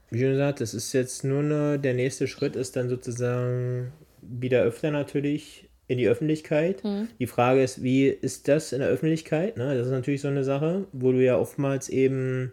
Wie 0.09 0.19
gesagt, 0.19 0.59
das 0.61 0.73
ist 0.73 0.91
jetzt 0.93 1.23
nur 1.23 1.39
eine, 1.41 1.77
der 1.79 1.93
nächste 1.93 2.27
Schritt 2.27 2.55
ist 2.55 2.75
dann 2.75 2.89
sozusagen 2.89 3.93
wieder 4.21 4.61
öfter 4.63 4.89
natürlich 4.91 5.69
in 5.91 5.97
die 5.97 6.07
Öffentlichkeit. 6.07 6.83
Mhm. 6.83 7.09
Die 7.19 7.27
Frage 7.27 7.61
ist, 7.61 7.83
wie 7.83 8.07
ist 8.07 8.47
das 8.47 8.71
in 8.71 8.79
der 8.79 8.89
Öffentlichkeit? 8.89 9.57
Ne? 9.57 9.75
Das 9.75 9.87
ist 9.87 9.91
natürlich 9.91 10.21
so 10.21 10.27
eine 10.29 10.43
Sache, 10.43 10.85
wo 10.93 11.11
du 11.11 11.23
ja 11.23 11.37
oftmals 11.37 11.89
eben 11.89 12.51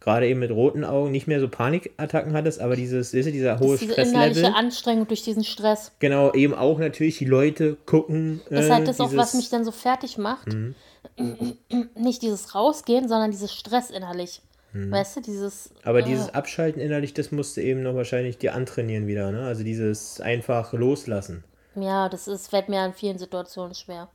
gerade 0.00 0.28
eben 0.28 0.38
mit 0.38 0.52
roten 0.52 0.84
Augen 0.84 1.10
nicht 1.10 1.26
mehr 1.26 1.40
so 1.40 1.48
Panikattacken 1.48 2.32
hattest, 2.32 2.60
aber 2.60 2.76
dieses, 2.76 3.12
weißt 3.12 3.26
du, 3.26 3.32
dieser 3.32 3.58
hohe 3.58 3.72
Das 3.72 3.82
ist 3.82 3.90
diese 3.90 3.94
innerliche 3.94 4.30
Stresslevel. 4.38 4.54
Anstrengung 4.58 5.08
durch 5.08 5.22
diesen 5.24 5.42
Stress. 5.42 5.90
Genau, 5.98 6.32
eben 6.32 6.54
auch 6.54 6.78
natürlich 6.78 7.18
die 7.18 7.24
Leute 7.24 7.76
gucken. 7.86 8.40
Das 8.48 8.60
ist 8.60 8.70
äh, 8.70 8.72
halt 8.72 8.86
das 8.88 9.00
auch, 9.00 9.06
was 9.16 9.32
dieses- 9.32 9.34
mich 9.34 9.50
dann 9.50 9.64
so 9.64 9.72
fertig 9.72 10.16
macht. 10.16 10.46
Nicht 11.96 12.22
dieses 12.22 12.54
Rausgehen, 12.54 13.08
sondern 13.08 13.30
dieses 13.30 13.52
Stress 13.52 13.90
innerlich. 13.90 14.42
Weißt 14.78 15.16
du, 15.16 15.20
dieses. 15.22 15.70
Aber 15.84 16.00
äh, 16.00 16.02
dieses 16.02 16.34
Abschalten 16.34 16.82
innerlich, 16.82 17.14
das 17.14 17.32
musst 17.32 17.56
du 17.56 17.62
eben 17.62 17.82
noch 17.82 17.94
wahrscheinlich 17.94 18.36
dir 18.36 18.54
antrainieren 18.54 19.06
wieder, 19.06 19.32
ne? 19.32 19.40
Also 19.46 19.64
dieses 19.64 20.20
einfach 20.20 20.74
loslassen. 20.74 21.44
Ja, 21.76 22.08
das 22.08 22.28
ist, 22.28 22.48
fällt 22.48 22.68
mir 22.68 22.84
in 22.84 22.92
vielen 22.94 23.18
Situationen 23.18 23.74
schwer. 23.74 24.08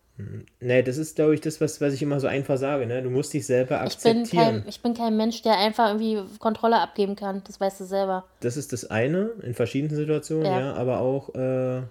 Ne, 0.59 0.83
das 0.83 0.97
ist, 0.97 1.15
glaube 1.15 1.33
ich, 1.33 1.41
das, 1.41 1.61
was, 1.61 1.81
was 1.81 1.93
ich 1.93 2.01
immer 2.03 2.19
so 2.19 2.27
einfach 2.27 2.57
sage, 2.57 2.85
ne? 2.85 3.01
Du 3.01 3.09
musst 3.09 3.33
dich 3.33 3.45
selber 3.45 3.83
Ich 3.85 3.97
bin, 3.97 4.19
akzeptieren. 4.19 4.61
kein, 4.61 4.63
ich 4.67 4.81
bin 4.81 4.93
kein 4.93 5.17
Mensch, 5.17 5.41
der 5.41 5.57
einfach 5.57 5.87
irgendwie 5.87 6.19
Kontrolle 6.37 6.79
abgeben 6.79 7.15
kann. 7.15 7.41
Das 7.47 7.59
weißt 7.59 7.79
du 7.79 7.85
selber. 7.85 8.25
Das 8.41 8.55
ist 8.57 8.71
das 8.71 8.91
eine, 8.91 9.31
in 9.41 9.53
verschiedenen 9.55 9.95
Situationen, 9.95 10.45
ja, 10.45 10.59
Ja. 10.59 10.73
aber 10.73 10.99
auch 10.99 11.33
äh, 11.33 11.81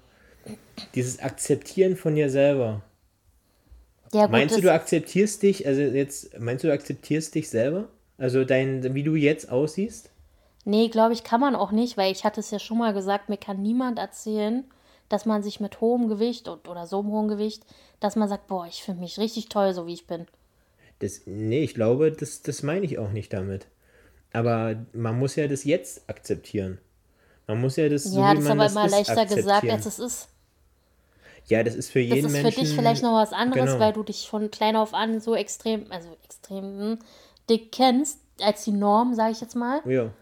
dieses 0.94 1.18
Akzeptieren 1.20 1.96
von 1.96 2.14
dir 2.14 2.30
selber. 2.30 2.82
Ja, 4.12 4.22
gut, 4.22 4.32
meinst 4.32 4.56
du, 4.56 4.60
du 4.60 4.72
akzeptierst 4.72 5.42
dich, 5.42 5.66
also 5.66 5.80
jetzt, 5.80 6.38
meinst 6.38 6.62
du, 6.64 6.68
du 6.68 6.74
akzeptierst 6.74 7.34
dich 7.34 7.48
selber? 7.48 7.88
Also 8.18 8.44
dein, 8.44 8.94
wie 8.94 9.02
du 9.02 9.14
jetzt 9.14 9.50
aussiehst? 9.50 10.10
Nee, 10.64 10.88
glaube 10.88 11.14
ich, 11.14 11.24
kann 11.24 11.40
man 11.40 11.56
auch 11.56 11.70
nicht, 11.72 11.96
weil 11.96 12.12
ich 12.12 12.24
hatte 12.24 12.40
es 12.40 12.50
ja 12.50 12.58
schon 12.58 12.78
mal 12.78 12.92
gesagt, 12.92 13.28
mir 13.28 13.38
kann 13.38 13.62
niemand 13.62 13.98
erzählen, 13.98 14.64
dass 15.10 15.26
man 15.26 15.42
sich 15.42 15.60
mit 15.60 15.82
hohem 15.82 16.08
Gewicht 16.08 16.48
und, 16.48 16.66
oder 16.68 16.86
so 16.86 17.00
einem 17.00 17.10
hohen 17.10 17.28
Gewicht, 17.28 17.66
dass 17.98 18.16
man 18.16 18.28
sagt, 18.28 18.46
boah, 18.46 18.66
ich 18.66 18.82
finde 18.82 19.02
mich 19.02 19.18
richtig 19.18 19.50
toll, 19.50 19.74
so 19.74 19.86
wie 19.86 19.92
ich 19.92 20.06
bin. 20.06 20.26
Das, 21.00 21.22
nee, 21.26 21.62
ich 21.62 21.74
glaube, 21.74 22.12
das, 22.12 22.40
das 22.40 22.62
meine 22.62 22.86
ich 22.86 22.98
auch 22.98 23.10
nicht 23.10 23.32
damit. 23.32 23.66
Aber 24.32 24.76
man 24.92 25.18
muss 25.18 25.36
ja 25.36 25.48
das 25.48 25.64
jetzt 25.64 26.08
akzeptieren. 26.08 26.78
Man 27.46 27.60
muss 27.60 27.76
ja 27.76 27.88
das 27.88 28.04
so 28.04 28.20
ja, 28.20 28.32
das 28.32 28.44
ist 28.44 28.50
aber 28.50 28.62
das 28.62 28.72
immer 28.72 28.86
ist, 28.86 28.92
leichter 28.92 29.26
gesagt, 29.26 29.68
als 29.68 29.86
es 29.86 29.98
ist. 29.98 30.28
Ja, 31.46 31.64
das 31.64 31.74
ist 31.74 31.90
für 31.90 32.00
Das 32.00 32.16
jeden 32.16 32.26
ist 32.26 32.36
für 32.36 32.42
Menschen. 32.42 32.60
dich 32.60 32.74
vielleicht 32.74 33.02
noch 33.02 33.14
was 33.14 33.32
anderes, 33.32 33.72
genau. 33.72 33.80
weil 33.80 33.92
du 33.92 34.04
dich 34.04 34.28
von 34.28 34.50
klein 34.52 34.76
auf 34.76 34.94
an 34.94 35.20
so 35.20 35.34
extrem, 35.34 35.90
also 35.90 36.16
extrem 36.24 36.64
hm, 36.64 36.98
dick 37.48 37.72
kennst, 37.72 38.20
als 38.40 38.62
die 38.64 38.70
Norm, 38.70 39.14
sage 39.14 39.32
ich 39.32 39.40
jetzt 39.40 39.56
mal. 39.56 39.80
Ja, 39.84 40.12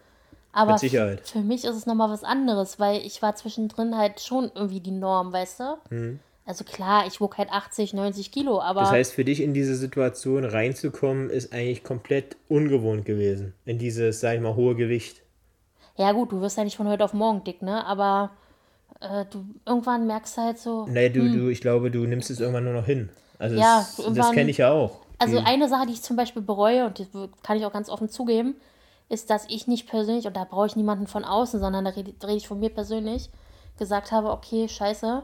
Aber 0.51 0.71
Mit 0.73 0.79
Sicherheit. 0.81 1.21
für 1.27 1.39
mich 1.41 1.63
ist 1.63 1.75
es 1.75 1.85
nochmal 1.85 2.09
was 2.09 2.23
anderes, 2.23 2.79
weil 2.79 3.05
ich 3.05 3.21
war 3.21 3.35
zwischendrin 3.35 3.95
halt 3.97 4.19
schon 4.19 4.51
irgendwie 4.55 4.79
die 4.79 4.91
Norm, 4.91 5.31
weißt 5.31 5.59
du? 5.59 5.63
Mhm. 5.91 6.19
Also 6.45 6.63
klar, 6.63 7.05
ich 7.05 7.21
wog 7.21 7.37
halt 7.37 7.51
80, 7.51 7.93
90 7.93 8.31
Kilo, 8.31 8.59
aber 8.59 8.81
das 8.81 8.89
heißt, 8.91 9.13
für 9.13 9.23
dich 9.23 9.41
in 9.43 9.53
diese 9.53 9.75
Situation 9.75 10.43
reinzukommen, 10.45 11.29
ist 11.29 11.53
eigentlich 11.53 11.83
komplett 11.83 12.37
ungewohnt 12.47 13.05
gewesen. 13.05 13.53
In 13.65 13.77
dieses, 13.77 14.19
sag 14.19 14.33
ich 14.35 14.41
mal, 14.41 14.55
hohe 14.55 14.73
Gewicht. 14.75 15.21
ja 15.95 16.11
gut, 16.11 16.31
du 16.31 16.41
wirst 16.41 16.57
ja 16.57 16.63
nicht 16.63 16.77
von 16.77 16.87
heute 16.87 17.03
auf 17.05 17.13
morgen 17.13 17.43
dick, 17.43 17.61
ne? 17.61 17.85
Aber 17.85 18.31
äh, 18.99 19.25
du 19.29 19.45
irgendwann 19.67 20.07
merkst 20.07 20.37
du 20.37 20.41
halt 20.41 20.57
so, 20.57 20.87
Nee, 20.89 21.09
du, 21.09 21.29
du, 21.31 21.47
ich 21.49 21.61
glaube, 21.61 21.91
du 21.91 21.99
nimmst 21.99 22.31
es 22.31 22.39
irgendwann 22.39 22.63
nur 22.63 22.73
noch 22.73 22.85
hin. 22.87 23.09
Also 23.37 23.53
Hm. 23.55 23.61
Ja, 23.61 23.85
das, 23.97 24.13
das 24.15 24.31
kenne 24.31 24.49
ich 24.49 24.57
ja 24.57 24.71
auch. 24.71 25.01
Also 25.19 25.37
Die- 25.37 25.45
eine 25.45 25.69
Sache, 25.69 25.85
die 25.85 25.93
ich 25.93 26.01
zum 26.01 26.15
Beispiel 26.15 26.41
bereue, 26.41 26.87
und 26.87 26.97
das 26.99 27.07
kann 27.43 27.57
ich 27.57 27.65
auch 27.65 27.73
ganz 27.73 27.89
offen 27.89 28.09
zugeben, 28.09 28.55
ist, 29.09 29.29
dass 29.29 29.45
ich 29.49 29.67
nicht 29.67 29.89
persönlich, 29.89 30.27
und 30.27 30.35
da 30.35 30.43
brauche 30.43 30.67
ich 30.67 30.75
niemanden 30.75 31.07
von 31.07 31.25
außen, 31.25 31.59
sondern 31.59 31.85
da 31.85 31.91
rede, 31.91 32.13
rede 32.23 32.37
ich 32.37 32.47
von 32.47 32.59
mir 32.59 32.69
persönlich, 32.69 33.29
gesagt 33.77 34.11
habe, 34.11 34.29
okay, 34.29 34.67
scheiße, 34.67 35.23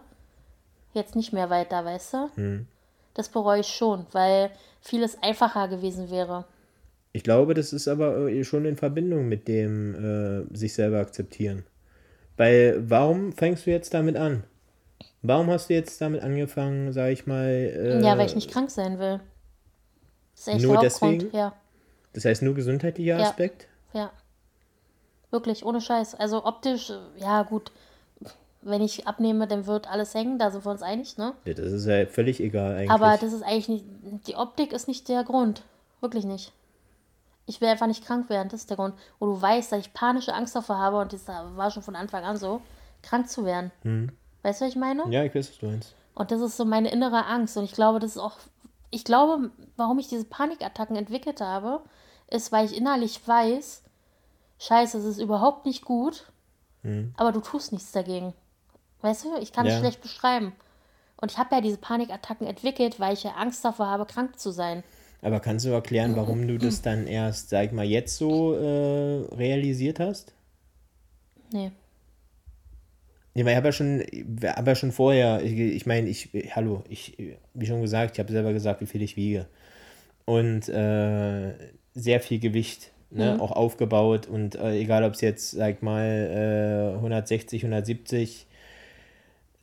jetzt 0.94 1.16
nicht 1.16 1.34
mehr 1.34 1.50
weiter, 1.50 1.86
weißt 1.86 2.14
du? 2.14 2.30
Hm. 2.36 2.68
Das 3.14 3.30
bereue 3.30 3.62
ich 3.62 3.68
schon, 3.68 4.06
weil 4.12 4.50
vieles 4.82 5.22
einfacher 5.22 5.68
gewesen 5.68 6.10
wäre. 6.10 6.46
Ich 7.14 7.24
glaube, 7.24 7.54
das 7.54 7.72
ist 7.72 7.88
aber 7.88 8.28
äh, 8.28 8.44
schon 8.44 8.66
in 8.66 8.76
Verbindung 8.76 9.30
mit 9.30 9.48
dem 9.48 9.96
äh, 10.52 10.58
sich 10.58 10.74
selber 10.74 11.00
akzeptieren. 11.00 11.64
Weil, 12.36 12.84
warum 12.90 13.32
fängst 13.32 13.66
du 13.66 13.72
jetzt 13.72 13.94
damit 13.94 14.18
an? 14.18 14.44
Warum 15.22 15.48
hast 15.50 15.70
du 15.70 15.74
jetzt 15.74 16.02
damit 16.02 16.22
angefangen, 16.22 16.92
sag 16.92 17.12
ich 17.12 17.26
mal? 17.26 17.48
Äh, 17.48 18.02
ja, 18.04 18.18
weil 18.18 18.26
ich 18.26 18.36
nicht 18.36 18.52
krank 18.52 18.70
sein 18.70 19.00
will. 19.00 19.22
Das 20.34 20.42
ist 20.42 20.48
echt 20.50 20.64
nur 20.64 20.74
der 20.74 20.82
deswegen? 20.82 21.32
Ja, 21.32 21.54
Das 22.14 22.26
heißt 22.26 22.42
nur 22.42 22.54
gesundheitlicher 22.54 23.18
Ja. 23.18 23.30
Aspekt? 23.30 23.68
Ja. 23.96 24.12
Wirklich, 25.32 25.66
ohne 25.66 25.82
Scheiß. 25.82 26.16
Also 26.16 26.46
optisch, 26.46 26.92
äh, 26.92 27.00
ja 27.18 27.44
gut, 27.44 27.72
wenn 28.62 28.82
ich 28.82 29.08
abnehme, 29.08 29.48
dann 29.48 29.68
wird 29.68 29.90
alles 29.90 30.14
hängen, 30.14 30.40
da 30.40 30.52
sind 30.52 30.66
wir 30.66 30.72
uns 30.72 30.82
einig, 30.82 31.18
ne? 31.18 31.34
Ja, 31.46 31.54
das 31.54 31.72
ist 31.72 31.86
ja 31.86 32.06
völlig 32.06 32.40
egal 32.40 32.76
eigentlich. 32.76 32.92
Aber 32.92 33.18
das 33.18 33.34
ist 33.34 33.44
eigentlich 33.44 33.70
nicht, 33.70 33.86
die 34.28 34.36
Optik 34.36 34.74
ist 34.74 34.88
nicht 34.88 35.08
der 35.08 35.24
Grund. 35.24 35.64
Wirklich 36.02 36.26
nicht. 36.26 36.52
Ich 37.48 37.62
will 37.62 37.68
einfach 37.68 37.88
nicht 37.88 38.06
krank 38.06 38.30
werden, 38.30 38.50
das 38.50 38.62
ist 38.62 38.70
der 38.70 38.78
Grund. 38.78 38.96
Wo 39.20 39.28
du 39.28 39.42
weißt, 39.42 39.72
dass 39.72 39.80
ich 39.80 39.94
panische 39.94 40.34
Angst 40.34 40.56
davor 40.56 40.78
habe 40.78 40.98
und 40.98 41.14
das 41.14 41.28
war 41.28 41.70
schon 41.70 41.84
von 41.84 41.96
Anfang 41.96 42.24
an 42.24 42.38
so, 42.38 42.62
krank 43.04 43.30
zu 43.30 43.46
werden. 43.46 43.72
Weißt 44.42 44.62
du, 44.62 44.66
was 44.66 44.72
ich 44.72 44.80
meine? 44.80 45.04
ja, 45.10 45.24
ich 45.24 45.34
weiß, 45.36 45.50
was 45.50 45.58
du 45.60 45.66
meinst. 45.68 45.96
Und 46.16 46.32
das 46.32 46.42
ist 46.42 46.58
so 46.58 46.66
meine 46.66 46.92
innere 46.92 47.26
Angst. 47.26 47.58
Und 47.58 47.66
ich 47.66 47.74
glaube, 47.74 48.00
das 48.00 48.12
ist 48.12 48.18
auch, 48.18 48.38
ich 48.90 49.04
glaube, 49.04 49.52
warum 49.76 50.00
ich 50.00 50.08
diese 50.08 50.26
Panikattacken 50.26 50.96
entwickelt 50.96 51.42
habe, 51.42 51.82
ist, 52.30 52.52
weil 52.52 52.66
ich 52.66 52.76
innerlich 52.76 53.28
weiß, 53.28 53.84
scheiße, 54.60 54.98
es 54.98 55.06
ist 55.06 55.20
überhaupt 55.20 55.66
nicht 55.66 55.84
gut, 55.86 56.32
aber 57.18 57.32
du 57.32 57.40
tust 57.42 57.72
nichts 57.72 57.92
dagegen. 57.92 58.34
Weißt 59.02 59.26
du, 59.26 59.38
ich 59.42 59.52
kann 59.52 59.66
es 59.66 59.74
Ja. 59.74 59.80
schlecht 59.80 60.02
beschreiben. 60.02 60.54
Und 61.18 61.32
ich 61.32 61.38
habe 61.38 61.56
ja 61.56 61.62
diese 61.62 61.78
Panikattacken 61.78 62.46
entwickelt, 62.46 63.00
weil 63.00 63.14
ich 63.14 63.24
ja 63.24 63.32
Angst 63.32 63.64
davor 63.66 63.88
habe, 63.88 64.06
krank 64.06 64.38
zu 64.38 64.52
sein. 64.52 64.84
Aber 65.22 65.40
kannst 65.40 65.66
du 65.66 65.70
erklären, 65.70 66.16
warum 66.16 66.48
du 66.48 66.60
das 66.60 66.82
dann 66.82 67.08
erst, 67.08 67.50
sag 67.50 67.66
ich 67.66 67.72
mal, 67.72 67.86
jetzt 67.86 68.18
so 68.18 68.54
äh, 68.54 69.26
realisiert 69.34 70.00
hast? 70.00 70.34
Nee. 71.52 71.72
Ja, 73.34 73.44
weil 73.46 73.52
ich 73.52 73.58
habe 73.58 73.68
ja 73.68 73.72
schon, 73.72 74.00
habe 74.46 74.72
ja 74.72 74.76
schon 74.76 74.92
vorher, 74.92 75.44
ich, 75.44 75.54
ich 75.58 75.86
meine, 75.86 76.08
ich, 76.10 76.30
hallo, 76.56 76.84
ich, 76.88 77.18
wie 77.54 77.66
schon 77.66 77.82
gesagt, 77.82 78.14
ich 78.16 78.20
habe 78.20 78.32
selber 78.32 78.54
gesagt, 78.54 78.82
wie 78.82 78.86
viel 78.86 79.02
ich 79.02 79.18
wiege. 79.18 79.48
Und 80.26 80.70
äh, 80.70 81.54
sehr 81.94 82.20
viel 82.20 82.40
Gewicht, 82.40 82.92
ne, 83.16 83.42
auch 83.42 83.52
aufgebaut 83.52 84.28
und 84.28 84.56
äh, 84.56 84.80
egal 84.80 85.04
ob 85.04 85.14
es 85.14 85.22
jetzt, 85.22 85.52
sag 85.52 85.82
mal, 85.82 86.94
äh, 86.94 86.96
160, 86.96 87.64
170, 87.64 88.48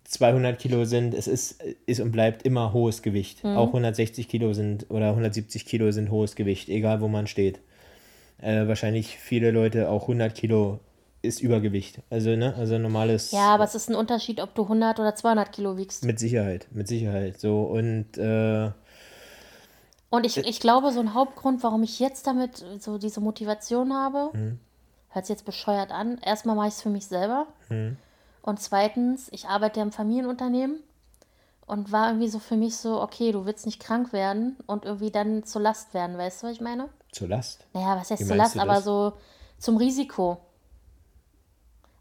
200 0.04 0.58
Kilo 0.58 0.84
sind, 0.84 1.14
es 1.14 1.26
ist, 1.26 1.62
ist 1.86 2.00
und 2.00 2.12
bleibt 2.12 2.42
immer 2.42 2.72
hohes 2.72 3.02
Gewicht. 3.02 3.44
Auch 3.44 3.68
160 3.68 4.28
Kilo 4.28 4.52
sind 4.52 4.86
oder 4.90 5.10
170 5.10 5.64
Kilo 5.64 5.90
sind 5.90 6.10
hohes 6.10 6.36
Gewicht, 6.36 6.68
egal 6.68 7.00
wo 7.00 7.08
man 7.08 7.26
steht. 7.26 7.60
Äh, 8.40 8.66
wahrscheinlich 8.66 9.16
viele 9.16 9.52
Leute 9.52 9.88
auch 9.88 10.02
100 10.02 10.34
Kilo 10.34 10.80
ist 11.22 11.40
Übergewicht. 11.40 12.00
Also, 12.10 12.36
ne, 12.36 12.54
also 12.56 12.76
normales. 12.78 13.30
Ja, 13.30 13.54
aber 13.54 13.64
es 13.64 13.74
ist 13.74 13.88
ein 13.88 13.94
Unterschied, 13.94 14.40
ob 14.40 14.54
du 14.54 14.64
100 14.64 14.98
oder 14.98 15.14
200 15.14 15.52
Kilo 15.52 15.78
wiegst. 15.78 16.04
Mit 16.04 16.18
Sicherheit, 16.18 16.66
mit 16.72 16.88
Sicherheit. 16.88 17.40
So, 17.40 17.62
und. 17.62 18.18
Äh, 18.18 18.70
und 20.12 20.26
ich, 20.26 20.36
ich 20.36 20.60
glaube, 20.60 20.92
so 20.92 21.00
ein 21.00 21.14
Hauptgrund, 21.14 21.62
warum 21.62 21.82
ich 21.82 21.98
jetzt 21.98 22.26
damit 22.26 22.62
so 22.80 22.98
diese 22.98 23.22
Motivation 23.22 23.94
habe, 23.94 24.28
mhm. 24.34 24.58
hört 25.08 25.24
sich 25.24 25.32
jetzt 25.32 25.46
bescheuert 25.46 25.90
an. 25.90 26.18
Erstmal 26.18 26.54
mache 26.54 26.68
ich 26.68 26.74
es 26.74 26.82
für 26.82 26.90
mich 26.90 27.06
selber. 27.06 27.46
Mhm. 27.70 27.96
Und 28.42 28.60
zweitens, 28.60 29.30
ich 29.32 29.48
arbeite 29.48 29.80
im 29.80 29.90
Familienunternehmen 29.90 30.80
und 31.64 31.92
war 31.92 32.08
irgendwie 32.08 32.28
so 32.28 32.40
für 32.40 32.56
mich 32.56 32.76
so, 32.76 33.00
okay, 33.00 33.32
du 33.32 33.46
willst 33.46 33.64
nicht 33.64 33.80
krank 33.80 34.12
werden 34.12 34.58
und 34.66 34.84
irgendwie 34.84 35.10
dann 35.10 35.44
zur 35.44 35.62
Last 35.62 35.94
werden, 35.94 36.18
weißt 36.18 36.42
du, 36.42 36.48
was 36.48 36.52
ich 36.52 36.60
meine? 36.60 36.90
Zur 37.10 37.28
Last? 37.28 37.64
Naja, 37.72 37.96
was 37.98 38.10
heißt 38.10 38.26
zur 38.26 38.36
Last, 38.36 38.58
aber 38.58 38.82
so 38.82 39.14
zum 39.56 39.78
Risiko. 39.78 40.42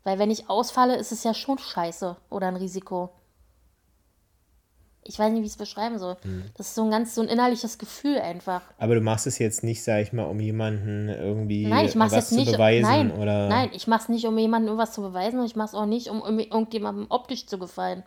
Weil 0.03 0.19
wenn 0.19 0.31
ich 0.31 0.49
ausfalle, 0.49 0.97
ist 0.97 1.13
es 1.13 1.23
ja 1.23 1.33
schon 1.33 1.59
scheiße 1.59 2.17
oder 2.29 2.47
ein 2.49 2.57
Risiko 2.57 3.11
ich 5.03 5.17
weiß 5.17 5.31
nicht, 5.31 5.41
wie 5.41 5.45
ich 5.45 5.51
es 5.51 5.57
beschreiben 5.57 5.97
soll. 5.97 6.15
Hm. 6.21 6.43
Das 6.55 6.67
ist 6.67 6.75
so 6.75 6.83
ein 6.83 6.91
ganz 6.91 7.15
so 7.15 7.21
ein 7.21 7.27
innerliches 7.27 7.77
Gefühl 7.77 8.19
einfach. 8.19 8.61
Aber 8.77 8.95
du 8.95 9.01
machst 9.01 9.25
es 9.25 9.39
jetzt 9.39 9.63
nicht, 9.63 9.83
sag 9.83 10.01
ich 10.01 10.13
mal, 10.13 10.23
um 10.23 10.39
jemanden 10.39 11.09
irgendwie 11.09 11.65
nein, 11.65 11.85
ich 11.85 11.95
mach's 11.95 12.11
was 12.11 12.29
jetzt 12.29 12.37
nicht, 12.37 12.47
zu 12.47 12.53
beweisen 12.53 12.83
nein, 12.83 13.11
oder. 13.11 13.49
Nein, 13.49 13.71
ich 13.73 13.87
mach's 13.87 14.09
nicht, 14.09 14.25
um 14.25 14.37
jemandem 14.37 14.69
irgendwas 14.69 14.93
zu 14.93 15.01
beweisen 15.01 15.39
und 15.39 15.45
ich 15.45 15.55
mach's 15.55 15.73
auch 15.73 15.85
nicht, 15.85 16.09
um 16.09 16.21
irgendjemandem 16.39 17.07
optisch 17.09 17.47
zu 17.47 17.57
gefallen. 17.57 18.03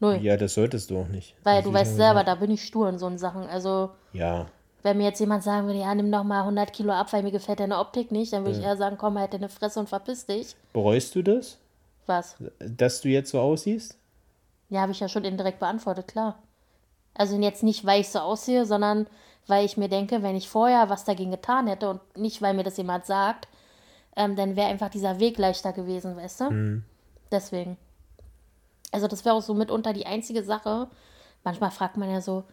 Null. 0.00 0.18
Ja, 0.20 0.36
das 0.36 0.54
solltest 0.54 0.90
du 0.90 0.98
auch 0.98 1.08
nicht. 1.08 1.34
Weil 1.44 1.62
du 1.62 1.72
weißt 1.72 1.96
selber, 1.96 2.24
da 2.24 2.34
bin 2.34 2.50
ich 2.50 2.64
stur 2.64 2.88
in 2.88 2.98
so 2.98 3.16
Sachen. 3.16 3.46
Also. 3.46 3.90
Ja. 4.12 4.46
Wenn 4.82 4.96
mir 4.96 5.04
jetzt 5.04 5.20
jemand 5.20 5.44
sagen 5.44 5.68
würde, 5.68 5.78
ja, 5.78 5.94
nimm 5.94 6.10
doch 6.10 6.24
mal 6.24 6.40
100 6.40 6.72
Kilo 6.72 6.92
ab, 6.92 7.12
weil 7.12 7.22
mir 7.22 7.30
gefällt 7.30 7.60
deine 7.60 7.78
Optik 7.78 8.10
nicht, 8.10 8.32
dann 8.32 8.42
würde 8.42 8.56
ja. 8.56 8.58
ich 8.58 8.66
eher 8.66 8.76
sagen, 8.76 8.96
komm, 8.98 9.16
halt 9.16 9.32
deine 9.32 9.48
Fresse 9.48 9.78
und 9.78 9.88
verpiss 9.88 10.26
dich. 10.26 10.56
Bereust 10.72 11.14
du 11.14 11.22
das? 11.22 11.58
Was? 12.06 12.34
Dass 12.58 13.00
du 13.00 13.08
jetzt 13.08 13.30
so 13.30 13.38
aussiehst? 13.38 13.96
Ja, 14.72 14.80
habe 14.80 14.92
ich 14.92 15.00
ja 15.00 15.08
schon 15.08 15.24
indirekt 15.24 15.58
beantwortet, 15.58 16.08
klar. 16.08 16.38
Also 17.12 17.36
jetzt 17.36 17.62
nicht, 17.62 17.84
weil 17.84 18.00
ich 18.00 18.08
so 18.08 18.20
aussehe, 18.20 18.64
sondern 18.64 19.06
weil 19.46 19.66
ich 19.66 19.76
mir 19.76 19.90
denke, 19.90 20.22
wenn 20.22 20.34
ich 20.34 20.48
vorher 20.48 20.88
was 20.88 21.04
dagegen 21.04 21.30
getan 21.30 21.66
hätte 21.66 21.90
und 21.90 22.00
nicht, 22.16 22.40
weil 22.40 22.54
mir 22.54 22.62
das 22.62 22.78
jemand 22.78 23.04
sagt, 23.04 23.48
ähm, 24.16 24.34
dann 24.34 24.56
wäre 24.56 24.70
einfach 24.70 24.88
dieser 24.88 25.20
Weg 25.20 25.36
leichter 25.36 25.74
gewesen, 25.74 26.16
weißt 26.16 26.40
du? 26.40 26.50
Mhm. 26.50 26.84
Deswegen. 27.30 27.76
Also 28.92 29.08
das 29.08 29.26
wäre 29.26 29.34
auch 29.34 29.42
so 29.42 29.52
mitunter 29.52 29.92
die 29.92 30.06
einzige 30.06 30.42
Sache. 30.42 30.88
Manchmal 31.44 31.70
fragt 31.70 31.98
man 31.98 32.10
ja 32.10 32.22
so, 32.22 32.44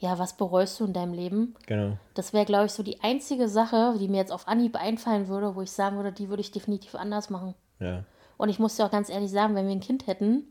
ja, 0.00 0.18
was 0.18 0.36
bereust 0.36 0.80
du 0.80 0.84
in 0.84 0.92
deinem 0.92 1.14
Leben? 1.14 1.54
Genau. 1.66 1.96
Das 2.14 2.32
wäre, 2.32 2.44
glaube 2.44 2.66
ich, 2.66 2.72
so 2.72 2.82
die 2.82 3.04
einzige 3.04 3.48
Sache, 3.48 3.94
die 4.00 4.08
mir 4.08 4.16
jetzt 4.16 4.32
auf 4.32 4.48
Anhieb 4.48 4.74
einfallen 4.74 5.28
würde, 5.28 5.54
wo 5.54 5.62
ich 5.62 5.70
sagen 5.70 5.94
würde, 5.94 6.10
die 6.10 6.28
würde 6.28 6.40
ich 6.40 6.50
definitiv 6.50 6.96
anders 6.96 7.30
machen. 7.30 7.54
Ja. 7.78 8.02
Und 8.36 8.48
ich 8.48 8.58
muss 8.58 8.74
dir 8.74 8.84
auch 8.84 8.90
ganz 8.90 9.10
ehrlich 9.10 9.30
sagen, 9.30 9.54
wenn 9.54 9.66
wir 9.66 9.76
ein 9.76 9.80
Kind 9.80 10.08
hätten, 10.08 10.42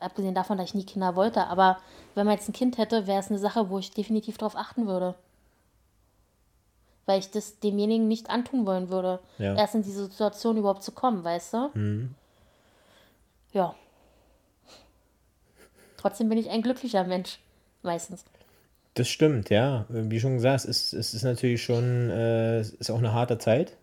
abgesehen 0.00 0.34
davon, 0.34 0.58
dass 0.58 0.68
ich 0.68 0.74
nie 0.74 0.84
Kinder 0.84 1.16
wollte, 1.16 1.46
aber 1.46 1.78
wenn 2.14 2.26
man 2.26 2.36
jetzt 2.36 2.48
ein 2.48 2.52
Kind 2.54 2.78
hätte, 2.78 3.06
wäre 3.06 3.20
es 3.20 3.30
eine 3.30 3.38
Sache, 3.38 3.70
wo 3.70 3.78
ich 3.78 3.90
definitiv 3.90 4.38
darauf 4.38 4.56
achten 4.56 4.86
würde. 4.86 5.14
Weil 7.06 7.18
ich 7.18 7.30
das 7.30 7.58
demjenigen 7.60 8.08
nicht 8.08 8.30
antun 8.30 8.66
wollen 8.66 8.88
würde, 8.88 9.20
ja. 9.38 9.54
erst 9.56 9.74
in 9.74 9.82
diese 9.82 10.04
Situation 10.04 10.56
überhaupt 10.56 10.82
zu 10.82 10.92
kommen, 10.92 11.24
weißt 11.24 11.54
du? 11.54 11.70
Mhm. 11.74 12.14
Ja. 13.52 13.74
Trotzdem 15.96 16.28
bin 16.28 16.38
ich 16.38 16.50
ein 16.50 16.62
glücklicher 16.62 17.04
Mensch, 17.04 17.40
meistens. 17.82 18.24
Das 18.94 19.08
stimmt, 19.08 19.50
ja. 19.50 19.86
Wie 19.88 20.20
schon 20.20 20.34
gesagt, 20.34 20.64
es 20.64 20.64
ist, 20.64 20.92
es 20.92 21.14
ist 21.14 21.22
natürlich 21.22 21.62
schon, 21.62 22.10
äh, 22.10 22.60
ist 22.60 22.90
auch 22.90 22.98
eine 22.98 23.12
harte 23.12 23.38
Zeit. 23.38 23.76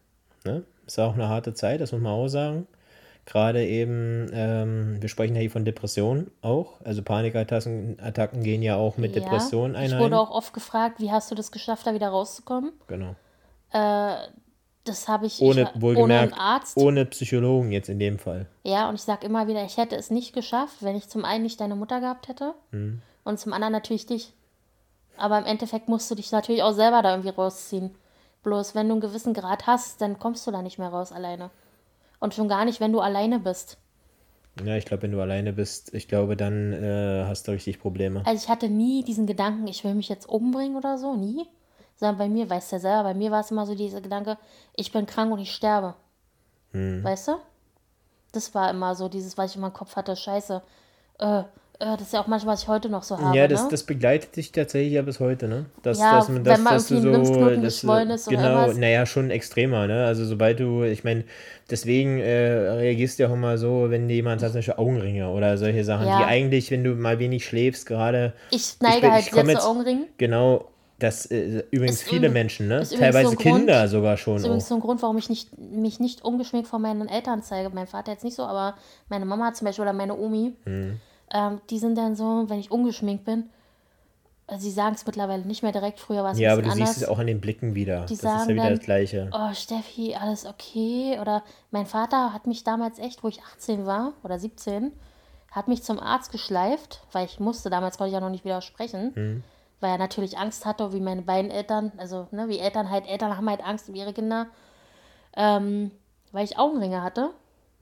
Ne? 0.43 0.63
Ist 0.85 0.99
auch 0.99 1.13
eine 1.13 1.29
harte 1.29 1.53
Zeit, 1.53 1.81
das 1.81 1.91
muss 1.91 2.01
man 2.01 2.13
auch 2.13 2.27
sagen. 2.27 2.67
Gerade 3.28 3.65
eben, 3.65 4.30
ähm, 4.32 5.01
wir 5.01 5.09
sprechen 5.09 5.36
ja 5.36 5.41
hier 5.41 5.51
von 5.51 5.65
Depressionen 5.65 6.32
auch. 6.41 6.80
Also 6.86 7.03
Panikattacken 7.03 7.99
Attacken 7.99 8.41
gehen 8.41 8.63
ja 8.63 8.78
auch 8.78 8.95
mit 8.95 9.13
ja, 9.13 9.21
Depressionen 9.21 9.75
einher. 9.75 9.97
Ich 9.97 10.03
wurde 10.03 10.17
auch 10.17 10.32
oft 10.32 10.53
gefragt, 10.53 11.01
wie 11.01 11.11
hast 11.11 11.30
du 11.30 11.36
das 11.36 11.51
geschafft, 11.51 11.86
da 11.86 11.93
wieder 11.93 12.07
rauszukommen? 12.07 12.71
Genau. 12.88 13.15
Äh, 13.73 14.15
das 14.86 15.09
habe 15.09 15.25
ich 15.25 15.41
ohne, 15.41 15.63
ich, 15.63 15.82
wohlgemerkt, 15.82 16.32
ohne 16.32 16.41
Arzt. 16.41 16.78
Ohne 16.78 17.05
Psychologen 17.05 17.73
jetzt 17.73 17.89
in 17.89 17.99
dem 17.99 18.17
Fall. 18.17 18.45
Ja, 18.63 18.88
und 18.88 18.95
ich 18.95 19.01
sage 19.01 19.25
immer 19.25 19.49
wieder, 19.49 19.65
ich 19.65 19.75
hätte 19.75 19.97
es 19.97 20.09
nicht 20.09 20.34
geschafft, 20.34 20.78
wenn 20.80 20.95
ich 20.95 21.09
zum 21.09 21.25
einen 21.25 21.43
nicht 21.43 21.59
deine 21.59 21.75
Mutter 21.75 21.99
gehabt 21.99 22.30
hätte 22.30 22.53
mhm. 22.71 23.01
und 23.25 23.41
zum 23.41 23.51
anderen 23.51 23.73
natürlich 23.73 24.05
dich. 24.05 24.32
Aber 25.17 25.38
im 25.38 25.45
Endeffekt 25.45 25.89
musst 25.89 26.09
du 26.09 26.15
dich 26.15 26.32
natürlich 26.32 26.63
auch 26.63 26.71
selber 26.71 27.01
da 27.01 27.09
irgendwie 27.09 27.36
rausziehen. 27.36 27.93
Bloß 28.43 28.73
wenn 28.73 28.88
du 28.88 28.93
einen 28.93 29.01
gewissen 29.01 29.34
Grad 29.34 29.67
hast, 29.67 29.99
dann 29.99 30.17
kommst 30.17 30.47
du 30.47 30.51
da 30.51 30.61
nicht 30.61 30.80
mehr 30.80 30.88
raus 30.88 31.11
alleine. 31.11 31.49
Und 32.20 32.34
schon 32.34 32.47
gar 32.47 32.65
nicht, 32.65 32.80
wenn 32.80 32.93
du 32.93 32.99
alleine 32.99 33.39
bist. 33.39 33.78
Ja, 34.63 34.76
ich 34.76 34.86
glaube, 34.86 35.03
wenn 35.03 35.11
du 35.11 35.22
alleine 35.22 35.53
bist, 35.53 35.93
ich 35.93 36.07
glaube, 36.07 36.36
dann 36.36 36.74
äh, 36.74 37.26
hast 37.28 37.47
du 37.47 37.51
richtig 37.51 37.80
Probleme. 37.80 38.24
Also 38.26 38.43
ich 38.43 38.49
hatte 38.49 38.70
nie 38.70 39.03
diesen 39.03 39.28
Gedanken, 39.28 39.68
ich 39.68 39.84
will 39.84 39.93
mich 39.93 40.09
jetzt 40.09 40.28
umbringen 40.28 40.78
oder 40.78 40.97
so, 40.97 41.15
nie. 41.15 41.45
Sondern 41.95 42.18
bei 42.18 42.30
mir, 42.30 42.49
weißt 42.49 42.72
du 42.72 42.76
ja 42.76 42.80
selber, 42.80 43.03
bei 43.03 43.13
mir 43.13 43.32
war 43.32 43.41
es 43.41 43.51
immer 43.51 43.65
so 43.65 43.76
dieser 43.76 44.01
Gedanke, 44.01 44.38
ich 44.76 44.91
bin 44.91 45.05
krank 45.05 45.32
und 45.32 45.39
ich 45.39 45.51
sterbe. 45.51 45.95
Hm. 46.72 47.03
Weißt 47.03 47.28
du? 47.28 47.38
Das 48.32 48.53
war 48.53 48.70
immer 48.70 48.95
so 48.95 49.09
dieses, 49.09 49.38
was 49.38 49.51
ich 49.51 49.55
in 49.55 49.61
meinem 49.61 49.74
Kopf 49.74 49.95
hatte, 49.95 50.15
scheiße. 50.15 50.61
Äh, 51.20 51.43
das 51.80 52.01
ist 52.01 52.13
ja 52.13 52.21
auch 52.21 52.28
manchmal, 52.28 52.53
was 52.53 52.63
ich 52.63 52.67
heute 52.67 52.89
noch 52.89 53.03
so 53.03 53.19
habe. 53.19 53.38
Ja, 53.38 53.47
das, 53.47 53.63
ne? 53.63 53.69
das 53.69 53.84
begleitet 53.84 54.36
dich 54.36 54.51
tatsächlich 54.51 54.93
ja 54.93 55.03
bis 55.03 55.19
heute, 55.19 55.47
ne? 55.47 55.65
Dass, 55.84 55.99
ja, 55.99 56.17
dass, 56.17 56.30
man, 56.30 56.43
dass, 56.43 56.57
wenn 56.57 56.63
man 56.63 56.73
dass 56.73 56.91
irgendwie 56.91 57.25
so, 57.25 57.49
dass, 57.49 57.84
ist 57.84 58.30
Genau, 58.30 58.71
naja, 58.73 59.05
schon 59.05 59.30
extremer, 59.30 59.86
ne? 59.86 60.05
Also 60.05 60.25
sobald 60.25 60.59
du, 60.59 60.84
ich 60.84 61.03
meine, 61.03 61.23
deswegen 61.69 62.19
äh, 62.19 62.71
reagierst 62.71 63.19
du 63.19 63.23
ja 63.23 63.30
auch 63.30 63.34
immer 63.34 63.59
so, 63.59 63.88
wenn 63.89 64.09
jemand 64.09 64.41
hat, 64.41 64.51
zum 64.51 64.59
Beispiel 64.59 64.73
Augenringe 64.78 65.30
oder 65.30 65.57
solche 65.59 65.84
Sachen, 65.84 66.07
ja. 66.07 66.19
die 66.19 66.25
eigentlich, 66.25 66.71
wenn 66.71 66.84
du 66.84 66.95
mal 66.95 67.19
wenig 67.19 67.45
schläfst, 67.45 67.86
gerade. 67.86 68.34
Ich 68.49 68.78
neige 68.80 69.05
ich, 69.05 69.11
halt 69.11 69.25
ich 69.28 69.34
sehr 69.34 69.45
jetzt, 69.45 69.61
zu 69.61 69.67
Augenringen. 69.67 70.07
Genau, 70.17 70.69
das 70.97 71.28
äh, 71.28 71.63
übrigens 71.69 72.01
ist 72.01 72.09
viele 72.09 72.30
Menschen, 72.30 72.69
ne? 72.69 72.88
Teilweise 72.89 73.30
so 73.32 73.36
Kinder 73.36 73.82
Grund, 73.82 73.89
sogar 73.91 74.17
schon. 74.17 74.34
Das 74.34 74.41
ist 74.41 74.47
übrigens 74.47 74.67
so 74.67 74.75
ein 74.75 74.82
Grund, 74.82 75.03
warum 75.03 75.17
ich 75.19 75.30
nicht, 75.30 75.55
mich 75.59 75.99
nicht 75.99 76.23
ungeschminkt 76.23 76.67
vor 76.67 76.80
meinen 76.80 77.07
Eltern 77.07 77.43
zeige. 77.43 77.69
Mein 77.69 77.86
Vater 77.86 78.13
jetzt 78.13 78.23
nicht 78.23 78.36
so, 78.36 78.43
aber 78.43 78.75
meine 79.09 79.25
Mama 79.25 79.53
zum 79.53 79.65
Beispiel 79.65 79.84
oder 79.84 79.93
meine 79.93 80.17
Omi. 80.17 80.55
Hm 80.65 80.99
ähm, 81.34 81.61
die 81.69 81.80
sind 81.80 81.97
dann 81.97 82.15
so, 82.15 82.45
wenn 82.47 82.59
ich 82.59 82.71
ungeschminkt 82.71 83.25
bin, 83.25 83.49
also 84.49 84.63
sie 84.63 84.71
sagen 84.71 84.95
es 84.95 85.05
mittlerweile 85.05 85.45
nicht 85.45 85.61
mehr 85.61 85.73
direkt, 85.73 85.99
früher 85.99 86.23
war 86.23 86.32
es 86.32 86.39
Ja, 86.39 86.53
aber 86.53 86.61
du 86.61 86.69
anders. 86.71 86.89
siehst 86.89 87.01
es 87.01 87.07
auch 87.09 87.19
an 87.19 87.28
den 87.28 87.41
Blicken 87.41 87.75
wieder. 87.75 88.05
Die 88.05 88.13
das 88.13 88.21
sagen 88.21 88.39
ist 88.39 88.47
ja 88.47 88.53
wieder 88.53 88.63
dann, 88.63 88.75
das 88.75 88.86
Gleiche. 88.86 89.30
Oh, 89.34 89.53
Steffi, 89.53 90.15
alles 90.15 90.45
okay? 90.45 91.19
Oder 91.19 91.43
mein 91.71 91.86
Vater 91.86 92.34
hat 92.34 92.47
mich 92.47 92.63
damals 92.63 92.97
echt, 92.97 93.23
wo 93.23 93.28
ich 93.28 93.41
18 93.41 93.86
war 93.86 94.13
oder 94.23 94.39
17, 94.39 94.93
hat 95.51 95.67
mich 95.67 95.84
zum 95.84 95.99
Arzt 95.99 96.32
geschleift, 96.32 97.01
weil 97.11 97.25
ich 97.25 97.41
musste, 97.41 97.69
damals 97.69 97.97
konnte 97.97 98.09
ich 98.09 98.13
ja 98.13 98.21
noch 98.21 98.30
nicht 98.30 98.45
widersprechen, 98.45 99.13
hm. 99.15 99.43
weil 99.82 99.91
er 99.91 99.97
natürlich 99.97 100.38
Angst 100.38 100.65
hatte, 100.65 100.93
wie 100.93 101.01
meine 101.01 101.23
beiden 101.23 101.51
Eltern, 101.51 101.91
also 101.97 102.28
ne, 102.32 102.47
wie 102.47 102.59
Eltern 102.59 102.89
halt, 102.89 103.05
Eltern 103.05 103.36
haben 103.36 103.49
halt 103.49 103.65
Angst 103.65 103.89
um 103.89 103.95
ihre 103.95 104.13
Kinder, 104.13 104.47
ähm, 105.36 105.91
weil 106.32 106.45
ich 106.45 106.57
Augenringe 106.57 107.03
hatte 107.03 107.32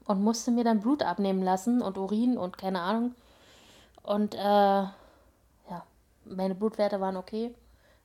und 0.05 0.23
musste 0.23 0.49
mir 0.49 0.63
dann 0.63 0.79
Blut 0.79 1.03
abnehmen 1.03 1.43
lassen 1.43 1.83
und 1.83 1.99
Urin 1.99 2.39
und 2.39 2.57
keine 2.57 2.81
Ahnung. 2.81 3.13
Und 4.05 4.35
äh, 4.35 4.37
ja, 4.39 4.93
meine 6.25 6.55
Blutwerte 6.55 7.01
waren 7.01 7.17
okay. 7.17 7.53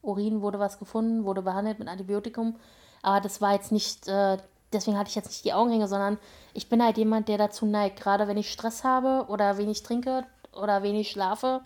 Urin 0.03 0.41
wurde 0.41 0.59
was 0.59 0.79
gefunden, 0.79 1.25
wurde 1.25 1.43
behandelt 1.43 1.79
mit 1.79 1.89
Antibiotikum. 1.89 2.57
Aber 3.03 3.21
das 3.21 3.41
war 3.41 3.53
jetzt 3.53 3.71
nicht, 3.71 4.09
äh, 4.09 4.39
deswegen 4.73 4.99
hatte 4.99 5.09
ich 5.09 5.15
jetzt 5.15 5.29
nicht 5.29 5.45
die 5.45 5.53
Augenringe, 5.53 5.89
sondern 5.89 6.19
ich 6.55 6.69
bin 6.69 6.83
halt 6.83 6.97
jemand, 6.97 7.29
der 7.29 7.39
dazu 7.39 7.67
neigt. 7.67 8.01
Gerade 8.01 8.29
wenn 8.29 8.39
ich 8.39 8.51
Stress 8.51 8.83
habe 8.83 9.27
oder 9.29 9.59
wenig 9.59 9.83
trinke 9.83 10.25
oder 10.53 10.83
wenig 10.83 11.11
schlafe, 11.11 11.61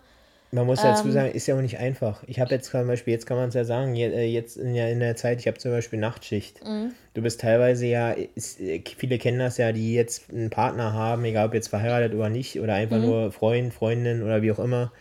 man 0.51 0.65
muss 0.65 0.81
dazu 0.81 1.05
ähm, 1.05 1.11
sagen, 1.11 1.31
ist 1.31 1.47
ja 1.47 1.55
auch 1.55 1.61
nicht 1.61 1.79
einfach. 1.79 2.23
Ich 2.27 2.39
habe 2.39 2.51
jetzt 2.51 2.69
zum 2.69 2.87
Beispiel, 2.87 3.13
jetzt 3.13 3.25
kann 3.25 3.37
man 3.37 3.49
es 3.49 3.55
ja 3.55 3.65
sagen, 3.65 3.95
äh, 3.95 4.25
jetzt 4.25 4.57
in 4.57 4.73
der, 4.73 4.91
in 4.91 4.99
der 4.99 5.15
Zeit, 5.15 5.39
ich 5.39 5.47
habe 5.47 5.57
zum 5.57 5.71
Beispiel 5.71 5.99
Nachtschicht. 5.99 6.63
Mhm. 6.65 6.91
Du 7.13 7.21
bist 7.21 7.41
teilweise 7.41 7.85
ja, 7.87 8.11
ist, 8.11 8.61
äh, 8.61 8.81
viele 8.97 9.17
kennen 9.17 9.39
das 9.39 9.57
ja, 9.57 9.71
die 9.71 9.93
jetzt 9.93 10.31
einen 10.31 10.49
Partner 10.49 10.93
haben, 10.93 11.25
egal 11.25 11.47
ob 11.47 11.53
jetzt 11.53 11.67
verheiratet 11.67 12.13
oder 12.13 12.29
nicht, 12.29 12.59
oder 12.59 12.73
einfach 12.73 12.97
mhm. 12.97 13.05
nur 13.05 13.31
Freund, 13.31 13.73
Freundin 13.73 14.23
oder 14.23 14.41
wie 14.41 14.51
auch 14.51 14.59
immer. 14.59 14.91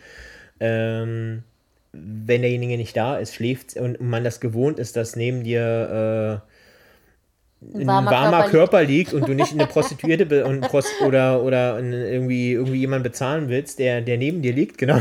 Ähm, 0.60 1.44
wenn 1.92 2.42
derjenige 2.42 2.76
nicht 2.76 2.96
da 2.96 3.16
ist, 3.18 3.34
schläft 3.34 3.76
und 3.76 4.00
man 4.00 4.24
das 4.24 4.40
gewohnt 4.40 4.80
ist, 4.80 4.96
dass 4.96 5.14
neben 5.14 5.44
dir 5.44 6.42
äh, 6.42 7.78
ein 7.78 7.86
warmer, 7.86 8.10
warmer 8.10 8.38
Körper, 8.42 8.50
Körper 8.50 8.84
liegt. 8.84 9.14
und 9.14 9.28
du 9.28 9.34
nicht 9.34 9.52
eine 9.52 9.66
Prostituierte 9.66 10.44
und 10.44 10.62
Prost 10.62 11.00
oder, 11.06 11.42
oder 11.42 11.78
irgendwie, 11.78 12.52
irgendwie 12.52 12.80
jemanden 12.80 13.04
bezahlen 13.04 13.48
willst, 13.48 13.78
der, 13.78 14.00
der 14.00 14.18
neben 14.18 14.42
dir 14.42 14.52
liegt, 14.52 14.78
genau 14.78 14.98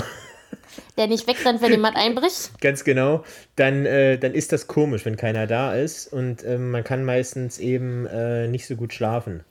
der 0.97 1.08
nicht 1.08 1.28
wegrennt, 1.28 1.62
wenn 1.62 1.72
jemand 1.72 1.95
einbricht. 1.95 2.51
Ganz 2.62 2.84
genau. 2.84 3.24
Dann, 3.56 3.86
äh, 3.86 4.18
dann 4.18 4.34
ist 4.34 4.51
das 4.51 4.68
komisch, 4.68 5.06
wenn 5.06 5.18
keiner 5.18 5.47
da 5.47 5.74
ist 5.74 6.12
und 6.12 6.43
äh, 6.43 6.58
man 6.58 6.84
kann 6.84 7.04
meistens 7.06 7.60
eben 7.60 8.06
äh, 8.06 8.47
nicht 8.47 8.68
so 8.68 8.76
gut 8.76 8.93
schlafen. 8.93 9.43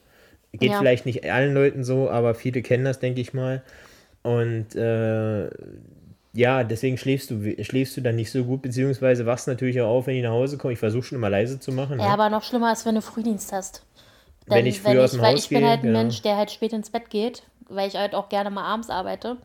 Geht 0.52 0.70
ja. 0.70 0.78
vielleicht 0.78 1.06
nicht 1.06 1.30
allen 1.30 1.54
Leuten 1.54 1.82
so, 1.82 2.10
aber 2.10 2.34
viele 2.34 2.62
kennen 2.62 2.84
das, 2.84 2.98
denke 2.98 3.20
ich 3.20 3.32
mal. 3.32 3.62
Und 4.22 4.74
äh, 4.74 5.48
ja, 6.34 6.64
deswegen 6.64 6.96
schläfst 6.96 7.30
du, 7.30 7.54
schläfst 7.62 7.96
du 7.96 8.00
dann 8.00 8.16
nicht 8.16 8.30
so 8.30 8.44
gut, 8.44 8.62
beziehungsweise 8.62 9.26
wachst 9.26 9.48
natürlich 9.48 9.80
auch 9.80 9.88
auf, 9.88 10.06
wenn 10.06 10.16
ich 10.16 10.22
nach 10.22 10.30
Hause 10.30 10.58
komme. 10.58 10.72
Ich 10.72 10.78
versuche 10.78 11.02
schon 11.02 11.16
immer 11.16 11.30
leise 11.30 11.60
zu 11.60 11.72
machen. 11.72 11.98
Ja, 11.98 12.06
ne? 12.06 12.12
aber 12.12 12.30
noch 12.30 12.42
schlimmer 12.42 12.72
ist, 12.72 12.86
wenn 12.86 12.94
du 12.94 13.02
Frühdienst 13.02 13.52
hast. 13.52 13.84
Denn 14.46 14.56
wenn 14.56 14.66
ich 14.66 14.80
früh 14.80 14.98
aus 14.98 15.12
dem 15.12 15.20
weil 15.20 15.34
Haus 15.34 15.44
ich 15.44 15.48
bin 15.48 15.64
halt 15.64 15.80
ein 15.80 15.86
genau. 15.86 15.98
Mensch, 15.98 16.22
der 16.22 16.36
halt 16.36 16.50
spät 16.50 16.72
ins 16.72 16.90
Bett 16.90 17.10
geht, 17.10 17.42
weil 17.68 17.88
ich 17.88 17.96
halt 17.96 18.14
auch 18.14 18.28
gerne 18.28 18.50
mal 18.50 18.64
abends 18.64 18.90
arbeite. 18.90 19.36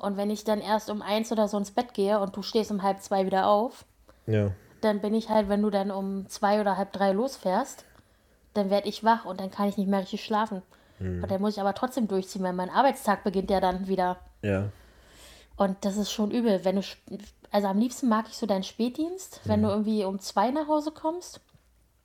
Und 0.00 0.16
wenn 0.16 0.30
ich 0.30 0.44
dann 0.44 0.60
erst 0.62 0.88
um 0.88 1.02
eins 1.02 1.30
oder 1.30 1.46
so 1.46 1.58
ins 1.58 1.72
Bett 1.72 1.92
gehe 1.92 2.18
und 2.20 2.34
du 2.34 2.42
stehst 2.42 2.70
um 2.70 2.82
halb 2.82 3.02
zwei 3.02 3.26
wieder 3.26 3.46
auf, 3.48 3.84
Ja. 4.26 4.50
dann 4.80 5.00
bin 5.00 5.12
ich 5.14 5.28
halt, 5.28 5.50
wenn 5.50 5.60
du 5.60 5.68
dann 5.68 5.90
um 5.90 6.26
zwei 6.30 6.58
oder 6.60 6.78
halb 6.78 6.92
drei 6.92 7.12
losfährst, 7.12 7.84
dann 8.54 8.70
werde 8.70 8.88
ich 8.88 9.04
wach 9.04 9.26
und 9.26 9.40
dann 9.40 9.50
kann 9.50 9.68
ich 9.68 9.76
nicht 9.76 9.88
mehr 9.88 10.00
richtig 10.00 10.24
schlafen. 10.24 10.62
Hm. 10.98 11.22
Und 11.22 11.30
dann 11.30 11.40
muss 11.42 11.54
ich 11.54 11.60
aber 11.60 11.74
trotzdem 11.74 12.08
durchziehen, 12.08 12.42
weil 12.42 12.54
mein 12.54 12.70
Arbeitstag 12.70 13.24
beginnt 13.24 13.50
ja 13.50 13.60
dann 13.60 13.88
wieder. 13.88 14.16
Ja. 14.42 14.70
Und 15.56 15.84
das 15.84 15.98
ist 15.98 16.10
schon 16.10 16.30
übel. 16.30 16.64
Wenn 16.64 16.76
du, 16.76 16.82
also 17.50 17.68
am 17.68 17.78
liebsten 17.78 18.08
mag 18.08 18.24
ich 18.30 18.38
so 18.38 18.46
deinen 18.46 18.62
Spätdienst, 18.62 19.40
wenn 19.44 19.62
du 19.62 19.68
irgendwie 19.68 20.04
um 20.04 20.18
zwei 20.18 20.50
nach 20.50 20.66
Hause 20.66 20.92
kommst, 20.92 21.40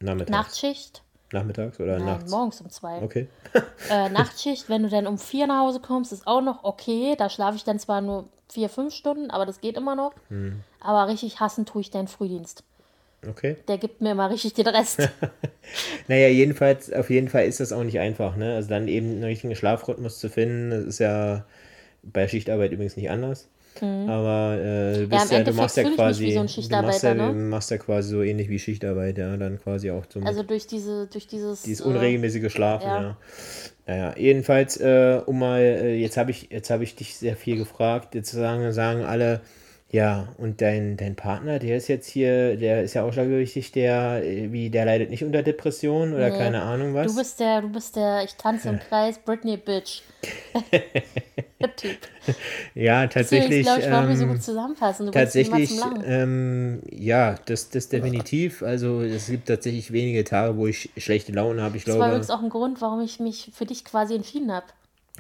Nachmittags. 0.02 0.30
Nachtschicht. 0.32 1.02
Nachmittags 1.32 1.80
oder 1.80 1.98
Nein, 1.98 2.06
nachts? 2.06 2.32
morgens 2.32 2.62
um 2.62 2.70
zwei. 2.70 3.02
Okay. 3.02 3.28
Äh, 3.90 4.10
Nachtschicht, 4.10 4.70
wenn 4.70 4.84
du 4.84 4.90
dann 4.90 5.08
um 5.08 5.18
vier 5.18 5.48
nach 5.48 5.62
Hause 5.62 5.80
kommst, 5.80 6.12
ist 6.12 6.28
auch 6.28 6.42
noch 6.42 6.64
okay. 6.64 7.16
Da 7.18 7.30
schlafe 7.30 7.58
ich 7.58 7.64
dann 7.64 7.80
zwar 7.80 8.02
nur 8.02 8.26
vier, 8.50 8.70
fünf 8.70 8.94
Stunden, 8.94 9.32
aber 9.32 9.46
das 9.46 9.62
geht 9.62 9.78
immer 9.78 9.96
noch. 9.96 10.14
Hm. 10.30 10.62
Aber 10.80 11.08
richtig 11.12 11.40
hassen 11.40 11.66
tue 11.66 11.82
ich 11.82 11.92
deinen 11.92 12.08
Frühdienst. 12.08 12.64
Okay. 13.28 13.58
Der 13.68 13.78
gibt 13.78 14.02
mir 14.02 14.12
immer 14.12 14.30
richtig 14.30 14.54
den 14.54 14.68
Rest. 14.68 15.10
Naja, 16.08 16.28
jedenfalls, 16.28 16.94
auf 16.94 17.10
jeden 17.10 17.28
Fall 17.28 17.46
ist 17.46 17.60
das 17.60 17.74
auch 17.74 17.84
nicht 17.84 18.00
einfach, 18.00 18.36
ne? 18.36 18.54
Also 18.54 18.70
dann 18.70 18.88
eben 18.88 19.14
einen 19.14 19.24
richtigen 19.24 19.56
Schlafrhythmus 19.56 20.20
zu 20.20 20.30
finden, 20.30 20.70
das 20.70 20.84
ist 20.84 21.00
ja 21.00 21.44
bei 22.04 22.28
Schichtarbeit 22.28 22.72
übrigens 22.72 22.96
nicht 22.96 23.10
anders. 23.10 23.50
Aber 23.82 24.58
äh, 24.60 24.98
Mhm. 24.98 25.04
im 25.04 25.32
ja, 25.32 25.44
du 25.44 25.54
machst 25.54 25.78
ja 25.78 25.84
quasi, 25.84 26.32
so 26.32 26.70
du 26.70 26.76
machst 26.82 27.04
ja, 27.04 27.14
ne? 27.14 27.34
machst 27.34 27.72
ja 27.72 27.78
quasi 27.78 28.10
so 28.10 28.22
ähnlich 28.22 28.50
wie 28.50 28.60
Schichtarbeit, 28.60 29.18
ja, 29.18 29.36
dann 29.38 29.60
quasi 29.60 29.92
auch 29.92 30.06
zum 30.06 30.26
Also 30.26 30.44
durch 30.44 30.68
diese, 30.68 31.08
durch 31.08 31.28
dieses. 31.28 31.64
dieses 31.64 31.86
äh, 31.86 31.90
unregelmäßige 31.90 32.52
Schlafen, 32.52 32.88
ja. 32.88 33.02
ja. 33.02 33.18
Naja, 33.88 34.16
jedenfalls, 34.18 34.78
äh, 34.78 35.22
um 35.26 35.40
mal, 35.40 35.60
äh, 35.62 35.96
jetzt 35.96 36.18
habe 36.18 36.32
ich, 36.32 36.50
jetzt 36.52 36.70
habe 36.70 36.84
ich 36.84 36.96
dich 36.96 37.16
sehr 37.18 37.36
viel 37.36 37.58
gefragt, 37.58 38.16
jetzt 38.16 38.32
sagen, 38.32 38.72
sagen 38.72 39.04
alle, 39.04 39.42
ja, 39.92 40.28
und 40.38 40.62
dein, 40.62 40.98
dein 40.98 41.16
Partner, 41.16 41.60
der 41.60 41.78
ist 41.78 41.88
jetzt 41.88 42.08
hier, 42.08 42.58
der 42.58 42.84
ist 42.84 42.96
ja 42.96 43.04
ausschlaggewichtig, 43.04 43.72
der, 43.72 44.24
äh, 44.24 44.52
wie, 44.52 44.70
der 44.70 44.86
leidet 44.86 45.10
nicht 45.10 45.24
unter 45.24 45.44
Depressionen 45.44 46.14
oder 46.14 46.32
Nee. 46.32 46.38
keine 46.38 46.64
Ahnung 46.64 46.94
was. 46.96 47.08
Du 47.14 47.16
bist 47.18 47.40
der, 47.40 47.62
du 47.62 47.70
bist 47.70 47.96
der, 47.96 48.24
ich 48.24 48.36
tanze 48.36 48.70
im 48.70 48.80
Kreis, 48.90 49.20
Britney 49.20 49.58
Bitch. 49.58 50.02
der 51.62 51.76
Typ. 51.76 51.98
ja, 52.74 53.06
Deswegen, 53.06 53.10
tatsächlich. 53.10 53.66
glaube 53.66 53.82
ich, 53.82 54.10
wir 54.10 54.18
so 54.18 54.24
ähm, 54.24 54.30
gut 54.32 54.44
zusammenfassen. 54.44 55.06
Du 55.06 55.12
Tatsächlich, 55.12 55.72
ähm, 56.06 56.82
ja, 56.90 57.36
das, 57.46 57.70
das 57.70 57.88
definitiv. 57.88 58.64
Also 58.64 59.02
es 59.02 59.28
gibt 59.28 59.48
tatsächlich 59.48 59.92
wenige 59.94 60.24
Tage, 60.24 60.58
wo 60.58 60.68
ich 60.68 60.90
schlechte 60.98 61.32
Laune 61.32 61.62
habe. 61.62 61.78
Ich 61.78 61.84
Das 61.86 61.94
war 61.94 62.00
glaube, 62.00 62.12
übrigens 62.16 62.30
auch 62.32 62.42
ein 62.42 62.50
Grund, 62.50 62.82
warum 62.82 63.02
ich 63.02 63.20
mich 63.20 63.52
für 63.54 63.66
dich 63.66 63.86
quasi 63.86 64.16
entschieden 64.16 64.52
habe. 64.52 64.66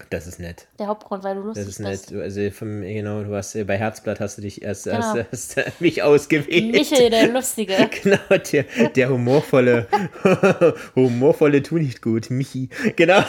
Das 0.09 0.27
ist 0.27 0.39
nett. 0.39 0.67
Der 0.77 0.87
Hauptgrund, 0.87 1.23
weil 1.23 1.35
du 1.35 1.41
lustig 1.41 1.65
Das 1.65 1.79
ist 1.79 1.85
bist. 1.85 2.11
nett. 2.11 2.21
Also 2.21 2.49
vom, 2.51 2.81
genau, 2.81 3.23
du 3.23 3.33
hast 3.33 3.55
äh, 3.55 3.63
bei 3.63 3.77
Herzblatt 3.77 4.19
hast 4.19 4.37
du 4.37 4.41
dich 4.41 4.61
erst, 4.61 4.85
Genau. 4.85 5.15
erst 5.17 5.57
äh, 5.57 5.71
mich 5.79 6.03
ausgewählt. 6.03 6.71
Michel, 6.73 7.09
der 7.09 7.27
Lustige. 7.29 7.73
Genau, 8.03 8.17
der, 8.51 8.65
der 8.95 9.09
humorvolle, 9.09 9.87
humorvolle 10.95 11.63
tu 11.63 11.77
nicht 11.77 12.01
gut, 12.01 12.29
Michi. 12.29 12.69
Genau. 12.95 13.23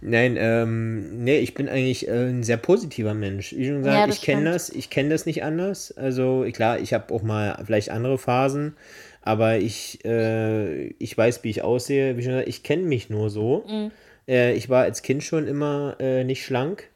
Nein, 0.00 0.36
ähm, 0.38 1.24
nee, 1.24 1.38
ich 1.38 1.54
bin 1.54 1.68
eigentlich 1.68 2.06
äh, 2.06 2.28
ein 2.28 2.42
sehr 2.44 2.56
positiver 2.56 3.14
Mensch. 3.14 3.52
Wie 3.56 3.66
schon 3.66 3.84
Ja, 3.84 4.06
gesagt, 4.06 4.08
das 4.10 4.16
ich 4.16 4.22
kenne 4.22 4.52
das, 4.52 4.70
ich 4.70 4.90
kenne 4.90 5.08
das 5.08 5.26
nicht 5.26 5.42
anders. 5.42 5.92
Also 5.96 6.46
klar, 6.52 6.78
ich 6.78 6.94
habe 6.94 7.12
auch 7.12 7.22
mal 7.22 7.60
vielleicht 7.66 7.90
andere 7.90 8.16
Phasen, 8.16 8.76
aber 9.28 9.58
ich, 9.58 10.02
äh, 10.06 10.86
ich 10.98 11.16
weiß, 11.16 11.44
wie 11.44 11.50
ich 11.50 11.60
aussehe. 11.60 12.16
Wie 12.16 12.22
schon 12.22 12.32
gesagt, 12.32 12.48
ich 12.48 12.62
kenne 12.62 12.84
mich 12.84 13.10
nur 13.10 13.28
so. 13.28 13.62
Mhm. 13.68 13.90
Äh, 14.26 14.54
ich 14.54 14.70
war 14.70 14.84
als 14.84 15.02
Kind 15.02 15.22
schon 15.22 15.46
immer 15.46 15.96
äh, 16.00 16.24
nicht 16.24 16.42
schlank. 16.42 16.88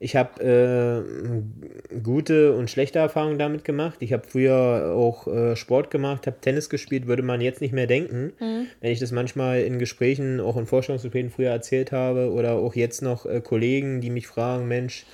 Ich 0.00 0.16
habe 0.16 0.42
äh, 0.42 1.98
gute 2.02 2.56
und 2.56 2.68
schlechte 2.68 2.98
Erfahrungen 2.98 3.38
damit 3.38 3.64
gemacht. 3.64 3.98
Ich 4.00 4.12
habe 4.12 4.26
früher 4.26 4.92
auch 4.96 5.28
äh, 5.28 5.54
Sport 5.54 5.92
gemacht, 5.92 6.26
habe 6.26 6.40
Tennis 6.40 6.68
gespielt, 6.68 7.06
würde 7.06 7.22
man 7.22 7.40
jetzt 7.40 7.60
nicht 7.60 7.72
mehr 7.72 7.86
denken. 7.86 8.32
Wenn 8.80 8.90
ich 8.90 8.98
das 8.98 9.12
manchmal 9.12 9.60
in 9.60 9.78
Gesprächen, 9.78 10.40
auch 10.40 10.56
in 10.56 10.66
Vorstellungsgesprächen 10.66 11.30
früher 11.30 11.50
erzählt 11.50 11.92
habe 11.92 12.32
oder 12.32 12.54
auch 12.54 12.74
jetzt 12.74 13.02
noch 13.02 13.24
äh, 13.24 13.40
Kollegen, 13.40 14.00
die 14.00 14.10
mich 14.10 14.26
fragen, 14.26 14.66
Mensch, 14.66 15.06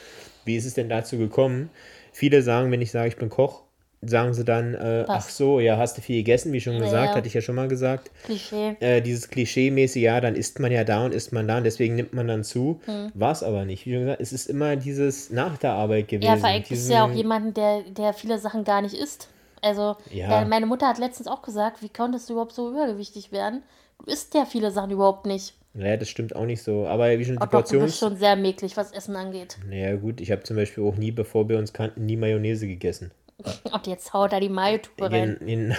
wie 0.46 0.56
ist 0.56 0.64
es 0.64 0.72
denn 0.72 0.88
dazu 0.88 1.18
gekommen? 1.18 1.68
Viele 2.12 2.40
sagen, 2.40 2.70
wenn 2.70 2.80
ich 2.80 2.90
sage, 2.90 3.08
ich 3.08 3.16
bin 3.16 3.28
Koch, 3.28 3.63
sagen 4.06 4.34
sie 4.34 4.44
dann, 4.44 4.74
äh, 4.74 5.04
ach 5.08 5.28
so, 5.28 5.60
ja, 5.60 5.76
hast 5.76 5.96
du 5.98 6.02
viel 6.02 6.16
gegessen, 6.18 6.52
wie 6.52 6.60
schon 6.60 6.78
gesagt, 6.78 7.10
ja. 7.10 7.14
hatte 7.16 7.26
ich 7.28 7.34
ja 7.34 7.40
schon 7.40 7.54
mal 7.54 7.68
gesagt 7.68 8.10
Klischee. 8.24 8.76
äh, 8.80 9.00
dieses 9.00 9.30
Klischee-mäßig, 9.30 10.02
ja, 10.02 10.20
dann 10.20 10.34
isst 10.34 10.58
man 10.60 10.72
ja 10.72 10.84
da 10.84 11.04
und 11.04 11.14
isst 11.14 11.32
man 11.32 11.46
da 11.48 11.58
und 11.58 11.64
deswegen 11.64 11.94
nimmt 11.96 12.12
man 12.14 12.28
dann 12.28 12.44
zu. 12.44 12.80
Hm. 12.86 13.10
War 13.14 13.32
es 13.32 13.42
aber 13.42 13.64
nicht. 13.64 13.86
Wie 13.86 13.92
schon 13.92 14.00
gesagt, 14.00 14.20
es 14.20 14.32
ist 14.32 14.46
immer 14.48 14.76
dieses 14.76 15.30
nach 15.30 15.58
der 15.58 15.72
Arbeit 15.72 16.08
gewesen. 16.08 16.30
Ja, 16.30 16.36
vor 16.36 16.48
allem 16.48 16.64
ist 16.68 16.90
ja 16.90 17.04
auch 17.04 17.12
jemand, 17.12 17.56
der, 17.56 17.82
der 17.82 18.12
viele 18.12 18.38
Sachen 18.38 18.64
gar 18.64 18.82
nicht 18.82 18.94
isst. 18.94 19.28
Also, 19.62 19.96
Ja. 20.10 20.42
äh, 20.42 20.44
meine 20.44 20.66
Mutter 20.66 20.86
hat 20.88 20.98
letztens 20.98 21.26
auch 21.28 21.42
gesagt, 21.42 21.82
wie 21.82 21.88
konntest 21.88 22.28
du 22.28 22.34
überhaupt 22.34 22.52
so 22.52 22.70
übergewichtig 22.70 23.32
werden? 23.32 23.62
Du 23.98 24.10
isst 24.12 24.34
ja 24.34 24.44
viele 24.44 24.70
Sachen 24.70 24.90
überhaupt 24.90 25.24
nicht. 25.26 25.54
Naja, 25.76 25.96
das 25.96 26.08
stimmt 26.08 26.36
auch 26.36 26.44
nicht 26.44 26.62
so. 26.62 26.86
Aber 26.86 27.18
wie 27.18 27.24
schon 27.24 27.36
die 27.36 27.42
Und 27.42 27.52
doch, 27.52 27.62
du 27.62 27.62
bist 27.62 27.72
Portions. 27.72 27.98
schon 27.98 28.16
sehr 28.16 28.36
mäglich, 28.36 28.76
was 28.76 28.92
Essen 28.92 29.16
angeht. 29.16 29.56
Naja, 29.68 29.96
gut, 29.96 30.20
ich 30.20 30.30
habe 30.30 30.42
zum 30.44 30.56
Beispiel 30.56 30.84
auch 30.84 30.96
nie, 30.96 31.10
bevor 31.10 31.48
wir 31.48 31.58
uns 31.58 31.72
kannten, 31.72 32.06
nie 32.06 32.16
Mayonnaise 32.16 32.66
gegessen. 32.68 33.10
Und 33.72 33.86
jetzt 33.86 34.12
haut 34.12 34.32
er 34.32 34.40
die 34.40 34.48
Mayo-Tube 34.48 35.10
rein. 35.10 35.36
In, 35.40 35.48
in, 35.48 35.76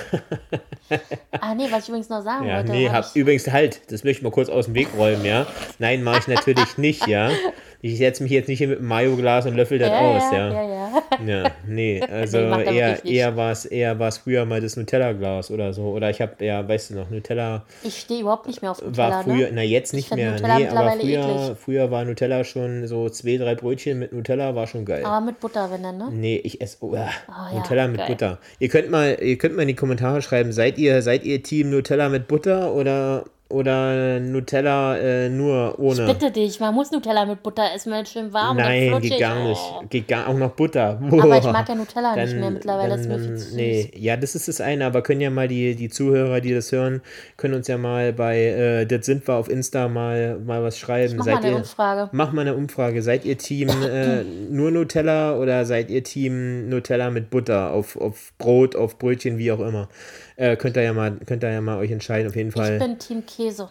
Ah, 1.32 1.56
nee, 1.56 1.68
was 1.72 1.84
ich 1.84 1.90
übrigens 1.90 2.10
noch 2.10 2.22
sagen 2.22 2.48
ja, 2.48 2.58
wollte. 2.58 2.72
nee, 2.72 2.90
hab 2.90 3.06
ich, 3.06 3.16
übrigens 3.16 3.52
halt, 3.52 3.92
das 3.92 4.04
möchte 4.04 4.20
ich 4.20 4.24
mal 4.24 4.32
kurz 4.32 4.50
aus 4.50 4.66
dem 4.66 4.76
Weg 4.76 4.90
räumen, 4.98 5.26
ja. 5.26 5.48
Nein, 5.80 6.04
mache 6.04 6.20
ich 6.20 6.28
natürlich 6.28 6.78
nicht, 6.78 7.08
ja. 7.08 7.32
Ich 7.82 8.00
setze 8.00 8.24
mich 8.24 8.32
jetzt 8.32 8.48
nicht 8.48 8.58
hier 8.58 8.68
mit 8.68 8.80
einem 8.80 8.88
Mayo-Glas 8.88 9.46
und 9.46 9.56
löffel 9.56 9.78
das 9.78 9.90
ja, 9.90 10.00
aus, 10.00 10.24
ja, 10.32 10.52
ja. 10.52 10.64
ja, 10.64 10.85
ja. 11.26 11.26
Ja, 11.36 11.52
nee, 11.68 12.02
also 12.02 12.38
er 12.38 12.66
eher, 12.66 13.06
eher 13.06 13.36
war 13.36 13.52
es 13.52 13.66
eher 13.66 13.98
war's 14.00 14.20
früher 14.20 14.46
mal 14.46 14.62
das 14.62 14.78
Nutella-Glas 14.78 15.52
oder 15.52 15.74
so. 15.74 15.84
Oder 15.90 16.10
ich 16.10 16.22
habe, 16.22 16.44
ja, 16.44 16.68
weißt 16.68 16.92
du 16.92 16.96
noch, 16.96 17.10
Nutella 17.10 17.64
Ich 17.84 18.00
stehe 18.00 18.22
überhaupt 18.22 18.48
nicht 18.48 18.62
mehr 18.62 18.72
auf 18.72 18.82
war 18.82 18.90
Nutella, 18.90 19.24
früher, 19.24 19.48
ne? 19.48 19.52
na 19.56 19.62
jetzt 19.64 19.94
Ich 19.94 19.98
nicht 20.12 20.16
mehr, 20.16 20.32
Nutella 20.34 20.60
nee, 20.60 20.68
aber 20.68 20.92
früher, 20.92 21.20
eklig. 21.20 21.58
früher 21.64 21.92
war 21.92 22.06
Nutella 22.06 22.44
schon 22.44 22.88
so 22.88 23.10
zwei, 23.10 23.38
drei 23.38 23.56
Brötchen 23.56 24.00
mit 24.00 24.14
Nutella, 24.14 24.56
war 24.56 24.68
schon 24.68 24.86
geil. 24.86 25.04
Aber 25.06 25.26
mit 25.26 25.40
Butter, 25.40 25.70
wenn 25.72 25.84
dann, 25.84 25.98
ne? 25.98 26.10
Nee, 26.12 26.38
ich 26.44 26.62
esse 26.62 26.78
oh, 26.82 26.96
ja, 26.96 27.10
Ah, 27.28 27.50
ja, 27.52 27.60
Nutella 27.60 27.88
mit 27.88 27.98
geil. 27.98 28.08
Butter. 28.08 28.38
Ihr 28.60 28.70
könnt 28.70 28.90
mal, 28.90 29.18
ihr 29.20 29.38
könnt 29.38 29.56
mal 29.56 29.64
in 29.64 29.70
die 29.70 29.76
Kommentare 29.76 30.22
schreiben, 30.22 30.52
seid 30.52 30.78
ihr, 30.78 31.02
seid 31.02 31.24
ihr 31.24 31.42
Team 31.44 31.70
Nutella 31.70 32.10
mit 32.10 32.28
Butter 32.28 32.74
oder 32.74 33.26
oder 33.50 34.20
Nutella 34.20 34.98
äh, 34.98 35.30
nur 35.30 35.78
ohne? 35.78 36.08
Bitte 36.08 36.32
dich, 36.32 36.60
man 36.60 36.74
muss 36.74 36.92
Nutella 36.92 37.26
mit 37.26 37.44
Butter 37.44 37.64
essen, 37.76 37.92
wenn 37.92 38.04
es 38.04 38.12
schön 38.12 38.34
warm 38.34 38.58
Nein, 38.58 38.94
und 38.94 39.02
geht 39.02 39.20
gar 39.20 39.48
nicht. 39.48 39.62
Oh. 39.62 39.84
Geht 39.88 40.08
gar 40.08 40.28
auch 40.28 40.38
noch 40.38 40.52
Butter. 40.52 41.00
Aber 41.00 41.38
ich 41.38 41.44
Boah. 41.44 41.52
mag 41.52 41.70
ja 41.70 41.76
Nutella 41.76 42.16
nicht 42.16 42.36
mehr 42.36 42.50
mittlerweile, 42.50 42.90
das 42.90 43.02
ist 43.02 43.08
mir 43.08 43.20
viel 43.20 43.36
zu 43.36 43.46
süß. 43.46 43.54
Nee, 43.54 43.92
ja, 43.96 44.18
das 44.18 44.34
ist 44.34 44.48
das 44.48 44.62
eine, 44.62 44.86
aber 44.86 45.04
können 45.04 45.22
ja 45.22 45.30
mal 45.30 45.48
die, 45.48 45.76
die 45.76 45.90
Zuhörer, 45.90 46.42
die 46.42 46.54
das 46.54 46.72
hören, 46.72 47.02
können 47.38 47.54
uns 47.54 47.68
ja 47.68 47.78
mal 47.78 48.14
bei 48.14 48.46
äh, 48.46 48.86
das 48.86 49.06
sind 49.06 49.28
wir 49.28 49.36
auf 49.36 49.48
Insta 49.48 49.88
mal, 49.90 50.40
mal 50.40 50.64
was 50.64 50.80
schreiben. 50.80 51.18
Mach 51.18 51.26
mal 51.26 51.34
seid 51.34 51.44
eine 51.44 51.52
ihr, 51.52 51.58
Umfrage. 51.58 52.10
Mach 52.14 52.32
mal 52.32 52.42
eine 52.42 52.56
Umfrage. 52.56 53.02
Seid 53.04 53.26
ihr 53.26 53.38
Team 53.38 53.70
äh, 53.84 54.24
nur 54.24 54.72
Nutella 54.72 55.38
oder 55.38 55.66
seid 55.66 55.92
ihr 55.92 56.04
Team 56.04 56.68
Nutella 56.70 57.12
mit 57.12 57.30
Butter 57.30 57.72
auf, 57.72 57.96
auf 57.96 58.34
Brot, 58.40 58.76
auf 58.76 58.98
Brötchen, 58.98 59.38
wie 59.38 59.52
auch 59.52 59.60
immer? 59.60 59.88
Äh, 60.36 60.58
könnt 60.58 60.76
ihr 60.78 60.84
ja 60.84 60.94
mal, 60.94 61.18
könnt 61.26 61.44
ihr 61.44 61.52
ja 61.52 61.62
mal 61.62 61.78
euch 61.78 61.92
entscheiden, 61.92 62.30
auf 62.30 62.36
jeden 62.36 62.50
Ich 62.50 62.56
Fall. 62.56 62.78
bin 62.78 63.00
Team 63.00 63.26
Käse. 63.26 63.70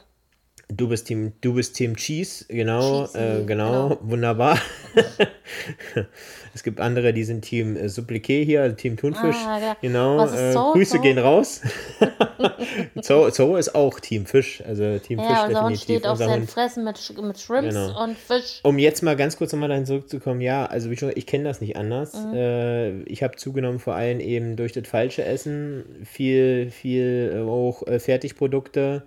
Du 0.69 0.89
bist 0.89 1.07
Team, 1.07 1.33
du 1.43 1.55
bist 1.55 1.77
Team 1.77 1.95
Cheese, 1.95 2.47
genau, 2.49 3.05
äh, 3.13 3.45
genau, 3.45 3.89
genau. 3.91 3.99
wunderbar. 4.03 4.59
es 6.55 6.63
gibt 6.63 6.81
andere, 6.81 7.13
die 7.13 7.25
sind 7.25 7.43
Team 7.43 7.77
äh, 7.77 7.87
Suppliqué 7.89 8.45
hier, 8.45 8.63
also 8.63 8.77
Team 8.77 8.97
Thunfisch, 8.97 9.37
Ah, 9.47 9.59
ja. 9.61 9.77
genau. 9.81 10.25
Äh, 10.27 10.53
Zoo? 10.53 10.73
Grüße 10.73 11.01
gehen 11.01 11.19
raus. 11.19 11.61
Zoo, 13.03 13.29
Zoo 13.31 13.57
ist 13.57 13.75
auch 13.75 13.99
Team 14.01 14.27
Fisch, 14.27 14.63
also 14.67 14.99
Team 14.99 15.19
Fisch 15.19 15.29
Ja, 15.29 15.47
unser 15.47 15.63
Hund 15.65 15.73
definitiv. 15.73 15.83
steht 15.83 16.05
auf 16.07 16.13
unser 16.13 16.25
sein 16.27 16.41
Hund. 16.41 16.51
Fressen 16.51 16.85
mit, 16.85 16.97
Sch- 16.97 17.21
mit 17.23 17.39
Shrimps 17.39 17.75
Genau. 17.75 18.05
und 18.05 18.17
Fisch. 18.19 18.61
Um 18.63 18.79
jetzt 18.79 19.03
mal 19.03 19.17
ganz 19.17 19.37
kurz 19.37 19.53
nochmal 19.53 19.69
dahin 19.69 19.87
zurückzukommen, 19.87 20.41
ja, 20.41 20.67
also 20.67 20.91
wie 20.91 20.97
schon, 20.97 21.13
ich 21.15 21.27
kenne 21.27 21.45
das 21.45 21.61
nicht 21.61 21.77
anders. 21.77 22.15
Mhm. 22.15 22.35
Äh, 22.35 23.03
ich 23.03 23.23
habe 23.23 23.37
zugenommen 23.37 23.79
vor 23.79 23.95
allem 23.95 24.21
eben 24.21 24.57
durch 24.57 24.73
das 24.73 24.87
falsche 24.89 25.25
Essen, 25.25 25.85
viel, 26.05 26.71
viel 26.71 27.33
äh, 27.35 27.41
auch 27.49 27.83
Fertigprodukte, 27.99 29.03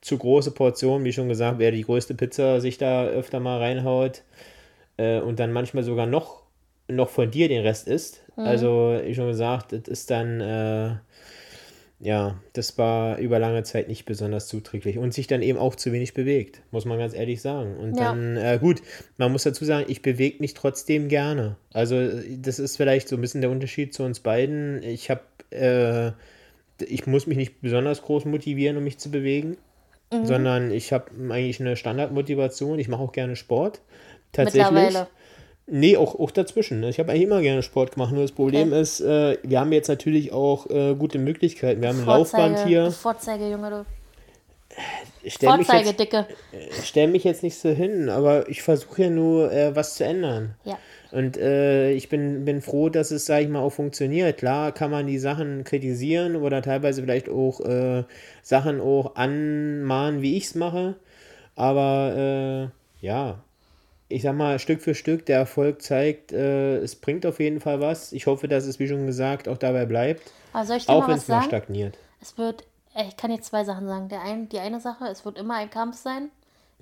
zu 0.00 0.16
große 0.16 0.52
Portionen, 0.52 1.04
wie 1.04 1.12
schon 1.12 1.28
gesagt, 1.28 1.58
wer 1.58 1.72
die 1.72 1.82
größte 1.82 2.14
Pizza 2.14 2.60
sich 2.60 2.78
da 2.78 3.04
öfter 3.06 3.38
mal 3.40 3.58
reinhaut 3.58 4.22
äh, 4.96 5.20
und 5.20 5.38
dann 5.40 5.52
manchmal 5.52 5.84
sogar 5.84 6.06
noch, 6.06 6.39
noch 6.90 7.08
von 7.08 7.30
dir 7.30 7.48
den 7.48 7.62
Rest 7.62 7.88
isst. 7.88 8.22
Mhm. 8.36 8.44
Also, 8.44 9.00
wie 9.04 9.14
schon 9.14 9.28
gesagt, 9.28 9.72
das 9.72 9.82
ist 9.86 10.10
dann, 10.10 10.40
äh, 10.40 10.94
ja, 12.02 12.40
das 12.54 12.78
war 12.78 13.18
über 13.18 13.38
lange 13.38 13.62
Zeit 13.62 13.88
nicht 13.88 14.06
besonders 14.06 14.48
zuträglich 14.48 14.96
und 14.96 15.12
sich 15.12 15.26
dann 15.26 15.42
eben 15.42 15.58
auch 15.58 15.74
zu 15.74 15.92
wenig 15.92 16.14
bewegt, 16.14 16.62
muss 16.70 16.86
man 16.86 16.98
ganz 16.98 17.14
ehrlich 17.14 17.42
sagen. 17.42 17.76
Und 17.76 17.98
Ja. 17.98 18.06
dann, 18.06 18.36
äh, 18.36 18.58
gut, 18.60 18.80
man 19.18 19.30
muss 19.32 19.42
dazu 19.42 19.64
sagen, 19.64 19.84
ich 19.88 20.00
bewege 20.00 20.38
mich 20.40 20.54
trotzdem 20.54 21.08
gerne. 21.08 21.56
Also, 21.72 22.08
das 22.36 22.58
ist 22.58 22.76
vielleicht 22.76 23.08
so 23.08 23.16
ein 23.16 23.20
bisschen 23.20 23.42
der 23.42 23.50
Unterschied 23.50 23.92
zu 23.92 24.02
uns 24.02 24.20
beiden. 24.20 24.82
Ich 24.82 25.10
habe, 25.10 25.22
äh, 25.50 26.12
ich 26.82 27.06
muss 27.06 27.26
mich 27.26 27.36
nicht 27.36 27.60
besonders 27.60 28.02
groß 28.02 28.24
motivieren, 28.24 28.76
um 28.78 28.84
mich 28.84 28.98
zu 28.98 29.10
bewegen. 29.10 29.56
Mhm. 30.12 30.26
sondern 30.26 30.70
ich 30.72 30.92
habe 30.92 31.10
eigentlich 31.30 31.60
eine 31.60 31.76
Standardmotivation. 31.76 32.78
Ich 32.78 32.88
mache 32.88 33.00
auch 33.00 33.12
gerne 33.12 33.36
Sport. 33.36 33.80
Tatsächlich. 34.32 34.70
Mittlerweile. 34.72 35.06
Nee, 35.70 35.96
auch, 35.96 36.18
auch 36.18 36.30
dazwischen. 36.32 36.80
ne? 36.80 36.88
Ich 36.88 36.98
habe 36.98 37.12
eigentlich 37.12 37.22
immer 37.24 37.40
gerne 37.42 37.62
Sport 37.62 37.92
gemacht. 37.92 38.12
Nur 38.12 38.22
das 38.22 38.32
Problem 38.32 38.68
Okay. 38.72 38.80
ist, 38.80 39.00
äh, 39.00 39.38
wir 39.42 39.60
haben 39.60 39.72
jetzt 39.72 39.88
natürlich 39.88 40.32
auch 40.32 40.68
äh, 40.68 40.94
gute 40.94 41.18
Möglichkeiten. 41.18 41.80
Wir 41.80 41.90
haben 41.90 42.00
ein 42.00 42.06
Laufband 42.06 42.66
hier. 42.66 42.90
Vorzeige, 42.90 43.48
Junge, 43.50 43.70
du. 43.70 43.84
Mich, 45.22 45.36
Vorzeige, 45.38 45.88
jetzt- 45.88 46.00
Dicke. 46.00 46.26
ich 46.52 46.86
stell 46.86 47.08
mich 47.08 47.24
jetzt 47.24 47.42
nicht 47.42 47.58
so 47.58 47.68
hin, 47.70 48.08
aber 48.08 48.48
ich 48.48 48.62
versuche 48.62 49.02
ja 49.02 49.10
nur, 49.10 49.52
äh, 49.52 49.74
was 49.76 49.94
zu 49.94 50.04
ändern. 50.04 50.54
Ja. 50.64 50.78
Und 51.12 51.36
äh, 51.36 51.90
ich 51.92 52.08
bin, 52.08 52.44
bin 52.44 52.62
froh, 52.62 52.88
dass 52.88 53.10
es, 53.10 53.26
sag 53.26 53.42
ich 53.42 53.48
mal, 53.48 53.58
auch 53.60 53.70
funktioniert. 53.72 54.38
Klar 54.38 54.72
kann 54.72 54.90
man 54.92 55.06
die 55.08 55.18
Sachen 55.18 55.64
kritisieren 55.64 56.36
oder 56.36 56.62
teilweise 56.62 57.02
vielleicht 57.02 57.28
auch 57.28 57.60
äh, 57.60 58.04
Sachen 58.42 58.80
auch 58.80 59.16
anmahnen, 59.16 60.22
wie 60.22 60.36
ich 60.36 60.44
es 60.44 60.54
mache. 60.54 60.94
Aber 61.56 62.70
äh, 63.02 63.04
ja, 63.06 63.42
ich 64.10 64.22
sag 64.22 64.34
mal, 64.36 64.58
Stück 64.58 64.82
für 64.82 64.94
Stück, 64.94 65.24
der 65.26 65.38
Erfolg 65.38 65.80
zeigt, 65.82 66.32
äh, 66.32 66.76
es 66.78 66.96
bringt 66.96 67.24
auf 67.24 67.40
jeden 67.40 67.60
Fall 67.60 67.80
was. 67.80 68.12
Ich 68.12 68.26
hoffe, 68.26 68.48
dass 68.48 68.64
es, 68.66 68.78
wie 68.78 68.88
schon 68.88 69.06
gesagt, 69.06 69.48
auch 69.48 69.56
dabei 69.58 69.86
bleibt. 69.86 70.30
Soll 70.64 70.76
ich 70.76 70.88
Auch 70.88 71.08
wenn 71.08 71.16
es 71.16 71.28
mal 71.28 71.42
stagniert. 71.42 71.96
Es 72.20 72.36
wird, 72.36 72.64
äh, 72.94 73.04
ich 73.08 73.16
kann 73.16 73.30
jetzt 73.30 73.46
zwei 73.46 73.64
Sachen 73.64 73.86
sagen. 73.86 74.08
Der 74.08 74.20
ein, 74.22 74.48
die 74.48 74.58
eine 74.58 74.80
Sache, 74.80 75.06
es 75.06 75.24
wird 75.24 75.38
immer 75.38 75.54
ein 75.54 75.70
Kampf 75.70 75.96
sein. 75.96 76.30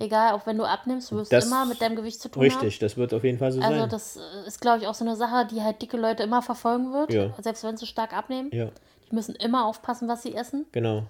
Egal, 0.01 0.33
auch 0.35 0.47
wenn 0.47 0.57
du 0.57 0.65
abnimmst, 0.65 1.11
du 1.11 1.17
wirst 1.17 1.33
Das- 1.33 1.47
immer 1.47 1.67
mit 1.67 1.81
deinem 1.83 1.97
Gewicht 1.97 2.21
zu 2.21 2.29
tun 2.29 2.43
haben. 2.43 2.51
Richtig, 2.51 2.79
das 2.79 2.97
wird 2.97 3.13
auf 3.13 3.25
jeden 3.25 3.39
Fall 3.39 3.51
so 3.53 3.61
Also 3.61 3.81
sein. 3.81 3.89
das 3.89 4.17
äh, 4.17 4.47
ist, 4.47 4.61
glaube 4.61 4.79
ich, 4.81 4.87
auch 4.87 4.95
so 4.95 5.05
eine 5.05 5.17
Sache, 5.17 5.47
die 5.51 5.61
halt 5.63 5.83
dicke 5.83 5.97
Leute 5.97 6.23
immer 6.23 6.41
verfolgen 6.41 6.93
wird. 6.93 7.13
Ja. 7.13 7.35
Selbst 7.43 7.65
wenn 7.65 7.77
sie 7.77 7.87
stark 7.87 8.17
abnehmen. 8.17 8.49
Ja, 8.53 8.69
Die 9.11 9.15
müssen 9.15 9.35
immer 9.35 9.67
aufpassen, 9.67 10.07
was 10.09 10.23
sie 10.23 10.35
essen. 10.35 10.67
genau. 10.73 11.03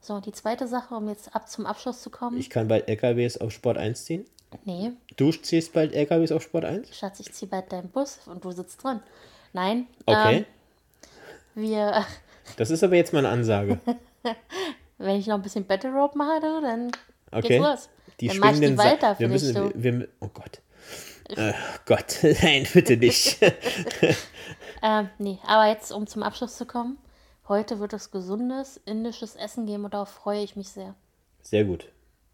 So, 0.00 0.18
die 0.20 0.32
zweite 0.32 0.66
Sache, 0.66 0.94
um 0.94 1.08
jetzt 1.08 1.34
ab 1.34 1.48
zum 1.48 1.66
Abschluss 1.66 2.00
zu 2.02 2.10
kommen. 2.10 2.38
Ich 2.38 2.48
kann 2.50 2.68
bald 2.68 2.88
LKWs 2.88 3.36
auf 3.38 3.52
Sport 3.52 3.76
1 3.78 4.04
ziehen. 4.04 4.24
nee, 4.64 4.92
Du 5.16 5.30
ziehst 5.32 5.72
bald 5.72 5.92
LKWs 5.94 6.32
auf 6.32 6.42
Sport 6.42 6.64
1? 6.64 6.96
Schatz, 6.96 7.20
ich 7.20 7.32
ziehe 7.32 7.48
bald 7.50 7.70
deinen 7.72 7.90
Bus 7.90 8.18
und 8.26 8.44
du 8.44 8.50
sitzt 8.50 8.82
drin. 8.82 9.00
Nein. 9.52 9.86
Okay. 10.06 10.36
Ähm, 10.38 10.44
wir, 11.54 12.04
Das 12.56 12.70
ist 12.70 12.82
aber 12.82 12.96
jetzt 12.96 13.12
mal 13.12 13.20
eine 13.20 13.28
Ansage. 13.28 13.78
wenn 14.98 15.16
ich 15.16 15.26
noch 15.26 15.36
ein 15.36 15.42
bisschen 15.42 15.66
Battle 15.66 15.92
Rope 15.92 16.16
mache, 16.16 16.40
dann 16.40 16.90
Okay. 17.32 17.48
geht's 17.48 17.62
los. 17.62 17.88
Die 18.20 18.28
dann 18.28 18.38
mach 18.38 18.52
ich 18.52 18.60
die 18.60 18.76
weiter 18.78 19.14
für 19.14 19.20
wir 19.20 19.28
müssen, 19.28 19.54
du. 19.54 19.72
wir, 19.74 20.00
wir, 20.00 20.08
oh 20.20 20.28
Gott. 20.34 20.60
Äh, 21.28 21.52
Gott, 21.86 22.18
nein, 22.42 22.66
bitte 22.72 22.96
nicht. 22.96 23.38
Ähm, 24.82 25.08
nee, 25.18 25.38
aber 25.46 25.66
jetzt, 25.68 25.92
um 25.92 26.06
zum 26.06 26.22
Abschluss 26.22 26.56
zu 26.56 26.66
kommen. 26.66 26.98
Heute 27.50 27.80
wird 27.80 27.92
es 27.92 28.10
gesundes 28.12 28.80
indisches 28.86 29.34
Essen 29.36 29.66
geben 29.66 29.84
und 29.84 29.92
darauf 29.92 30.08
freue 30.08 30.42
ich 30.42 30.54
mich 30.56 30.68
sehr. 30.70 30.94
Sehr 31.42 31.64
gut. 31.64 31.86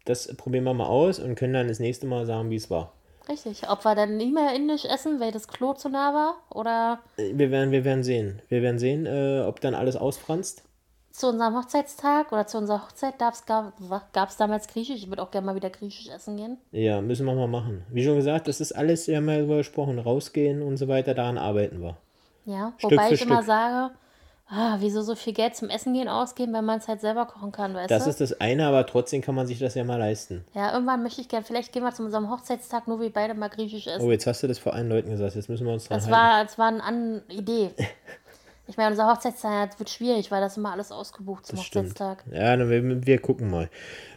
Das 0.05 0.33
probieren 0.37 0.63
wir 0.63 0.73
mal 0.75 0.85
aus 0.85 1.19
und 1.19 1.33
können 1.35 1.53
dann 1.53 1.67
das 1.67 1.79
nächste 1.79 2.05
Mal 2.07 2.25
sagen, 2.25 2.49
wie 2.51 2.55
es 2.55 2.69
war. 2.69 2.93
Richtig. 3.27 3.67
Ob 3.69 3.83
wir 3.83 3.95
dann 3.95 4.15
nie 4.15 4.31
mehr 4.31 4.53
indisch 4.55 4.85
essen, 4.85 5.19
weil 5.19 5.31
das 5.33 5.47
Klo 5.49 5.73
zu 5.73 5.89
nah 5.89 6.13
war 6.13 6.35
oder 6.55 6.99
Äh, 7.17 7.33
Wir 7.37 7.51
werden, 7.51 7.71
wir 7.71 7.83
werden 7.83 8.03
sehen. 8.03 8.41
Wir 8.47 8.61
werden 8.61 8.79
sehen, 8.79 9.05
äh, 9.05 9.41
ob 9.45 9.59
dann 9.59 9.73
alles 9.75 9.97
ausfranst. 9.97 10.63
zu 11.11 11.29
unserem 11.29 11.55
Hochzeitstag 11.57 12.31
oder 12.31 12.45
zu 12.45 12.59
unserer 12.59 12.83
Hochzeit 12.83 13.17
gab 13.17 13.33
es 14.29 14.37
damals 14.37 14.67
Griechisch. 14.67 14.97
Ich 15.01 15.09
würde 15.09 15.23
auch 15.23 15.31
gerne 15.31 15.47
mal 15.47 15.55
wieder 15.55 15.71
Griechisch 15.71 16.09
essen 16.09 16.37
gehen. 16.37 16.57
Ja, 16.71 17.01
müssen 17.01 17.25
wir 17.25 17.33
mal 17.33 17.47
machen. 17.47 17.83
Wie 17.89 18.05
schon 18.05 18.15
gesagt, 18.17 18.47
das 18.47 18.61
ist 18.61 18.71
alles, 18.73 19.07
wir 19.07 19.17
haben 19.17 19.27
ja 19.27 19.37
darüber 19.37 19.57
gesprochen, 19.57 19.97
rausgehen 19.97 20.61
und 20.61 20.77
so 20.77 20.87
weiter, 20.87 21.15
daran 21.15 21.39
arbeiten 21.39 21.81
wir. 21.81 21.97
Ja, 22.45 22.71
Stück 22.77 22.91
wobei 22.91 23.07
für 23.09 23.13
ich 23.15 23.21
immer 23.23 23.37
Stück. 23.37 23.47
sage, 23.47 23.93
ah, 24.49 24.77
wieso 24.79 25.01
so 25.01 25.15
viel 25.15 25.33
Geld 25.33 25.55
zum 25.55 25.69
Essen 25.69 25.93
gehen 25.93 26.07
ausgeben, 26.07 26.53
wenn 26.53 26.65
man 26.65 26.79
es 26.79 26.87
halt 26.87 27.01
selber 27.01 27.25
kochen 27.25 27.51
kann, 27.51 27.73
weißt 27.73 27.91
Das 27.91 28.05
du? 28.05 28.09
ist 28.09 28.21
das 28.21 28.39
eine, 28.39 28.67
aber 28.67 28.85
trotzdem 28.85 29.21
kann 29.21 29.35
man 29.35 29.47
sich 29.47 29.59
das 29.59 29.75
ja 29.75 29.83
mal 29.83 29.97
leisten. 29.97 30.43
ja, 30.53 30.73
irgendwann 30.73 31.03
möchte 31.03 31.21
ich 31.21 31.29
gerne, 31.29 31.45
vielleicht 31.45 31.71
gehen 31.73 31.83
wir 31.83 31.93
zu 31.93 32.03
unserem 32.03 32.29
Hochzeitstag, 32.29 32.87
nur 32.87 32.99
wir 33.01 33.11
beide 33.11 33.33
mal 33.33 33.49
Griechisch 33.49 33.87
essen. 33.87 34.05
Oh, 34.05 34.11
jetzt 34.11 34.27
hast 34.27 34.43
du 34.43 34.47
das 34.47 34.59
vor 34.59 34.73
allen 34.73 34.89
Leuten 34.89 35.09
gesagt, 35.09 35.35
jetzt 35.35 35.49
müssen 35.49 35.65
wir 35.65 35.73
uns 35.73 35.85
dran 35.85 35.97
Das 35.97 36.05
halten. 36.07 36.17
war, 36.17 36.43
das 36.43 36.57
war 36.57 36.67
eine 36.67 36.83
An 36.83 37.21
Idee. 37.29 37.71
Ich 38.69 38.75
meine, 38.75 38.89
unser 38.89 39.09
Hochzeitstag 39.09 39.79
wird 39.79 39.89
schwierig, 39.89 40.29
weil 40.29 40.41
das 40.41 40.57
immer 40.57 40.73
alles 40.73 40.91
ausgebucht 40.91 41.45
zum 41.45 41.55
Das 41.55 41.63
stimmt. 41.65 41.85
Hochzeitstag. 41.91 42.25
Ja, 42.33 42.53
dann 42.57 42.69
wir, 42.69 43.05
wir 43.07 43.17
gucken 43.21 43.49
mal. 43.49 43.69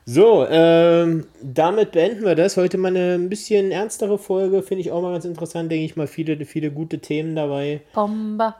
So, 0.07 0.45
ähm, 0.51 1.25
damit 1.41 1.93
beenden 1.93 2.25
wir 2.25 2.35
das. 2.35 2.57
Heute 2.57 2.77
mal 2.77 2.89
eine 2.89 3.15
ein 3.15 3.29
bisschen 3.29 3.71
ernstere 3.71 4.19
Folge. 4.19 4.65
Finde 4.65 4.81
ich 4.81 4.91
auch 4.91 5.03
mal 5.03 5.13
ganz 5.13 5.25
interessant. 5.25 5.71
Denke 5.71 5.85
ich 5.85 5.95
mal, 5.95 6.09
viele, 6.09 6.45
viele 6.47 6.73
gute 6.73 6.99
Themen 6.99 7.37
dabei. 7.37 7.83
Bomba. 7.95 8.57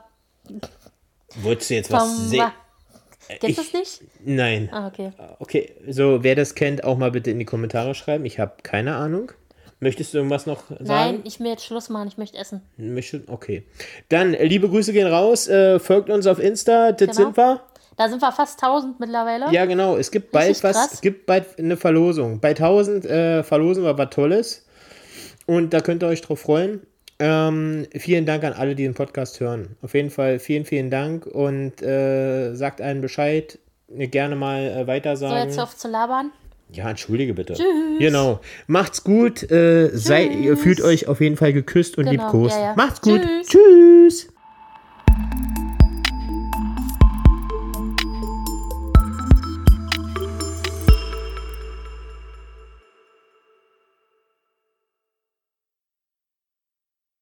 Wolltest 1.41 1.69
du 1.69 1.73
jetzt 1.75 1.91
was 1.91 2.29
sehen? 2.29 2.51
Kennst 3.39 3.57
du 3.59 3.61
das 3.63 3.73
nicht? 3.73 4.01
Nein. 4.25 4.69
Ah, 4.71 4.87
okay. 4.87 5.11
Okay, 5.39 5.71
so, 5.87 6.23
wer 6.23 6.35
das 6.35 6.55
kennt, 6.55 6.83
auch 6.83 6.97
mal 6.97 7.11
bitte 7.11 7.31
in 7.31 7.39
die 7.39 7.45
Kommentare 7.45 7.95
schreiben. 7.95 8.25
Ich 8.25 8.39
habe 8.39 8.53
keine 8.63 8.95
Ahnung. 8.95 9.31
Möchtest 9.79 10.13
du 10.13 10.17
irgendwas 10.19 10.45
noch 10.45 10.63
sagen? 10.67 10.83
Nein, 10.83 11.21
ich 11.23 11.39
will 11.39 11.47
jetzt 11.47 11.65
Schluss 11.65 11.89
machen, 11.89 12.07
ich 12.07 12.17
möchte 12.17 12.37
essen. 12.37 12.61
Okay. 13.27 13.63
Dann, 14.09 14.33
äh, 14.35 14.45
liebe 14.45 14.69
Grüße 14.69 14.93
gehen 14.93 15.07
raus. 15.07 15.47
Äh, 15.47 15.79
folgt 15.79 16.09
uns 16.09 16.27
auf 16.27 16.37
Insta. 16.39 16.91
Das 16.91 16.99
Genau. 16.99 17.13
sind 17.13 17.37
wir. 17.37 17.61
Da 17.97 18.07
sind 18.07 18.21
wir 18.21 18.31
fast 18.31 18.61
1000 18.61 18.99
mittlerweile. 18.99 19.51
Ja, 19.51 19.65
genau. 19.65 19.97
Es 19.97 20.11
gibt 20.11 20.31
bald 20.31 20.63
was. 20.63 20.93
Es 20.93 21.01
gibt 21.01 21.25
bald 21.25 21.57
eine 21.57 21.77
Verlosung. 21.77 22.39
Bei 22.39 22.49
1000 22.49 23.05
äh, 23.05 23.43
verlosen 23.43 23.83
wir 23.83 23.97
was 23.97 24.09
Tolles. 24.11 24.65
Und 25.47 25.73
da 25.73 25.81
könnt 25.81 26.03
ihr 26.03 26.07
euch 26.07 26.21
drauf 26.21 26.41
freuen. 26.41 26.81
Ähm, 27.21 27.85
vielen 27.95 28.25
Dank 28.25 28.43
an 28.43 28.53
alle, 28.53 28.75
die 28.75 28.83
den 28.83 28.93
Podcast 28.93 29.39
hören. 29.39 29.75
Auf 29.81 29.93
jeden 29.93 30.09
Fall 30.09 30.39
vielen, 30.39 30.65
vielen 30.65 30.89
Dank 30.89 31.25
und 31.25 31.81
äh, 31.81 32.53
sagt 32.55 32.81
allen 32.81 33.01
Bescheid. 33.01 33.59
Gerne 33.89 34.35
mal 34.35 34.61
äh, 34.61 34.79
So, 34.81 34.87
weitersagen. 34.87 35.47
jetzt 35.47 35.57
hör 35.57 35.63
auf 35.65 35.75
zu 35.77 35.87
labern. 35.87 36.31
ja, 36.71 36.89
entschuldige 36.89 37.33
bitte. 37.33 37.53
Tschüss. 37.53 37.65
Genau. 37.99 38.39
Macht's 38.67 39.03
gut. 39.03 39.49
Äh, 39.51 39.89
sei, 39.93 40.25
ihr 40.25 40.57
fühlt 40.57 40.81
euch 40.81 41.07
auf 41.07 41.19
jeden 41.21 41.35
Fall 41.37 41.53
geküsst 41.53 41.97
und 41.97 42.05
Genau, 42.09 42.23
liebkost. 42.23 42.55
ja, 42.55 42.61
ja. 42.67 42.73
Macht's 42.75 43.01
gut. 43.01 43.21
Tschüss. 43.21 43.47
Tschüss. 43.47 44.27